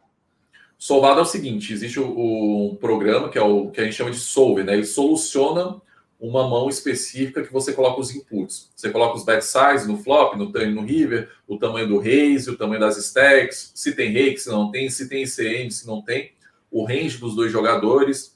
Solvado 0.77 1.19
é 1.19 1.23
o 1.23 1.25
seguinte: 1.25 1.73
existe 1.73 1.99
o, 1.99 2.77
programa 2.79 3.29
que 3.29 3.37
é 3.37 3.41
o 3.41 3.69
que 3.69 3.81
a 3.81 3.83
gente 3.83 3.95
chama 3.95 4.11
de 4.11 4.19
solve, 4.19 4.63
né? 4.63 4.73
Ele 4.73 4.85
soluciona 4.85 5.81
uma 6.19 6.47
mão 6.47 6.69
específica 6.69 7.43
que 7.43 7.51
você 7.51 7.73
coloca 7.73 7.99
os 7.99 8.13
inputs. 8.13 8.71
Você 8.75 8.89
coloca 8.89 9.17
os 9.17 9.25
bet 9.25 9.43
size 9.43 9.87
no 9.87 9.97
flop, 9.97 10.35
no 10.35 10.51
turn, 10.51 10.73
no 10.73 10.81
river, 10.81 11.29
o 11.47 11.57
tamanho 11.57 11.87
do 11.87 11.99
raise, 11.99 12.49
o 12.49 12.57
tamanho 12.57 12.79
das 12.79 12.97
stacks, 12.97 13.71
se 13.75 13.93
tem 13.93 14.11
rake, 14.11 14.39
se 14.39 14.49
não 14.49 14.71
tem, 14.71 14.89
se 14.89 15.09
tem 15.09 15.23
ICM, 15.23 15.69
se 15.69 15.85
não 15.85 16.01
tem, 16.01 16.31
o 16.71 16.85
range 16.85 17.17
dos 17.17 17.35
dois 17.35 17.51
jogadores, 17.51 18.35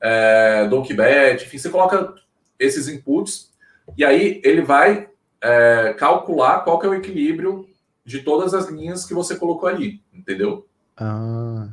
é, 0.00 0.66
donkey 0.68 0.94
bet, 0.94 1.44
enfim, 1.44 1.58
você 1.58 1.68
coloca 1.68 2.14
esses 2.58 2.88
inputs 2.88 3.52
e 3.96 4.04
aí 4.04 4.40
ele 4.44 4.62
vai 4.62 5.08
é, 5.40 5.94
calcular 5.98 6.60
qual 6.60 6.78
que 6.78 6.86
é 6.86 6.88
o 6.88 6.94
equilíbrio 6.94 7.68
de 8.04 8.20
todas 8.20 8.54
as 8.54 8.68
linhas 8.68 9.04
que 9.04 9.14
você 9.14 9.36
colocou 9.36 9.68
ali, 9.68 10.02
entendeu? 10.12 10.66
Ah. 10.96 11.68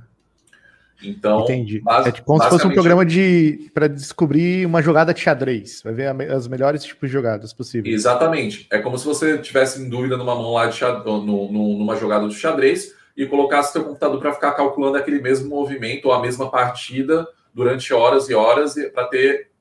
Então, 1.03 1.43
entendi. 1.43 1.79
Base, 1.79 2.09
é 2.09 2.11
tipo 2.11 2.25
como 2.25 2.41
se 2.41 2.49
fosse 2.49 2.65
um 2.65 2.71
programa 2.71 3.05
de 3.05 3.69
para 3.73 3.87
descobrir 3.87 4.65
uma 4.65 4.81
jogada 4.81 5.13
de 5.13 5.19
xadrez. 5.19 5.81
Vai 5.83 5.93
ver 5.93 6.31
as 6.31 6.47
melhores 6.47 6.83
tipos 6.83 7.07
de 7.07 7.13
jogadas 7.13 7.53
possíveis. 7.53 7.93
Exatamente. 7.93 8.67
É 8.71 8.79
como 8.79 8.97
se 8.97 9.05
você 9.05 9.37
tivesse 9.37 9.79
em 9.79 9.89
dúvida 9.89 10.17
numa 10.17 10.33
mão 10.33 10.53
lá 10.53 10.65
de 10.65 10.75
xadrez, 10.75 11.05
no, 11.05 11.23
no, 11.23 11.77
numa 11.77 11.95
jogada 11.95 12.27
de 12.27 12.33
xadrez 12.33 12.95
e 13.15 13.27
colocasse 13.27 13.73
seu 13.73 13.83
computador 13.83 14.19
para 14.19 14.33
ficar 14.33 14.53
calculando 14.53 14.97
aquele 14.97 15.21
mesmo 15.21 15.49
movimento 15.49 16.05
ou 16.05 16.13
a 16.13 16.21
mesma 16.21 16.49
partida 16.49 17.27
durante 17.53 17.93
horas 17.93 18.27
e 18.27 18.33
horas 18.33 18.73
para 18.93 19.05
ter 19.05 19.51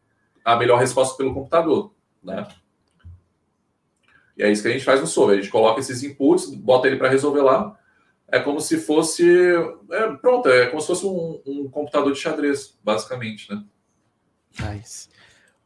a 0.42 0.56
melhor 0.56 0.78
resposta 0.78 1.16
pelo 1.16 1.34
computador 1.34 1.92
né? 2.26 2.46
E 4.36 4.42
é 4.42 4.50
isso 4.50 4.60
que 4.60 4.68
a 4.68 4.72
gente 4.72 4.84
faz 4.84 5.00
no 5.00 5.06
Solver. 5.06 5.38
A 5.38 5.40
gente 5.40 5.50
coloca 5.50 5.80
esses 5.80 6.02
inputs, 6.02 6.50
bota 6.54 6.88
ele 6.88 6.96
para 6.96 7.08
resolver 7.08 7.40
lá. 7.40 7.78
É 8.28 8.40
como 8.40 8.60
se 8.60 8.78
fosse. 8.78 9.24
É, 9.90 10.12
pronto, 10.16 10.48
é 10.48 10.66
como 10.66 10.80
se 10.80 10.86
fosse 10.88 11.06
um, 11.06 11.40
um 11.46 11.70
computador 11.70 12.12
de 12.12 12.18
xadrez, 12.18 12.76
basicamente, 12.82 13.52
né? 13.52 13.64
Nice. 14.60 15.08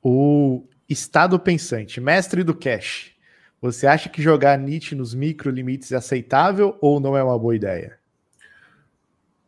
O 0.03 0.65
estado 0.89 1.39
pensante, 1.39 2.01
mestre 2.01 2.43
do 2.43 2.55
cache. 2.55 3.13
Você 3.61 3.87
acha 3.87 4.09
que 4.09 4.23
jogar 4.23 4.59
NIT 4.59 4.95
nos 4.95 5.15
micro 5.15 5.51
limites 5.51 5.93
é 5.93 5.97
aceitável 5.97 6.77
ou 6.81 6.99
não 6.99 7.17
é 7.17 7.23
uma 7.23 7.39
boa 7.39 7.55
ideia? 7.55 7.99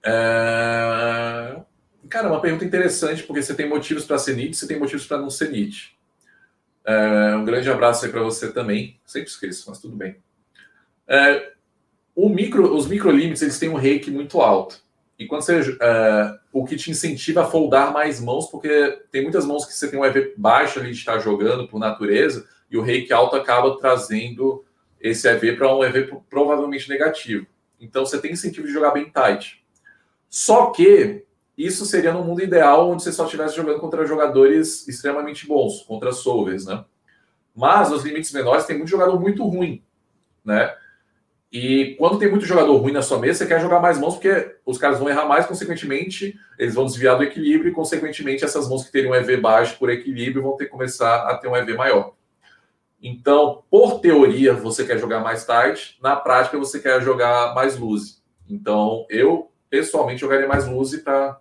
É... 0.05 1.61
Cara, 2.09 2.29
é 2.29 2.31
uma 2.31 2.41
pergunta 2.41 2.65
interessante, 2.65 3.23
porque 3.23 3.43
você 3.43 3.55
tem 3.55 3.69
motivos 3.69 4.05
para 4.05 4.19
ser 4.19 4.37
NIT, 4.37 4.57
você 4.57 4.67
tem 4.67 4.79
motivos 4.79 5.07
para 5.07 5.19
não 5.19 5.31
ser 5.31 5.51
NIT. 5.51 5.97
É, 6.85 7.35
um 7.37 7.45
grande 7.45 7.71
abraço 7.71 8.05
aí 8.05 8.11
para 8.11 8.23
você 8.23 8.53
também. 8.53 9.01
Sempre 9.07 9.29
esqueço, 9.29 9.69
mas 9.69 9.79
tudo 9.79 9.97
bem. 9.97 10.17
É, 11.09 11.53
micro, 12.17 12.75
os 12.75 12.87
microlimites 12.87 13.43
eles 13.43 13.59
têm 13.59 13.69
um 13.69 13.77
rake 13.77 14.11
muito 14.11 14.41
alto. 14.41 14.81
E 15.19 15.27
quando 15.27 15.43
você. 15.43 15.77
É, 15.81 16.43
o 16.53 16.65
que 16.67 16.77
te 16.77 16.91
incentiva 16.91 17.43
a 17.43 17.47
foldar 17.47 17.93
mais 17.93 18.21
mãos, 18.21 18.47
porque 18.47 19.01
tem 19.11 19.23
muitas 19.23 19.47
mãos 19.47 19.65
que 19.65 19.73
você 19.73 19.91
tem 19.91 19.99
um 19.99 20.05
EV 20.05 20.35
baixo 20.37 20.79
ali 20.79 20.91
de 20.91 20.99
estar 20.99 21.19
jogando 21.19 21.67
por 21.67 21.81
natureza, 21.81 22.47
e 22.71 22.77
o 22.77 22.83
rake 22.83 23.13
alto 23.13 23.37
acaba 23.37 23.79
trazendo 23.79 24.63
esse 25.01 25.27
EV 25.29 25.57
para 25.57 25.75
um 25.75 25.83
EV 25.83 26.21
provavelmente 26.29 26.89
negativo. 26.89 27.47
Então 27.81 28.05
você 28.05 28.21
tem 28.21 28.33
incentivo 28.33 28.67
de 28.67 28.73
jogar 28.73 28.91
bem 28.91 29.11
tight. 29.11 29.65
Só 30.29 30.67
que 30.67 31.25
isso 31.57 31.85
seria 31.87 32.13
no 32.13 32.25
mundo 32.25 32.43
ideal, 32.43 32.91
onde 32.91 33.03
você 33.03 33.13
só 33.13 33.25
estivesse 33.25 33.57
jogando 33.57 33.81
contra 33.81 34.07
jogadores 34.07 34.87
extremamente 34.87 35.47
bons, 35.47 35.83
contra 35.83 36.13
solvers, 36.13 36.67
né? 36.67 36.85
Mas 37.55 37.91
nos 37.91 38.05
limites 38.05 38.33
menores 38.33 38.65
tem 38.65 38.77
muito 38.77 38.91
jogador 38.91 39.19
muito 39.21 39.45
ruim, 39.45 39.83
né? 40.45 40.75
E 41.53 41.97
quando 41.99 42.19
tem 42.19 42.31
muito 42.31 42.47
jogador 42.47 42.75
ruim 42.79 42.93
na 42.93 43.03
sua 43.03 43.19
mesa, 43.19 43.41
você 43.41 43.47
quer 43.47 43.61
jogar 43.61 43.79
mais 43.79 43.99
mãos, 43.99 44.15
porque 44.15 44.57
os 44.65 44.79
caras 44.79 44.99
vão 44.99 45.11
errar 45.11 45.27
mais, 45.27 45.45
consequentemente, 45.45 46.35
eles 46.59 46.75
vão 46.75 46.87
desviar 46.87 47.19
do 47.19 47.23
equilíbrio, 47.23 47.71
e 47.71 47.75
consequentemente, 47.75 48.43
essas 48.43 48.67
mãos 48.71 48.85
que 48.85 48.91
teriam 48.91 49.13
um 49.13 49.15
EV 49.15 49.37
baixo 49.37 49.79
por 49.79 49.91
equilíbrio 49.91 50.43
vão 50.43 50.57
ter 50.57 50.65
que 50.65 50.71
começar 50.71 51.29
a 51.29 51.37
ter 51.37 51.49
um 51.49 51.57
EV 51.57 51.75
maior. 51.75 52.15
Então, 53.03 53.65
por 53.71 54.01
teoria, 54.01 54.55
você 54.55 54.87
quer 54.87 54.97
jogar 54.97 55.21
mais 55.21 55.45
tarde, 55.45 55.99
na 56.01 56.17
prática, 56.17 56.57
você 56.57 56.81
quer 56.81 57.03
jogar 57.03 57.55
mais 57.55 57.77
luz. 57.77 58.23
Então, 58.49 59.05
eu 59.11 59.51
pessoalmente 59.69 60.21
jogaria 60.21 60.49
mais 60.49 60.67
luz 60.67 60.97
para 60.97 61.39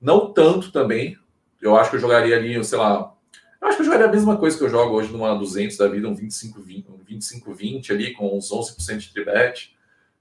não 0.00 0.32
tanto 0.32 0.72
também. 0.72 1.18
Eu 1.60 1.76
acho 1.76 1.90
que 1.90 1.96
eu 1.96 2.00
jogaria 2.00 2.36
ali, 2.36 2.64
sei 2.64 2.78
lá. 2.78 3.12
Eu 3.60 3.68
acho 3.68 3.76
que 3.76 3.82
eu 3.82 3.86
jogaria 3.86 4.06
a 4.06 4.10
mesma 4.10 4.36
coisa 4.36 4.56
que 4.56 4.64
eu 4.64 4.70
jogo 4.70 4.94
hoje 4.94 5.12
numa 5.12 5.34
200 5.34 5.76
da 5.76 5.86
vida, 5.86 6.08
um 6.08 6.14
25-20 6.14 6.86
um 6.88 6.96
25, 6.96 7.52
20 7.52 7.92
ali, 7.92 8.12
com 8.14 8.36
uns 8.36 8.50
11% 8.50 8.98
de 8.98 9.12
tribet. 9.12 9.76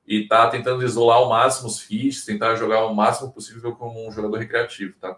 E 0.05 0.27
tá 0.27 0.49
tentando 0.49 0.83
isolar 0.83 1.17
ao 1.17 1.29
máximo 1.29 1.67
os 1.67 1.79
fiches, 1.79 2.25
tentar 2.25 2.55
jogar 2.55 2.85
o 2.85 2.95
máximo 2.95 3.31
possível 3.31 3.75
como 3.75 4.07
um 4.07 4.11
jogador 4.11 4.37
recreativo, 4.37 4.95
tá? 4.99 5.15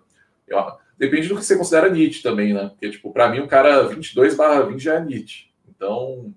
Eu, 0.48 0.60
depende 0.98 1.30
do 1.30 1.38
que 1.38 1.46
você 1.46 1.58
considera 1.58 1.90
NIT 1.90 2.22
também, 2.22 2.54
né? 2.54 2.70
Porque, 2.70 2.90
tipo, 2.90 3.12
para 3.12 3.30
mim, 3.30 3.40
um 3.40 3.48
cara 3.48 3.88
22 3.88 4.36
barra 4.36 4.62
20 4.64 4.80
já 4.80 4.96
é 4.96 5.00
NIT. 5.00 5.52
Então, 5.70 6.34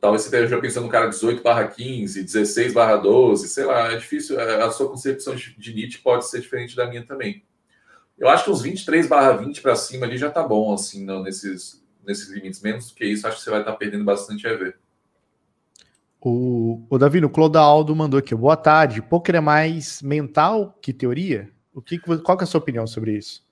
talvez 0.00 0.22
você 0.22 0.28
esteja 0.28 0.60
pensando 0.60 0.84
no 0.84 0.90
cara 0.90 1.08
18 1.08 1.42
barra 1.42 1.66
15, 1.66 2.22
16 2.22 2.74
barra 2.74 2.96
12, 2.96 3.48
sei 3.48 3.64
lá, 3.64 3.92
é 3.92 3.96
difícil, 3.96 4.38
é, 4.38 4.62
a 4.62 4.70
sua 4.70 4.88
concepção 4.88 5.34
de 5.34 5.74
NIT 5.74 6.00
pode 6.00 6.28
ser 6.28 6.40
diferente 6.40 6.76
da 6.76 6.86
minha 6.86 7.04
também. 7.04 7.42
Eu 8.18 8.28
acho 8.28 8.44
que 8.44 8.50
uns 8.50 8.62
23 8.62 9.06
barra 9.08 9.32
20 9.32 9.60
para 9.60 9.76
cima 9.76 10.06
ali 10.06 10.16
já 10.16 10.30
tá 10.30 10.42
bom, 10.42 10.72
assim, 10.72 11.04
não, 11.04 11.22
nesses, 11.22 11.84
nesses 12.06 12.30
limites. 12.30 12.60
Menos 12.60 12.88
do 12.88 12.94
que 12.94 13.04
isso, 13.04 13.26
acho 13.26 13.38
que 13.38 13.42
você 13.42 13.50
vai 13.50 13.60
estar 13.60 13.72
tá 13.72 13.78
perdendo 13.78 14.04
bastante 14.04 14.46
EV. 14.46 14.74
O, 16.20 16.82
o 16.88 16.96
Davi, 16.96 17.22
o 17.22 17.28
Clodoaldo 17.28 17.94
mandou 17.94 18.18
aqui, 18.18 18.34
boa 18.34 18.56
tarde, 18.56 19.02
poker 19.02 19.34
é 19.34 19.40
mais 19.40 20.00
mental 20.00 20.78
que 20.80 20.92
teoria? 20.92 21.50
O 21.74 21.82
que, 21.82 21.98
qual 21.98 22.38
que 22.38 22.44
é 22.44 22.46
a 22.46 22.46
sua 22.46 22.60
opinião 22.60 22.86
sobre 22.86 23.12
isso? 23.12 23.44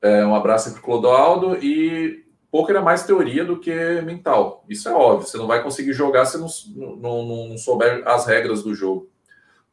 É, 0.00 0.24
um 0.24 0.34
abraço 0.34 0.70
para 0.70 0.80
o 0.80 0.82
Clodoaldo 0.82 1.56
e 1.56 2.24
poker 2.50 2.76
é 2.76 2.80
mais 2.80 3.04
teoria 3.04 3.44
do 3.44 3.58
que 3.58 4.00
mental. 4.02 4.64
Isso 4.68 4.88
é 4.88 4.92
óbvio. 4.92 5.26
Você 5.26 5.36
não 5.36 5.46
vai 5.46 5.62
conseguir 5.62 5.92
jogar 5.92 6.24
se 6.24 6.38
não, 6.38 6.48
não, 6.96 7.48
não 7.48 7.58
souber 7.58 8.06
as 8.06 8.26
regras 8.26 8.62
do 8.62 8.74
jogo. 8.74 9.10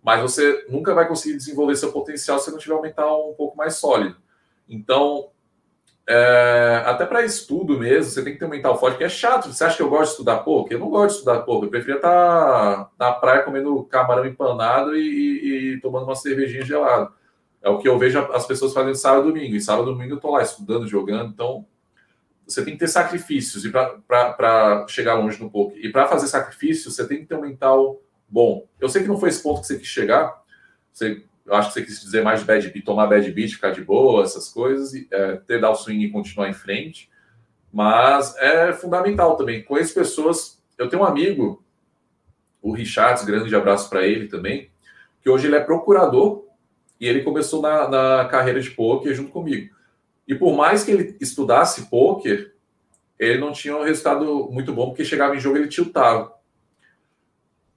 Mas 0.04 0.22
você 0.22 0.66
nunca 0.70 0.94
vai 0.94 1.08
conseguir 1.08 1.38
desenvolver 1.38 1.76
seu 1.76 1.92
potencial 1.92 2.38
se 2.38 2.52
não 2.52 2.58
tiver 2.58 2.76
um 2.76 2.82
mental 2.82 3.32
um 3.32 3.34
pouco 3.34 3.56
mais 3.56 3.76
sólido. 3.76 4.18
Então, 4.68 5.30
é, 6.06 6.84
até 6.86 7.06
para 7.06 7.24
estudo 7.24 7.80
mesmo, 7.80 8.12
você 8.12 8.22
tem 8.22 8.34
que 8.34 8.40
ter 8.40 8.46
um 8.46 8.50
mental 8.50 8.78
forte, 8.78 8.98
que 8.98 9.04
é 9.06 9.10
chato. 9.10 9.52
Você 9.52 9.64
acha 9.64 9.78
que 9.78 9.82
eu 9.82 9.90
gosto 9.90 10.06
de 10.06 10.12
estudar 10.12 10.40
poker? 10.40 10.76
Eu 10.76 10.82
não 10.82 10.90
gosto 10.90 11.08
de 11.08 11.20
estudar 11.20 11.40
poker. 11.42 11.68
Eu 11.68 11.72
preferia 11.72 11.96
estar 11.96 12.92
na 13.00 13.14
praia 13.14 13.44
comendo 13.44 13.84
camarão 13.86 14.26
empanado 14.26 14.96
e, 14.98 15.76
e, 15.76 15.80
tomando 15.80 16.04
uma 16.04 16.16
cervejinha 16.16 16.66
gelada. 16.66 17.10
É 17.62 17.70
o 17.70 17.78
que 17.78 17.88
eu 17.88 17.98
vejo 17.98 18.20
as 18.34 18.46
pessoas 18.46 18.74
fazendo 18.74 18.96
sábado 18.96 19.30
e 19.30 19.34
domingo. 19.34 19.56
E 19.56 19.62
sábado 19.62 19.90
e 19.90 19.94
domingo 19.94 20.14
eu 20.14 20.18
estou 20.18 20.32
lá 20.32 20.42
estudando, 20.42 20.86
jogando. 20.86 21.32
Então, 21.32 21.66
você 22.46 22.66
tem 22.66 22.74
que 22.74 22.80
ter 22.80 22.90
sacrifícios 22.90 23.64
para 24.06 24.86
chegar 24.90 25.14
longe 25.14 25.42
no 25.42 25.50
poker. 25.50 25.78
E 25.82 25.90
para 25.90 26.08
fazer 26.10 26.28
sacrifícios, 26.28 26.94
você 26.94 27.08
tem 27.08 27.20
que 27.20 27.26
ter 27.26 27.36
um 27.36 27.42
mental 27.42 28.02
bom. 28.34 28.68
Eu 28.82 28.90
sei 28.90 29.04
que 29.04 29.08
não 29.08 29.20
foi 29.20 29.30
esse 29.30 29.44
ponto 29.44 29.62
que 29.62 29.68
você 29.68 29.78
quis 29.78 29.88
chegar. 29.88 30.42
Você, 30.92 31.24
eu 31.46 31.54
acho 31.54 31.68
que 31.68 31.74
você 31.76 31.86
quis 31.86 32.02
dizer 32.02 32.24
mais 32.24 32.40
de 32.40 32.46
bad 32.48 32.68
beat, 32.68 32.84
tomar 32.84 33.06
bad 33.06 33.32
beat, 33.32 33.52
ficar 33.52 33.70
de 33.70 33.84
boa, 33.84 34.24
essas 34.24 34.50
coisas, 34.50 34.96
e, 34.96 35.08
é, 35.12 35.36
ter 35.36 35.62
dar 35.62 35.70
o 35.70 35.76
swing 35.76 36.04
e 36.04 36.10
continuar 36.10 36.50
em 36.50 36.54
frente. 36.54 37.12
Mas 37.72 38.36
é 38.38 38.74
fundamental 38.74 39.38
também. 39.38 39.64
Conheço 39.64 39.94
pessoas. 39.94 40.60
Eu 40.80 40.90
tenho 40.90 41.04
um 41.04 41.06
amigo, 41.06 41.64
o 42.60 42.72
Richards, 42.72 43.24
grande 43.24 43.56
abraço 43.56 43.88
para 43.88 44.06
ele 44.06 44.28
também, 44.28 44.72
que 45.22 45.30
hoje 45.30 45.46
ele 45.46 45.56
é 45.56 45.60
procurador 45.60 46.44
e 47.00 47.08
ele 47.08 47.22
começou 47.22 47.62
na, 47.62 47.88
na 47.88 48.26
carreira 48.26 48.60
de 48.60 48.72
poker 48.72 49.14
junto 49.14 49.32
comigo. 49.32 49.76
E 50.28 50.34
por 50.34 50.56
mais 50.56 50.84
que 50.84 50.92
ele 50.92 51.18
estudasse 51.22 51.88
poker, 51.88 52.56
ele 53.20 53.40
não 53.40 53.52
tinha 53.52 53.78
um 53.78 53.84
resultado 53.84 54.50
muito 54.52 54.74
bom, 54.74 54.88
porque 54.88 55.06
chegava 55.06 55.36
em 55.36 55.40
jogo 55.40 55.58
ele 55.58 55.68
tiltava. 55.68 56.34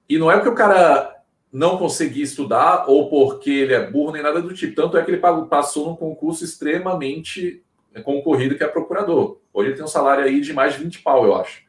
E 0.09 0.19
não 0.19 0.31
é 0.31 0.37
porque 0.37 0.49
o 0.49 0.55
cara 0.55 1.17
não 1.53 1.79
conseguia 1.79 2.25
estudar 2.25 2.85
ou 2.87 3.09
porque 3.09 3.51
ele 3.51 3.75
é 3.75 3.91
burro 3.91 4.13
nem 4.13 4.23
nada 4.23 4.41
do 4.43 4.53
tipo. 4.53 4.75
Tanto 4.75 4.97
é 4.97 5.05
que 5.05 5.11
ele 5.11 5.21
passou 5.49 5.87
num 5.87 5.97
concurso 5.97 6.45
extremamente 6.45 7.63
concorrido 8.03 8.57
que 8.57 8.65
é 8.65 8.69
procurador. 8.69 9.39
Hoje 9.53 9.71
ele 9.71 9.77
tem 9.77 9.85
um 9.85 9.89
salário 9.89 10.25
aí 10.25 10.41
de 10.41 10.53
mais 10.53 10.75
de 10.75 10.83
20 10.83 11.03
pau, 11.03 11.25
eu 11.25 11.35
acho. 11.35 11.63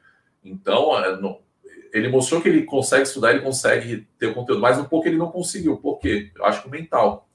Então, 0.44 0.98
é, 0.98 1.18
ele 1.94 2.10
mostrou 2.10 2.42
que 2.42 2.50
ele 2.50 2.64
consegue 2.64 3.04
estudar, 3.04 3.32
ele 3.32 3.42
consegue 3.42 4.08
ter 4.20 4.28
o 4.28 4.34
conteúdo, 4.34 4.62
mas 4.62 4.78
um 4.78 4.86
pouco 4.86 5.08
ele 5.08 5.18
não 5.18 5.32
conseguiu. 5.32 5.78
Por 5.78 6.00
quê? 6.00 6.32
Eu 6.36 6.46
acho 6.46 6.62
que 6.62 6.68
o 6.68 6.72
mental. 6.72 7.28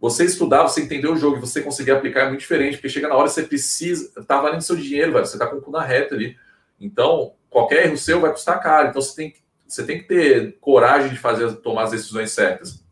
Você 0.00 0.24
estudar, 0.24 0.62
você 0.62 0.80
entender 0.80 1.08
o 1.08 1.16
jogo 1.16 1.36
e 1.36 1.40
você 1.40 1.60
conseguir 1.60 1.90
aplicar 1.90 2.22
é 2.22 2.28
muito 2.28 2.40
diferente, 2.40 2.78
porque 2.78 2.88
chega 2.88 3.08
na 3.08 3.14
hora 3.14 3.28
você 3.28 3.42
precisa, 3.42 4.10
tá 4.24 4.40
valendo 4.40 4.62
seu 4.62 4.74
dinheiro, 4.74 5.12
velho, 5.12 5.26
você 5.26 5.38
tá 5.38 5.46
com 5.46 5.56
o 5.56 5.60
cu 5.60 5.70
na 5.70 5.82
reta 5.82 6.14
ali. 6.14 6.36
Então, 6.80 7.34
qualquer 7.50 7.84
erro 7.84 7.98
seu 7.98 8.20
vai 8.20 8.30
custar 8.30 8.62
caro. 8.62 8.88
Então, 8.88 9.02
você 9.02 9.14
tem, 9.14 9.34
você 9.74 9.84
tem 9.84 9.98
que 9.98 10.04
ter 10.04 10.58
coragem 10.60 11.10
de 11.10 11.18
fazer, 11.18 11.52
tomar 11.56 11.84
as 11.84 11.90
decisões 11.92 12.32
certas. 12.32 12.84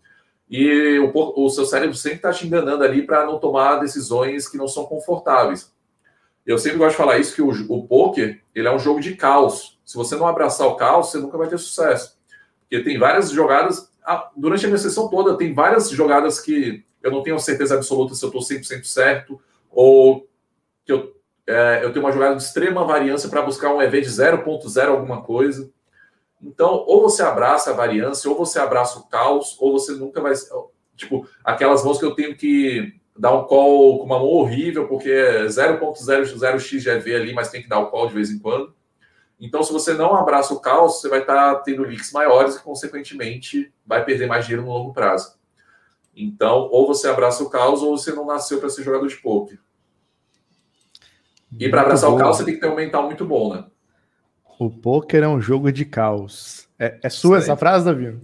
E 0.51 0.99
o, 0.99 1.45
o 1.45 1.51
seu 1.51 1.67
cérebro 1.67 1.95
sempre 1.95 2.17
está 2.17 2.33
te 2.33 2.47
enganando 2.47 2.83
ali 2.83 3.03
para 3.03 3.27
não 3.27 3.39
tomar 3.39 3.77
decisões 3.77 4.49
que 4.49 4.57
não 4.57 4.67
são 4.67 4.85
confortáveis. 4.87 5.73
Eu 6.47 6.57
sempre 6.57 6.79
gosto 6.79 6.93
de 6.93 6.97
falar 6.97 7.19
isso, 7.19 7.35
que 7.35 7.43
o, 7.43 7.51
o 7.69 7.87
poker 7.87 8.41
ele 8.55 8.67
é 8.67 8.75
um 8.75 8.79
jogo 8.79 9.01
de 9.01 9.15
caos. 9.15 9.79
Se 9.85 9.97
você 9.97 10.17
não 10.17 10.27
abraçar 10.27 10.67
o 10.67 10.77
caos, 10.77 11.11
você 11.11 11.19
nunca 11.19 11.37
vai 11.37 11.49
ter 11.49 11.59
sucesso. 11.59 12.17
Porque 12.61 12.83
tem 12.83 12.99
várias 12.99 13.31
jogadas, 13.31 13.91
durante 14.37 14.65
a 14.65 14.69
minha 14.69 14.79
sessão 14.79 15.09
toda, 15.09 15.37
tem 15.37 15.53
várias 15.53 15.91
jogadas 15.91 16.41
que 16.41 16.85
eu 17.03 17.11
não 17.11 17.23
tenho 17.23 17.39
certeza 17.39 17.75
absoluta 17.75 18.15
se 18.15 18.25
eu 18.25 18.29
estou 18.29 18.43
100% 18.43 18.85
certo, 18.85 19.41
ou 19.71 20.27
que 20.85 20.93
eu, 20.93 21.15
é, 21.47 21.81
eu 21.83 21.93
tenho 21.93 22.05
uma 22.05 22.13
jogada 22.13 22.37
de 22.37 22.43
extrema 22.43 22.85
variância 22.85 23.29
para 23.29 23.43
buscar 23.43 23.73
um 23.73 23.83
EV 23.83 24.01
de 24.01 24.09
0.0 24.09 24.89
alguma 24.89 25.23
coisa. 25.23 25.71
Então, 26.43 26.85
ou 26.87 27.03
você 27.03 27.23
abraça 27.23 27.71
a 27.71 27.75
variância, 27.75 28.31
ou 28.31 28.37
você 28.37 28.59
abraça 28.59 28.99
o 28.99 29.09
caos, 29.09 29.57
ou 29.61 29.73
você 29.73 29.93
nunca 29.93 30.21
vai. 30.21 30.33
Tipo, 30.97 31.29
aquelas 31.45 31.85
mãos 31.85 31.99
que 31.99 32.05
eu 32.05 32.15
tenho 32.15 32.37
que 32.37 32.95
dar 33.17 33.35
um 33.35 33.45
call 33.45 33.99
com 33.99 34.05
uma 34.05 34.19
mão 34.19 34.29
horrível, 34.29 34.87
porque 34.87 35.11
é 35.11 35.47
0.00x 35.47 36.79
de 36.79 36.89
EV 36.89 37.15
ali, 37.15 37.33
mas 37.35 37.51
tem 37.51 37.63
que 37.63 37.69
dar 37.69 37.81
o 37.81 37.91
call 37.91 38.07
de 38.07 38.15
vez 38.15 38.31
em 38.31 38.39
quando. 38.39 38.73
Então, 39.41 39.63
se 39.63 39.73
você 39.73 39.95
não 39.95 40.15
abraça 40.17 40.53
o 40.55 40.61
caos, 40.61 41.01
você 41.01 41.09
vai 41.09 41.21
estar 41.21 41.55
tá 41.55 41.61
tendo 41.61 41.83
leaks 41.83 42.13
maiores 42.13 42.57
e, 42.57 42.63
consequentemente, 42.63 43.73
vai 43.87 44.05
perder 44.05 44.27
mais 44.27 44.45
dinheiro 44.45 44.67
no 44.67 44.73
longo 44.73 44.93
prazo. 44.93 45.37
Então, 46.15 46.69
ou 46.73 46.87
você 46.87 47.09
abraça 47.09 47.43
o 47.43 47.51
caos, 47.51 47.83
ou 47.83 47.97
você 47.97 48.13
não 48.13 48.27
nasceu 48.27 48.59
para 48.59 48.69
ser 48.69 48.83
jogador 48.83 49.07
de 49.07 49.17
poker. 49.17 49.59
E 51.59 51.69
para 51.69 51.83
abraçar 51.83 52.11
bom. 52.11 52.17
o 52.17 52.19
caos, 52.19 52.37
você 52.37 52.45
tem 52.45 52.55
que 52.55 52.61
ter 52.61 52.69
um 52.69 52.75
mental 52.75 53.05
muito 53.05 53.25
bom, 53.25 53.55
né? 53.55 53.65
O 54.59 54.69
poker 54.71 55.23
é 55.23 55.29
um 55.29 55.41
jogo 55.41 55.71
de 55.71 55.85
caos. 55.85 56.69
É, 56.79 56.99
é 57.03 57.09
sua 57.09 57.39
essa 57.39 57.57
frase, 57.57 57.85
Davi? 57.85 58.19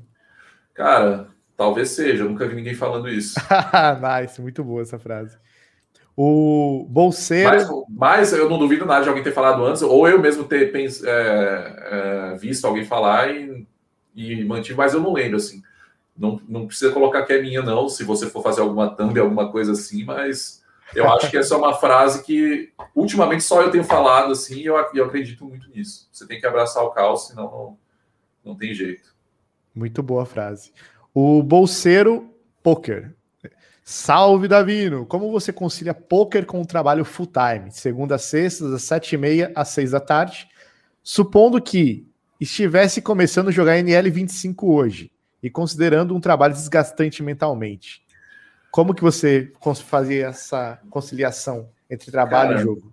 Cara, 0.75 1.29
talvez 1.57 1.91
seja. 1.91 2.25
Eu 2.25 2.31
nunca 2.31 2.49
vi 2.49 2.57
ninguém 2.57 2.75
falando 2.75 3.09
isso. 3.09 3.39
nice, 4.21 4.41
muito 4.43 4.65
boa 4.65 4.83
essa 4.83 4.99
frase. 4.99 5.37
O 6.17 6.87
bolseiro. 6.89 7.51
Mas, 7.51 7.69
mas, 7.89 8.33
eu 8.33 8.49
não 8.49 8.59
duvido 8.59 8.85
nada 8.85 9.03
de 9.03 9.09
alguém 9.09 9.23
ter 9.25 9.33
falado 9.33 9.65
antes, 9.65 9.83
ou 9.83 10.09
eu 10.09 10.21
mesmo 10.21 10.45
ter 10.45 10.73
pens... 10.73 11.03
é, 11.05 12.33
é, 12.33 12.37
visto 12.37 12.65
alguém 12.67 12.85
falar 12.85 13.31
e, 13.31 13.67
e 14.15 14.45
mantive, 14.45 14.77
mas 14.77 14.95
eu 14.95 15.01
não 15.01 15.13
lembro 15.13 15.37
assim. 15.37 15.63
Não, 16.17 16.41
não 16.49 16.67
precisa 16.67 16.93
colocar 16.93 17.25
que 17.25 17.33
é 17.33 17.43
minha, 17.43 17.63
não, 17.63 17.89
se 17.89 18.05
você 18.05 18.29
for 18.29 18.43
fazer 18.43 18.61
alguma 18.61 18.89
thumb, 18.89 19.19
alguma 19.19 19.51
coisa 19.51 19.73
assim, 19.73 20.05
mas 20.05 20.64
eu 20.95 21.11
acho 21.13 21.31
que 21.31 21.37
essa 21.37 21.55
é 21.55 21.59
uma 21.59 21.75
frase 21.75 22.23
que 22.23 22.73
ultimamente 22.95 23.43
só 23.43 23.63
eu 23.63 23.71
tenho 23.71 23.85
falado 23.85 24.33
assim 24.33 24.61
e 24.61 24.67
eu, 24.67 24.77
eu 24.95 25.05
acredito 25.05 25.45
muito 25.45 25.69
nisso. 25.71 26.09
Você 26.13 26.27
tem 26.27 26.41
que 26.41 26.47
abraçar 26.47 26.83
o 26.83 26.91
caos, 26.91 27.29
senão 27.29 27.45
não, 27.45 27.79
não 28.45 28.57
tem 28.57 28.75
jeito. 28.75 29.15
Muito 29.75 30.03
boa 30.03 30.25
frase. 30.27 30.73
O 31.13 31.43
bolseiro 31.43 32.31
poker. 32.63 33.15
Salve, 33.83 34.49
Davino! 34.49 35.05
Como 35.05 35.31
você 35.31 35.53
concilia 35.53 35.93
poker 35.93 36.47
com 36.47 36.61
o 36.61 36.67
trabalho 36.67 37.05
full 37.05 37.27
time, 37.27 37.71
segunda 37.71 38.15
a 38.15 38.19
sexta, 38.19 38.71
das 38.71 38.83
sete 38.83 39.15
e 39.15 39.19
meia 39.19 39.53
às 39.55 39.69
seis 39.69 39.91
da 39.91 40.01
tarde? 40.01 40.49
Supondo 41.03 41.61
que 41.61 42.09
estivesse 42.41 43.03
começando 43.03 43.49
a 43.49 43.53
jogar 43.53 43.77
NL25 43.77 44.63
hoje 44.63 45.13
e 45.43 45.51
considerando 45.51 46.17
um 46.17 46.21
trabalho 46.21 46.55
desgastante 46.55 47.23
mentalmente, 47.23 48.03
como 48.75 48.93
que 48.93 49.05
você 49.05 49.53
fazia 49.85 50.27
essa 50.27 50.81
conciliação 50.91 51.71
entre 51.89 52.11
trabalho 52.11 52.49
Cara, 52.49 52.61
e 52.61 52.65
jogo? 52.65 52.93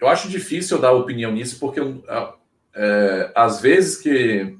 Eu 0.00 0.08
acho 0.08 0.28
difícil 0.28 0.80
dar 0.80 0.90
opinião 0.90 1.30
nisso, 1.30 1.60
porque 1.60 1.78
é, 2.74 3.30
às 3.32 3.60
vezes 3.60 3.98
que 3.98 4.58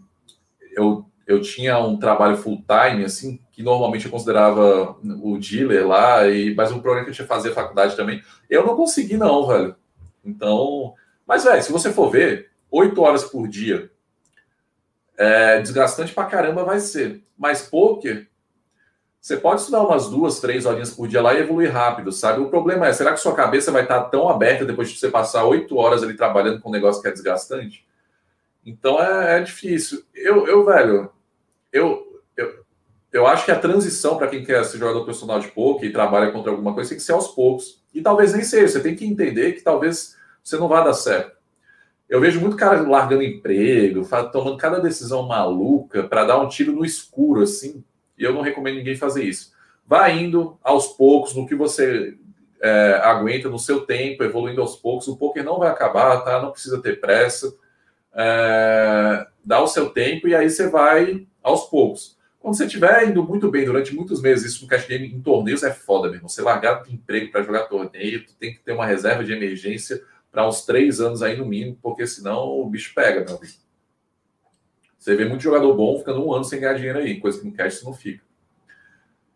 eu, 0.71 1.05
eu 1.27 1.41
tinha 1.41 1.77
um 1.81 1.99
trabalho 1.99 2.37
full 2.37 2.59
time, 2.59 3.05
assim, 3.05 3.41
que 3.51 3.61
normalmente 3.61 4.05
eu 4.05 4.11
considerava 4.13 4.97
o 5.21 5.37
dealer 5.37 5.85
lá, 5.85 6.29
e, 6.29 6.55
mas 6.55 6.71
o 6.71 6.75
problema 6.75 7.01
é 7.01 7.05
que 7.07 7.11
eu 7.11 7.15
tinha 7.17 7.27
que 7.27 7.35
fazer 7.35 7.53
faculdade 7.53 7.97
também, 7.97 8.23
eu 8.49 8.65
não 8.65 8.77
consegui, 8.77 9.17
não, 9.17 9.45
velho. 9.49 9.75
Então, 10.25 10.95
mas, 11.27 11.43
velho, 11.43 11.61
se 11.61 11.73
você 11.73 11.93
for 11.93 12.09
ver, 12.09 12.53
oito 12.71 13.03
horas 13.03 13.25
por 13.25 13.49
dia, 13.49 13.91
é, 15.19 15.61
desgastante 15.61 16.15
pra 16.15 16.27
caramba 16.27 16.63
vai 16.63 16.79
ser. 16.79 17.21
Mas 17.37 17.63
poker, 17.63 18.31
você 19.23 19.37
pode 19.37 19.61
estudar 19.61 19.83
umas 19.83 20.09
duas, 20.09 20.41
três 20.41 20.67
horinhas 20.67 20.91
por 20.91 21.07
dia 21.07 21.23
lá 21.23 21.33
e 21.33 21.39
evoluir 21.39 21.71
rápido, 21.71 22.11
sabe? 22.11 22.41
O 22.41 22.51
problema 22.51 22.89
é, 22.89 22.93
será 22.93 23.13
que 23.13 23.21
sua 23.21 23.37
cabeça 23.37 23.71
vai 23.71 23.83
estar 23.83 24.01
tão 24.07 24.29
aberta 24.29 24.65
depois 24.65 24.91
de 24.91 24.99
você 24.99 25.09
passar 25.09 25.45
oito 25.45 25.77
horas 25.77 26.03
ali 26.03 26.15
trabalhando 26.15 26.61
com 26.61 26.69
um 26.69 26.73
negócio 26.73 27.01
que 27.01 27.07
é 27.07 27.13
desgastante? 27.13 27.87
Então 28.67 29.01
é, 29.01 29.39
é 29.39 29.41
difícil. 29.41 30.03
Eu, 30.13 30.49
eu 30.49 30.65
velho, 30.65 31.09
eu, 31.73 32.21
eu, 32.37 32.65
eu 33.13 33.25
acho 33.25 33.45
que 33.45 33.53
a 33.53 33.59
transição 33.59 34.19
para 34.19 34.27
quem 34.27 34.45
quer 34.45 34.65
ser 34.65 34.79
jogador 34.79 35.05
profissional 35.05 35.39
de 35.39 35.47
poker 35.53 35.89
e 35.89 35.93
trabalha 35.93 36.33
contra 36.33 36.51
alguma 36.51 36.75
coisa 36.75 36.91
tem 36.91 36.99
que 36.99 37.05
ser 37.05 37.13
aos 37.13 37.29
poucos. 37.29 37.81
E 37.95 38.03
talvez 38.03 38.33
nem 38.33 38.43
seja. 38.43 38.73
Você 38.73 38.81
tem 38.81 38.97
que 38.97 39.07
entender 39.07 39.53
que 39.53 39.61
talvez 39.61 40.17
você 40.43 40.57
não 40.57 40.67
vá 40.67 40.83
dar 40.83 40.95
certo. 40.95 41.37
Eu 42.09 42.21
vejo 42.21 42.41
muito 42.41 42.57
cara 42.57 42.83
largando 42.83 43.23
emprego, 43.23 44.05
tomando 44.33 44.57
cada 44.57 44.81
decisão 44.81 45.29
maluca 45.29 46.03
para 46.03 46.25
dar 46.25 46.41
um 46.41 46.49
tiro 46.49 46.73
no 46.73 46.85
escuro, 46.85 47.43
assim, 47.43 47.85
e 48.23 48.25
eu 48.25 48.33
não 48.33 48.41
recomendo 48.41 48.77
ninguém 48.77 48.95
fazer 48.95 49.25
isso. 49.25 49.53
Vá 49.85 50.09
indo 50.09 50.57
aos 50.63 50.87
poucos, 50.87 51.35
no 51.35 51.45
que 51.45 51.57
você 51.57 52.17
é, 52.61 53.01
aguenta, 53.03 53.49
no 53.49 53.59
seu 53.59 53.81
tempo, 53.81 54.23
evoluindo 54.23 54.61
aos 54.61 54.77
poucos. 54.77 55.09
O 55.09 55.17
poker 55.17 55.43
não 55.43 55.59
vai 55.59 55.69
acabar, 55.69 56.21
tá? 56.21 56.41
Não 56.41 56.53
precisa 56.53 56.81
ter 56.81 57.01
pressa. 57.01 57.53
É, 58.15 59.27
dá 59.45 59.61
o 59.61 59.67
seu 59.67 59.91
tempo 59.91 60.29
e 60.29 60.37
aí 60.37 60.49
você 60.49 60.69
vai 60.69 61.27
aos 61.43 61.65
poucos. 61.65 62.17
Quando 62.39 62.57
você 62.57 62.67
estiver 62.67 63.09
indo 63.09 63.25
muito 63.25 63.51
bem 63.51 63.65
durante 63.65 63.93
muitos 63.93 64.23
meses, 64.23 64.53
isso 64.53 64.63
no 64.63 64.69
cash 64.69 64.87
game 64.87 65.07
em 65.07 65.21
torneios 65.21 65.65
é 65.65 65.73
foda 65.73 66.09
mesmo. 66.09 66.29
Você 66.29 66.43
largar 66.43 66.85
de 66.85 66.95
emprego 66.95 67.33
para 67.33 67.43
jogar 67.43 67.65
torneio, 67.65 68.25
tu 68.25 68.35
tem 68.39 68.53
que 68.53 68.61
ter 68.61 68.73
uma 68.73 68.87
reserva 68.87 69.25
de 69.25 69.33
emergência 69.33 70.01
para 70.31 70.47
uns 70.47 70.65
três 70.65 71.01
anos 71.01 71.23
aí 71.23 71.37
no 71.37 71.45
mínimo, 71.45 71.77
porque 71.83 72.07
senão 72.07 72.61
o 72.61 72.69
bicho 72.69 72.95
pega, 72.95 73.25
meu 73.25 73.37
amigo. 73.37 73.53
Você 75.03 75.17
vê 75.17 75.25
muito 75.25 75.43
jogador 75.43 75.75
bom 75.75 75.99
ficando 75.99 76.25
um 76.25 76.33
ano 76.33 76.45
sem 76.45 76.61
ganhar 76.61 76.75
dinheiro 76.75 77.01
aí, 77.01 77.19
coisa 77.19 77.41
que 77.41 77.45
no 77.45 77.53
cash 77.53 77.83
não 77.83 77.93
fica. 77.93 78.23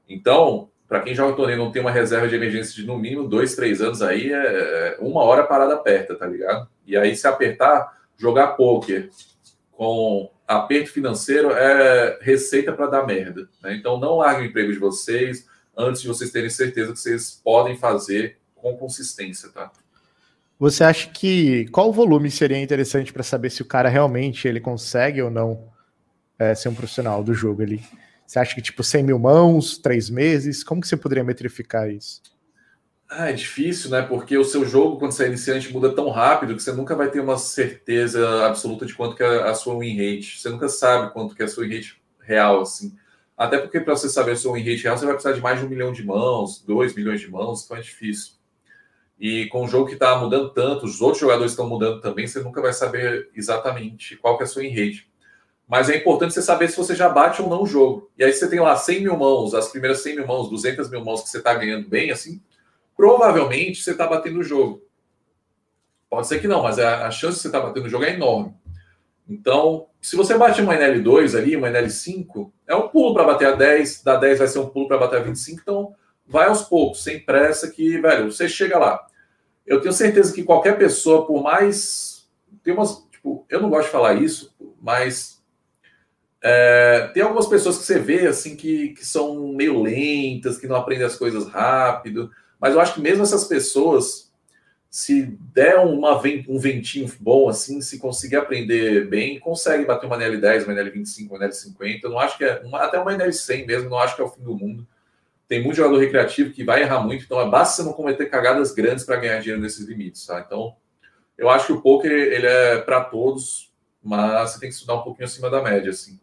Então, 0.09 0.71
para 0.87 1.01
quem 1.01 1.13
joga 1.13 1.35
torneio 1.35 1.59
não 1.59 1.73
tem 1.73 1.83
uma 1.83 1.91
reserva 1.91 2.29
de 2.29 2.37
emergência 2.37 2.73
de 2.73 2.87
no 2.87 2.97
mínimo 2.97 3.27
dois, 3.27 3.57
três 3.57 3.81
anos 3.81 4.01
aí, 4.01 4.33
é, 4.33 4.37
é 4.37 4.97
uma 5.01 5.25
hora 5.25 5.43
parada 5.43 5.75
aperta, 5.75 6.15
tá 6.15 6.25
ligado? 6.25 6.69
E 6.87 6.97
aí, 6.97 7.17
se 7.17 7.27
apertar, 7.27 8.01
jogar 8.17 8.53
poker 8.53 9.11
com 9.73 10.31
aperto 10.47 10.93
financeiro 10.93 11.51
é 11.51 12.17
receita 12.21 12.73
para 12.73 12.87
dar 12.87 13.05
merda. 13.05 13.49
Né? 13.61 13.75
Então, 13.75 13.99
não 13.99 14.19
larguem 14.19 14.47
o 14.47 14.51
emprego 14.51 14.73
de 14.73 14.79
vocês 14.79 15.49
antes 15.77 16.01
de 16.01 16.07
vocês 16.07 16.31
terem 16.31 16.49
certeza 16.49 16.93
que 16.93 17.01
vocês 17.01 17.41
podem 17.43 17.77
fazer 17.77 18.39
com 18.55 18.77
consistência, 18.77 19.49
tá? 19.49 19.73
Você 20.59 20.85
acha 20.85 21.09
que 21.11 21.67
qual 21.69 21.93
volume 21.93 22.31
seria 22.31 22.59
interessante 22.59 23.13
para 23.13 23.23
saber 23.23 23.51
se 23.51 23.61
o 23.61 23.67
cara 23.67 23.91
realmente 23.91 24.49
ele 24.49 24.59
consegue 24.59 25.21
ou 25.21 25.31
não 25.31 25.69
é, 26.39 26.55
ser 26.55 26.71
um 26.71 26.75
profissional 26.75 27.23
do 27.23 27.35
jogo 27.35 27.63
ali? 27.63 27.83
Você 28.27 28.39
acha 28.39 28.55
que 28.55 28.63
tipo 28.63 28.83
100 28.83 29.05
mil 29.05 29.19
mãos, 29.19 29.77
três 29.77 30.09
meses? 30.09 30.65
Como 30.65 30.81
que 30.81 30.89
você 30.89 30.97
poderia 30.97 31.23
metrificar 31.23 31.91
isso? 31.91 32.23
Ah, 33.09 33.31
é 33.31 33.33
difícil, 33.33 33.91
né? 33.91 34.03
Porque 34.03 34.37
o 34.37 34.45
seu 34.45 34.65
jogo, 34.65 34.99
quando 34.99 35.13
você 35.13 35.25
é 35.25 35.29
iniciante, 35.29 35.73
muda 35.73 35.95
tão 35.95 36.11
rápido 36.11 36.57
que 36.57 36.63
você 36.63 36.73
nunca 36.73 36.97
vai 36.97 37.09
ter 37.09 37.21
uma 37.21 37.39
certeza 37.39 38.47
absoluta 38.47 38.85
de 38.85 38.95
quanto 38.95 39.15
que 39.15 39.23
é 39.23 39.43
a 39.43 39.55
sua 39.55 39.79
win 39.79 39.95
rate. 39.97 40.41
Você 40.41 40.49
nunca 40.49 40.69
sabe 40.69 41.13
quanto 41.13 41.35
que 41.35 41.43
é 41.43 41.45
a 41.45 41.49
sua 41.49 41.65
win 41.65 41.77
rate 41.77 42.03
real, 42.19 42.63
assim. 42.63 42.97
Até 43.37 43.59
porque 43.59 43.79
para 43.79 43.95
você 43.95 44.09
saber 44.09 44.33
a 44.33 44.37
sua 44.37 44.55
win 44.55 44.63
rate 44.63 44.83
real, 44.83 44.99
você 44.99 45.05
vai 45.05 45.15
precisar 45.15 45.35
de 45.35 45.41
mais 45.41 45.61
de 45.61 45.67
um 45.67 45.69
milhão 45.69 45.93
de 45.93 46.05
mãos, 46.05 46.65
dois 46.67 46.95
milhões 46.95 47.21
de 47.21 47.31
mãos, 47.31 47.65
então 47.65 47.77
é 47.77 47.81
difícil. 47.81 48.36
E 49.19 49.47
com 49.47 49.65
um 49.65 49.69
jogo 49.69 49.87
que 49.87 49.95
está 49.95 50.17
mudando 50.17 50.51
tanto, 50.51 50.85
os 50.85 51.01
outros 51.01 51.21
jogadores 51.21 51.53
estão 51.53 51.69
mudando 51.69 52.01
também, 52.01 52.27
você 52.27 52.41
nunca 52.41 52.61
vai 52.61 52.73
saber 52.73 53.31
exatamente 53.35 54.17
qual 54.17 54.37
que 54.37 54.43
é 54.43 54.47
a 54.47 54.49
sua 54.49 54.63
rede. 54.63 55.09
Mas 55.67 55.91
é 55.91 55.97
importante 55.97 56.35
você 56.35 56.43
saber 56.43 56.69
se 56.69 56.77
você 56.77 56.95
já 56.95 57.09
bate 57.09 57.43
ou 57.43 57.49
não 57.49 57.63
o 57.63 57.67
jogo. 57.67 58.11
E 58.17 58.23
aí 58.23 58.33
você 58.33 58.49
tem 58.49 58.61
lá 58.61 58.77
100 58.77 59.01
mil 59.01 59.17
mãos, 59.17 59.55
as 59.55 59.69
primeiras 59.69 60.01
100 60.01 60.17
mil 60.17 60.27
mãos, 60.27 60.49
200 60.49 60.91
mil 60.91 61.05
mãos 61.05 61.23
que 61.23 61.29
você 61.29 61.39
está 61.39 61.55
ganhando 61.55 61.89
bem, 61.89 62.11
assim, 62.11 62.41
provavelmente 62.97 63.83
você 63.83 63.93
está 63.93 64.07
batendo 64.07 64.39
o 64.39 64.45
jogo. 64.45 64.83
Pode 66.09 66.29
ser 66.29 66.39
que 66.39 66.47
não, 66.47 66.63
mas 66.63 66.79
a, 66.79 67.07
a 67.07 67.11
chance 67.11 67.37
de 67.37 67.43
você 67.43 67.49
estar 67.49 67.61
tá 67.61 67.67
batendo 67.67 67.87
o 67.87 67.89
jogo 67.89 68.05
é 68.05 68.13
enorme. 68.13 68.55
Então, 69.29 69.87
se 70.01 70.15
você 70.15 70.39
bate 70.39 70.63
uma 70.63 70.77
NL2 70.77 71.37
ali, 71.37 71.57
uma 71.57 71.69
NL5, 71.69 72.53
é 72.67 72.77
um 72.77 72.89
pulo 72.89 73.13
para 73.13 73.25
bater 73.25 73.49
a 73.49 73.53
10, 73.53 74.05
da 74.05 74.17
10 74.17 74.39
vai 74.39 74.47
ser 74.47 74.61
um 74.61 74.69
pulo 74.69 74.87
para 74.87 74.99
bater 74.99 75.19
a 75.19 75.23
25, 75.23 75.61
então 75.61 75.95
vai 76.29 76.49
aos 76.49 76.63
poucos, 76.63 77.03
sem 77.03 77.21
pressa, 77.21 77.71
que, 77.71 77.99
velho, 77.99 78.31
você 78.31 78.49
chega 78.49 78.79
lá. 78.79 79.07
Eu 79.67 79.81
tenho 79.81 79.93
certeza 79.93 80.33
que 80.33 80.43
qualquer 80.43 80.79
pessoa, 80.79 81.27
por 81.27 81.43
mais. 81.43 82.29
Tem 82.63 82.75
umas. 82.75 83.05
Tipo, 83.11 83.45
eu 83.49 83.61
não 83.61 83.71
gosto 83.71 83.87
de 83.87 83.93
falar 83.93 84.15
isso, 84.15 84.55
mas. 84.81 85.43
É, 86.43 87.11
tem 87.13 87.23
algumas 87.23 87.47
pessoas 87.47 87.79
que 87.79 87.85
você 87.85 87.99
vê, 87.99 88.27
assim, 88.27 88.55
que, 88.55 88.91
que 88.91 89.05
são 89.05 89.53
meio 89.53 89.83
lentas, 89.83 90.59
que 90.59 90.69
não 90.69 90.77
aprendem 90.77 91.07
as 91.07 91.17
coisas 91.17 91.49
rápido, 91.49 92.31
mas 92.61 92.73
eu 92.73 92.81
acho 92.81 92.95
que 92.95 93.01
mesmo 93.01 93.25
essas 93.25 93.45
pessoas 93.45 94.27
se 94.89 95.37
der 95.53 95.77
uma, 95.79 96.19
um 96.49 96.59
ventinho 96.59 97.11
bom 97.21 97.49
assim, 97.49 97.81
se 97.83 97.99
conseguir 97.99 98.37
aprender 98.37 99.09
bem, 99.09 99.39
consegue 99.39 99.85
bater 99.85 100.07
uma 100.07 100.17
NL10, 100.17 100.65
uma 100.65 100.73
NL25, 100.73 101.29
uma 101.29 101.39
NL50. 101.41 102.01
Eu 102.03 102.11
não 102.11 102.19
acho 102.19 102.39
que 102.39 102.45
é 102.45 102.63
uma, 102.65 102.83
até 102.83 102.99
uma 102.99 103.13
NL100 103.13 103.67
mesmo, 103.67 103.91
não 103.91 103.99
acho 103.99 104.17
que 104.17 104.23
é 104.23 104.25
o 104.25 104.31
fim 104.31 104.43
do 104.43 104.57
mundo. 104.57 104.87
Tem 105.49 105.63
muito 105.63 105.77
jogador 105.77 105.99
recreativo 105.99 106.53
que 106.53 106.65
vai 106.65 106.83
errar 106.83 107.01
muito, 107.01 107.25
então 107.25 107.41
é 107.41 107.49
basta 107.49 107.77
você 107.77 107.89
não 107.89 107.93
cometer 107.93 108.27
cagadas 108.27 108.73
grandes 108.73 109.05
para 109.05 109.17
ganhar 109.17 109.39
dinheiro 109.39 109.61
nesses 109.61 109.87
limites, 109.87 110.27
tá? 110.27 110.43
Então, 110.45 110.77
eu 111.39 111.49
acho 111.49 111.67
que 111.67 111.73
o 111.73 111.81
poker 111.81 112.11
ele 112.11 112.47
é 112.47 112.79
para 112.79 113.05
todos, 113.05 113.73
mas 114.03 114.51
você 114.51 114.61
tem 114.61 114.69
que 114.69 114.75
estudar 114.75 114.95
um 114.95 115.03
pouquinho 115.03 115.27
acima 115.27 115.49
da 115.49 115.63
média, 115.63 115.91
assim. 115.91 116.19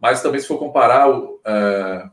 Mas 0.00 0.22
também 0.22 0.40
se 0.40 0.46
for 0.46 0.58
comparar 0.58 1.08
o, 1.10 1.40
é, 1.44 2.08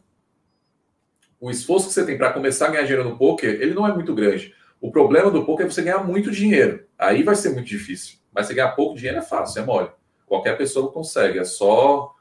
o 1.39 1.51
esforço 1.51 1.87
que 1.87 1.93
você 1.93 2.05
tem 2.05 2.17
para 2.17 2.31
começar 2.31 2.67
a 2.67 2.71
ganhar 2.71 2.83
dinheiro 2.83 3.07
no 3.07 3.17
poker, 3.17 3.61
ele 3.61 3.73
não 3.73 3.85
é 3.85 3.93
muito 3.93 4.13
grande. 4.15 4.55
O 4.79 4.91
problema 4.91 5.29
do 5.29 5.43
poker 5.45 5.65
é 5.65 5.69
você 5.69 5.81
ganhar 5.81 6.03
muito 6.03 6.31
dinheiro. 6.31 6.85
Aí 6.97 7.21
vai 7.23 7.35
ser 7.35 7.49
muito 7.49 7.67
difícil. 7.67 8.19
Mas 8.31 8.47
você 8.47 8.53
ganhar 8.53 8.71
pouco 8.71 8.95
dinheiro 8.95 9.17
é 9.17 9.21
fácil, 9.21 9.61
é 9.61 9.65
mole. 9.65 9.89
Qualquer 10.25 10.57
pessoa 10.57 10.91
consegue, 10.91 11.39
é 11.39 11.43
só 11.43 12.15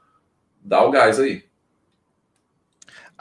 dar 0.61 0.83
o 0.85 0.91
gás 0.91 1.19
aí. 1.19 1.45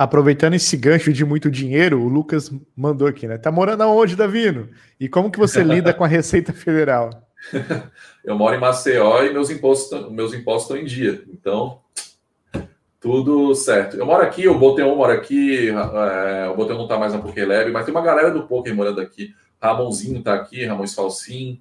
Aproveitando 0.00 0.54
esse 0.54 0.78
gancho 0.78 1.12
de 1.12 1.26
muito 1.26 1.50
dinheiro, 1.50 2.00
o 2.00 2.08
Lucas 2.08 2.50
mandou 2.74 3.06
aqui, 3.06 3.28
né? 3.28 3.36
Tá 3.36 3.52
morando 3.52 3.82
aonde, 3.82 4.16
Davino? 4.16 4.70
E 4.98 5.10
como 5.10 5.30
que 5.30 5.38
você 5.38 5.62
lida 5.62 5.92
com 5.92 6.02
a 6.02 6.06
Receita 6.06 6.54
Federal? 6.54 7.10
Eu 8.24 8.34
moro 8.34 8.56
em 8.56 8.58
Maceió 8.58 9.22
e 9.22 9.30
meus 9.30 9.50
impostos, 9.50 10.10
meus 10.10 10.32
impostos 10.32 10.70
estão 10.70 10.78
em 10.78 10.86
dia. 10.86 11.22
Então, 11.28 11.82
tudo 12.98 13.54
certo. 13.54 13.98
Eu 13.98 14.06
moro 14.06 14.22
aqui, 14.22 14.48
o 14.48 14.58
Boteon 14.58 14.96
mora 14.96 15.12
aqui, 15.12 15.68
é, 15.68 16.48
o 16.48 16.56
Boteon 16.56 16.78
não 16.78 16.88
tá 16.88 16.98
mais 16.98 17.12
na 17.12 17.18
Lab, 17.20 17.70
mas 17.70 17.84
tem 17.84 17.92
uma 17.92 18.00
galera 18.00 18.30
do 18.30 18.46
Poker 18.46 18.74
morando 18.74 19.02
aqui. 19.02 19.34
Ramonzinho 19.60 20.22
tá 20.22 20.32
aqui, 20.32 20.64
Ramon 20.64 20.86
Falsim. 20.86 21.60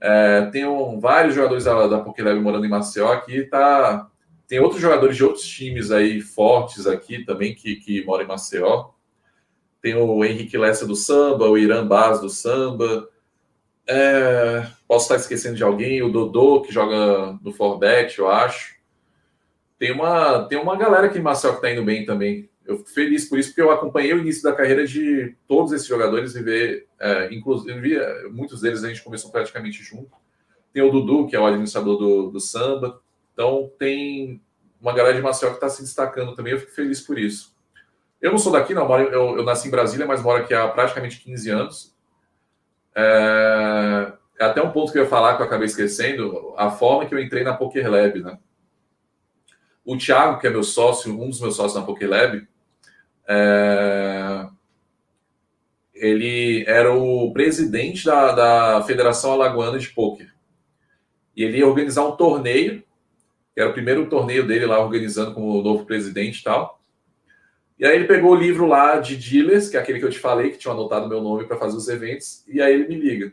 É, 0.00 0.46
tem 0.46 0.66
um, 0.66 0.98
vários 0.98 1.34
jogadores 1.34 1.64
da, 1.64 1.86
da 1.88 1.98
Lab 1.98 2.40
morando 2.40 2.64
em 2.64 2.70
Maceió 2.70 3.12
aqui. 3.12 3.42
Tá, 3.42 4.08
tem 4.46 4.60
outros 4.60 4.80
jogadores 4.80 5.16
de 5.16 5.24
outros 5.24 5.46
times 5.46 5.90
aí 5.90 6.20
fortes 6.20 6.86
aqui 6.86 7.24
também 7.24 7.54
que, 7.54 7.76
que 7.76 8.04
moram 8.04 8.24
em 8.24 8.28
Maceió. 8.28 8.90
Tem 9.82 9.94
o 9.94 10.24
Henrique 10.24 10.58
Lessa 10.58 10.86
do 10.86 10.96
Samba, 10.96 11.48
o 11.48 11.58
Irã 11.58 11.86
Baz 11.86 12.20
do 12.20 12.28
Samba. 12.28 13.08
É, 13.88 14.66
posso 14.86 15.04
estar 15.04 15.16
esquecendo 15.16 15.56
de 15.56 15.62
alguém, 15.62 16.02
o 16.02 16.10
Dodô, 16.10 16.60
que 16.60 16.72
joga 16.72 17.38
no 17.42 17.52
Forbet, 17.52 18.18
eu 18.18 18.28
acho 18.28 18.76
tem 19.78 19.92
uma, 19.92 20.44
tem 20.44 20.58
uma 20.58 20.76
galera 20.76 21.06
aqui 21.06 21.18
em 21.18 21.22
Marcel 21.22 21.50
que 21.50 21.56
está 21.56 21.70
indo 21.70 21.84
bem 21.84 22.04
também. 22.04 22.48
Eu 22.64 22.78
fico 22.78 22.90
feliz 22.90 23.28
por 23.28 23.38
isso, 23.38 23.50
porque 23.50 23.62
eu 23.62 23.70
acompanhei 23.70 24.12
o 24.12 24.18
início 24.18 24.42
da 24.42 24.52
carreira 24.52 24.86
de 24.86 25.36
todos 25.46 25.72
esses 25.72 25.86
jogadores 25.86 26.34
e 26.34 26.42
ver, 26.42 26.88
é, 26.98 27.32
inclusive, 27.32 27.96
é, 27.96 28.28
muitos 28.28 28.60
deles 28.60 28.82
a 28.82 28.88
gente 28.88 29.04
começou 29.04 29.30
praticamente 29.30 29.82
junto. 29.82 30.10
Tem 30.72 30.82
o 30.82 30.90
Dudu, 30.90 31.26
que 31.26 31.36
é 31.36 31.40
o 31.40 31.46
administrador 31.46 31.96
do, 31.96 32.30
do 32.30 32.40
samba. 32.40 33.00
Então, 33.36 33.70
tem 33.78 34.40
uma 34.80 34.94
galera 34.94 35.14
de 35.14 35.20
Marcel 35.20 35.50
que 35.50 35.56
está 35.56 35.68
se 35.68 35.82
destacando 35.82 36.34
também. 36.34 36.54
Eu 36.54 36.58
fico 36.58 36.72
feliz 36.72 37.02
por 37.02 37.18
isso. 37.18 37.54
Eu 38.18 38.30
não 38.30 38.38
sou 38.38 38.50
daqui, 38.50 38.72
não. 38.72 38.90
Eu, 38.98 39.36
eu 39.36 39.44
nasci 39.44 39.68
em 39.68 39.70
Brasília, 39.70 40.06
mas 40.06 40.22
moro 40.22 40.42
aqui 40.42 40.54
há 40.54 40.66
praticamente 40.68 41.20
15 41.20 41.50
anos. 41.50 41.94
É, 42.94 44.12
é 44.40 44.44
até 44.46 44.62
um 44.62 44.72
ponto 44.72 44.90
que 44.90 44.96
eu 44.96 45.02
ia 45.02 45.08
falar 45.08 45.36
que 45.36 45.42
eu 45.42 45.46
acabei 45.46 45.66
esquecendo, 45.66 46.54
a 46.56 46.70
forma 46.70 47.04
que 47.04 47.14
eu 47.14 47.20
entrei 47.20 47.44
na 47.44 47.52
Poker 47.52 47.90
Lab, 47.90 48.22
né? 48.22 48.38
O 49.84 49.98
Thiago, 49.98 50.40
que 50.40 50.46
é 50.46 50.50
meu 50.50 50.62
sócio, 50.62 51.12
um 51.12 51.28
dos 51.28 51.42
meus 51.42 51.56
sócios 51.56 51.78
na 51.78 51.86
PokerLab, 51.86 52.48
é... 53.28 54.46
ele 55.92 56.64
era 56.66 56.90
o 56.90 57.30
presidente 57.34 58.06
da, 58.06 58.32
da 58.32 58.82
Federação 58.84 59.32
Alagoana 59.32 59.78
de 59.78 59.90
Poker. 59.90 60.34
E 61.36 61.44
ele 61.44 61.58
ia 61.58 61.68
organizar 61.68 62.06
um 62.06 62.16
torneio, 62.16 62.82
era 63.56 63.70
o 63.70 63.72
primeiro 63.72 64.08
torneio 64.08 64.46
dele 64.46 64.66
lá 64.66 64.78
organizando 64.78 65.32
como 65.32 65.62
novo 65.62 65.86
presidente 65.86 66.40
e 66.40 66.44
tal. 66.44 66.80
E 67.78 67.84
aí 67.84 67.94
ele 67.94 68.06
pegou 68.06 68.32
o 68.32 68.36
livro 68.36 68.66
lá 68.66 68.98
de 68.98 69.16
dealers, 69.16 69.68
que 69.68 69.76
é 69.76 69.80
aquele 69.80 69.98
que 69.98 70.04
eu 70.04 70.10
te 70.10 70.18
falei, 70.18 70.50
que 70.50 70.58
tinha 70.58 70.72
anotado 70.72 71.08
meu 71.08 71.22
nome 71.22 71.44
para 71.44 71.58
fazer 71.58 71.76
os 71.76 71.88
eventos, 71.88 72.42
e 72.48 72.60
aí 72.60 72.72
ele 72.72 72.88
me 72.88 72.94
liga. 72.94 73.32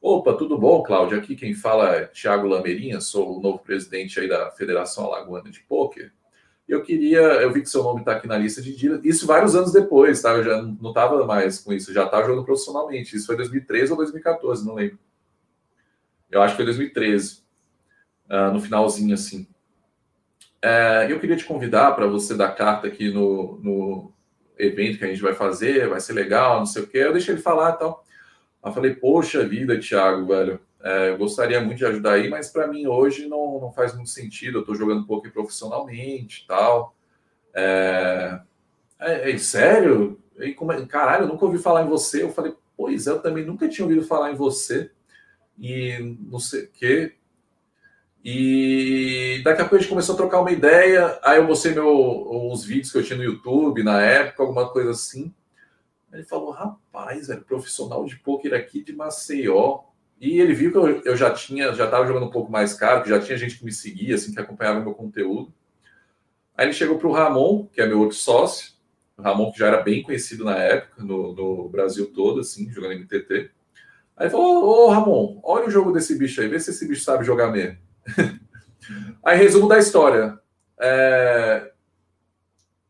Opa, 0.00 0.34
tudo 0.34 0.58
bom, 0.58 0.82
Cláudio? 0.82 1.16
Aqui 1.16 1.34
quem 1.34 1.54
fala 1.54 1.96
é 1.96 2.06
Tiago 2.06 2.46
Lameirinha, 2.46 3.00
sou 3.00 3.38
o 3.38 3.40
novo 3.40 3.58
presidente 3.58 4.20
aí 4.20 4.28
da 4.28 4.50
Federação 4.50 5.06
Alagoana 5.06 5.50
de 5.50 5.60
Pôquer. 5.60 6.12
Eu 6.68 6.82
queria, 6.82 7.20
eu 7.20 7.50
vi 7.52 7.62
que 7.62 7.70
seu 7.70 7.82
nome 7.82 8.00
está 8.00 8.12
aqui 8.12 8.26
na 8.26 8.36
lista 8.36 8.60
de 8.60 8.76
dias, 8.76 9.00
isso 9.02 9.26
vários 9.26 9.54
anos 9.54 9.72
depois, 9.72 10.20
tá? 10.20 10.34
Eu 10.34 10.44
já 10.44 10.62
não 10.62 10.90
estava 10.90 11.24
mais 11.26 11.58
com 11.58 11.72
isso, 11.72 11.92
já 11.92 12.04
estava 12.04 12.26
jogando 12.26 12.44
profissionalmente. 12.44 13.16
Isso 13.16 13.26
foi 13.26 13.36
2013 13.36 13.92
ou 13.92 13.96
2014, 13.98 14.66
não 14.66 14.74
lembro. 14.74 14.98
Eu 16.30 16.42
acho 16.42 16.52
que 16.52 16.56
foi 16.56 16.64
2013, 16.66 17.43
uh, 18.30 18.52
no 18.52 18.60
finalzinho 18.60 19.14
assim. 19.14 19.46
É, 20.62 21.06
eu 21.10 21.20
queria 21.20 21.36
te 21.36 21.44
convidar 21.44 21.92
para 21.92 22.06
você 22.06 22.34
dar 22.34 22.54
carta 22.54 22.86
aqui 22.86 23.10
no, 23.10 23.58
no 23.62 24.12
evento 24.58 24.98
que 24.98 25.04
a 25.04 25.08
gente 25.08 25.20
vai 25.20 25.34
fazer, 25.34 25.88
vai 25.88 26.00
ser 26.00 26.14
legal, 26.14 26.58
não 26.58 26.66
sei 26.66 26.82
o 26.82 26.86
quê. 26.86 26.98
Eu 26.98 27.12
deixei 27.12 27.34
ele 27.34 27.42
falar 27.42 27.74
e 27.74 27.78
tal. 27.78 28.04
Aí 28.62 28.72
falei, 28.72 28.94
poxa 28.94 29.46
vida, 29.46 29.78
Thiago, 29.78 30.26
velho, 30.26 30.58
é, 30.82 31.10
eu 31.10 31.18
gostaria 31.18 31.60
muito 31.60 31.78
de 31.78 31.86
ajudar 31.86 32.12
aí, 32.14 32.30
mas 32.30 32.48
para 32.48 32.66
mim 32.66 32.86
hoje 32.86 33.26
não, 33.26 33.60
não 33.60 33.72
faz 33.72 33.94
muito 33.94 34.08
sentido. 34.08 34.58
Eu 34.58 34.60
estou 34.60 34.74
jogando 34.74 35.06
pouco 35.06 35.30
profissionalmente 35.30 36.44
e 36.44 36.46
tal. 36.46 36.94
É, 37.54 38.40
é, 38.98 39.30
é 39.30 39.38
sério? 39.38 40.18
E 40.38 40.54
como 40.54 40.72
é, 40.72 40.86
caralho, 40.86 41.24
eu 41.24 41.28
nunca 41.28 41.44
ouvi 41.44 41.58
falar 41.58 41.84
em 41.84 41.88
você. 41.88 42.22
Eu 42.22 42.32
falei, 42.32 42.54
pois 42.76 43.06
é, 43.06 43.10
eu 43.10 43.20
também 43.20 43.44
nunca 43.44 43.68
tinha 43.68 43.84
ouvido 43.84 44.06
falar 44.06 44.32
em 44.32 44.34
você. 44.34 44.90
E 45.58 46.16
não 46.20 46.38
sei 46.38 46.64
o 46.64 46.70
quê. 46.70 47.14
E 48.24 49.42
daqui 49.44 49.60
a 49.60 49.64
pouco 49.64 49.76
a 49.76 49.78
gente 49.78 49.90
começou 49.90 50.14
a 50.14 50.16
trocar 50.16 50.40
uma 50.40 50.50
ideia. 50.50 51.18
Aí 51.22 51.36
eu 51.36 51.44
mostrei 51.44 51.74
meu, 51.74 52.50
vídeos 52.66 52.90
que 52.90 52.96
eu 52.96 53.04
tinha 53.04 53.18
no 53.18 53.24
YouTube 53.24 53.82
na 53.82 54.00
época, 54.00 54.42
alguma 54.42 54.66
coisa 54.70 54.92
assim. 54.92 55.34
Ele 56.10 56.22
falou, 56.22 56.50
rapaz, 56.50 57.26
velho, 57.26 57.42
profissional 57.42 58.06
de 58.06 58.16
pôquer 58.16 58.54
aqui 58.54 58.82
de 58.82 58.94
Maceió. 58.94 59.80
E 60.18 60.40
ele 60.40 60.54
viu 60.54 60.70
que 60.70 60.78
eu, 60.78 61.02
eu 61.02 61.16
já 61.16 61.32
tinha, 61.32 61.74
já 61.74 61.84
estava 61.84 62.06
jogando 62.06 62.26
um 62.26 62.30
pouco 62.30 62.50
mais 62.50 62.72
caro, 62.72 63.02
que 63.02 63.10
já 63.10 63.20
tinha 63.20 63.36
gente 63.36 63.58
que 63.58 63.64
me 63.64 63.72
seguia, 63.72 64.14
assim, 64.14 64.32
que 64.32 64.40
acompanhava 64.40 64.80
meu 64.80 64.94
conteúdo. 64.94 65.52
Aí 66.56 66.66
ele 66.66 66.72
chegou 66.72 66.96
para 66.98 67.08
o 67.08 67.12
Ramon, 67.12 67.66
que 67.66 67.80
é 67.80 67.86
meu 67.86 68.00
outro 68.00 68.16
sócio, 68.16 68.72
o 69.18 69.22
Ramon 69.22 69.52
que 69.52 69.58
já 69.58 69.66
era 69.66 69.82
bem 69.82 70.02
conhecido 70.02 70.44
na 70.44 70.56
época, 70.56 71.02
no, 71.02 71.34
no 71.34 71.68
Brasil 71.68 72.10
todo, 72.14 72.40
assim, 72.40 72.70
jogando 72.70 72.94
MTT. 72.94 73.50
Aí 74.16 74.30
falou, 74.30 74.64
ô 74.64 74.88
Ramon, 74.88 75.40
olha 75.42 75.66
o 75.66 75.70
jogo 75.70 75.92
desse 75.92 76.16
bicho 76.16 76.40
aí, 76.40 76.48
vê 76.48 76.58
se 76.60 76.70
esse 76.70 76.86
bicho 76.86 77.02
sabe 77.02 77.24
jogar 77.24 77.50
mesmo. 77.50 77.76
aí, 79.24 79.38
resumo 79.38 79.68
da 79.68 79.78
história. 79.78 80.38
É... 80.80 81.70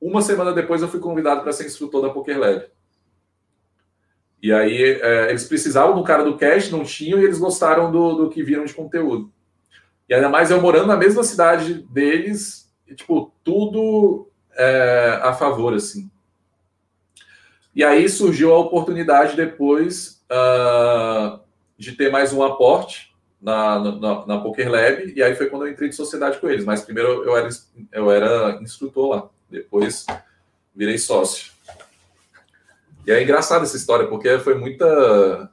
Uma 0.00 0.20
semana 0.20 0.52
depois 0.52 0.82
eu 0.82 0.88
fui 0.88 1.00
convidado 1.00 1.42
para 1.42 1.52
ser 1.52 1.66
instrutor 1.66 2.02
da 2.02 2.10
Poker 2.10 2.38
Lab. 2.38 2.66
E 4.42 4.52
aí 4.52 5.00
é, 5.00 5.30
eles 5.30 5.44
precisavam 5.44 5.96
do 5.96 6.04
cara 6.04 6.22
do 6.22 6.36
cash, 6.36 6.70
não 6.70 6.84
tinham, 6.84 7.18
e 7.18 7.24
eles 7.24 7.38
gostaram 7.38 7.90
do, 7.90 8.14
do 8.14 8.28
que 8.28 8.42
viram 8.42 8.66
de 8.66 8.74
conteúdo. 8.74 9.32
E 10.06 10.12
ainda 10.12 10.28
mais 10.28 10.50
eu 10.50 10.60
morando 10.60 10.88
na 10.88 10.96
mesma 10.98 11.22
cidade 11.22 11.82
deles, 11.90 12.70
e, 12.86 12.94
tipo, 12.94 13.32
tudo 13.42 14.28
é, 14.52 15.18
a 15.22 15.32
favor, 15.32 15.72
assim. 15.72 16.10
E 17.74 17.82
aí 17.82 18.06
surgiu 18.06 18.54
a 18.54 18.58
oportunidade 18.58 19.34
depois 19.34 20.22
uh, 20.30 21.40
de 21.78 21.92
ter 21.92 22.12
mais 22.12 22.30
um 22.30 22.42
aporte 22.42 23.13
na, 23.44 23.78
na, 23.78 24.26
na 24.26 24.38
Poker 24.40 24.70
Lab, 24.70 25.12
e 25.14 25.22
aí 25.22 25.34
foi 25.34 25.50
quando 25.50 25.66
eu 25.66 25.72
entrei 25.72 25.90
de 25.90 25.94
sociedade 25.94 26.38
com 26.38 26.48
eles. 26.48 26.64
Mas 26.64 26.80
primeiro 26.80 27.22
eu 27.24 27.36
era, 27.36 27.48
eu 27.92 28.10
era 28.10 28.58
instrutor 28.62 29.08
lá, 29.10 29.28
depois 29.50 30.06
virei 30.74 30.96
sócio. 30.96 31.52
E 33.06 33.12
é 33.12 33.22
engraçada 33.22 33.64
essa 33.64 33.76
história, 33.76 34.06
porque 34.06 34.38
foi 34.38 34.54
muita. 34.54 35.50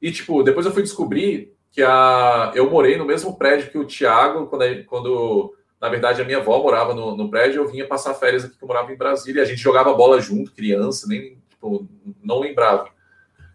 E, 0.00 0.10
tipo, 0.10 0.42
depois 0.42 0.66
eu 0.66 0.72
fui 0.72 0.82
descobrir 0.82 1.54
que 1.70 1.80
a... 1.80 2.50
eu 2.56 2.68
morei 2.68 2.96
no 2.96 3.04
mesmo 3.04 3.38
prédio 3.38 3.70
que 3.70 3.78
o 3.78 3.86
Thiago, 3.86 4.48
quando, 4.48 4.84
quando 4.86 5.54
na 5.80 5.88
verdade, 5.88 6.20
a 6.20 6.24
minha 6.24 6.38
avó 6.38 6.60
morava 6.60 6.94
no, 6.94 7.16
no 7.16 7.30
prédio, 7.30 7.62
eu 7.62 7.68
vinha 7.68 7.86
passar 7.86 8.14
férias 8.14 8.44
aqui, 8.44 8.58
que 8.58 8.64
eu 8.64 8.68
morava 8.68 8.92
em 8.92 8.96
Brasília, 8.96 9.40
e 9.40 9.44
a 9.44 9.46
gente 9.46 9.60
jogava 9.60 9.94
bola 9.94 10.20
junto, 10.20 10.52
criança, 10.52 11.06
nem 11.06 11.38
tipo, 11.48 11.86
não 12.20 12.40
lembrava. 12.40 12.88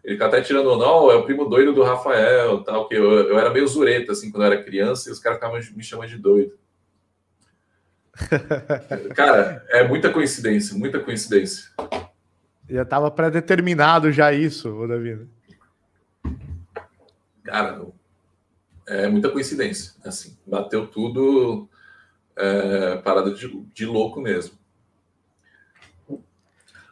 Ele 0.08 0.16
fica 0.16 0.26
até 0.26 0.40
tirando, 0.40 0.78
não, 0.78 1.12
é 1.12 1.16
o 1.16 1.26
primo 1.26 1.50
doido 1.50 1.74
do 1.74 1.84
Rafael, 1.84 2.64
tal, 2.64 2.88
que 2.88 2.96
eu, 2.96 3.12
eu 3.28 3.38
era 3.38 3.50
meio 3.50 3.68
zureta, 3.68 4.14
assim, 4.14 4.32
quando 4.32 4.44
eu 4.44 4.54
era 4.54 4.64
criança, 4.64 5.10
e 5.10 5.12
os 5.12 5.20
caras 5.20 5.38
ficavam 5.38 5.60
me 5.76 5.84
chamando 5.84 6.08
de 6.08 6.18
doido. 6.18 6.58
Cara, 9.14 9.66
é 9.68 9.86
muita 9.86 10.10
coincidência, 10.10 10.78
muita 10.78 11.02
coincidência. 11.02 11.70
Já 12.70 12.84
estava 12.84 13.12
pré-determinado 13.12 14.10
já 14.10 14.32
isso, 14.32 14.70
o 14.70 14.88
Davi. 14.88 15.28
Cara, 17.44 17.86
é 18.88 19.10
muita 19.10 19.30
coincidência. 19.30 19.94
Assim, 20.06 20.38
bateu 20.48 20.88
tudo 20.88 21.68
é, 22.34 22.96
parada 23.00 23.32
de, 23.32 23.62
de 23.74 23.86
louco 23.86 24.22
mesmo. 24.22 24.58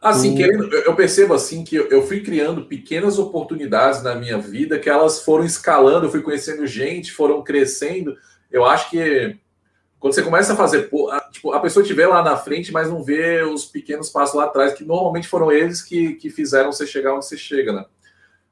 Assim, 0.05 0.35
querendo, 0.35 0.71
eu 0.71 0.95
percebo 0.95 1.33
assim 1.33 1.63
que 1.63 1.75
eu 1.75 2.05
fui 2.05 2.21
criando 2.21 2.65
pequenas 2.65 3.17
oportunidades 3.17 4.03
na 4.03 4.13
minha 4.13 4.37
vida 4.37 4.77
que 4.77 4.87
elas 4.87 5.23
foram 5.23 5.43
escalando, 5.43 6.05
eu 6.05 6.11
fui 6.11 6.21
conhecendo 6.21 6.67
gente, 6.67 7.11
foram 7.11 7.43
crescendo. 7.43 8.15
Eu 8.51 8.63
acho 8.65 8.91
que 8.91 9.39
quando 9.99 10.13
você 10.13 10.21
começa 10.21 10.53
a 10.53 10.55
fazer, 10.55 10.89
tipo, 11.31 11.51
a 11.51 11.59
pessoa 11.59 11.83
te 11.83 11.91
vê 11.91 12.05
lá 12.05 12.21
na 12.21 12.37
frente, 12.37 12.71
mas 12.71 12.87
não 12.87 13.03
vê 13.03 13.41
os 13.41 13.65
pequenos 13.65 14.11
passos 14.11 14.35
lá 14.35 14.45
atrás, 14.45 14.73
que 14.73 14.83
normalmente 14.83 15.27
foram 15.27 15.51
eles 15.51 15.81
que, 15.81 16.13
que 16.13 16.29
fizeram 16.29 16.71
você 16.71 16.85
chegar 16.85 17.15
onde 17.15 17.25
você 17.25 17.35
chega, 17.35 17.73
né? 17.73 17.85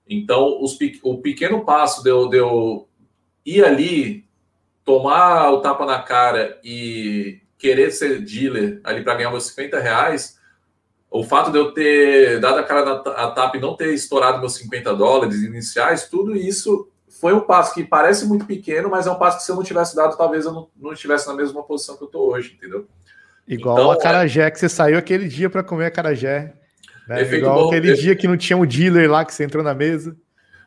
Então, 0.09 0.59
os, 0.59 0.75
o 1.03 1.17
pequeno 1.19 1.63
passo 1.63 2.01
de 2.01 2.09
eu, 2.09 2.27
de 2.27 2.38
eu 2.38 2.88
ir 3.45 3.63
ali, 3.63 4.25
tomar 4.84 5.51
o 5.51 5.61
tapa 5.61 5.85
na 5.85 6.01
cara 6.01 6.59
e 6.63 7.41
querer 7.59 7.91
ser 7.91 8.21
dealer 8.21 8.81
ali 8.84 9.03
para 9.03 9.15
ganhar 9.15 9.30
meus 9.30 9.45
50 9.45 9.80
reais, 9.80 10.39
o 11.14 11.23
fato 11.23 11.52
de 11.52 11.60
eu 11.60 11.72
ter 11.72 12.40
dado 12.40 12.57
a 12.57 12.64
cara 12.64 12.84
na 12.84 12.94
a 13.11 13.30
tapa 13.30 13.56
e 13.56 13.61
não 13.61 13.76
ter 13.76 13.94
estourado 13.94 14.40
meus 14.40 14.56
50 14.56 14.95
dólares 14.95 15.44
iniciais, 15.44 16.10
tudo 16.10 16.35
isso 16.35 16.90
foi 17.07 17.34
um 17.34 17.41
passo 17.41 17.76
que 17.76 17.84
parece 17.84 18.26
muito 18.26 18.45
pequeno, 18.45 18.90
mas 18.90 19.06
é 19.06 19.11
um 19.11 19.19
passo 19.19 19.38
que 19.38 19.44
se 19.44 19.52
eu 19.52 19.56
não 19.56 19.64
tivesse 19.64 19.95
dado, 19.95 20.18
talvez 20.18 20.45
eu 20.45 20.52
não, 20.52 20.68
não 20.76 20.91
estivesse 20.91 21.27
na 21.27 21.35
mesma 21.35 21.61
posição 21.61 21.95
que 21.95 22.03
eu 22.03 22.07
estou 22.07 22.31
hoje, 22.31 22.56
entendeu? 22.57 22.88
Igual 23.48 23.77
então, 23.77 23.91
a 23.91 23.98
carajé 23.99 24.49
que 24.49 24.57
você 24.57 24.68
saiu 24.68 24.98
aquele 24.98 25.27
dia 25.27 25.52
para 25.52 25.61
comer 25.61 25.85
a 25.85 25.91
carajé. 25.91 26.53
Né? 27.07 27.22
Igual 27.22 27.68
aquele 27.68 27.94
dia 27.94 28.15
que 28.15 28.27
não 28.27 28.35
tinha 28.35 28.57
um 28.57 28.65
dealer 28.65 29.10
lá 29.10 29.23
que 29.23 29.35
você 29.35 29.44
entrou 29.44 29.64
na 29.64 29.76
mesa. 29.76 30.18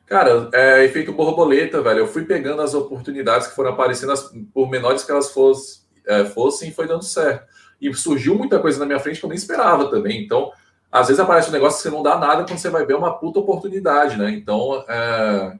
Cara, 0.07 0.49
é 0.55 0.85
efeito 0.85 1.13
borboleta, 1.13 1.83
velho. 1.83 2.01
Eu 2.01 2.07
fui 2.07 2.25
pegando 2.25 2.63
as 2.63 2.73
oportunidades 2.73 3.49
que 3.49 3.57
foram 3.57 3.71
aparecendo, 3.71 4.15
por 4.55 4.71
menores 4.71 5.03
que 5.03 5.11
elas 5.11 5.33
fossem, 5.33 5.83
é, 6.07 6.25
fossem, 6.25 6.71
foi 6.71 6.87
dando 6.87 7.03
certo. 7.03 7.56
E 7.81 7.93
surgiu 7.95 8.35
muita 8.35 8.59
coisa 8.59 8.79
na 8.79 8.87
minha 8.87 8.99
frente 8.99 9.21
que 9.21 9.25
eu 9.25 9.29
nem 9.29 9.37
esperava 9.37 9.91
também. 9.91 10.23
Então, 10.23 10.51
às 10.91 11.09
vezes 11.09 11.21
aparece 11.21 11.49
um 11.51 11.53
negócio 11.53 11.77
que 11.77 11.83
você 11.83 11.91
não 11.91 12.03
dá 12.03 12.19
nada 12.19 12.45
quando 12.45 12.59
você 12.59 12.71
vai 12.71 12.87
ver 12.87 12.95
uma 12.95 13.19
puta 13.19 13.39
oportunidade, 13.39 14.17
né? 14.17 14.31
Então, 14.31 14.85
é... 14.89 15.59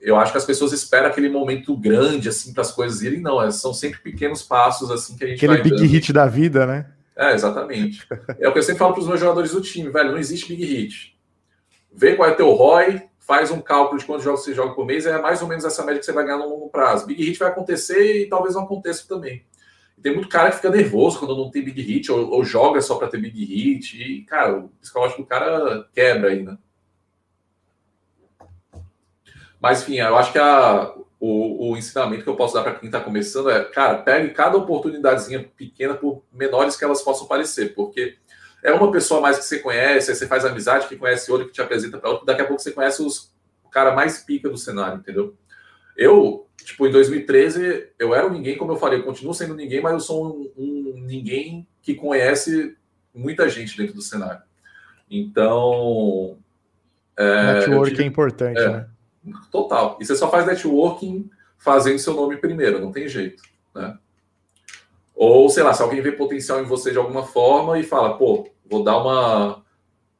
eu 0.00 0.16
acho 0.16 0.32
que 0.32 0.38
as 0.38 0.44
pessoas 0.44 0.72
esperam 0.72 1.08
aquele 1.08 1.28
momento 1.28 1.76
grande, 1.76 2.28
assim, 2.28 2.52
para 2.52 2.62
as 2.62 2.70
coisas 2.70 3.02
irem. 3.02 3.20
Não, 3.20 3.42
é, 3.42 3.50
são 3.50 3.74
sempre 3.74 4.00
pequenos 4.00 4.42
passos, 4.42 4.90
assim, 4.90 5.16
que 5.16 5.24
a 5.24 5.26
gente 5.26 5.38
Aquele 5.38 5.54
vai 5.54 5.62
big 5.62 5.76
dando. 5.76 5.88
hit 5.88 6.12
da 6.12 6.26
vida, 6.26 6.66
né? 6.66 6.86
É, 7.16 7.32
exatamente. 7.32 8.06
é 8.38 8.48
o 8.48 8.52
que 8.52 8.58
eu 8.58 8.62
sempre 8.62 8.78
falo 8.78 8.92
para 8.92 9.02
os 9.02 9.08
meus 9.08 9.20
jogadores 9.20 9.52
do 9.52 9.60
time, 9.60 9.90
velho, 9.90 10.12
não 10.12 10.18
existe 10.18 10.48
big 10.48 10.64
hit. 10.64 11.18
Vê 11.92 12.14
qual 12.14 12.28
é 12.28 12.32
teu 12.32 12.50
ROI, 12.52 13.02
faz 13.18 13.50
um 13.50 13.60
cálculo 13.60 13.98
de 13.98 14.04
quantos 14.04 14.24
jogos 14.24 14.42
você 14.42 14.54
joga 14.54 14.74
por 14.74 14.86
mês, 14.86 15.04
é 15.04 15.20
mais 15.20 15.42
ou 15.42 15.48
menos 15.48 15.64
essa 15.64 15.84
média 15.84 16.00
que 16.00 16.06
você 16.06 16.12
vai 16.12 16.24
ganhar 16.24 16.38
no 16.38 16.48
longo 16.48 16.68
prazo. 16.68 17.06
Big 17.06 17.22
hit 17.22 17.38
vai 17.38 17.48
acontecer 17.48 18.22
e 18.22 18.28
talvez 18.28 18.54
não 18.54 18.62
aconteça 18.62 19.06
também. 19.06 19.44
Tem 20.02 20.12
muito 20.12 20.28
cara 20.28 20.50
que 20.50 20.56
fica 20.56 20.70
nervoso 20.70 21.18
quando 21.18 21.36
não 21.36 21.50
tem 21.50 21.64
big 21.64 21.80
hit, 21.80 22.10
ou, 22.10 22.30
ou 22.30 22.44
joga 22.44 22.80
só 22.80 22.96
para 22.96 23.08
ter 23.08 23.18
big 23.18 23.44
hit. 23.44 24.02
E, 24.02 24.22
cara, 24.24 24.58
o 24.58 24.68
psicológico 24.80 25.22
do 25.22 25.28
cara 25.28 25.88
quebra 25.94 26.30
ainda. 26.30 26.58
Mas, 29.60 29.82
enfim, 29.82 29.98
eu 29.98 30.16
acho 30.16 30.32
que 30.32 30.38
a, 30.38 30.92
o, 31.20 31.70
o 31.70 31.76
ensinamento 31.76 32.24
que 32.24 32.28
eu 32.28 32.36
posso 32.36 32.54
dar 32.54 32.62
para 32.62 32.74
quem 32.74 32.88
está 32.88 33.00
começando 33.00 33.48
é, 33.50 33.64
cara, 33.64 33.98
pegue 33.98 34.34
cada 34.34 34.58
oportunidadezinha 34.58 35.48
pequena, 35.56 35.94
por 35.94 36.24
menores 36.32 36.76
que 36.76 36.84
elas 36.84 37.00
possam 37.02 37.28
parecer, 37.28 37.74
porque 37.74 38.16
é 38.62 38.72
uma 38.72 38.90
pessoa 38.90 39.20
mais 39.20 39.38
que 39.38 39.44
você 39.44 39.60
conhece, 39.60 40.10
aí 40.10 40.16
você 40.16 40.26
faz 40.26 40.44
amizade, 40.44 40.88
que 40.88 40.96
conhece 40.96 41.30
outro, 41.30 41.46
que 41.46 41.52
te 41.52 41.62
apresenta 41.62 41.98
para 41.98 42.10
outro, 42.10 42.26
daqui 42.26 42.42
a 42.42 42.44
pouco 42.44 42.60
você 42.60 42.72
conhece 42.72 43.02
os, 43.02 43.32
cara 43.72 43.94
mais 43.94 44.18
pica 44.22 44.48
do 44.48 44.56
cenário, 44.56 44.98
entendeu? 44.98 45.34
Eu, 45.96 46.46
tipo, 46.56 46.86
em 46.86 46.90
2013, 46.90 47.88
eu 47.98 48.14
era 48.14 48.26
um 48.26 48.32
ninguém, 48.32 48.56
como 48.56 48.72
eu 48.72 48.76
falei, 48.76 48.98
eu 48.98 49.04
continuo 49.04 49.34
sendo 49.34 49.54
ninguém, 49.54 49.80
mas 49.80 49.92
eu 49.92 50.00
sou 50.00 50.26
um, 50.26 50.52
um 50.56 51.00
ninguém 51.06 51.66
que 51.82 51.94
conhece 51.94 52.76
muita 53.14 53.48
gente 53.48 53.76
dentro 53.76 53.94
do 53.94 54.02
cenário. 54.02 54.42
Então. 55.10 56.38
É, 57.16 57.54
networking 57.54 58.02
é 58.02 58.06
importante, 58.06 58.60
é, 58.60 58.68
né? 58.68 58.86
Total. 59.50 59.98
E 60.00 60.06
você 60.06 60.16
só 60.16 60.30
faz 60.30 60.46
networking 60.46 61.30
fazendo 61.58 61.98
seu 61.98 62.14
nome 62.14 62.36
primeiro, 62.36 62.80
não 62.80 62.90
tem 62.90 63.06
jeito, 63.08 63.42
né? 63.74 63.96
Ou, 65.14 65.48
sei 65.50 65.62
lá, 65.62 65.72
se 65.72 65.82
alguém 65.82 66.00
vê 66.00 66.10
potencial 66.10 66.60
em 66.60 66.66
você 66.66 66.90
de 66.90 66.98
alguma 66.98 67.24
forma 67.24 67.78
e 67.78 67.84
fala, 67.84 68.16
pô, 68.16 68.48
vou 68.68 68.82
dar 68.82 68.96
uma 68.96 69.62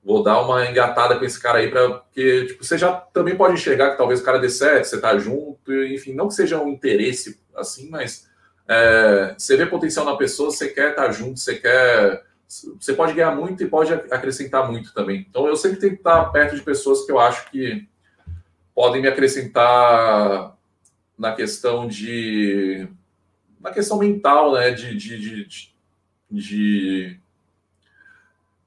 vou 0.05 0.23
dar 0.23 0.41
uma 0.41 0.69
engatada 0.69 1.16
com 1.16 1.24
esse 1.24 1.41
cara 1.41 1.59
aí 1.59 1.70
para 1.70 1.91
porque 1.91 2.47
tipo, 2.47 2.65
você 2.65 2.77
já 2.77 2.93
também 2.93 3.37
pode 3.37 3.55
enxergar 3.55 3.93
que 3.93 3.99
talvez 3.99 4.20
o 4.20 4.24
cara 4.24 4.39
dê 4.39 4.49
certo, 4.49 4.87
você 4.87 5.01
tá 5.01 5.16
junto, 5.16 5.73
enfim, 5.87 6.12
não 6.12 6.29
que 6.29 6.35
seja 6.35 6.61
um 6.61 6.69
interesse 6.69 7.41
assim, 7.55 7.89
mas 7.89 8.29
é, 8.69 9.35
você 9.39 9.57
vê 9.57 9.66
potencial 9.66 10.05
na 10.05 10.16
pessoa, 10.16 10.51
você 10.51 10.69
quer 10.69 10.91
estar 10.91 11.07
tá 11.07 11.12
junto, 11.12 11.39
você 11.39 11.55
quer 11.55 12.24
você 12.79 12.93
pode 12.93 13.15
ganhar 13.15 13.35
muito 13.35 13.62
e 13.62 13.66
pode 13.66 13.95
acrescentar 13.95 14.70
muito 14.70 14.93
também. 14.93 15.27
Então 15.29 15.47
eu 15.47 15.57
sempre 15.57 15.79
tenho 15.79 15.95
que 15.95 16.01
estar 16.01 16.24
perto 16.27 16.55
de 16.55 16.61
pessoas 16.61 17.07
que 17.07 17.11
eu 17.11 17.19
acho 17.19 17.51
que 17.51 17.89
podem 18.74 19.01
me 19.01 19.09
acrescentar 19.09 20.55
na 21.16 21.33
questão 21.33 21.87
de 21.87 22.89
na 23.59 23.70
questão 23.70 23.97
mental, 23.97 24.53
né, 24.53 24.73
de, 24.73 24.97
de, 24.97 25.19
de, 25.19 25.73
de 26.29 27.20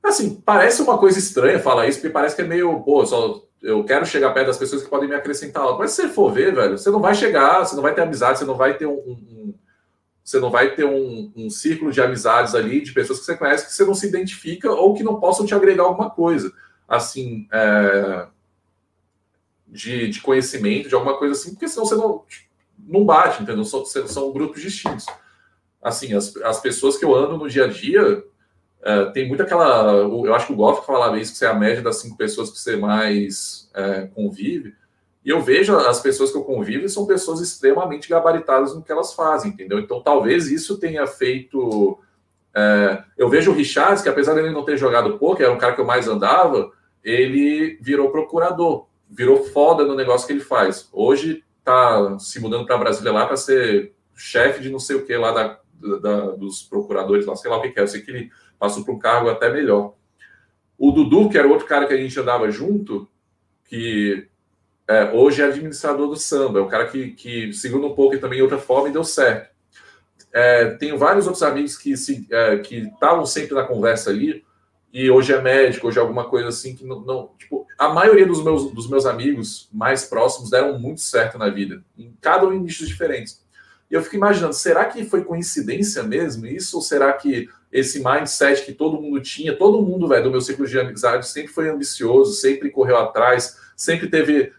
Assim, 0.06 0.42
parece 0.46 0.82
uma 0.82 0.98
coisa 0.98 1.18
estranha 1.18 1.60
falar 1.60 1.88
isso, 1.88 2.00
porque 2.00 2.14
parece 2.14 2.36
que 2.36 2.42
é 2.44 2.46
meio, 2.46 2.80
pô, 2.82 3.06
só 3.06 3.42
eu 3.62 3.84
quero 3.84 4.06
chegar 4.06 4.32
perto 4.32 4.48
das 4.48 4.58
pessoas 4.58 4.84
que 4.84 4.90
podem 4.90 5.10
me 5.10 5.16
acrescentar 5.16 5.64
algo. 5.64 5.80
Mas 5.80 5.92
se 5.92 6.04
você 6.04 6.10
for 6.10 6.32
ver, 6.32 6.54
velho, 6.54 6.78
você 6.78 6.92
não 6.92 7.02
vai 7.02 7.16
chegar, 7.16 7.66
você 7.66 7.76
não 7.76 7.82
vai 7.82 7.96
ter 7.96 8.02
amizade, 8.02 8.38
você 8.38 8.46
não 8.46 8.56
vai 8.56 8.78
ter 8.78 8.86
um, 8.86 8.94
um 8.94 9.56
você 10.24 10.40
não 10.40 10.50
vai 10.50 10.74
ter 10.74 10.84
um, 10.84 11.32
um, 11.36 11.50
círculo 11.52 11.92
de 11.92 12.02
amizades 12.02 12.56
ali, 12.56 12.82
de 12.82 12.92
pessoas 12.92 13.20
que 13.20 13.26
você 13.26 13.38
conhece 13.38 13.68
que 13.68 13.74
você 13.74 13.86
não 13.86 13.94
se 13.94 14.08
identifica 14.08 14.72
ou 14.72 14.96
que 14.96 15.04
não 15.04 15.20
possam 15.20 15.46
te 15.46 15.54
agregar 15.54 15.84
alguma 15.84 16.10
coisa. 16.10 16.52
Assim, 16.88 17.48
é, 17.52 18.28
de, 19.68 20.10
de, 20.10 20.22
conhecimento, 20.22 20.90
de 20.90 20.96
alguma 20.96 21.16
coisa 21.16 21.34
assim, 21.34 21.52
porque 21.52 21.68
senão 21.68 21.86
você 21.86 21.94
não, 21.94 22.24
não 22.88 23.06
bate, 23.06 23.44
entendeu? 23.44 23.64
São, 23.64 23.86
são 23.86 24.32
grupos 24.32 24.64
distintos. 24.64 25.06
Assim, 25.80 26.16
as, 26.16 26.36
as 26.38 26.60
pessoas 26.60 26.98
que 26.98 27.06
eu 27.06 27.14
ando 27.14 27.38
no 27.38 27.48
dia 27.48 27.66
a 27.66 27.68
dia, 27.68 28.24
Uh, 28.86 29.12
tem 29.14 29.28
muito 29.28 29.42
aquela. 29.42 29.94
Eu 29.94 30.34
acho 30.36 30.48
que 30.48 30.54
o 30.54 30.56
Goff 30.56 30.86
falava 30.86 31.18
isso, 31.18 31.32
que 31.32 31.40
você 31.40 31.46
é 31.46 31.50
a 31.50 31.56
média 31.56 31.82
das 31.82 31.98
cinco 31.98 32.16
pessoas 32.16 32.52
que 32.52 32.60
você 32.60 32.78
mais 32.78 33.68
é, 33.74 34.08
convive. 34.14 34.76
E 35.26 35.30
eu 35.32 35.42
vejo 35.42 35.76
as 35.76 36.00
pessoas 36.00 36.32
que 36.32 36.38
eu 36.38 36.44
convivo 36.44 36.88
são 36.88 37.08
pessoas 37.08 37.42
extremamente 37.42 38.08
gabaritadas 38.08 38.76
no 38.76 38.84
que 38.84 38.92
elas 38.92 39.12
fazem, 39.16 39.52
entendeu? 39.52 39.80
Então 39.80 40.00
talvez 40.00 40.52
isso 40.52 40.78
tenha 40.78 41.08
feito. 41.08 41.98
É, 42.54 43.04
eu 43.18 43.28
vejo 43.28 43.52
o 43.52 43.56
Richards, 43.56 44.04
que 44.04 44.10
apesar 44.10 44.36
de 44.36 44.42
ele 44.42 44.52
não 44.52 44.64
ter 44.64 44.78
jogado 44.78 45.18
pouco, 45.18 45.42
era 45.42 45.52
um 45.52 45.58
cara 45.58 45.74
que 45.74 45.82
eu 45.82 45.86
mais 45.86 46.08
andava, 46.08 46.72
ele 47.04 47.80
virou 47.82 48.12
procurador, 48.12 48.86
virou 49.10 49.44
foda 49.46 49.84
no 49.84 49.96
negócio 49.96 50.28
que 50.28 50.34
ele 50.34 50.42
faz. 50.42 50.88
Hoje 50.94 51.44
tá 51.64 52.20
se 52.20 52.40
mudando 52.40 52.68
para 52.68 52.78
Brasília 52.78 53.12
lá 53.12 53.26
para 53.26 53.36
ser 53.36 53.96
chefe 54.16 54.62
de 54.62 54.70
não 54.70 54.80
sei 54.80 54.96
o 54.96 55.06
que 55.06 55.18
lá 55.18 55.32
da, 55.32 55.60
da, 56.00 56.32
dos 56.32 56.62
procuradores 56.62 57.26
lá, 57.26 57.36
sei 57.36 57.50
lá 57.50 57.58
o 57.58 57.62
que, 57.64 57.72
que 57.72 57.80
é. 57.80 57.84
Eu 57.84 57.88
sei 57.88 58.02
que 58.02 58.12
ele 58.12 58.32
passou 58.60 58.84
para 58.84 58.94
um 58.94 59.00
cargo 59.00 59.30
até 59.30 59.52
melhor. 59.52 59.94
O 60.78 60.92
Dudu, 60.92 61.30
que 61.30 61.38
era 61.38 61.48
outro 61.48 61.66
cara 61.66 61.88
que 61.88 61.94
a 61.94 61.98
gente 61.98 62.20
andava 62.20 62.50
junto, 62.52 63.08
que 63.66 64.28
é, 64.88 65.12
hoje 65.12 65.42
é 65.42 65.46
administrador 65.46 66.08
do 66.08 66.16
samba, 66.16 66.60
é 66.60 66.62
um 66.62 66.68
cara 66.68 66.88
que, 66.88 67.12
que 67.12 67.54
segundo 67.54 67.88
um 67.88 67.96
pouco 67.96 68.16
e 68.16 68.20
também 68.20 68.42
outra 68.42 68.58
forma 68.58 68.90
e 68.90 68.94
deu 68.94 69.04
certo. 69.04 69.54
É, 70.32 70.72
tenho 70.72 70.98
vários 70.98 71.26
outros 71.26 71.44
amigos 71.44 71.78
que 71.78 71.96
se, 71.96 72.28
é, 72.30 72.58
que 72.58 72.80
estavam 72.80 73.26
sempre 73.26 73.56
na 73.56 73.64
conversa 73.64 74.10
ali 74.10 74.44
e 74.92 75.10
hoje 75.10 75.34
é 75.34 75.42
médico, 75.42 75.88
hoje 75.88 75.98
é 75.98 76.02
alguma 76.02 76.30
coisa 76.30 76.50
assim 76.50 76.76
que 76.76 76.86
não, 76.86 77.02
não, 77.02 77.32
tipo, 77.38 77.66
a 77.78 77.90
maioria 77.90 78.26
dos 78.26 78.44
meus, 78.44 78.72
dos 78.72 78.90
meus 78.90 79.06
amigos 79.06 79.70
mais 79.72 80.06
próximos 80.06 80.50
deram 80.50 80.80
muito 80.80 81.02
certo 81.02 81.38
na 81.38 81.50
vida, 81.50 81.84
em 81.98 82.16
cada 82.22 82.46
um 82.46 82.52
nichos 82.52 82.88
diferentes. 82.88 83.44
E 83.90 83.94
eu 83.94 84.02
fico 84.02 84.16
imaginando, 84.16 84.54
será 84.54 84.86
que 84.86 85.04
foi 85.04 85.24
coincidência 85.24 86.02
mesmo 86.02 86.46
isso? 86.48 86.78
Ou 86.78 86.82
será 86.82 87.14
que 87.14 87.50
esse 87.72 88.04
mindset 88.04 88.64
que 88.66 88.74
todo 88.74 89.02
mundo 89.02 89.20
tinha, 89.20 89.56
todo 89.56 89.82
mundo, 89.82 90.08
velho, 90.08 90.24
do 90.24 90.32
meu 90.32 90.42
ciclo 90.42 90.66
de 90.66 90.80
amizade 90.80 91.28
sempre 91.28 91.52
foi 91.52 91.70
ambicioso, 91.70 92.34
sempre 92.34 92.70
correu 92.70 92.98
atrás, 92.98 93.58
sempre 93.76 94.08
teve 94.08 94.54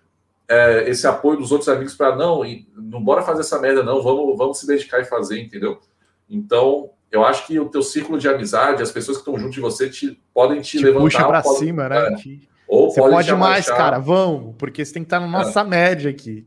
é, 0.49 0.89
esse 0.89 1.07
apoio 1.07 1.39
dos 1.39 1.51
outros 1.51 1.69
amigos 1.69 1.95
para 1.95 2.15
não, 2.15 2.43
não 2.75 3.03
bora 3.03 3.23
fazer 3.23 3.41
essa 3.41 3.59
merda, 3.59 3.83
não, 3.83 4.03
vamos, 4.03 4.37
vamos 4.37 4.59
se 4.59 4.67
dedicar 4.67 5.01
e 5.01 5.05
fazer, 5.05 5.41
entendeu? 5.41 5.81
Então, 6.29 6.91
eu 7.11 7.25
acho 7.25 7.47
que 7.47 7.59
o 7.59 7.69
teu 7.69 7.83
círculo 7.83 8.19
de 8.19 8.29
amizade, 8.29 8.83
as 8.83 8.91
pessoas 8.91 9.17
que 9.17 9.23
estão 9.23 9.39
junto 9.39 9.55
de 9.55 9.61
você, 9.61 9.89
te, 9.89 10.21
podem 10.35 10.61
te, 10.61 10.79
te 10.79 10.85
levantar. 10.85 11.05
Puxa 11.05 11.27
para 11.27 11.43
cima, 11.43 11.89
né? 11.89 11.99
É, 11.99 12.57
ou 12.69 12.91
você 12.91 13.01
pode 13.01 13.33
mais, 13.35 13.67
cara, 13.67 13.99
vamos, 13.99 14.55
porque 14.59 14.85
você 14.85 14.93
tem 14.93 15.03
que 15.03 15.07
estar 15.07 15.21
na 15.21 15.29
nossa 15.29 15.61
é. 15.61 15.65
média 15.65 16.11
aqui. 16.11 16.47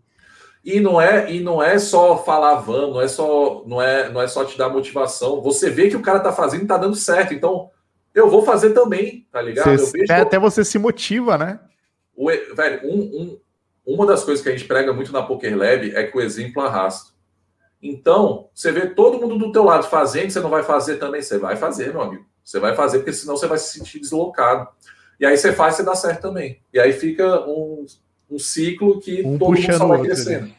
E 0.64 0.80
não 0.80 1.00
é 1.00 1.32
e 1.32 1.40
não 1.40 1.64
é 1.64 1.80
só 1.80 2.18
falar 2.24 2.56
vamos, 2.56 2.96
não 2.96 3.02
é 3.02 3.08
só 3.08 3.64
não 3.66 3.82
é 3.82 4.10
não 4.10 4.22
é 4.22 4.28
só 4.28 4.44
te 4.44 4.58
dar 4.58 4.70
motivação. 4.70 5.42
Você 5.42 5.70
vê 5.70 5.90
que 5.90 5.96
o 5.96 6.02
cara 6.02 6.20
tá 6.20 6.32
fazendo 6.32 6.64
e 6.64 6.68
tá 6.68 6.78
dando 6.78 6.96
certo. 6.96 7.34
Então, 7.34 7.70
eu 8.14 8.30
vou 8.30 8.44
fazer 8.44 8.72
também, 8.72 9.28
tá 9.32 9.42
ligado? 9.42 9.78
Você, 9.78 10.00
vejo, 10.00 10.14
até 10.14 10.38
você 10.38 10.66
se 10.66 10.78
motiva, 10.78 11.38
né? 11.38 11.60
O, 12.16 12.28
velho, 12.28 12.82
um, 12.84 13.00
um, 13.00 13.40
uma 13.86 14.06
das 14.06 14.24
coisas 14.24 14.44
que 14.44 14.50
a 14.50 14.52
gente 14.52 14.68
prega 14.68 14.92
muito 14.92 15.12
na 15.12 15.24
Poker 15.24 15.58
Lab 15.58 15.96
é 15.96 16.04
que 16.04 16.18
o 16.18 16.22
exemplo 16.22 16.62
arrasta. 16.62 17.12
Então, 17.82 18.50
você 18.54 18.72
vê 18.72 18.88
todo 18.88 19.20
mundo 19.20 19.38
do 19.38 19.52
teu 19.54 19.64
lado 19.64 19.88
fazendo, 19.88 20.30
você 20.30 20.40
não 20.42 20.50
vai 20.50 20.64
fazer 20.64 20.98
também, 20.98 21.22
você 21.22 21.38
vai 21.38 21.56
fazer, 21.56 21.94
meu 21.94 22.02
amigo. 22.02 22.26
Você 22.44 22.60
vai 22.60 22.76
fazer, 22.76 23.00
porque 23.00 23.14
senão 23.14 23.38
você 23.38 23.48
vai 23.48 23.58
se 23.58 23.78
sentir 23.78 24.00
deslocado. 24.00 24.68
E 25.20 25.26
aí 25.26 25.38
você 25.38 25.54
faz, 25.54 25.76
você 25.76 25.84
dá 25.84 25.96
certo 25.96 26.22
também. 26.22 26.62
E 26.74 26.80
aí 26.80 26.92
fica 26.92 27.42
um, 27.48 27.86
um 28.30 28.40
ciclo 28.40 29.00
que 29.00 29.22
um 29.22 29.38
todo 29.38 29.56
mundo 29.56 29.74
só 29.74 29.88
vai 29.88 30.02
crescendo. 30.02 30.48
Né? 30.48 30.54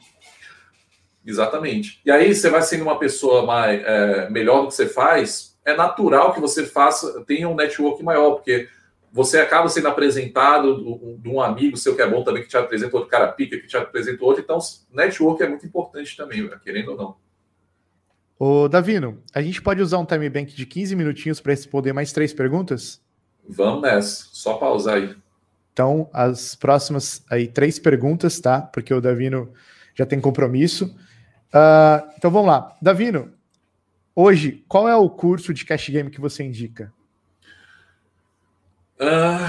Exatamente. 1.25 2.01
E 2.05 2.11
aí 2.11 2.35
você 2.35 2.49
vai 2.49 2.63
sendo 2.63 2.83
uma 2.83 2.99
pessoa 2.99 3.45
mais, 3.45 3.83
é, 3.85 4.31
melhor 4.31 4.63
do 4.63 4.69
que 4.69 4.75
você 4.75 4.89
faz, 4.89 5.59
é 5.65 5.77
natural 5.77 6.33
que 6.33 6.41
você 6.41 6.65
faça, 6.67 7.23
tenha 7.27 7.49
um 7.49 7.55
network 7.55 8.03
maior, 8.03 8.33
porque 8.33 8.69
você 9.13 9.39
acaba 9.39 9.69
sendo 9.69 9.89
apresentado 9.89 11.19
de 11.19 11.29
um 11.29 11.41
amigo 11.41 11.77
seu 11.77 11.95
que 11.95 12.03
é 12.03 12.09
bom 12.09 12.23
também, 12.23 12.43
que 12.43 12.49
te 12.49 12.57
apresenta 12.57 12.97
outro 12.97 13.11
cara 13.11 13.29
pica, 13.29 13.59
que 13.59 13.67
te 13.67 13.77
apresenta 13.77 14.25
outro. 14.25 14.43
Então, 14.43 14.59
network 14.93 15.43
é 15.43 15.49
muito 15.49 15.67
importante 15.67 16.17
também, 16.17 16.49
querendo 16.63 16.93
ou 16.93 16.97
não. 16.97 17.17
Ô, 18.39 18.69
Davino, 18.69 19.23
a 19.35 19.43
gente 19.43 19.61
pode 19.61 19.83
usar 19.83 19.99
um 19.99 20.05
time 20.07 20.31
bank 20.31 20.55
de 20.55 20.65
15 20.65 20.97
minutinhos 20.97 21.41
para 21.41 21.53
responder 21.53 21.93
mais 21.93 22.13
três 22.13 22.33
perguntas? 22.33 23.03
Vamos 23.47 23.83
nessa, 23.83 24.29
só 24.33 24.55
pausar 24.55 24.97
aí. 24.97 25.15
Então, 25.81 26.11
as 26.13 26.55
próximas 26.55 27.25
aí 27.31 27.49
três 27.49 27.79
perguntas, 27.79 28.39
tá? 28.39 28.61
Porque 28.61 28.93
o 28.93 29.01
Davino 29.01 29.51
já 29.95 30.05
tem 30.05 30.21
compromisso. 30.21 30.95
Uh, 31.49 32.13
então 32.19 32.31
vamos 32.31 32.49
lá. 32.49 32.77
Davino, 32.83 33.33
hoje, 34.15 34.63
qual 34.69 34.87
é 34.87 34.95
o 34.95 35.09
curso 35.09 35.55
de 35.55 35.65
cash 35.65 35.89
game 35.89 36.11
que 36.11 36.21
você 36.21 36.45
indica? 36.45 36.93
Uh, 39.01 39.49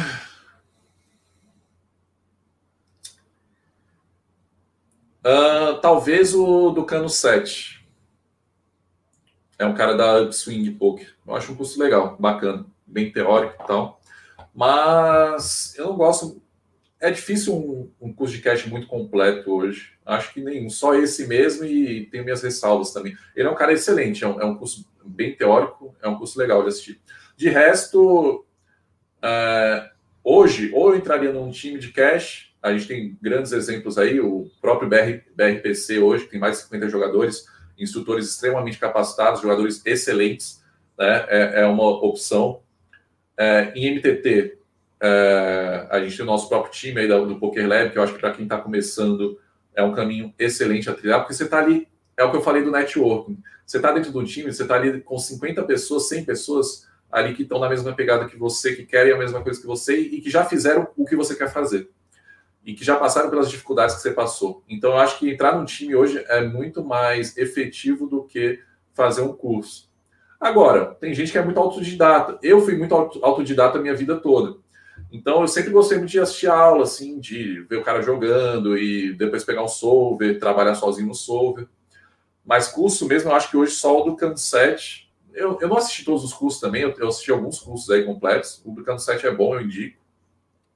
uh, 5.28 5.82
talvez 5.82 6.34
o 6.34 6.70
do 6.70 6.86
Cano 6.86 7.10
7. 7.10 7.86
É 9.60 9.66
um 9.66 9.74
cara 9.74 9.96
da 9.98 10.22
Upswing 10.22 10.72
Poker. 10.76 11.14
Eu 11.28 11.36
acho 11.36 11.52
um 11.52 11.56
curso 11.58 11.78
legal, 11.78 12.16
bacana, 12.18 12.66
bem 12.88 13.12
teórico 13.12 13.62
e 13.62 13.68
tal. 13.68 14.01
Mas 14.54 15.74
eu 15.78 15.88
não 15.88 15.96
gosto. 15.96 16.42
É 17.00 17.10
difícil 17.10 17.56
um, 17.56 17.90
um 18.00 18.14
curso 18.14 18.36
de 18.36 18.42
cash 18.42 18.66
muito 18.68 18.88
completo 18.88 19.52
hoje. 19.52 19.94
Acho 20.06 20.34
que 20.34 20.42
nenhum. 20.42 20.70
Só 20.70 20.94
esse 20.94 21.28
mesmo 21.28 21.66
e 21.66 22.06
tenho 22.08 22.24
minhas 22.24 22.44
ressalvas 22.44 22.92
também. 22.92 23.16
Ele 23.36 23.48
é 23.48 23.52
um 23.52 23.56
cara 23.56 23.74
excelente, 23.74 24.24
é 24.24 24.28
um, 24.28 24.40
é 24.40 24.46
um 24.46 24.56
curso 24.56 24.86
bem 25.04 25.36
teórico, 25.36 25.96
é 26.02 26.08
um 26.08 26.18
curso 26.18 26.38
legal 26.38 26.62
de 26.62 26.70
assistir. 26.70 27.02
De 27.36 27.50
resto, 27.50 28.46
Uh, 29.22 29.88
hoje, 30.24 30.72
ou 30.74 30.90
eu 30.90 30.98
entraria 30.98 31.32
num 31.32 31.52
time 31.52 31.78
de 31.78 31.92
cash, 31.92 32.52
a 32.62 32.72
gente 32.72 32.88
tem 32.88 33.18
grandes 33.22 33.52
exemplos 33.52 33.98
aí, 33.98 34.20
o 34.20 34.50
próprio 34.60 34.90
BR, 34.90 35.22
BRPC 35.36 36.00
hoje, 36.00 36.26
tem 36.26 36.40
mais 36.40 36.58
de 36.58 36.64
50 36.64 36.90
jogadores, 36.90 37.46
instrutores 37.78 38.28
extremamente 38.28 38.80
capacitados, 38.80 39.42
jogadores 39.42 39.82
excelentes, 39.86 40.64
né? 40.98 41.26
é, 41.30 41.62
é 41.62 41.66
uma 41.66 41.84
opção. 41.84 42.62
É, 43.38 43.72
em 43.76 43.96
MTT, 43.96 44.58
é, 45.02 45.88
a 45.90 46.00
gente 46.00 46.16
tem 46.16 46.24
o 46.24 46.28
nosso 46.28 46.48
próprio 46.48 46.72
time 46.72 47.02
aí 47.02 47.08
do, 47.08 47.26
do 47.26 47.40
Poker 47.40 47.68
Lab, 47.68 47.90
que 47.90 47.98
eu 47.98 48.04
acho 48.04 48.14
que 48.14 48.20
para 48.20 48.32
quem 48.32 48.44
está 48.44 48.58
começando 48.58 49.40
é 49.76 49.84
um 49.84 49.94
caminho 49.94 50.34
excelente 50.38 50.90
a 50.90 50.94
trilhar, 50.94 51.20
porque 51.20 51.34
você 51.34 51.46
está 51.46 51.60
ali, 51.60 51.88
é 52.16 52.24
o 52.24 52.32
que 52.32 52.38
eu 52.38 52.42
falei 52.42 52.64
do 52.64 52.72
networking. 52.72 53.38
Você 53.66 53.78
está 53.78 53.92
dentro 53.92 54.12
do 54.12 54.24
time, 54.24 54.52
você 54.52 54.64
está 54.64 54.76
ali 54.76 55.02
com 55.02 55.18
50 55.18 55.64
pessoas, 55.64 56.08
100 56.10 56.26
pessoas, 56.26 56.88
ali 57.12 57.34
que 57.34 57.44
estão 57.44 57.60
na 57.60 57.70
mesma 57.70 57.94
pegada 57.94 58.28
que 58.28 58.38
você, 58.38 58.76
que 58.76 58.86
querem 58.86 59.14
a 59.14 59.18
mesma 59.18 59.42
coisa 59.42 59.60
que 59.60 59.68
você 59.68 59.98
e 59.98 60.22
que 60.22 60.30
já 60.30 60.46
fizeram 60.46 60.88
o 60.96 61.06
que 61.06 61.16
você 61.16 61.36
quer 61.36 61.52
fazer. 61.52 61.90
E 62.66 62.74
que 62.74 62.86
já 62.86 62.96
passaram 62.96 63.30
pelas 63.30 63.50
dificuldades 63.50 63.96
que 63.96 64.02
você 64.02 64.12
passou. 64.12 64.64
Então, 64.70 64.92
eu 64.92 64.98
acho 64.98 65.18
que 65.18 65.30
entrar 65.30 65.58
num 65.58 65.66
time 65.66 65.96
hoje 65.96 66.24
é 66.28 66.42
muito 66.42 66.84
mais 66.84 67.36
efetivo 67.38 68.08
do 68.08 68.24
que 68.24 68.60
fazer 68.94 69.22
um 69.22 69.34
curso. 69.34 69.91
Agora, 70.42 70.96
tem 71.00 71.14
gente 71.14 71.32
que 71.32 71.38
é 71.38 71.46
muito 71.46 71.60
autodidata. 71.60 72.40
Eu 72.42 72.60
fui 72.62 72.76
muito 72.76 72.94
autodidata 72.96 73.78
a 73.78 73.82
minha 73.82 73.96
vida 73.96 74.18
toda. 74.18 74.58
Então, 75.12 75.42
eu 75.42 75.48
sempre 75.48 75.72
gostei 75.72 76.00
muito 76.00 76.10
de 76.10 76.20
assistir 76.20 76.48
aula, 76.48 76.84
assim, 76.84 77.20
de 77.20 77.62
ver 77.70 77.78
o 77.78 77.84
cara 77.84 78.02
jogando 78.02 78.78
e 78.78 79.14
depois 79.14 79.44
pegar 79.44 79.64
um 79.64 79.68
solver, 79.68 80.40
trabalhar 80.40 80.74
sozinho 80.74 81.08
no 81.08 81.14
solver. 81.14 81.68
Mas 82.44 82.68
curso 82.68 83.08
mesmo, 83.08 83.30
eu 83.30 83.36
acho 83.36 83.52
que 83.52 83.58
hoje 83.58 83.74
só 83.74 84.02
o 84.02 84.04
do 84.04 84.16
Canset 84.16 85.12
eu, 85.34 85.58
eu 85.62 85.68
não 85.68 85.78
assisti 85.78 86.04
todos 86.04 86.24
os 86.24 86.34
cursos 86.34 86.60
também, 86.60 86.82
eu, 86.82 86.94
eu 86.98 87.08
assisti 87.08 87.32
alguns 87.32 87.60
cursos 87.60 87.90
aí 87.90 88.04
completos. 88.04 88.62
O 88.66 88.72
Brincando 88.72 89.02
7 89.02 89.28
é 89.28 89.32
bom, 89.32 89.56
eu 89.56 89.62
indico. 89.62 89.98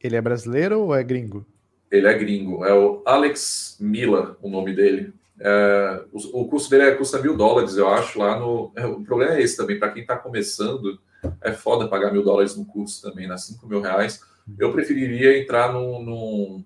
Ele 0.02 0.16
é 0.16 0.22
brasileiro 0.22 0.80
ou 0.80 0.96
é 0.96 1.04
gringo? 1.04 1.46
Ele 1.92 2.08
é 2.08 2.14
gringo, 2.18 2.66
é 2.66 2.74
o 2.74 3.02
Alex 3.06 3.78
Mila, 3.80 4.38
o 4.42 4.50
nome 4.50 4.74
dele. 4.74 5.14
É, 5.40 6.04
o, 6.12 6.42
o, 6.42 6.48
curso 6.48 6.70
dele 6.70 6.84
é, 6.84 6.96
custa 6.96 7.22
mil 7.22 7.36
dólares, 7.36 7.76
eu 7.76 7.90
acho, 7.90 8.20
lá 8.20 8.40
no. 8.40 8.72
É, 8.76 8.86
o 8.86 9.02
problema 9.04 9.36
é 9.36 9.42
esse 9.42 9.58
também, 9.58 9.78
para 9.78 9.92
quem 9.92 10.02
está 10.02 10.16
começando, 10.16 11.00
é 11.42 11.52
foda 11.52 11.88
pagar 11.88 12.12
mil 12.12 12.24
dólares 12.24 12.56
no 12.56 12.66
curso 12.66 13.02
também, 13.02 13.28
né? 13.28 13.38
Cinco 13.38 13.68
mil 13.68 13.82
reais. 13.82 14.22
Eu 14.58 14.72
preferiria 14.72 15.38
entrar 15.38 15.74
num, 15.74 16.04
num, 16.04 16.66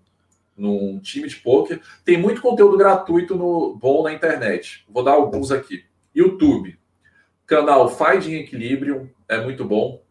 num 0.55 0.99
time 0.99 1.27
de 1.27 1.37
poker. 1.37 1.81
Tem 2.03 2.17
muito 2.17 2.41
conteúdo 2.41 2.77
gratuito 2.77 3.35
no, 3.35 3.75
bom 3.75 4.03
na 4.03 4.13
internet. 4.13 4.85
Vou 4.89 5.03
dar 5.03 5.13
alguns 5.13 5.51
aqui. 5.51 5.85
YouTube. 6.13 6.77
Canal 7.47 7.89
Fight 7.89 8.29
em 8.29 8.41
Equilibrium 8.41 9.09
é 9.27 9.41
muito 9.41 9.63
bom. 9.63 10.03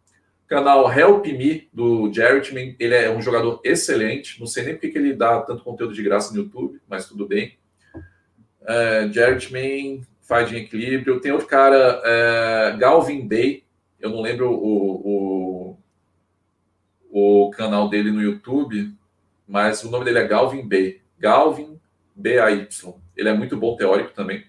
Canal 0.47 0.91
Help 0.91 1.27
Me, 1.27 1.69
do 1.71 2.11
Jarrettman, 2.11 2.75
ele 2.79 2.95
é 2.95 3.15
um 3.15 3.21
jogador 3.21 3.61
excelente. 3.63 4.39
Não 4.39 4.47
sei 4.47 4.65
nem 4.65 4.73
porque 4.73 4.89
que 4.89 4.97
ele 4.97 5.13
dá 5.13 5.39
tanto 5.41 5.63
conteúdo 5.63 5.93
de 5.93 6.01
graça 6.01 6.33
no 6.33 6.39
YouTube, 6.39 6.81
mas 6.89 7.07
tudo 7.07 7.27
bem. 7.27 7.58
É, 8.65 9.09
Jarrettman, 9.11 10.01
Fight 10.21 10.53
em 10.53 10.59
Equilíbrio. 10.59 11.19
Tem 11.19 11.31
outro 11.31 11.47
cara, 11.47 12.01
é, 12.03 12.77
Galvin 12.77 13.27
Bay. 13.27 13.63
Eu 13.99 14.09
não 14.11 14.21
lembro 14.21 14.51
o, 14.51 15.77
o, 17.11 17.45
o 17.45 17.51
canal 17.51 17.89
dele 17.89 18.11
no 18.11 18.21
YouTube, 18.21 18.93
mas 19.47 19.83
o 19.83 19.89
nome 19.89 20.05
dele 20.05 20.19
é 20.19 20.27
Galvin 20.27 20.67
Bay. 20.67 21.01
Galvin 21.17 21.79
B-A-Y. 22.15 22.93
Ele 23.15 23.29
é 23.29 23.33
muito 23.33 23.57
bom 23.57 23.75
teórico 23.75 24.13
também. 24.13 24.45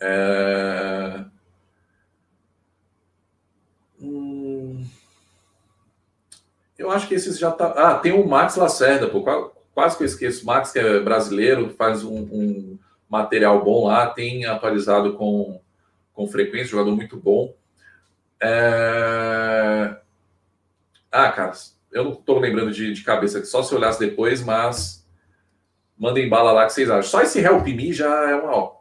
É... 0.00 1.24
Eu 6.76 6.90
acho 6.90 7.08
que 7.08 7.14
esses 7.14 7.38
já 7.38 7.50
tá. 7.50 7.68
Ah, 7.76 7.98
tem 7.98 8.12
o 8.12 8.26
Max 8.26 8.56
Lacerda, 8.56 9.08
pô, 9.08 9.24
quase 9.74 9.96
que 9.96 10.02
eu 10.02 10.06
esqueço. 10.06 10.46
Max, 10.46 10.72
que 10.72 10.78
é 10.78 11.00
brasileiro, 11.00 11.70
faz 11.70 12.04
um, 12.04 12.16
um 12.16 12.78
material 13.08 13.62
bom 13.64 13.86
lá, 13.86 14.06
tem 14.06 14.46
atualizado 14.46 15.14
com, 15.14 15.60
com 16.12 16.26
frequência, 16.26 16.68
jogador 16.68 16.94
muito 16.94 17.16
bom. 17.16 17.54
É... 18.40 19.96
Ah, 21.10 21.30
cara, 21.30 21.52
eu 21.92 22.04
não 22.04 22.12
estou 22.12 22.38
lembrando 22.38 22.72
de, 22.72 22.92
de 22.92 23.02
cabeça 23.02 23.38
aqui, 23.38 23.46
só 23.46 23.62
se 23.62 23.74
olhasse 23.74 24.00
depois, 24.00 24.42
mas 24.42 25.06
mandem 25.98 26.28
bala 26.28 26.52
lá 26.52 26.66
que 26.66 26.72
vocês 26.72 26.90
acham. 26.90 27.10
Só 27.10 27.22
esse 27.22 27.40
Help 27.40 27.66
Me 27.66 27.92
já 27.92 28.30
é 28.30 28.34
uma. 28.34 28.50
Ó, 28.52 28.76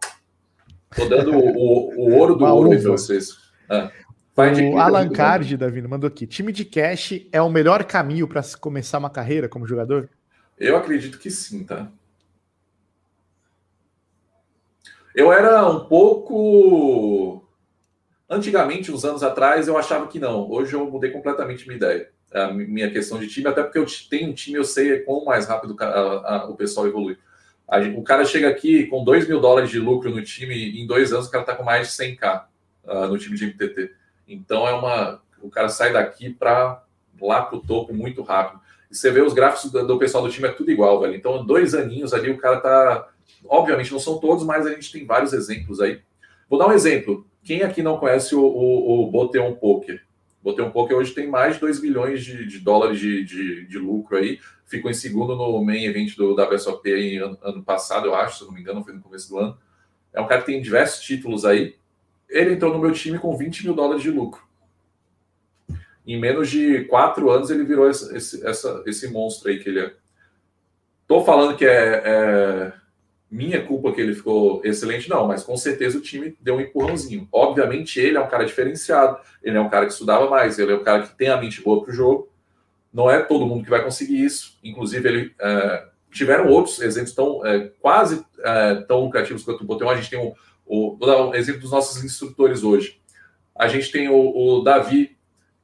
tô 0.95 1.05
dando 1.05 1.31
o, 1.31 1.39
o, 1.39 2.09
o 2.09 2.13
ouro 2.13 2.35
do 2.35 2.45
ouro 2.45 2.69
para 2.69 2.91
vocês. 2.91 3.37
Ah. 3.69 3.91
O 4.35 4.79
Alan 4.79 5.09
Card, 5.09 5.55
Davi, 5.55 5.79
mandou 5.83 6.07
aqui. 6.07 6.25
Time 6.25 6.51
de 6.51 6.65
cash 6.65 7.21
é 7.31 7.39
o 7.39 7.51
melhor 7.51 7.83
caminho 7.83 8.27
para 8.27 8.41
começar 8.59 8.97
uma 8.97 9.09
carreira 9.09 9.47
como 9.47 9.67
jogador? 9.67 10.09
Eu 10.57 10.77
acredito 10.77 11.17
que 11.17 11.29
sim, 11.29 11.63
tá? 11.63 11.89
Eu 15.15 15.31
era 15.31 15.67
um 15.69 15.85
pouco. 15.85 17.43
Antigamente, 18.29 18.91
uns 18.91 19.05
anos 19.05 19.21
atrás, 19.21 19.67
eu 19.67 19.77
achava 19.77 20.07
que 20.07 20.19
não. 20.19 20.49
Hoje 20.49 20.73
eu 20.73 20.89
mudei 20.89 21.11
completamente 21.11 21.67
minha 21.67 21.77
ideia. 21.77 22.09
A 22.33 22.51
minha 22.51 22.89
questão 22.89 23.19
de 23.19 23.27
time, 23.27 23.47
até 23.47 23.61
porque 23.61 23.77
eu 23.77 23.85
tenho 24.09 24.29
um 24.31 24.33
time, 24.33 24.57
eu 24.57 24.63
sei 24.63 25.01
quão 25.01 25.23
mais 25.23 25.45
rápido 25.45 25.75
o 26.49 26.55
pessoal 26.55 26.87
evolui. 26.87 27.15
o 27.95 28.03
cara 28.03 28.25
chega 28.25 28.49
aqui 28.49 28.87
com 28.87 29.03
2 29.03 29.27
mil 29.27 29.39
dólares 29.39 29.69
de 29.69 29.77
lucro 29.77 30.09
no 30.09 30.23
time, 30.23 30.81
em 30.81 30.87
dois 30.87 31.13
anos 31.13 31.27
o 31.27 31.31
cara 31.31 31.43
está 31.43 31.55
com 31.55 31.63
mais 31.63 31.89
de 31.89 31.93
100k 31.93 32.45
uh, 32.85 32.89
ah, 32.89 33.07
no 33.07 33.19
time 33.19 33.35
de 33.35 33.45
MTT. 33.45 33.91
Então 34.27 34.67
é 34.67 34.73
uma. 34.73 35.21
O 35.41 35.49
cara 35.49 35.69
sai 35.69 35.93
daqui 35.93 36.31
para 36.31 36.83
lá 37.21 37.43
para 37.43 37.57
o 37.57 37.61
topo 37.61 37.93
muito 37.93 38.23
rápido. 38.23 38.62
Você 38.93 39.09
vê 39.09 39.21
os 39.21 39.33
gráficos 39.33 39.71
do, 39.71 39.87
do, 39.87 39.97
pessoal 39.97 40.23
do 40.23 40.29
time, 40.29 40.47
é 40.47 40.51
tudo 40.51 40.71
igual, 40.71 40.99
velho. 41.01 41.15
Então, 41.15 41.43
dois 41.43 41.73
aninhos 41.73 42.13
ali, 42.13 42.29
o 42.29 42.37
cara 42.37 42.59
tá. 42.59 43.09
Obviamente, 43.45 43.91
não 43.91 43.99
são 43.99 44.19
todos, 44.19 44.45
mas 44.45 44.65
a 44.67 44.71
gente 44.71 44.91
tem 44.91 45.05
vários 45.05 45.33
exemplos 45.33 45.81
aí. 45.81 45.99
Vou 46.47 46.59
dar 46.59 46.67
um 46.67 46.73
exemplo. 46.73 47.25
Quem 47.43 47.63
aqui 47.63 47.81
não 47.81 47.97
conhece 47.97 48.35
o, 48.35 48.41
o, 48.41 49.03
o 49.03 49.11
Boteon 49.11 49.53
Poker? 49.55 50.01
Boteon 50.43 50.69
Poker 50.69 50.95
hoje 50.95 51.13
tem 51.13 51.27
mais 51.27 51.55
de 51.55 51.61
2 51.61 51.81
milhões 51.81 52.23
de, 52.23 52.45
de 52.45 52.59
dólares 52.59 52.99
de, 52.99 53.23
de, 53.23 53.65
de, 53.65 53.77
lucro 53.79 54.17
aí. 54.17 54.39
Ficou 54.65 54.91
em 54.91 54.93
segundo 54.93 55.35
no 55.35 55.63
main 55.63 55.85
event 55.85 56.15
do 56.15 56.35
WSOP 56.35 56.93
aí 56.93 57.17
ano, 57.17 57.37
ano 57.41 57.63
passado, 57.63 58.07
eu 58.07 58.15
acho, 58.15 58.39
se 58.39 58.45
não 58.45 58.51
me 58.51 58.61
engano, 58.61 58.83
foi 58.83 58.93
no 58.93 59.01
começo 59.01 59.29
do 59.29 59.39
ano. 59.39 59.57
É 60.13 60.21
um 60.21 60.27
cara 60.27 60.41
que 60.41 60.47
tem 60.47 60.61
diversos 60.61 61.03
títulos 61.03 61.43
aí. 61.43 61.75
Ele 62.29 62.53
entrou 62.53 62.73
no 62.73 62.79
meu 62.79 62.91
time 62.91 63.17
com 63.17 63.35
20 63.35 63.65
mil 63.65 63.73
dólares 63.73 64.03
de 64.03 64.11
lucro. 64.11 64.41
Em 66.05 66.19
menos 66.19 66.49
de 66.49 66.83
quatro 66.85 67.29
anos, 67.29 67.49
ele 67.49 67.63
virou 67.63 67.89
esse, 67.89 68.15
esse, 68.15 68.45
essa, 68.45 68.83
esse 68.85 69.07
monstro 69.07 69.49
aí 69.49 69.59
que 69.59 69.69
ele 69.69 69.79
é. 69.79 69.93
Tô 71.07 71.23
falando 71.23 71.55
que 71.55 71.65
é, 71.65 72.01
é 72.05 72.73
minha 73.33 73.65
culpa 73.65 73.91
que 73.91 73.99
ele 73.99 74.13
ficou 74.13 74.61
excelente, 74.63 75.09
não, 75.09 75.27
mas 75.27 75.43
com 75.43 75.57
certeza 75.57 75.97
o 75.97 76.01
time 76.01 76.37
deu 76.39 76.55
um 76.55 76.61
empurrãozinho. 76.61 77.27
Obviamente, 77.31 77.99
ele 77.99 78.15
é 78.15 78.21
um 78.21 78.27
cara 78.27 78.45
diferenciado, 78.45 79.17
ele 79.41 79.57
é 79.57 79.59
um 79.59 79.69
cara 79.69 79.87
que 79.87 79.91
estudava 79.91 80.29
mais, 80.29 80.59
ele 80.59 80.71
é 80.71 80.75
um 80.75 80.83
cara 80.83 81.01
que 81.03 81.15
tem 81.15 81.29
a 81.29 81.37
mente 81.37 81.59
boa 81.61 81.81
para 81.81 81.91
o 81.91 81.95
jogo. 81.95 82.29
Não 82.93 83.09
é 83.09 83.19
todo 83.23 83.47
mundo 83.47 83.63
que 83.63 83.71
vai 83.71 83.83
conseguir 83.83 84.23
isso. 84.23 84.59
Inclusive, 84.63 85.09
ele 85.09 85.35
é, 85.39 85.87
tiveram 86.11 86.47
outros 86.47 86.79
exemplos 86.79 87.15
tão 87.15 87.43
é, 87.43 87.71
quase 87.81 88.23
é, 88.39 88.75
tão 88.87 89.05
lucrativos 89.05 89.43
quanto 89.43 89.61
o 89.61 89.65
Boteon. 89.65 89.89
A 89.89 89.95
gente 89.95 90.11
tem 90.11 90.19
o, 90.19 90.35
o, 90.63 90.95
vou 90.95 91.07
dar 91.07 91.25
um 91.25 91.33
exemplo 91.33 91.61
dos 91.61 91.71
nossos 91.71 92.03
instrutores 92.03 92.63
hoje. 92.63 93.01
A 93.55 93.67
gente 93.67 93.91
tem 93.91 94.09
o, 94.09 94.15
o 94.15 94.61
Davi, 94.61 95.12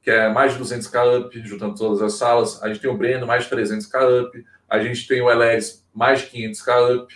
que 0.02 0.10
é 0.10 0.28
mais 0.28 0.54
de 0.54 0.62
200k 0.62 1.20
up, 1.20 1.42
juntando 1.44 1.74
todas 1.74 2.00
as 2.00 2.14
salas. 2.14 2.62
A 2.62 2.68
gente 2.68 2.80
tem 2.80 2.90
o 2.90 2.96
Breno, 2.96 3.26
mais 3.26 3.44
de 3.44 3.50
300k 3.50 4.24
up. 4.24 4.44
A 4.68 4.78
gente 4.80 5.06
tem 5.06 5.20
o 5.20 5.30
Eleres, 5.30 5.86
mais 5.92 6.20
de 6.20 6.28
500k 6.28 6.96
up. 6.96 7.14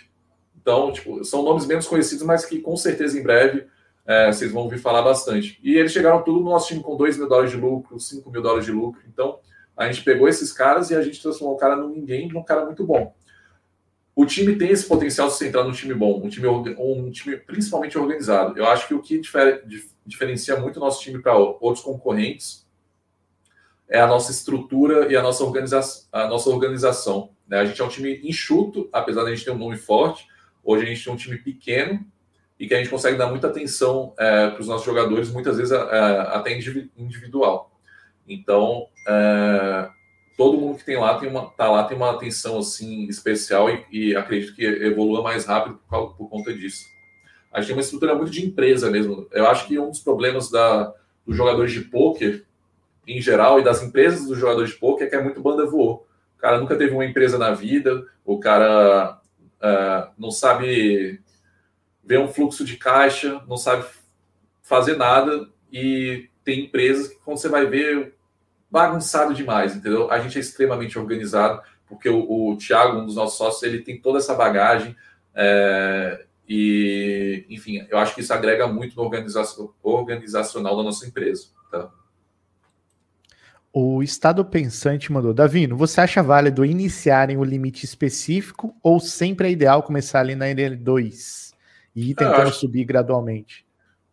Então, 0.61 0.91
tipo, 0.91 1.23
são 1.23 1.43
nomes 1.43 1.65
menos 1.65 1.87
conhecidos, 1.87 2.23
mas 2.23 2.45
que 2.45 2.59
com 2.59 2.75
certeza 2.75 3.19
em 3.19 3.23
breve 3.23 3.65
é, 4.05 4.27
vocês 4.31 4.51
vão 4.51 4.63
ouvir 4.63 4.77
falar 4.77 5.01
bastante. 5.01 5.59
E 5.63 5.75
eles 5.75 5.91
chegaram 5.91 6.21
tudo 6.23 6.39
no 6.39 6.49
nosso 6.49 6.67
time 6.67 6.83
com 6.83 6.95
2 6.95 7.17
mil 7.17 7.27
dólares 7.27 7.51
de 7.51 7.57
lucro, 7.57 7.99
5 7.99 8.29
mil 8.29 8.41
dólares 8.41 8.65
de 8.65 8.71
lucro. 8.71 9.01
Então, 9.11 9.39
a 9.75 9.87
gente 9.87 10.03
pegou 10.03 10.27
esses 10.27 10.53
caras 10.53 10.91
e 10.91 10.95
a 10.95 11.01
gente 11.01 11.21
transformou 11.21 11.55
o 11.55 11.59
cara 11.59 11.75
num 11.75 11.89
ninguém, 11.89 12.27
num 12.27 12.43
cara 12.43 12.65
muito 12.65 12.83
bom. 12.83 13.13
O 14.15 14.25
time 14.25 14.55
tem 14.55 14.69
esse 14.69 14.87
potencial 14.87 15.27
de 15.27 15.33
se 15.33 15.47
entrar 15.47 15.63
num 15.63 15.71
time 15.71 15.93
bom, 15.93 16.21
um 16.23 16.29
time, 16.29 16.47
um 16.47 17.11
time 17.11 17.35
principalmente 17.35 17.97
organizado. 17.97 18.57
Eu 18.57 18.65
acho 18.67 18.87
que 18.87 18.93
o 18.93 19.01
que 19.01 19.19
diferencia 20.05 20.57
muito 20.57 20.77
o 20.77 20.79
nosso 20.79 21.01
time 21.01 21.21
para 21.21 21.35
outros 21.35 21.83
concorrentes 21.83 22.64
é 23.89 23.99
a 23.99 24.07
nossa 24.07 24.31
estrutura 24.31 25.11
e 25.11 25.15
a 25.15 25.21
nossa, 25.21 25.43
organiza 25.43 25.79
a 26.11 26.27
nossa 26.27 26.49
organização. 26.49 27.29
Né? 27.47 27.59
A 27.59 27.65
gente 27.65 27.81
é 27.81 27.83
um 27.83 27.89
time 27.89 28.19
enxuto, 28.23 28.89
apesar 28.91 29.23
de 29.23 29.31
a 29.31 29.35
gente 29.35 29.45
ter 29.45 29.51
um 29.51 29.57
nome 29.57 29.77
forte. 29.77 30.27
Hoje 30.63 30.83
a 30.83 30.87
gente 30.87 31.03
tem 31.03 31.13
um 31.13 31.17
time 31.17 31.37
pequeno 31.37 32.05
e 32.59 32.67
que 32.67 32.73
a 32.73 32.77
gente 32.77 32.89
consegue 32.89 33.17
dar 33.17 33.27
muita 33.27 33.47
atenção 33.47 34.13
é, 34.17 34.49
para 34.49 34.61
os 34.61 34.67
nossos 34.67 34.85
jogadores, 34.85 35.29
muitas 35.31 35.57
vezes 35.57 35.71
é, 35.71 35.99
até 36.29 36.57
individual. 36.97 37.71
Então, 38.27 38.87
é, 39.07 39.89
todo 40.37 40.57
mundo 40.57 40.77
que 40.77 40.85
tem 40.85 40.97
lá 40.97 41.17
tem 41.19 41.29
uma, 41.29 41.49
tá 41.51 41.69
lá 41.69 41.83
tem 41.83 41.95
uma 41.95 42.11
atenção 42.11 42.57
assim 42.57 43.07
especial 43.07 43.69
e, 43.69 43.85
e 43.91 44.15
acredito 44.15 44.55
que 44.55 44.63
evolua 44.63 45.21
mais 45.21 45.45
rápido 45.45 45.79
por, 45.87 46.15
por, 46.15 46.29
conta 46.29 46.53
disso. 46.53 46.85
A 47.51 47.59
gente 47.59 47.67
tem 47.67 47.75
uma 47.75 47.81
estrutura 47.81 48.15
muito 48.15 48.31
de 48.31 48.45
empresa 48.45 48.89
mesmo. 48.89 49.27
Eu 49.31 49.47
acho 49.47 49.67
que 49.67 49.77
um 49.77 49.89
dos 49.89 49.99
problemas 49.99 50.49
da, 50.49 50.93
dos 51.25 51.37
jogadores 51.37 51.71
de 51.71 51.81
pôquer 51.81 52.45
em 53.07 53.21
geral, 53.21 53.59
e 53.59 53.63
das 53.63 53.81
empresas 53.81 54.27
dos 54.27 54.37
jogadores 54.37 54.71
de 54.71 54.77
poker, 54.77 55.07
é 55.07 55.09
que 55.09 55.15
é 55.15 55.21
muito 55.21 55.41
banda 55.41 55.65
voou. 55.65 56.07
O 56.37 56.39
cara 56.39 56.59
nunca 56.59 56.75
teve 56.75 56.93
uma 56.93 57.05
empresa 57.05 57.37
na 57.37 57.51
vida, 57.51 58.05
o 58.23 58.39
cara 58.39 59.19
uh, 59.61 60.11
não 60.17 60.31
sabe 60.31 61.21
ver 62.03 62.19
um 62.19 62.27
fluxo 62.27 62.63
de 62.63 62.77
caixa, 62.77 63.41
não 63.47 63.57
sabe 63.57 63.85
fazer 64.61 64.95
nada, 64.95 65.47
e 65.71 66.29
tem 66.43 66.65
empresas 66.65 67.07
que, 67.07 67.15
quando 67.23 67.37
você 67.37 67.49
vai 67.49 67.65
ver, 67.65 68.15
bagunçado 68.69 69.33
demais, 69.33 69.75
entendeu? 69.75 70.11
A 70.11 70.19
gente 70.19 70.37
é 70.37 70.41
extremamente 70.41 70.97
organizado, 70.97 71.61
porque 71.87 72.09
o, 72.09 72.51
o 72.51 72.57
Thiago, 72.57 72.99
um 72.99 73.05
dos 73.05 73.15
nossos 73.15 73.37
sócios, 73.37 73.63
ele 73.63 73.81
tem 73.81 73.99
toda 73.99 74.19
essa 74.19 74.33
bagagem, 74.35 74.95
é, 75.33 76.25
e, 76.47 77.45
enfim, 77.49 77.85
eu 77.89 77.97
acho 77.97 78.13
que 78.13 78.21
isso 78.21 78.33
agrega 78.33 78.67
muito 78.67 78.95
no 78.95 79.03
organizacional 79.03 80.77
da 80.77 80.83
nossa 80.83 81.07
empresa, 81.07 81.47
tá? 81.71 81.89
O 83.77 84.01
Estado 84.01 84.45
Pensante 84.45 85.11
mandou, 85.11 85.33
Davino, 85.33 85.75
você 85.75 85.99
acha 85.99 86.23
válido 86.23 86.63
iniciarem 86.63 87.35
o 87.35 87.43
limite 87.43 87.83
específico 87.83 88.73
ou 88.81 89.01
sempre 89.01 89.49
é 89.49 89.51
ideal 89.51 89.83
começar 89.83 90.21
ali 90.21 90.33
na 90.33 90.45
NL2 90.45 91.51
e 91.93 92.11
ir 92.11 92.15
tentando 92.15 92.47
acho, 92.47 92.59
subir 92.59 92.85
gradualmente? 92.85 93.65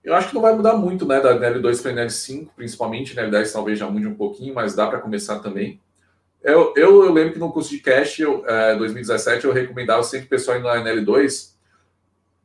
Eu 0.02 0.16
acho 0.16 0.30
que 0.30 0.34
não 0.34 0.42
vai 0.42 0.52
mudar 0.52 0.74
muito, 0.74 1.06
né, 1.06 1.20
da 1.20 1.38
NL2 1.38 1.80
para 1.80 1.92
NL5, 1.92 2.48
principalmente, 2.56 3.14
NL10 3.14 3.52
talvez 3.52 3.78
já 3.78 3.88
mude 3.88 4.08
um 4.08 4.16
pouquinho, 4.16 4.52
mas 4.52 4.74
dá 4.74 4.88
para 4.88 4.98
começar 4.98 5.38
também. 5.38 5.80
Eu, 6.42 6.74
eu, 6.76 7.04
eu, 7.04 7.12
lembro 7.12 7.34
que 7.34 7.38
no 7.38 7.52
curso 7.52 7.70
de 7.70 7.78
cash, 7.78 8.18
eu, 8.18 8.44
é, 8.48 8.74
2017, 8.74 9.44
eu 9.44 9.52
recomendava 9.52 10.02
sempre 10.02 10.26
o 10.26 10.30
pessoal 10.30 10.56
ir 10.56 10.62
na 10.64 10.74
NL2. 10.74 11.52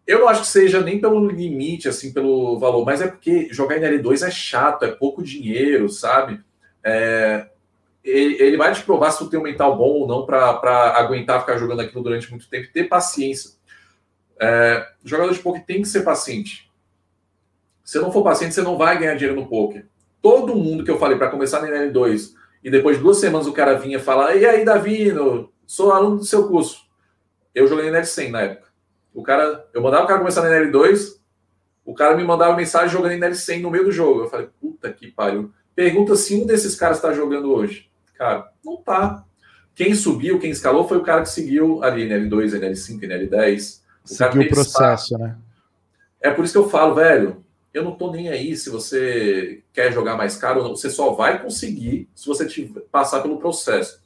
Eu 0.05 0.19
não 0.19 0.29
acho 0.29 0.41
que 0.41 0.47
seja 0.49 0.81
nem 0.81 1.01
pelo 1.01 1.27
limite, 1.27 1.89
assim, 1.89 2.13
pelo 2.13 2.59
valor, 2.59 2.85
mas 2.85 3.01
é 3.01 3.07
porque 3.07 3.51
jogar 3.51 3.79
NL2 3.79 4.21
é 4.21 4.29
chato, 4.29 4.85
é 4.85 4.91
pouco 4.91 5.23
dinheiro, 5.23 5.89
sabe? 5.89 6.45
É, 6.83 7.47
ele, 8.03 8.41
ele, 8.41 8.57
vai 8.57 8.73
te 8.73 8.83
provar 8.83 9.11
se 9.11 9.19
tu 9.19 9.29
tem 9.29 9.39
um 9.39 9.43
mental 9.43 9.75
bom 9.77 9.89
ou 9.89 10.07
não 10.07 10.25
para 10.25 10.95
aguentar 10.95 11.41
ficar 11.41 11.57
jogando 11.57 11.81
aquilo 11.81 12.03
durante 12.03 12.29
muito 12.29 12.49
tempo, 12.49 12.71
ter 12.71 12.85
paciência. 12.85 13.51
É, 14.39 14.87
jogador 15.03 15.33
de 15.33 15.39
poker 15.39 15.65
tem 15.65 15.81
que 15.81 15.87
ser 15.87 16.01
paciente. 16.01 16.71
Se 17.83 17.99
não 17.99 18.11
for 18.11 18.23
paciente, 18.23 18.53
você 18.53 18.61
não 18.61 18.77
vai 18.77 18.97
ganhar 18.97 19.15
dinheiro 19.15 19.39
no 19.39 19.47
poker. 19.47 19.85
Todo 20.21 20.55
mundo 20.55 20.83
que 20.83 20.91
eu 20.91 20.99
falei 20.99 21.17
para 21.17 21.29
começar 21.29 21.61
na 21.61 21.69
NL2 21.69 22.33
e 22.63 22.69
depois 22.69 22.97
de 22.97 23.03
duas 23.03 23.17
semanas 23.17 23.47
o 23.47 23.53
cara 23.53 23.77
vinha 23.77 23.99
falar: 23.99 24.35
E 24.35 24.45
aí, 24.45 24.65
Davi, 24.65 25.13
sou 25.65 25.91
aluno 25.91 26.17
do 26.17 26.25
seu 26.25 26.47
curso. 26.47 26.85
Eu 27.53 27.67
joguei 27.67 27.89
na 27.89 28.01
NL100 28.01 28.29
na 28.29 28.41
época. 28.41 28.67
O 29.13 29.23
cara, 29.23 29.67
eu 29.73 29.81
mandava 29.81 30.03
o 30.03 30.07
cara 30.07 30.19
começar 30.19 30.41
na 30.41 30.49
NL2, 30.49 31.17
o 31.85 31.93
cara 31.93 32.15
me 32.15 32.23
mandava 32.23 32.55
mensagem 32.55 32.89
jogando 32.89 33.13
em 33.13 33.19
NL100 33.19 33.61
no 33.61 33.71
meio 33.71 33.85
do 33.85 33.91
jogo. 33.91 34.21
Eu 34.21 34.29
falei: 34.29 34.49
Puta 34.59 34.91
que 34.91 35.09
pariu. 35.09 35.51
Pergunta 35.77 36.15
se 36.15 36.33
um 36.33 36.43
desses 36.43 36.73
caras 36.73 36.97
está 36.97 37.13
jogando 37.13 37.53
hoje. 37.53 37.87
Cara, 38.15 38.51
não 38.65 38.77
tá. 38.77 39.23
Quem 39.75 39.93
subiu, 39.93 40.39
quem 40.39 40.49
escalou 40.49 40.87
foi 40.87 40.97
o 40.97 41.03
cara 41.03 41.21
que 41.21 41.29
seguiu 41.29 41.83
ali, 41.83 42.09
NL2, 42.09 42.59
NL5, 42.59 42.99
NL10. 43.01 43.81
O 44.03 44.07
seguiu 44.07 44.41
o 44.41 44.47
processo, 44.47 45.13
espaço. 45.13 45.17
né? 45.19 45.37
É 46.19 46.31
por 46.31 46.43
isso 46.43 46.53
que 46.53 46.57
eu 46.57 46.67
falo, 46.67 46.95
velho, 46.95 47.45
eu 47.71 47.83
não 47.83 47.91
tô 47.91 48.11
nem 48.11 48.27
aí 48.27 48.57
se 48.57 48.71
você 48.71 49.61
quer 49.71 49.93
jogar 49.93 50.17
mais 50.17 50.35
caro 50.35 50.61
ou 50.61 50.67
não. 50.67 50.75
Você 50.75 50.89
só 50.89 51.13
vai 51.13 51.39
conseguir 51.43 52.09
se 52.15 52.25
você 52.25 52.47
tiver, 52.47 52.79
passar 52.91 53.21
pelo 53.21 53.37
processo. 53.37 54.01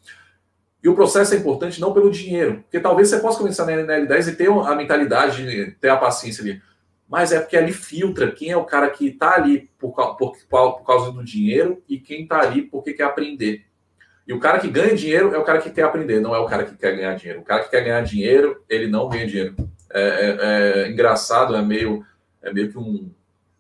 E 0.83 0.89
o 0.89 0.93
processo 0.93 1.33
é 1.33 1.37
importante 1.37 1.79
não 1.79 1.93
pelo 1.93 2.11
dinheiro, 2.11 2.63
porque 2.63 2.81
talvez 2.81 3.07
você 3.07 3.19
possa 3.19 3.37
começar 3.37 3.65
na 3.65 3.71
NL10 3.71 4.27
e 4.27 4.35
ter 4.35 4.51
a 4.51 4.75
mentalidade, 4.75 5.45
de 5.45 5.71
ter 5.79 5.87
a 5.87 5.95
paciência 5.95 6.43
ali 6.43 6.61
mas 7.11 7.33
é 7.33 7.41
porque 7.41 7.57
ali 7.57 7.73
filtra 7.73 8.31
quem 8.31 8.51
é 8.51 8.55
o 8.55 8.63
cara 8.63 8.89
que 8.89 9.07
está 9.07 9.35
ali 9.35 9.69
por, 9.77 9.91
por, 10.15 10.37
por, 10.47 10.85
causa 10.85 11.11
do 11.11 11.21
dinheiro 11.21 11.83
e 11.89 11.99
quem 11.99 12.23
está 12.23 12.39
ali 12.39 12.61
porque 12.61 12.93
quer 12.93 13.03
aprender. 13.03 13.65
E 14.25 14.31
o 14.31 14.39
cara 14.39 14.59
que 14.59 14.69
ganha 14.69 14.95
dinheiro 14.95 15.35
é 15.35 15.37
o 15.37 15.43
cara 15.43 15.59
que 15.59 15.69
quer 15.71 15.83
aprender, 15.83 16.21
não 16.21 16.33
é 16.33 16.39
o 16.39 16.45
cara 16.45 16.63
que 16.63 16.73
quer 16.73 16.95
ganhar 16.95 17.13
dinheiro. 17.15 17.41
O 17.41 17.43
cara 17.43 17.65
que 17.65 17.69
quer 17.69 17.83
ganhar 17.83 17.99
dinheiro, 18.01 18.63
ele 18.69 18.87
não 18.87 19.09
ganha 19.09 19.27
dinheiro. 19.27 19.55
É, 19.91 20.01
é, 20.01 20.83
é 20.83 20.89
engraçado, 20.89 21.53
é 21.53 21.61
meio, 21.61 22.01
é 22.41 22.53
meio 22.53 22.71
que 22.71 22.77
um. 22.77 23.11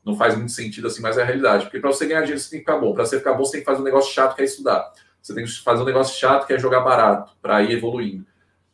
Não 0.05 0.15
faz 0.15 0.37
muito 0.37 0.53
sentido 0.53 0.87
assim, 0.87 1.01
mas 1.01 1.17
é 1.17 1.21
a 1.21 1.25
realidade. 1.25 1.65
Porque 1.65 1.81
para 1.81 1.91
você 1.91 2.05
ganhar 2.05 2.21
dinheiro, 2.21 2.39
você 2.39 2.51
tem 2.51 2.59
que 2.59 2.65
ficar 2.65 2.79
bom. 2.79 2.93
Para 2.93 3.05
você 3.05 3.17
ficar 3.17 3.33
bom, 3.33 3.43
você 3.43 3.51
tem 3.51 3.59
que 3.59 3.65
fazer 3.65 3.81
um 3.81 3.85
negócio 3.85 4.13
chato 4.13 4.33
que 4.33 4.41
é 4.41 4.45
estudar. 4.45 4.93
Você 5.21 5.35
tem 5.35 5.43
que 5.43 5.61
fazer 5.61 5.81
um 5.81 5.85
negócio 5.85 6.17
chato 6.17 6.47
que 6.47 6.53
é 6.53 6.57
jogar 6.57 6.79
barato, 6.79 7.33
para 7.41 7.61
ir 7.61 7.73
evoluindo. 7.73 8.25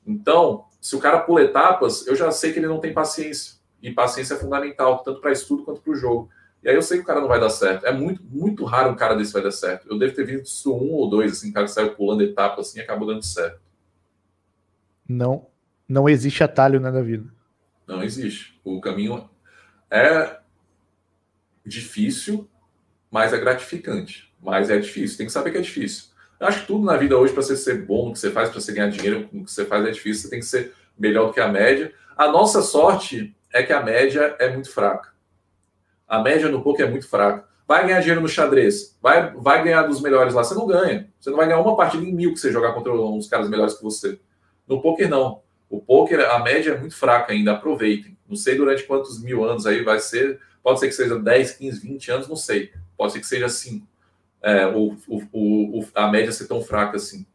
Então, 0.06 0.66
se 0.80 0.96
o 0.96 1.00
cara 1.00 1.20
pula 1.20 1.42
etapas, 1.42 2.06
eu 2.06 2.16
já 2.16 2.30
sei 2.30 2.54
que 2.54 2.60
ele 2.60 2.68
não 2.68 2.80
tem 2.80 2.94
paciência 2.94 3.57
e 3.82 3.92
paciência 3.92 4.34
é 4.34 4.38
fundamental, 4.38 5.00
tanto 5.04 5.22
para 5.22 5.32
estudo 5.32 5.64
quanto 5.64 5.82
para 5.82 5.92
o 5.92 5.96
jogo. 5.96 6.30
E 6.64 6.70
aí 6.70 6.76
eu 6.76 6.82
sei 6.82 6.98
que 6.98 7.04
o 7.04 7.08
cara 7.08 7.22
não 7.22 7.28
vai 7.28 7.40
dar 7.40 7.50
certo. 7.50 7.86
É 7.86 7.92
muito, 7.92 8.24
muito 8.24 8.66
raro 8.66 8.92
um 8.92 8.96
cara 8.96 9.16
desse 9.16 9.32
vai 9.32 9.44
dar 9.44 9.52
certo. 9.52 9.88
Eu 9.90 9.98
devo 9.98 10.14
ter 10.14 10.26
visto 10.26 10.74
um 10.74 10.94
ou 10.94 11.10
dois, 11.10 11.34
assim, 11.34 11.52
cara 11.52 11.66
que 11.66 11.72
saiu 11.72 11.94
pulando 11.94 12.24
etapa 12.24 12.62
assim 12.62 12.80
e 12.80 12.82
acabou 12.82 13.08
dando 13.08 13.24
certo. 13.24 13.62
Não, 15.08 15.48
não 15.88 16.10
existe 16.10 16.44
atalho 16.44 16.80
né, 16.80 16.92
na 16.92 17.02
vida. 17.02 17.32
Não 17.88 18.04
existe. 18.04 18.60
O 18.64 18.82
caminho 18.82 19.30
é 19.90 20.40
difícil, 21.66 22.50
mas 23.10 23.32
é 23.32 23.40
gratificante. 23.40 24.34
Mas 24.42 24.70
é 24.70 24.78
difícil. 24.78 25.18
Tem 25.18 25.28
que 25.28 25.32
saber 25.32 25.52
que 25.52 25.58
é 25.58 25.62
difícil. 25.62 26.06
Eu 26.40 26.48
acho 26.48 26.62
que 26.62 26.68
tudo 26.68 26.84
na 26.84 26.98
vida 26.98 27.18
hoje, 27.18 27.34
para 27.34 27.42
você 27.42 27.56
ser 27.56 27.86
bom 27.86 28.08
no 28.08 28.14
que 28.14 28.20
você 28.20 28.30
faz, 28.30 28.50
para 28.50 28.60
você 28.60 28.74
ganhar 28.74 28.90
dinheiro 28.90 29.30
no 29.32 29.46
que 29.46 29.52
você 29.52 29.64
faz, 29.64 29.86
é 29.86 29.92
difícil. 29.92 30.24
Você 30.24 30.30
tem 30.30 30.40
que 30.40 30.46
ser 30.46 30.74
melhor 30.98 31.28
do 31.28 31.34
que 31.34 31.40
a 31.40 31.48
média. 31.48 31.94
A 32.18 32.28
nossa 32.28 32.62
sorte 32.62 33.37
é 33.54 33.64
que 33.64 33.74
a 33.74 33.82
média 33.82 34.36
é 34.40 34.50
muito 34.50 34.72
fraca. 34.72 35.14
A 36.08 36.20
média 36.22 36.50
no 36.50 36.62
poker 36.62 36.86
é 36.86 36.90
muito 36.90 37.08
fraca. 37.08 37.48
Vai 37.68 37.86
ganhar 37.86 38.00
dinheiro 38.00 38.22
no 38.22 38.30
xadrez, 38.30 38.98
vai, 39.02 39.32
vai 39.34 39.62
ganhar 39.62 39.84
dos 39.84 40.02
melhores 40.02 40.34
lá. 40.34 40.44
Você 40.44 40.56
não 40.56 40.66
ganha. 40.66 41.10
Você 41.20 41.30
não 41.30 41.38
vai 41.38 41.48
ganhar 41.48 41.60
uma 41.60 41.76
partida 41.76 42.04
em 42.06 42.14
mil 42.14 42.34
que 42.34 42.40
você 42.40 42.52
jogar 42.52 42.72
contra 42.74 42.94
uns 42.94 43.28
caras 43.28 43.50
melhores 43.50 43.74
que 43.74 43.84
você. 43.84 44.20
No 44.66 44.82
poker, 44.82 45.10
não. 45.10 45.42
O 45.70 45.82
poker, 45.82 46.22
a 46.32 46.40
média 46.40 46.72
é 46.72 46.78
muito 46.78 46.96
fraca 46.96 47.34
ainda. 47.34 47.52
Aproveitem. 47.52 48.18
Não 48.28 48.38
sei 48.38 48.56
durante 48.56 48.84
quantos 48.84 49.22
mil 49.22 49.44
anos 49.44 49.66
aí 49.66 49.84
vai 49.84 50.00
ser. 50.00 50.40
Pode 50.64 50.80
ser 50.80 50.88
que 50.88 50.94
seja 50.94 51.20
10, 51.20 51.52
15, 51.52 51.80
20 51.82 52.12
anos, 52.12 52.28
não 52.30 52.36
sei. 52.38 52.72
Pode 52.96 53.12
ser 53.12 53.20
que 53.20 53.28
seja 53.28 53.50
5. 53.50 53.86
É, 54.42 54.66
o, 54.68 54.96
o, 55.08 55.80
o, 55.80 55.88
a 55.94 56.08
média 56.10 56.32
ser 56.32 56.48
tão 56.48 56.62
fraca 56.62 56.96
assim. 56.96 57.26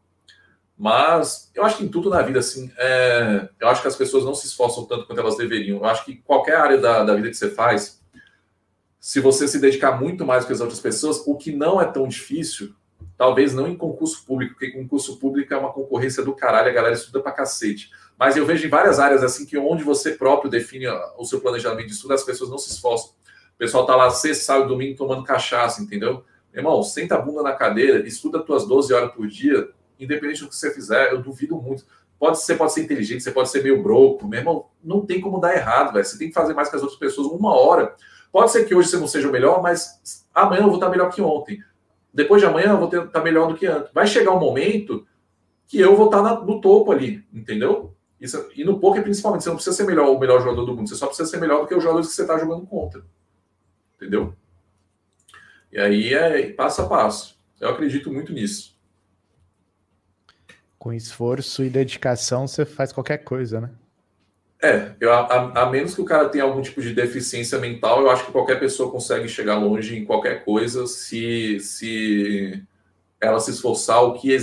Mas 0.77 1.51
eu 1.53 1.63
acho 1.63 1.77
que 1.77 1.83
em 1.83 1.87
tudo 1.87 2.09
na 2.09 2.21
vida, 2.21 2.39
assim, 2.39 2.71
é, 2.77 3.47
eu 3.59 3.67
acho 3.67 3.81
que 3.81 3.87
as 3.87 3.95
pessoas 3.95 4.25
não 4.25 4.33
se 4.33 4.47
esforçam 4.47 4.85
tanto 4.85 5.05
quanto 5.05 5.19
elas 5.19 5.37
deveriam. 5.37 5.77
Eu 5.77 5.85
acho 5.85 6.03
que 6.03 6.15
qualquer 6.17 6.57
área 6.57 6.77
da, 6.77 7.03
da 7.03 7.15
vida 7.15 7.29
que 7.29 7.35
você 7.35 7.49
faz, 7.49 8.01
se 8.99 9.19
você 9.19 9.47
se 9.47 9.59
dedicar 9.59 9.99
muito 9.99 10.25
mais 10.25 10.45
que 10.45 10.53
as 10.53 10.61
outras 10.61 10.79
pessoas, 10.79 11.21
o 11.25 11.35
que 11.35 11.51
não 11.51 11.79
é 11.79 11.85
tão 11.85 12.07
difícil, 12.07 12.73
talvez 13.17 13.53
não 13.53 13.67
em 13.67 13.75
concurso 13.75 14.25
público, 14.25 14.53
porque 14.53 14.71
concurso 14.71 15.19
público 15.19 15.53
é 15.53 15.57
uma 15.57 15.71
concorrência 15.71 16.23
do 16.23 16.33
caralho, 16.33 16.69
a 16.69 16.73
galera 16.73 16.95
estuda 16.95 17.19
pra 17.21 17.31
cacete. 17.31 17.91
Mas 18.17 18.37
eu 18.37 18.45
vejo 18.45 18.65
em 18.65 18.69
várias 18.69 18.99
áreas 18.99 19.23
assim 19.23 19.45
que 19.45 19.57
onde 19.57 19.83
você 19.83 20.11
próprio 20.11 20.49
define 20.49 20.87
o 21.17 21.25
seu 21.25 21.39
planejamento 21.39 21.87
de 21.87 21.93
estudo, 21.93 22.13
as 22.13 22.23
pessoas 22.23 22.49
não 22.49 22.57
se 22.57 22.71
esforçam. 22.71 23.09
O 23.09 23.57
pessoal 23.57 23.85
tá 23.85 23.95
lá 23.95 24.09
sexta, 24.09 24.45
sábado, 24.45 24.69
domingo 24.69 24.97
tomando 24.97 25.23
cachaça, 25.23 25.81
entendeu? 25.81 26.23
Irmão, 26.53 26.81
senta 26.83 27.15
a 27.15 27.21
bunda 27.21 27.41
na 27.41 27.53
cadeira, 27.53 28.07
estuda 28.07 28.39
tuas 28.39 28.67
12 28.67 28.93
horas 28.93 29.13
por 29.13 29.27
dia, 29.27 29.69
independente 30.03 30.41
do 30.41 30.49
que 30.49 30.55
você 30.55 30.73
fizer, 30.73 31.11
eu 31.11 31.21
duvido 31.21 31.55
muito. 31.55 31.85
Pode, 32.19 32.39
você 32.39 32.55
pode 32.55 32.73
ser 32.73 32.83
inteligente, 32.83 33.23
você 33.23 33.31
pode 33.31 33.49
ser 33.49 33.63
meio 33.63 33.81
broco, 33.83 34.27
meu 34.27 34.39
irmão, 34.39 34.67
não 34.83 35.05
tem 35.05 35.19
como 35.19 35.39
dar 35.39 35.55
errado, 35.55 35.93
velho. 35.93 36.05
Você 36.05 36.17
tem 36.17 36.29
que 36.29 36.33
fazer 36.33 36.53
mais 36.53 36.69
que 36.69 36.75
as 36.75 36.81
outras 36.81 36.99
pessoas 36.99 37.27
uma 37.27 37.53
hora. 37.53 37.95
Pode 38.31 38.51
ser 38.51 38.65
que 38.65 38.73
hoje 38.73 38.89
você 38.89 38.97
não 38.97 39.07
seja 39.07 39.27
o 39.27 39.31
melhor, 39.31 39.61
mas 39.61 40.25
amanhã 40.33 40.61
eu 40.61 40.67
vou 40.67 40.75
estar 40.75 40.89
melhor 40.89 41.11
que 41.11 41.21
ontem. 41.21 41.61
Depois 42.13 42.41
de 42.41 42.47
amanhã 42.47 42.69
eu 42.69 42.77
vou 42.77 43.05
estar 43.05 43.21
melhor 43.21 43.47
do 43.47 43.55
que 43.55 43.65
antes. 43.65 43.91
Vai 43.93 44.07
chegar 44.07 44.31
um 44.31 44.39
momento 44.39 45.05
que 45.67 45.79
eu 45.79 45.95
vou 45.95 46.05
estar 46.05 46.21
no 46.45 46.61
topo 46.61 46.91
ali, 46.91 47.25
entendeu? 47.33 47.93
Isso, 48.19 48.49
e 48.55 48.63
no 48.63 48.79
poker, 48.79 49.03
principalmente, 49.03 49.43
você 49.43 49.49
não 49.49 49.55
precisa 49.55 49.75
ser 49.75 49.83
melhor, 49.83 50.09
o 50.09 50.19
melhor 50.19 50.39
jogador 50.39 50.65
do 50.65 50.75
mundo, 50.75 50.87
você 50.87 50.95
só 50.95 51.07
precisa 51.07 51.29
ser 51.29 51.41
melhor 51.41 51.61
do 51.61 51.67
que 51.67 51.75
os 51.75 51.83
jogadores 51.83 52.07
que 52.07 52.15
você 52.15 52.21
está 52.21 52.37
jogando 52.37 52.65
contra. 52.65 53.03
Entendeu? 53.97 54.33
E 55.71 55.77
aí 55.77 56.13
é 56.13 56.51
passo 56.53 56.83
a 56.83 56.87
passo. 56.87 57.37
Eu 57.59 57.69
acredito 57.69 58.11
muito 58.11 58.31
nisso. 58.31 58.72
Com 60.83 60.91
esforço 60.91 61.63
e 61.63 61.69
dedicação, 61.69 62.45
você 62.45 62.65
faz 62.65 62.91
qualquer 62.91 63.19
coisa, 63.19 63.61
né? 63.61 63.69
É, 64.61 64.91
eu, 64.99 65.13
a, 65.13 65.61
a, 65.61 65.69
menos 65.69 65.95
que 65.95 66.01
o 66.01 66.05
cara 66.05 66.27
tenha 66.27 66.43
algum 66.43 66.61
tipo 66.61 66.81
de 66.81 66.93
deficiência 66.93 67.57
mental, 67.57 68.01
eu 68.01 68.09
acho 68.09 68.25
que 68.25 68.33
qualquer 68.33 68.59
pessoa 68.59 68.91
consegue 68.91 69.29
chegar 69.29 69.55
longe 69.55 69.97
em 69.97 70.03
qualquer 70.03 70.43
coisa 70.43 70.85
se, 70.85 71.57
se 71.61 72.61
ela 73.21 73.39
se 73.39 73.51
esforçar 73.51 74.03
o 74.03 74.15
que 74.15 74.35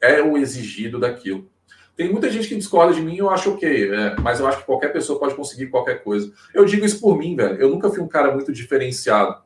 é 0.00 0.22
o 0.22 0.38
exigido 0.38 1.00
daquilo. 1.00 1.50
Tem 1.96 2.08
muita 2.08 2.30
gente 2.30 2.46
que 2.46 2.54
discorda 2.54 2.94
de 2.94 3.02
mim 3.02 3.16
eu 3.16 3.28
acho 3.28 3.50
ok, 3.50 3.92
é, 3.92 4.14
mas 4.20 4.38
eu 4.38 4.46
acho 4.46 4.58
que 4.58 4.66
qualquer 4.66 4.92
pessoa 4.92 5.18
pode 5.18 5.34
conseguir 5.34 5.66
qualquer 5.70 6.04
coisa. 6.04 6.32
Eu 6.54 6.64
digo 6.64 6.86
isso 6.86 7.00
por 7.00 7.18
mim, 7.18 7.34
velho. 7.34 7.60
Eu 7.60 7.68
nunca 7.68 7.90
fui 7.90 7.98
um 8.00 8.06
cara 8.06 8.32
muito 8.32 8.52
diferenciado. 8.52 9.42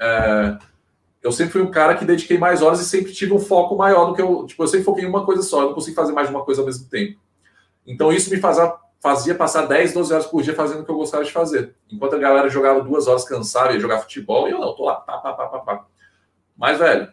É, 0.00 0.56
eu 1.24 1.32
sempre 1.32 1.54
fui 1.54 1.62
um 1.62 1.70
cara 1.70 1.96
que 1.96 2.04
dediquei 2.04 2.36
mais 2.36 2.60
horas 2.60 2.80
e 2.80 2.84
sempre 2.84 3.10
tive 3.10 3.32
um 3.32 3.38
foco 3.38 3.74
maior 3.74 4.04
do 4.04 4.14
que 4.14 4.20
eu. 4.20 4.44
Tipo, 4.46 4.62
eu 4.62 4.68
sempre 4.68 4.84
foquei 4.84 5.04
em 5.04 5.08
uma 5.08 5.24
coisa 5.24 5.42
só, 5.42 5.62
eu 5.62 5.68
não 5.68 5.74
consigo 5.74 5.96
fazer 5.96 6.12
mais 6.12 6.28
de 6.28 6.34
uma 6.34 6.44
coisa 6.44 6.60
ao 6.60 6.66
mesmo 6.66 6.86
tempo. 6.86 7.18
Então 7.86 8.12
isso 8.12 8.28
me 8.28 8.36
fazia, 8.36 8.74
fazia 9.00 9.34
passar 9.34 9.64
10, 9.64 9.94
12 9.94 10.12
horas 10.12 10.26
por 10.26 10.42
dia 10.42 10.52
fazendo 10.52 10.82
o 10.82 10.84
que 10.84 10.90
eu 10.90 10.96
gostava 10.96 11.24
de 11.24 11.32
fazer. 11.32 11.74
Enquanto 11.90 12.16
a 12.16 12.18
galera 12.18 12.50
jogava 12.50 12.82
duas 12.82 13.06
horas 13.06 13.24
cansada, 13.24 13.72
ia 13.72 13.80
jogar 13.80 14.00
futebol, 14.00 14.46
e 14.46 14.50
eu 14.50 14.60
não, 14.60 14.76
tô 14.76 14.84
lá, 14.84 14.96
pá, 14.96 15.16
pá, 15.16 15.32
pá, 15.32 15.46
pá, 15.46 15.58
pá. 15.60 15.86
Mas, 16.54 16.78
velho, 16.78 17.10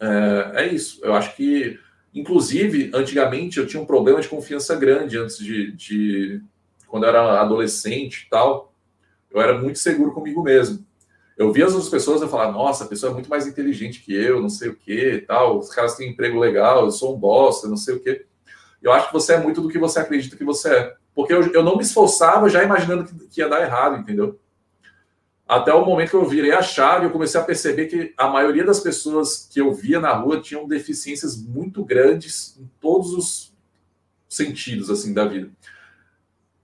é, 0.00 0.52
é, 0.54 0.66
isso. 0.68 1.04
Eu 1.04 1.12
acho 1.12 1.36
que, 1.36 1.78
inclusive, 2.14 2.90
antigamente 2.94 3.58
eu 3.58 3.66
tinha 3.66 3.82
um 3.82 3.86
problema 3.86 4.22
de 4.22 4.28
confiança 4.28 4.74
grande 4.74 5.18
antes 5.18 5.36
de, 5.36 5.72
de 5.72 6.42
quando 6.88 7.02
eu 7.02 7.10
era 7.10 7.42
adolescente 7.42 8.24
e 8.26 8.30
tal. 8.30 8.72
Eu 9.30 9.38
era 9.38 9.58
muito 9.58 9.78
seguro 9.78 10.12
comigo 10.12 10.42
mesmo. 10.42 10.82
Eu 11.40 11.50
via 11.50 11.64
as 11.64 11.72
outras 11.72 11.88
pessoas 11.88 12.20
e 12.20 12.28
falava, 12.28 12.52
nossa, 12.52 12.84
a 12.84 12.86
pessoa 12.86 13.10
é 13.10 13.14
muito 13.14 13.30
mais 13.30 13.46
inteligente 13.46 14.02
que 14.02 14.14
eu, 14.14 14.42
não 14.42 14.50
sei 14.50 14.68
o 14.68 14.76
que, 14.76 15.24
tal. 15.26 15.58
Os 15.58 15.70
caras 15.70 15.96
têm 15.96 16.10
emprego 16.10 16.38
legal, 16.38 16.84
eu 16.84 16.90
sou 16.90 17.16
um 17.16 17.18
bosta, 17.18 17.66
não 17.66 17.78
sei 17.78 17.94
o 17.94 18.00
que. 18.00 18.26
Eu 18.82 18.92
acho 18.92 19.06
que 19.06 19.14
você 19.14 19.32
é 19.32 19.40
muito 19.40 19.62
do 19.62 19.70
que 19.70 19.78
você 19.78 19.98
acredita 20.00 20.36
que 20.36 20.44
você 20.44 20.68
é. 20.68 20.94
Porque 21.14 21.32
eu, 21.32 21.50
eu 21.54 21.62
não 21.62 21.78
me 21.78 21.82
esforçava 21.82 22.46
já 22.50 22.62
imaginando 22.62 23.06
que, 23.06 23.14
que 23.26 23.40
ia 23.40 23.48
dar 23.48 23.62
errado, 23.62 23.96
entendeu? 23.96 24.38
Até 25.48 25.72
o 25.72 25.82
momento 25.82 26.10
que 26.10 26.16
eu 26.16 26.26
virei 26.26 26.52
a 26.52 26.60
chave, 26.60 27.06
eu 27.06 27.10
comecei 27.10 27.40
a 27.40 27.44
perceber 27.44 27.86
que 27.86 28.12
a 28.18 28.28
maioria 28.28 28.62
das 28.62 28.80
pessoas 28.80 29.48
que 29.50 29.62
eu 29.62 29.72
via 29.72 29.98
na 29.98 30.12
rua 30.12 30.42
tinham 30.42 30.68
deficiências 30.68 31.42
muito 31.42 31.82
grandes 31.82 32.54
em 32.60 32.68
todos 32.78 33.14
os 33.14 33.54
sentidos 34.28 34.90
assim 34.90 35.14
da 35.14 35.24
vida. 35.24 35.50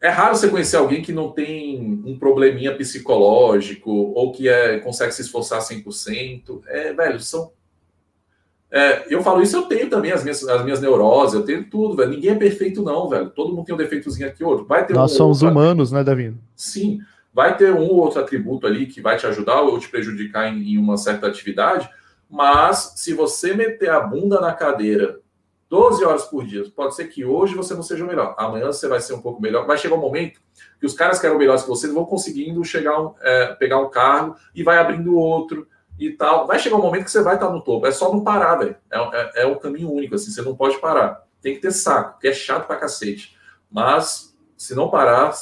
É 0.00 0.08
raro 0.08 0.36
você 0.36 0.48
conhecer 0.48 0.76
alguém 0.76 1.02
que 1.02 1.12
não 1.12 1.30
tem 1.30 2.02
um 2.04 2.18
probleminha 2.18 2.76
psicológico 2.76 3.90
ou 3.90 4.30
que 4.30 4.48
é, 4.48 4.78
consegue 4.78 5.12
se 5.12 5.22
esforçar 5.22 5.60
100%. 5.60 6.60
É, 6.66 6.92
velho, 6.92 7.18
são 7.18 7.50
é, 8.70 9.06
eu 9.08 9.22
falo 9.22 9.42
isso, 9.42 9.56
eu 9.56 9.62
tenho 9.62 9.88
também 9.88 10.10
as 10.10 10.22
minhas, 10.22 10.46
as 10.46 10.64
minhas 10.64 10.80
neuroses, 10.80 11.34
eu 11.34 11.44
tenho 11.44 11.64
tudo, 11.70 11.96
velho. 11.96 12.10
Ninguém 12.10 12.32
é 12.32 12.34
perfeito, 12.34 12.82
não, 12.82 13.08
velho. 13.08 13.30
Todo 13.30 13.54
mundo 13.54 13.64
tem 13.64 13.74
um 13.74 13.78
defeitozinho 13.78 14.28
aqui 14.28 14.42
outro. 14.42 14.66
Vai 14.66 14.84
ter 14.84 14.92
Nós 14.92 15.12
um 15.12 15.16
somos 15.16 15.42
humanos, 15.42 15.92
né, 15.92 16.02
Davi? 16.02 16.34
Sim. 16.54 17.00
Vai 17.32 17.56
ter 17.56 17.72
um 17.72 17.86
ou 17.86 17.96
outro 17.96 18.20
atributo 18.20 18.66
ali 18.66 18.86
que 18.86 19.00
vai 19.00 19.16
te 19.16 19.26
ajudar 19.26 19.62
ou 19.62 19.78
te 19.78 19.88
prejudicar 19.88 20.52
em, 20.52 20.74
em 20.74 20.78
uma 20.78 20.96
certa 20.96 21.26
atividade, 21.26 21.88
mas 22.28 22.94
se 22.96 23.14
você 23.14 23.54
meter 23.54 23.90
a 23.90 24.00
bunda 24.00 24.40
na 24.40 24.52
cadeira 24.52 25.20
12 25.68 26.04
horas 26.04 26.24
por 26.24 26.46
dia, 26.46 26.64
pode 26.74 26.94
ser 26.94 27.06
que 27.06 27.24
hoje 27.24 27.54
você 27.54 27.74
não 27.74 27.82
seja 27.82 28.04
o 28.04 28.06
melhor, 28.06 28.34
amanhã 28.38 28.66
você 28.66 28.86
vai 28.86 29.00
ser 29.00 29.14
um 29.14 29.20
pouco 29.20 29.42
melhor. 29.42 29.66
Vai 29.66 29.76
chegar 29.76 29.96
um 29.96 30.00
momento 30.00 30.40
que 30.78 30.86
os 30.86 30.94
caras 30.94 31.18
que 31.18 31.26
eram 31.26 31.38
melhores 31.38 31.62
que 31.62 31.68
você 31.68 31.88
vão 31.88 32.04
conseguindo 32.04 32.62
chegar, 32.64 32.96
é, 33.20 33.54
pegar 33.54 33.78
um 33.78 33.90
carro 33.90 34.36
e 34.54 34.62
vai 34.62 34.78
abrindo 34.78 35.16
outro 35.16 35.66
e 35.98 36.10
tal. 36.10 36.46
Vai 36.46 36.58
chegar 36.58 36.76
um 36.76 36.82
momento 36.82 37.04
que 37.04 37.10
você 37.10 37.22
vai 37.22 37.34
estar 37.34 37.50
no 37.50 37.62
topo. 37.62 37.86
É 37.86 37.90
só 37.90 38.12
não 38.12 38.22
parar, 38.22 38.56
velho. 38.56 38.76
É, 38.90 38.98
é, 38.98 39.42
é 39.42 39.46
um 39.46 39.58
caminho 39.58 39.90
único, 39.90 40.14
assim. 40.14 40.30
Você 40.30 40.42
não 40.42 40.54
pode 40.54 40.78
parar. 40.78 41.24
Tem 41.40 41.54
que 41.54 41.60
ter 41.60 41.72
saco, 41.72 42.18
que 42.20 42.28
é 42.28 42.32
chato 42.32 42.66
pra 42.66 42.76
cacete. 42.76 43.36
Mas, 43.70 44.36
se 44.56 44.74
não 44.74 44.88
parar, 44.88 45.32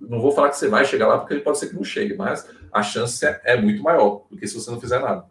não 0.00 0.20
vou 0.20 0.30
falar 0.30 0.50
que 0.50 0.56
você 0.56 0.68
vai 0.68 0.84
chegar 0.84 1.08
lá, 1.08 1.18
porque 1.18 1.36
pode 1.36 1.58
ser 1.58 1.68
que 1.68 1.74
não 1.74 1.84
chegue, 1.84 2.14
mas 2.16 2.48
a 2.72 2.82
chance 2.82 3.24
é, 3.24 3.40
é 3.44 3.60
muito 3.60 3.82
maior 3.82 4.26
do 4.30 4.36
que 4.36 4.46
se 4.46 4.54
você 4.54 4.70
não 4.70 4.80
fizer 4.80 5.00
nada. 5.00 5.26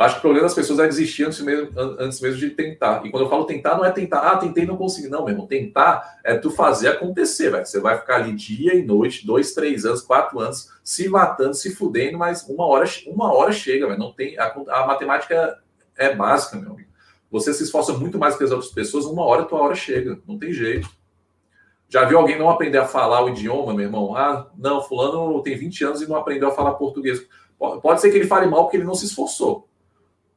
Eu 0.00 0.06
acho 0.06 0.14
que 0.14 0.20
o 0.20 0.22
problema 0.22 0.46
das 0.46 0.54
pessoas 0.54 0.78
é 0.78 0.88
desistir 0.88 1.24
antes 1.24 1.42
mesmo, 1.42 1.78
antes 1.78 2.22
mesmo 2.22 2.38
de 2.40 2.48
tentar. 2.48 3.04
E 3.04 3.10
quando 3.10 3.24
eu 3.24 3.28
falo 3.28 3.44
tentar, 3.44 3.76
não 3.76 3.84
é 3.84 3.90
tentar, 3.90 4.20
ah, 4.20 4.38
tentei 4.38 4.64
não 4.64 4.74
consegui. 4.78 5.08
Não, 5.08 5.26
meu 5.26 5.34
irmão, 5.34 5.46
tentar 5.46 6.20
é 6.24 6.38
tu 6.38 6.50
fazer 6.50 6.88
acontecer, 6.88 7.50
velho. 7.50 7.66
Você 7.66 7.78
vai 7.80 7.98
ficar 7.98 8.14
ali 8.14 8.32
dia 8.32 8.74
e 8.74 8.82
noite, 8.82 9.26
dois, 9.26 9.52
três 9.52 9.84
anos, 9.84 10.00
quatro 10.00 10.40
anos, 10.40 10.70
se 10.82 11.06
matando, 11.06 11.52
se 11.52 11.74
fudendo, 11.74 12.16
mas 12.16 12.48
uma 12.48 12.64
hora, 12.64 12.86
uma 13.08 13.30
hora 13.30 13.52
chega, 13.52 13.86
velho. 13.86 13.98
Não 13.98 14.10
tem, 14.10 14.38
a, 14.38 14.46
a 14.46 14.86
matemática 14.86 15.58
é 15.98 16.14
básica, 16.14 16.56
meu 16.56 16.72
amigo. 16.72 16.88
Você 17.30 17.52
se 17.52 17.64
esforça 17.64 17.92
muito 17.92 18.18
mais 18.18 18.34
que 18.36 18.44
as 18.44 18.52
outras 18.52 18.72
pessoas, 18.72 19.04
uma 19.04 19.26
hora 19.26 19.44
tua 19.44 19.60
hora 19.60 19.74
chega. 19.74 20.18
Não 20.26 20.38
tem 20.38 20.50
jeito. 20.50 20.88
Já 21.90 22.06
viu 22.06 22.16
alguém 22.16 22.38
não 22.38 22.48
aprender 22.48 22.78
a 22.78 22.86
falar 22.86 23.22
o 23.22 23.28
idioma, 23.28 23.74
meu 23.74 23.84
irmão? 23.84 24.16
Ah, 24.16 24.48
não, 24.56 24.80
fulano 24.80 25.42
tem 25.42 25.58
20 25.58 25.84
anos 25.84 26.00
e 26.00 26.08
não 26.08 26.16
aprendeu 26.16 26.48
a 26.48 26.52
falar 26.52 26.72
português. 26.72 27.20
Pode 27.82 28.00
ser 28.00 28.10
que 28.10 28.16
ele 28.16 28.26
fale 28.26 28.46
mal 28.46 28.62
porque 28.62 28.78
ele 28.78 28.84
não 28.84 28.94
se 28.94 29.04
esforçou 29.04 29.68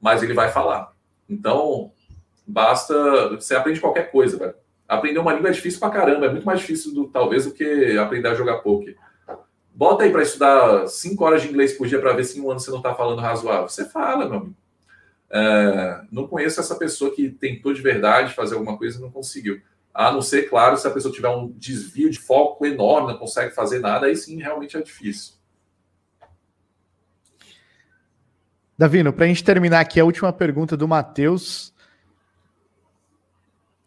mas 0.04 0.22
ele 0.22 0.34
vai 0.34 0.52
falar. 0.52 0.92
Então, 1.30 1.94
basta. 2.46 3.30
Você 3.30 3.56
aprende 3.56 3.80
qualquer 3.80 4.12
coisa, 4.12 4.38
velho. 4.38 4.54
Aprender 4.86 5.18
uma 5.18 5.34
língua 5.34 5.50
é 5.50 5.54
difícil 5.54 5.80
pra 5.80 5.90
caramba, 5.90 6.26
é 6.26 6.30
muito 6.30 6.46
mais 6.46 6.60
difícil, 6.60 6.94
do, 6.94 7.08
talvez, 7.08 7.46
do 7.46 7.54
que 7.54 7.98
aprender 7.98 8.28
a 8.28 8.36
jogar 8.36 8.58
poker. 8.58 8.98
Bota 9.74 10.04
aí 10.04 10.12
para 10.12 10.22
estudar 10.22 10.88
cinco 10.88 11.24
horas 11.24 11.42
de 11.42 11.48
inglês 11.48 11.72
por 11.78 11.88
dia 11.88 12.00
para 12.00 12.12
ver 12.12 12.26
se 12.26 12.38
em 12.38 12.42
um 12.42 12.52
ano 12.52 12.60
você 12.60 12.70
não 12.70 12.78
está 12.78 12.94
falando 12.94 13.22
razoável. 13.22 13.70
Você 13.70 13.86
fala, 13.86 14.28
meu 14.28 14.40
amigo. 14.40 14.56
É, 15.32 16.02
não 16.12 16.28
conheço 16.28 16.60
essa 16.60 16.76
pessoa 16.76 17.16
que 17.16 17.30
tentou 17.30 17.74
de 17.74 17.82
verdade 17.82 18.36
fazer 18.36 18.56
alguma 18.56 18.78
coisa 18.78 19.00
e 19.00 19.02
não 19.02 19.10
conseguiu. 19.10 19.62
A 19.94 20.12
não 20.12 20.22
ser, 20.22 20.50
claro, 20.50 20.76
se 20.76 20.86
a 20.86 20.92
pessoa 20.92 21.14
tiver 21.14 21.30
um 21.30 21.48
desvio 21.48 22.10
de 22.10 22.20
foco 22.20 22.66
enorme, 22.66 23.14
não 23.14 23.18
consegue 23.18 23.56
fazer 23.56 23.80
nada, 23.80 24.08
aí 24.08 24.18
sim 24.18 24.38
realmente 24.38 24.76
é 24.76 24.82
difícil. 24.82 25.36
Davino, 28.84 29.14
para 29.14 29.24
a 29.24 29.28
gente 29.30 29.46
terminar 29.46 29.80
aqui, 29.80 29.98
a 29.98 30.04
última 30.04 30.34
pergunta 30.34 30.76
do 30.76 30.86
Matheus, 30.86 31.74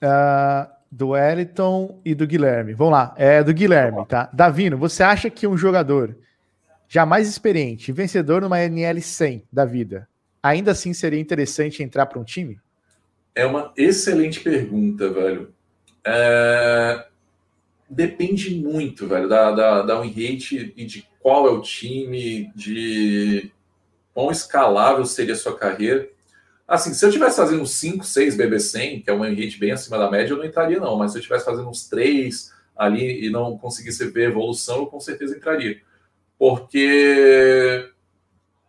uh, 0.02 0.66
do 0.90 1.09
Wellington 1.09 2.01
e 2.02 2.14
do 2.14 2.27
Guilherme. 2.27 2.73
Vamos 2.73 2.94
lá, 2.94 3.14
é 3.18 3.44
do 3.44 3.52
Guilherme, 3.52 4.06
tá? 4.06 4.31
Davino, 4.32 4.78
você 4.78 5.02
acha 5.02 5.28
que 5.28 5.47
um 5.47 5.55
jogador 5.55 6.16
jamais 6.89 7.28
experiente, 7.28 7.93
vencedor 7.93 8.40
numa 8.40 8.59
NL 8.59 9.02
100 9.02 9.43
da 9.52 9.66
vida, 9.66 10.09
ainda 10.43 10.70
assim 10.70 10.94
seria 10.94 11.20
interessante 11.20 11.82
entrar 11.82 12.06
para 12.06 12.18
um 12.18 12.24
time? 12.24 12.59
É 13.35 13.44
uma 13.44 13.74
excelente 13.77 14.40
pergunta, 14.40 15.10
velho. 15.10 15.52
É... 16.06 17.05
Depende 17.86 18.55
muito, 18.55 19.06
velho, 19.06 19.28
da, 19.28 19.51
da, 19.51 19.82
da 19.82 20.01
win 20.01 20.09
rate 20.09 20.73
e 20.74 20.86
de 20.86 21.06
qual 21.20 21.47
é 21.47 21.51
o 21.51 21.60
time, 21.60 22.51
de 22.56 23.52
quão 24.16 24.30
escalável 24.30 25.05
seria 25.05 25.34
a 25.34 25.36
sua 25.36 25.55
carreira. 25.55 26.09
Assim, 26.66 26.94
se 26.94 27.05
eu 27.05 27.10
estivesse 27.10 27.36
fazendo 27.36 27.60
uns 27.60 27.72
5, 27.72 28.02
6 28.02 28.34
BB100, 28.34 29.05
que 29.05 29.10
é 29.10 29.12
uma 29.12 29.28
rate 29.28 29.59
bem 29.59 29.72
acima 29.72 29.98
da 29.98 30.10
média, 30.10 30.32
eu 30.32 30.38
não 30.38 30.44
entraria, 30.47 30.80
não. 30.80 30.97
Mas 30.97 31.12
se 31.12 31.18
eu 31.18 31.20
estivesse 31.20 31.44
fazendo 31.44 31.68
uns 31.68 31.86
3 31.86 32.51
ali 32.74 33.26
e 33.26 33.28
não 33.28 33.59
conseguisse 33.59 34.06
ver 34.06 34.30
evolução, 34.30 34.78
eu 34.78 34.86
com 34.86 34.98
certeza 34.98 35.36
entraria. 35.36 35.82
Porque 36.38 37.90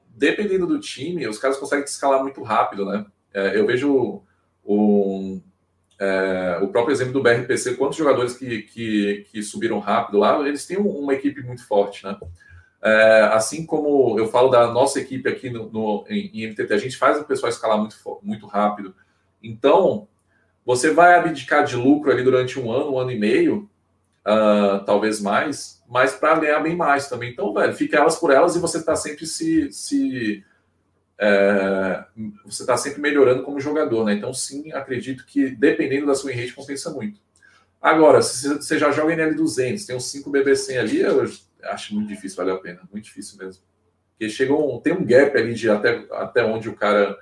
dependendo 0.09 0.67
do 0.67 0.81
time, 0.81 1.25
os 1.25 1.39
caras 1.39 1.55
conseguem 1.55 1.85
escalar 1.85 2.21
muito 2.21 2.43
rápido, 2.43 2.85
né? 2.85 3.05
É, 3.33 3.57
eu 3.57 3.65
vejo 3.65 4.21
o, 4.65 5.39
é, 5.97 6.59
o 6.61 6.67
próprio 6.67 6.93
exemplo 6.93 7.13
do 7.13 7.23
BRPC, 7.23 7.75
quantos 7.75 7.97
jogadores 7.97 8.33
que, 8.33 8.63
que, 8.63 9.25
que 9.31 9.41
subiram 9.41 9.79
rápido 9.79 10.17
lá, 10.17 10.45
eles 10.45 10.65
têm 10.65 10.75
uma 10.75 11.13
equipe 11.13 11.41
muito 11.41 11.65
forte, 11.65 12.03
né? 12.03 12.17
É, 12.81 13.29
assim 13.33 13.65
como 13.65 14.19
eu 14.19 14.27
falo 14.27 14.49
da 14.49 14.71
nossa 14.71 14.99
equipe 14.99 15.27
aqui 15.27 15.49
no, 15.49 15.69
no 15.71 16.05
em, 16.07 16.29
em, 16.33 16.47
MTT, 16.47 16.73
a 16.73 16.77
gente 16.77 16.97
faz 16.97 17.19
o 17.19 17.25
pessoal 17.25 17.49
escalar 17.49 17.77
muito, 17.77 17.97
muito 18.21 18.45
rápido. 18.45 18.93
Então, 19.41 20.07
você 20.65 20.91
vai 20.91 21.15
abdicar 21.15 21.65
de 21.65 21.75
lucro 21.75 22.11
ali 22.11 22.23
durante 22.23 22.59
um 22.59 22.71
ano, 22.71 22.93
um 22.93 22.99
ano 22.99 23.11
e 23.11 23.17
meio, 23.17 23.69
uh, 24.25 24.83
talvez 24.85 25.19
mais, 25.19 25.81
mas 25.87 26.13
para 26.13 26.39
ganhar 26.39 26.59
bem 26.59 26.75
mais 26.75 27.07
também. 27.07 27.31
Então, 27.31 27.53
velho, 27.53 27.73
fica 27.73 27.97
elas 27.97 28.17
por 28.17 28.31
elas 28.31 28.55
e 28.55 28.59
você 28.59 28.77
está 28.77 28.95
sempre 28.95 29.25
se. 29.25 29.71
se 29.71 30.43
é, 31.19 32.05
você 32.45 32.61
está 32.61 32.77
sempre 32.77 33.01
melhorando 33.01 33.41
como 33.41 33.59
jogador, 33.59 34.05
né? 34.05 34.13
Então, 34.13 34.31
sim, 34.33 34.71
acredito 34.71 35.25
que 35.25 35.49
dependendo 35.49 36.05
da 36.05 36.13
sua 36.13 36.31
rate, 36.31 36.53
compensa 36.53 36.91
muito. 36.91 37.19
Agora, 37.81 38.21
se 38.21 38.47
você 38.49 38.77
já 38.77 38.91
joga 38.91 39.13
em 39.13 39.17
L200, 39.17 39.85
tem 39.85 39.95
uns 39.95 40.11
5 40.11 40.29
BBC 40.29 40.77
ali, 40.77 40.99
eu 40.99 41.27
acho 41.67 41.93
muito 41.93 42.07
difícil, 42.07 42.37
vale 42.37 42.51
a 42.51 42.57
pena, 42.57 42.81
muito 42.91 43.05
difícil 43.05 43.37
mesmo. 43.37 43.63
Porque 44.11 44.29
chega 44.29 44.53
um, 44.53 44.79
tem 44.79 44.93
um 44.93 45.05
gap 45.05 45.37
ali 45.37 45.53
de 45.53 45.69
até, 45.69 46.05
até 46.11 46.43
onde 46.43 46.69
o 46.69 46.75
cara 46.75 47.17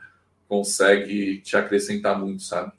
consegue 0.47 1.41
te 1.41 1.57
acrescentar 1.57 2.17
muito, 2.17 2.43
sabe? 2.43 2.71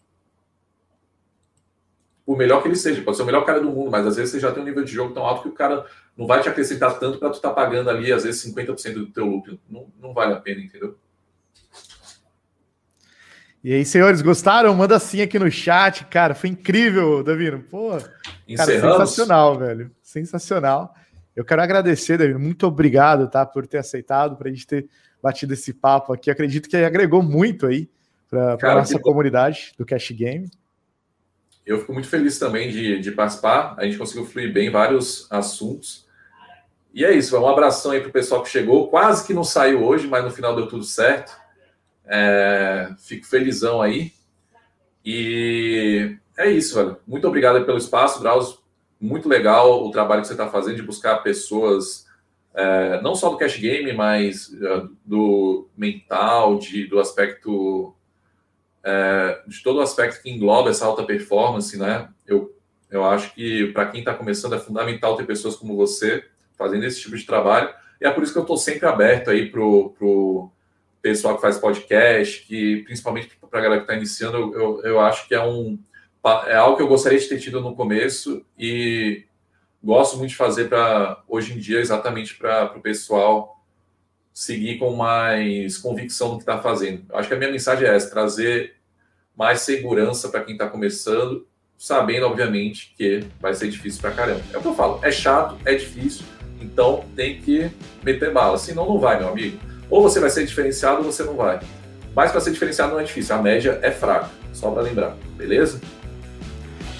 Por 2.25 2.37
melhor 2.37 2.61
que 2.61 2.69
ele 2.69 2.77
seja, 2.77 3.03
pode 3.03 3.17
ser 3.17 3.23
o 3.23 3.27
melhor 3.27 3.45
cara 3.45 3.61
do 3.61 3.71
mundo, 3.71 3.91
mas 3.91 4.07
às 4.07 4.17
vezes 4.17 4.33
você 4.33 4.41
já 4.41 4.51
tem 4.51 4.63
um 4.63 4.67
nível 4.67 4.83
de 4.83 4.91
jogo 4.91 5.15
tão 5.15 5.25
alto 5.25 5.43
que 5.43 5.49
o 5.49 5.53
cara 5.53 5.87
não 6.17 6.27
vai 6.27 6.41
te 6.41 6.49
acrescentar 6.49 6.99
tanto 6.99 7.19
para 7.19 7.31
tu 7.31 7.37
estar 7.37 7.51
tá 7.51 7.55
pagando 7.55 7.91
ali, 7.91 8.13
às 8.13 8.25
vezes, 8.25 8.45
50% 8.45 8.95
do 8.95 9.07
teu 9.07 9.27
lucro. 9.27 9.61
Não, 9.69 9.93
não 10.01 10.13
vale 10.13 10.33
a 10.33 10.41
pena, 10.41 10.61
entendeu? 10.61 10.99
E 13.63 13.73
aí, 13.73 13.85
senhores, 13.85 14.23
gostaram? 14.23 14.75
Manda 14.75 14.99
sim 14.99 15.21
aqui 15.21 15.39
no 15.39 15.51
chat, 15.51 16.05
cara. 16.07 16.35
Foi 16.35 16.49
incrível, 16.49 17.23
Davino. 17.23 17.61
Pô, 17.65 17.91
cara, 17.91 18.65
sensacional, 18.65 19.59
velho. 19.59 19.91
Sensacional. 20.01 20.95
Eu 21.37 21.45
quero 21.45 21.61
agradecer, 21.61 22.17
David, 22.17 22.39
muito 22.39 22.67
obrigado, 22.67 23.29
tá, 23.29 23.45
por 23.45 23.67
ter 23.67 23.77
aceitado, 23.77 24.37
para 24.37 24.49
a 24.49 24.51
gente 24.51 24.67
ter 24.67 24.89
batido 25.23 25.53
esse 25.53 25.75
papo 25.75 26.15
aqui. 26.15 26.31
Acredito 26.31 26.67
que 26.67 26.77
agregou 26.79 27.23
muito 27.23 27.67
aí 27.67 27.91
para 28.31 28.55
a 28.55 28.75
nossa 28.77 28.99
comunidade 28.99 29.75
do 29.77 29.85
Cash 29.85 30.13
Game. 30.13 30.51
Eu 31.67 31.81
fico 31.81 31.93
muito 31.93 32.09
feliz 32.09 32.39
também 32.39 32.71
de, 32.71 33.01
de 33.01 33.13
participar. 33.13 33.75
A 33.77 33.85
gente 33.85 33.99
conseguiu 33.99 34.25
fluir 34.25 34.51
bem 34.51 34.71
vários 34.71 35.31
assuntos. 35.31 36.07
E 36.95 37.05
é 37.05 37.13
isso, 37.13 37.39
um 37.39 37.47
abração 37.47 37.91
aí 37.91 38.01
para 38.01 38.09
o 38.09 38.13
pessoal 38.13 38.43
que 38.43 38.49
chegou. 38.49 38.89
Quase 38.89 39.27
que 39.27 39.35
não 39.35 39.45
saiu 39.45 39.85
hoje, 39.85 40.07
mas 40.07 40.25
no 40.25 40.31
final 40.31 40.57
deu 40.57 40.67
tudo 40.67 40.85
certo. 40.85 41.37
É, 42.07 42.89
fico 42.99 43.27
felizão 43.27 43.83
aí. 43.83 44.11
E 45.05 46.17
é 46.39 46.51
isso, 46.51 46.77
velho. 46.77 46.97
Muito 47.07 47.29
obrigado 47.29 47.63
pelo 47.67 47.77
espaço, 47.77 48.21
Drauzio 48.21 48.66
muito 49.01 49.29
legal 49.29 49.85
o 49.85 49.91
trabalho 49.91 50.23
que 50.23 50.29
você 50.29 50.35
está 50.35 50.49
fazendo 50.49 50.77
de 50.77 50.83
buscar 50.83 51.19
pessoas, 51.19 52.07
é, 52.55 53.01
não 53.03 53.15
só 53.15 53.29
do 53.29 53.37
cash 53.37 53.59
game, 53.59 53.93
mas 53.93 54.49
uh, 54.49 54.91
do 55.05 55.69
mental, 55.77 56.59
de, 56.59 56.87
do 56.87 56.99
aspecto, 56.99 57.95
é, 58.83 59.43
de 59.47 59.63
todo 59.63 59.77
o 59.77 59.83
aspecto 59.83 60.23
que 60.23 60.31
engloba 60.31 60.71
essa 60.71 60.87
alta 60.87 61.05
performance, 61.05 61.77
né? 61.79 62.09
Eu, 62.27 62.55
eu 62.91 63.05
acho 63.05 63.35
que 63.35 63.67
para 63.73 63.87
quem 63.87 64.01
está 64.01 64.15
começando 64.15 64.55
é 64.55 64.59
fundamental 64.59 65.17
ter 65.17 65.27
pessoas 65.27 65.57
como 65.57 65.77
você 65.77 66.25
fazendo 66.57 66.85
esse 66.85 67.01
tipo 67.01 67.17
de 67.17 67.27
trabalho, 67.27 67.69
e 68.01 68.07
é 68.07 68.11
por 68.11 68.23
isso 68.23 68.33
que 68.33 68.39
eu 68.39 68.43
estou 68.43 68.57
sempre 68.57 68.87
aberto 68.87 69.31
aí 69.31 69.51
para 69.51 69.61
o 69.63 70.51
pessoal 71.03 71.37
que 71.37 71.43
faz 71.43 71.59
podcast, 71.59 72.47
que 72.47 72.83
principalmente 72.85 73.37
para 73.51 73.61
a 73.61 73.63
galera 73.63 73.81
que 73.81 73.85
está 73.85 73.95
iniciando, 73.95 74.37
eu, 74.37 74.55
eu, 74.55 74.83
eu 74.83 75.01
acho 75.01 75.29
que 75.29 75.35
é 75.35 75.43
um 75.43 75.79
é 76.47 76.57
algo 76.57 76.77
que 76.77 76.83
eu 76.83 76.89
gostaria 76.89 77.19
de 77.19 77.29
ter 77.29 77.39
tido 77.39 77.61
no 77.61 77.75
começo 77.75 78.45
e 78.59 79.25
gosto 79.83 80.17
muito 80.17 80.31
de 80.31 80.37
fazer 80.37 80.69
para 80.69 81.23
hoje 81.29 81.55
em 81.55 81.59
dia 81.59 81.81
exatamente 81.81 82.35
para 82.35 82.73
o 82.77 82.81
pessoal 82.81 83.57
seguir 84.33 84.79
com 84.79 84.95
mais 84.95 85.79
convicção 85.79 86.29
no 86.29 86.37
que 86.37 86.43
está 86.43 86.59
fazendo. 86.59 87.05
Acho 87.15 87.29
que 87.29 87.35
a 87.35 87.39
minha 87.39 87.51
mensagem 87.51 87.89
é 87.89 87.95
essa: 87.95 88.11
trazer 88.11 88.75
mais 89.37 89.61
segurança 89.61 90.29
para 90.29 90.43
quem 90.43 90.55
está 90.55 90.69
começando, 90.69 91.47
sabendo, 91.79 92.27
obviamente, 92.27 92.95
que 92.97 93.25
vai 93.41 93.55
ser 93.55 93.69
difícil 93.69 94.01
para 94.01 94.11
caramba. 94.11 94.43
É 94.53 94.59
o 94.59 94.61
que 94.61 94.69
eu 94.69 94.75
falo: 94.75 95.01
é 95.03 95.11
chato, 95.11 95.57
é 95.65 95.75
difícil, 95.75 96.27
então 96.61 97.05
tem 97.15 97.41
que 97.41 97.71
meter 98.03 98.33
bala, 98.33 98.59
senão 98.59 98.87
não 98.87 98.99
vai, 98.99 99.19
meu 99.19 99.29
amigo. 99.29 99.59
Ou 99.89 100.03
você 100.03 100.21
vai 100.21 100.31
ser 100.31 100.45
diferenciado 100.45 100.99
ou 100.99 101.05
você 101.05 101.23
não 101.23 101.35
vai. 101.35 101.61
Mas 102.15 102.33
para 102.33 102.41
ser 102.41 102.51
diferenciado 102.51 102.93
não 102.93 103.01
é 103.01 103.05
difícil, 103.05 103.35
a 103.35 103.43
média 103.43 103.79
é 103.83 103.91
fraca, 103.91 104.31
só 104.53 104.71
para 104.71 104.83
lembrar, 104.83 105.17
beleza? 105.37 105.81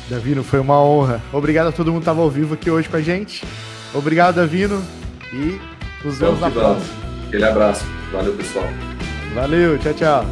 Davino, 0.09 0.45
foi 0.45 0.61
uma 0.61 0.81
honra. 0.81 1.21
Obrigado 1.33 1.69
a 1.69 1.73
todo 1.73 1.89
mundo 1.89 2.01
que 2.01 2.03
estava 2.03 2.21
ao 2.21 2.31
vivo 2.31 2.55
aqui 2.55 2.71
hoje 2.71 2.89
com 2.89 2.97
a 2.97 3.03
gente. 3.03 3.45
Obrigado, 3.93 4.37
Davino. 4.37 4.83
E 5.33 5.61
nos 6.05 6.19
vemos 6.19 6.41
na 6.41 6.51
próxima. 6.51 6.95
Aquele 7.27 7.45
abraço. 7.45 7.85
Valeu, 8.13 8.35
pessoal. 8.35 8.69
Valeu, 9.35 9.79
tchau, 9.79 9.95
tchau. 9.95 10.27